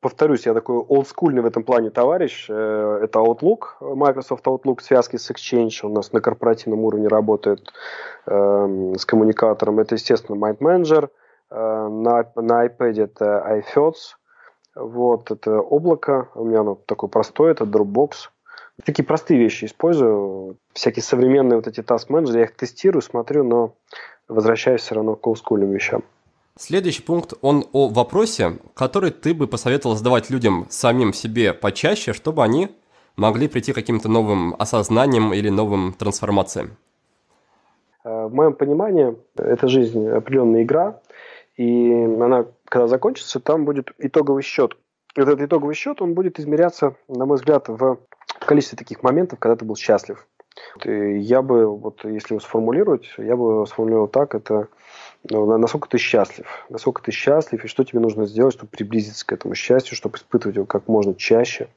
Повторюсь, 0.00 0.46
я 0.46 0.54
такой 0.54 0.76
олдскульный 0.76 1.42
в 1.42 1.46
этом 1.46 1.64
плане 1.64 1.90
товарищ. 1.90 2.46
Э, 2.48 3.00
это 3.02 3.18
Outlook, 3.18 3.78
Microsoft 3.80 4.46
Outlook, 4.46 4.80
связки 4.80 5.16
с 5.16 5.28
Exchange 5.30 5.80
у 5.82 5.88
нас 5.88 6.12
на 6.12 6.20
корпоративном 6.20 6.80
уровне 6.80 7.08
работает 7.08 7.72
э, 8.26 8.94
с 8.96 9.04
коммуникатором. 9.04 9.80
Это, 9.80 9.96
естественно, 9.96 10.36
Mind 10.36 10.58
Manager. 10.58 11.10
Э, 11.50 11.88
на, 11.88 12.24
на 12.36 12.66
iPad 12.66 13.02
это 13.02 13.62
iFods. 13.76 14.17
Вот, 14.74 15.30
это 15.30 15.60
облако, 15.60 16.28
у 16.34 16.44
меня 16.44 16.60
оно 16.60 16.78
такое 16.86 17.08
простое, 17.08 17.52
это 17.52 17.64
Dropbox. 17.64 18.30
Такие 18.84 19.04
простые 19.04 19.40
вещи 19.40 19.64
использую. 19.64 20.56
Всякие 20.72 21.02
современные 21.02 21.56
вот 21.56 21.66
эти 21.66 21.80
task 21.80 22.06
менеджеры 22.08 22.38
я 22.40 22.44
их 22.44 22.54
тестирую, 22.54 23.02
смотрю, 23.02 23.42
но 23.42 23.74
возвращаюсь 24.28 24.82
все 24.82 24.94
равно 24.94 25.16
к 25.16 25.26
олдскульным 25.26 25.72
вещам. 25.72 26.04
Следующий 26.56 27.02
пункт, 27.02 27.34
он 27.40 27.66
о 27.72 27.88
вопросе, 27.88 28.58
который 28.74 29.10
ты 29.10 29.32
бы 29.32 29.46
посоветовал 29.46 29.96
задавать 29.96 30.30
людям 30.30 30.66
самим 30.68 31.12
себе 31.12 31.52
почаще, 31.54 32.12
чтобы 32.12 32.42
они 32.42 32.68
могли 33.16 33.48
прийти 33.48 33.72
к 33.72 33.76
каким-то 33.76 34.08
новым 34.08 34.54
осознаниям 34.58 35.32
или 35.34 35.50
новым 35.50 35.92
трансформациям. 35.92 36.76
Э, 38.04 38.26
в 38.26 38.34
моем 38.34 38.54
понимании, 38.54 39.16
это 39.36 39.68
жизнь 39.68 40.08
определенная 40.08 40.62
игра, 40.62 41.00
и 41.56 41.92
она, 41.92 42.46
когда 42.68 42.86
закончится, 42.86 43.40
там 43.40 43.64
будет 43.64 43.90
итоговый 43.98 44.42
счет. 44.42 44.76
Этот 45.14 45.40
итоговый 45.40 45.74
счет, 45.74 46.00
он 46.02 46.14
будет 46.14 46.38
измеряться, 46.38 46.94
на 47.08 47.26
мой 47.26 47.36
взгляд, 47.36 47.68
в 47.68 47.98
количестве 48.40 48.76
таких 48.76 49.02
моментов, 49.02 49.38
когда 49.38 49.56
ты 49.56 49.64
был 49.64 49.76
счастлив. 49.76 50.26
И 50.84 51.18
я 51.18 51.42
бы, 51.42 51.66
вот 51.66 52.04
если 52.04 52.34
его 52.34 52.40
сформулировать, 52.40 53.06
я 53.16 53.36
бы 53.36 53.66
сформулировал 53.66 54.08
так, 54.08 54.34
это 54.34 54.68
ну, 55.28 55.56
насколько 55.58 55.88
ты 55.88 55.98
счастлив, 55.98 56.46
насколько 56.68 57.02
ты 57.02 57.10
счастлив, 57.12 57.64
и 57.64 57.68
что 57.68 57.84
тебе 57.84 58.00
нужно 58.00 58.26
сделать, 58.26 58.54
чтобы 58.54 58.70
приблизиться 58.70 59.26
к 59.26 59.32
этому 59.32 59.54
счастью, 59.54 59.96
чтобы 59.96 60.16
испытывать 60.16 60.56
его 60.56 60.66
как 60.66 60.88
можно 60.88 61.14
чаще. 61.14 61.68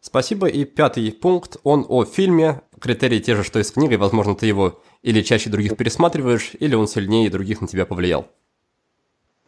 Спасибо. 0.00 0.48
И 0.48 0.64
пятый 0.64 1.10
пункт, 1.12 1.56
он 1.62 1.86
о 1.88 2.04
фильме. 2.04 2.60
Критерии 2.78 3.20
те 3.20 3.36
же, 3.36 3.42
что 3.42 3.58
и 3.58 3.62
с 3.62 3.72
книгой. 3.72 3.96
Возможно, 3.96 4.34
ты 4.34 4.44
его 4.46 4.82
или 5.02 5.22
чаще 5.22 5.48
других 5.48 5.76
пересматриваешь, 5.78 6.52
или 6.60 6.74
он 6.74 6.86
сильнее 6.86 7.30
других 7.30 7.62
на 7.62 7.68
тебя 7.68 7.86
повлиял. 7.86 8.28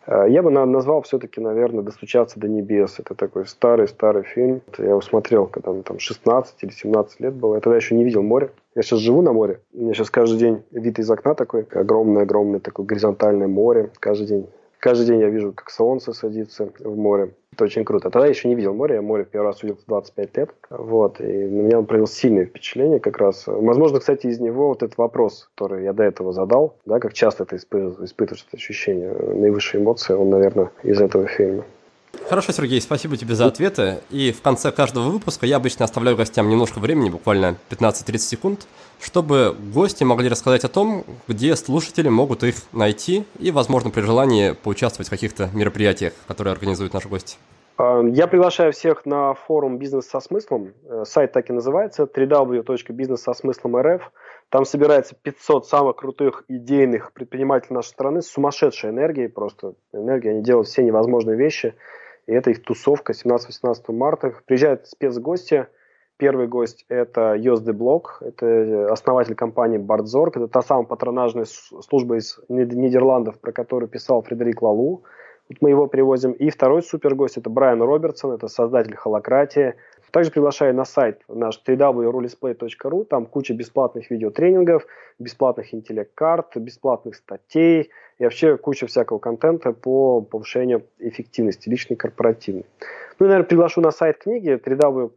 Э, 0.07 0.27
я 0.29 0.43
бы 0.43 0.51
назвал 0.51 1.03
все-таки, 1.03 1.41
наверное, 1.41 1.83
«Достучаться 1.83 2.39
до 2.39 2.49
небес». 2.49 2.99
Это 2.99 3.15
такой 3.15 3.47
старый-старый 3.47 4.23
фильм. 4.23 4.63
Я 4.79 4.91
его 4.91 5.01
смотрел, 5.01 5.47
когда 5.47 5.73
мне 5.73 5.83
там 5.83 5.99
16 5.99 6.55
или 6.63 6.71
17 6.71 7.21
лет 7.21 7.35
было. 7.35 7.57
Я 7.57 7.61
тогда 7.61 7.77
еще 7.77 7.95
не 7.95 8.05
видел 8.05 8.23
море. 8.23 8.51
Я 8.75 8.83
сейчас 8.83 9.01
живу 9.01 9.23
на 9.23 9.33
море. 9.33 9.61
У 9.73 9.83
меня 9.83 9.95
сейчас 9.95 10.11
каждый 10.11 10.39
день 10.39 10.63
вид 10.71 10.99
из 10.99 11.11
окна 11.11 11.35
такой. 11.35 11.67
Огромное-огромное 11.73 12.61
такое 12.61 12.87
горизонтальное 12.87 13.49
море. 13.49 13.91
Каждый 13.99 14.27
день 14.27 14.47
Каждый 14.81 15.07
день 15.07 15.21
я 15.21 15.29
вижу, 15.29 15.53
как 15.53 15.71
солнце 15.71 16.13
садится 16.13 16.69
в 16.79 16.97
море. 16.97 17.35
Это 17.53 17.65
очень 17.65 17.85
круто. 17.85 18.11
Тогда 18.11 18.27
я 18.27 18.31
еще 18.31 18.49
не 18.49 18.55
видел 18.55 18.75
море. 18.75 18.97
Я 18.97 19.03
море 19.03 19.25
первый 19.25 19.47
раз 19.47 19.63
увидел 19.63 19.79
в 19.81 19.87
25 19.87 20.37
лет. 20.37 20.51
Вот. 20.71 21.21
И 21.21 21.25
на 21.25 21.63
меня 21.63 21.79
он 21.79 21.87
произвел 21.87 22.07
сильное 22.07 22.45
впечатление 22.45 23.01
как 23.01 23.17
раз. 23.19 23.45
Возможно, 23.47 23.99
кстати, 23.99 24.27
из 24.27 24.41
него 24.41 24.69
вот 24.69 24.83
этот 24.83 24.99
вопрос, 24.99 25.49
который 25.55 25.85
я 25.85 25.93
до 25.93 26.03
этого 26.03 26.33
задал, 26.33 26.77
да, 26.85 27.01
как 27.01 27.15
часто 27.15 27.45
ты 27.47 27.57
испытываешь 27.57 28.47
это 28.47 28.57
ощущение, 28.57 29.13
наивысшие 29.13 29.83
эмоции, 29.83 30.13
он, 30.13 30.31
наверное, 30.31 30.71
из 30.83 31.01
этого 31.01 31.27
фильма. 31.27 31.65
Хорошо, 32.29 32.53
Сергей, 32.53 32.81
спасибо 32.81 33.17
тебе 33.17 33.35
за 33.35 33.47
ответы. 33.47 34.01
И 34.11 34.31
в 34.33 34.43
конце 34.43 34.73
каждого 34.73 35.11
выпуска 35.11 35.47
я 35.47 35.57
обычно 35.57 35.85
оставляю 35.85 36.17
гостям 36.17 36.49
немножко 36.49 36.81
времени, 36.81 37.11
буквально 37.11 37.57
15-30 37.71 38.19
секунд, 38.19 38.67
чтобы 39.01 39.55
гости 39.73 40.03
могли 40.05 40.29
рассказать 40.29 40.65
о 40.65 40.69
том, 40.69 41.05
где 41.29 41.55
слушатели 41.55 42.09
могут 42.09 42.43
их 42.43 42.57
найти 42.73 43.25
и, 43.39 43.53
возможно, 43.53 43.91
при 43.91 44.01
желании 44.01 44.53
поучаствовать 44.53 45.07
в 45.07 45.11
каких-то 45.11 45.51
мероприятиях, 45.53 46.15
которые 46.27 46.53
организуют 46.53 46.95
наши 46.95 47.09
гости. 47.09 47.37
А, 47.79 48.03
я 48.03 48.27
приглашаю 48.27 48.73
всех 48.73 49.07
на 49.07 49.35
форум 49.35 49.79
«Бизнес 49.79 50.09
со 50.09 50.19
смыслом». 50.21 50.73
Э, 50.85 51.05
сайт 51.05 51.33
так 51.33 51.51
и 51.51 51.53
называется 51.53 52.05
www.бизнессосмыслом.рф. 52.05 54.11
Там 54.49 54.65
собирается 54.65 55.15
500 55.21 55.67
самых 55.67 55.97
крутых 55.97 56.45
идейных 56.49 57.13
предпринимателей 57.13 57.75
нашей 57.75 57.89
страны 57.89 58.23
с 58.23 58.29
сумасшедшей 58.29 58.89
энергией 58.91 59.29
просто. 59.29 59.75
Энергия, 59.93 60.31
они 60.31 60.43
делают 60.43 60.69
все 60.69 60.83
невозможные 60.83 61.37
вещи– 61.37 61.75
и 62.27 62.33
это 62.33 62.51
их 62.51 62.63
тусовка 62.63 63.13
17-18 63.13 63.93
марта. 63.93 64.35
Приезжают 64.47 64.87
спецгости. 64.87 65.67
Первый 66.19 66.49
гость– 66.49 66.87
это 66.89 67.35
Йозде 67.35 67.73
Блок, 67.73 68.23
это 68.23 68.91
основатель 68.91 69.35
компании 69.35 69.77
Бардзорг, 69.77 70.39
это 70.39 70.49
та 70.49 70.63
самая 70.63 70.87
патронажная 70.87 71.45
служба 71.45 72.17
из 72.17 72.41
Нидерландов, 72.49 73.39
про 73.39 73.53
которую 73.53 73.91
писал 73.91 74.23
Фредерик 74.23 74.63
Лалу. 74.63 75.03
Вот 75.51 75.59
мы 75.61 75.69
его 75.69 75.87
привозим. 75.87 76.33
И 76.33 76.49
второй 76.49 76.83
супергость– 76.83 77.37
это 77.39 77.51
Брайан 77.51 77.83
Робертсон, 77.83 78.33
это 78.33 78.49
создатель 78.49 78.97
«Холократии». 78.97 79.75
Также 80.17 80.31
приглашаю 80.31 80.75
на 80.75 80.87
сайт 80.87 81.21
наш 81.29 81.63
www.rollsplay.ru, 81.69 83.05
там 83.05 83.27
куча 83.27 83.53
бесплатных 83.53 84.11
видеотренингов, 84.11 84.87
бесплатных 85.19 85.75
интеллект-карт, 85.75 86.57
бесплатных 86.57 87.17
статей 87.17 87.91
и 88.19 88.25
вообще 88.25 88.57
куча 88.57 88.87
всякого 88.87 89.19
контента 89.19 89.73
по 89.75 90.23
повышению 90.23 90.87
эффективности 90.99 91.69
личной 91.69 91.97
и 91.97 91.99
корпоративной. 91.99 92.65
Ну 93.19 93.27
и, 93.27 93.29
наверное, 93.29 93.47
приглашу 93.47 93.83
на 93.83 93.91
сайт 93.91 94.17
книги 94.17 94.59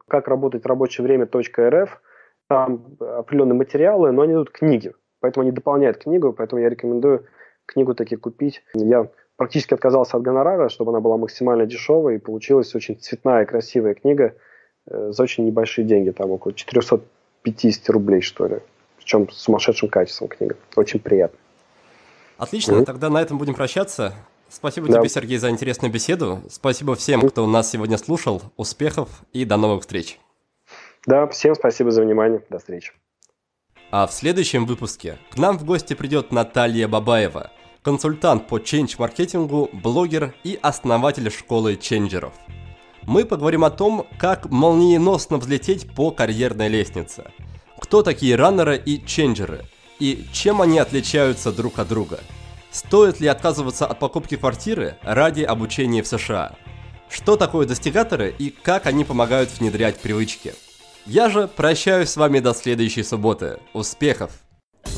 как 0.09 0.27
работать 0.27 0.65
рабочее 0.65 1.07
время.рф, 1.07 2.01
там 2.49 2.97
определенные 2.99 3.55
материалы, 3.55 4.11
но 4.11 4.23
они 4.23 4.33
идут 4.33 4.49
книги, 4.51 4.91
поэтому 5.21 5.43
они 5.43 5.53
дополняют 5.53 5.99
книгу, 5.99 6.33
поэтому 6.33 6.61
я 6.61 6.67
рекомендую 6.67 7.25
книгу 7.65 7.93
таки 7.93 8.17
купить. 8.17 8.63
Я 8.73 9.07
практически 9.37 9.73
отказался 9.73 10.17
от 10.17 10.23
гонорара, 10.23 10.67
чтобы 10.67 10.91
она 10.91 10.99
была 10.99 11.15
максимально 11.15 11.65
дешевая, 11.65 12.15
и 12.15 12.19
получилась 12.19 12.75
очень 12.75 12.99
цветная 12.99 13.45
красивая 13.45 13.93
книга 13.93 14.35
за 14.85 15.23
очень 15.23 15.45
небольшие 15.45 15.85
деньги, 15.85 16.11
там 16.11 16.31
около 16.31 16.53
450 16.53 17.89
рублей, 17.89 18.21
что 18.21 18.47
ли. 18.47 18.59
Причем 18.97 19.29
с 19.29 19.37
сумасшедшим 19.37 19.89
качеством 19.89 20.27
книга. 20.27 20.55
Очень 20.75 20.99
приятно. 20.99 21.37
Отлично, 22.37 22.73
mm-hmm. 22.73 22.85
тогда 22.85 23.09
на 23.09 23.21
этом 23.21 23.37
будем 23.37 23.53
прощаться. 23.53 24.13
Спасибо 24.49 24.87
да. 24.87 24.99
тебе, 24.99 25.09
Сергей, 25.09 25.37
за 25.37 25.49
интересную 25.49 25.91
беседу. 25.91 26.41
Спасибо 26.49 26.95
всем, 26.95 27.21
кто 27.21 27.45
нас 27.45 27.69
сегодня 27.69 27.97
слушал. 27.97 28.41
Успехов 28.57 29.09
и 29.33 29.45
до 29.45 29.57
новых 29.57 29.81
встреч. 29.81 30.19
Да, 31.05 31.27
всем 31.27 31.55
спасибо 31.55 31.91
за 31.91 32.01
внимание. 32.01 32.43
До 32.49 32.59
встречи. 32.59 32.93
А 33.91 34.07
в 34.07 34.13
следующем 34.13 34.65
выпуске 34.65 35.17
к 35.31 35.37
нам 35.37 35.57
в 35.57 35.65
гости 35.65 35.93
придет 35.93 36.31
Наталья 36.31 36.87
Бабаева– 36.87 37.51
консультант 37.81 38.47
по 38.47 38.59
чендж-маркетингу, 38.59 39.69
блогер 39.73 40.35
и 40.43 40.59
основатель 40.61 41.29
школы 41.31 41.75
ченджеров. 41.75 42.33
Мы 43.09 43.25
поговорим 43.25 43.63
о 43.63 43.71
том, 43.71 44.05
как 44.19 44.51
молниеносно 44.51 45.37
взлететь 45.37 45.91
по 45.95 46.11
карьерной 46.11 46.67
лестнице. 46.67 47.31
Кто 47.79 48.03
такие 48.03 48.35
раннеры 48.35 48.77
и 48.77 49.03
ченджеры? 49.03 49.65
И 49.97 50.27
чем 50.31 50.61
они 50.61 50.77
отличаются 50.77 51.51
друг 51.51 51.79
от 51.79 51.87
друга? 51.87 52.19
Стоит 52.69 53.19
ли 53.19 53.27
отказываться 53.27 53.87
от 53.87 53.97
покупки 53.97 54.37
квартиры 54.37 54.95
ради 55.01 55.41
обучения 55.41 56.03
в 56.03 56.07
США? 56.07 56.55
Что 57.09 57.35
такое 57.35 57.65
достигаторы 57.65 58.31
и 58.37 58.51
как 58.51 58.85
они 58.85 59.03
помогают 59.03 59.49
внедрять 59.57 59.97
привычки? 59.97 60.53
Я 61.07 61.29
же 61.29 61.47
прощаюсь 61.47 62.09
с 62.09 62.15
вами 62.15 62.39
до 62.39 62.53
следующей 62.53 63.01
субботы. 63.01 63.57
Успехов! 63.73 64.33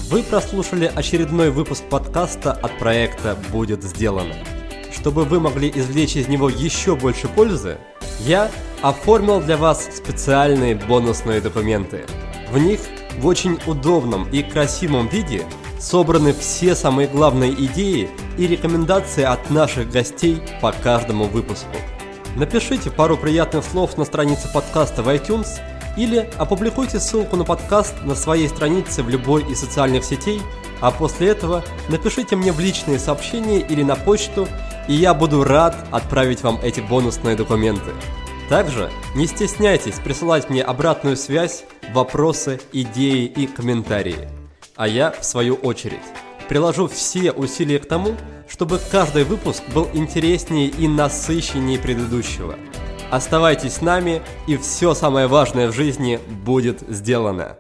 Вы 0.09 0.23
прослушали 0.23 0.91
очередной 0.93 1.49
выпуск 1.49 1.85
подкаста 1.89 2.51
от 2.51 2.77
проекта 2.77 3.37
«Будет 3.53 3.83
сделано». 3.83 4.35
Чтобы 4.93 5.23
вы 5.23 5.39
могли 5.39 5.71
извлечь 5.73 6.17
из 6.17 6.27
него 6.27 6.49
еще 6.49 6.97
больше 6.97 7.29
пользы, 7.29 7.77
я 8.25 8.49
оформил 8.81 9.39
для 9.41 9.57
вас 9.57 9.89
специальные 9.95 10.75
бонусные 10.75 11.41
документы. 11.41 12.05
В 12.51 12.57
них 12.57 12.79
в 13.19 13.25
очень 13.25 13.59
удобном 13.65 14.27
и 14.31 14.43
красивом 14.43 15.07
виде 15.07 15.43
собраны 15.79 16.33
все 16.33 16.75
самые 16.75 17.07
главные 17.07 17.53
идеи 17.53 18.09
и 18.37 18.47
рекомендации 18.47 19.23
от 19.23 19.49
наших 19.49 19.91
гостей 19.91 20.41
по 20.61 20.71
каждому 20.71 21.25
выпуску. 21.25 21.75
Напишите 22.35 22.91
пару 22.91 23.17
приятных 23.17 23.65
слов 23.65 23.97
на 23.97 24.05
странице 24.05 24.51
подкаста 24.53 25.03
в 25.03 25.09
iTunes– 25.09 25.47
или 25.97 26.29
опубликуйте 26.37 26.99
ссылку 26.99 27.35
на 27.35 27.43
подкаст 27.43 27.95
на 28.03 28.15
своей 28.15 28.47
странице 28.47 29.03
в 29.03 29.09
любой 29.09 29.43
из 29.51 29.59
социальных 29.59 30.05
сетей, 30.05 30.41
а 30.81 30.91
после 30.91 31.29
этого 31.29 31.63
напишите 31.87 32.35
мне 32.35 32.51
в 32.51 32.59
личные 32.59 32.99
сообщения 32.99 33.59
или 33.59 33.83
на 33.83 33.95
почту, 33.95 34.47
и 34.87 34.93
я 34.93 35.13
буду 35.13 35.43
рад 35.43 35.75
отправить 35.91 36.41
вам 36.41 36.59
эти 36.61 36.81
бонусные 36.81 37.35
документы. 37.35 37.91
Также 38.49 38.91
не 39.15 39.27
стесняйтесь 39.27 39.99
присылать 39.99 40.49
мне 40.49 40.61
обратную 40.63 41.15
связь, 41.15 41.63
вопросы, 41.93 42.59
идеи 42.73 43.25
и 43.25 43.47
комментарии. 43.47 44.27
А 44.75 44.87
я, 44.87 45.11
в 45.11 45.23
свою 45.23 45.55
очередь, 45.55 45.99
приложу 46.49 46.87
все 46.87 47.31
усилия 47.31 47.79
к 47.79 47.87
тому, 47.87 48.15
чтобы 48.49 48.79
каждый 48.91 49.23
выпуск 49.23 49.63
был 49.73 49.87
интереснее 49.93 50.67
и 50.67 50.87
насыщеннее 50.87 51.79
предыдущего– 51.79 52.55
Оставайтесь 53.11 53.73
с 53.73 53.81
нами, 53.81 54.21
и 54.47 54.55
все 54.55 54.93
самое 54.93 55.27
важное 55.27 55.67
в 55.67 55.75
жизни 55.75 56.17
будет 56.45 56.79
сделано. 56.87 57.57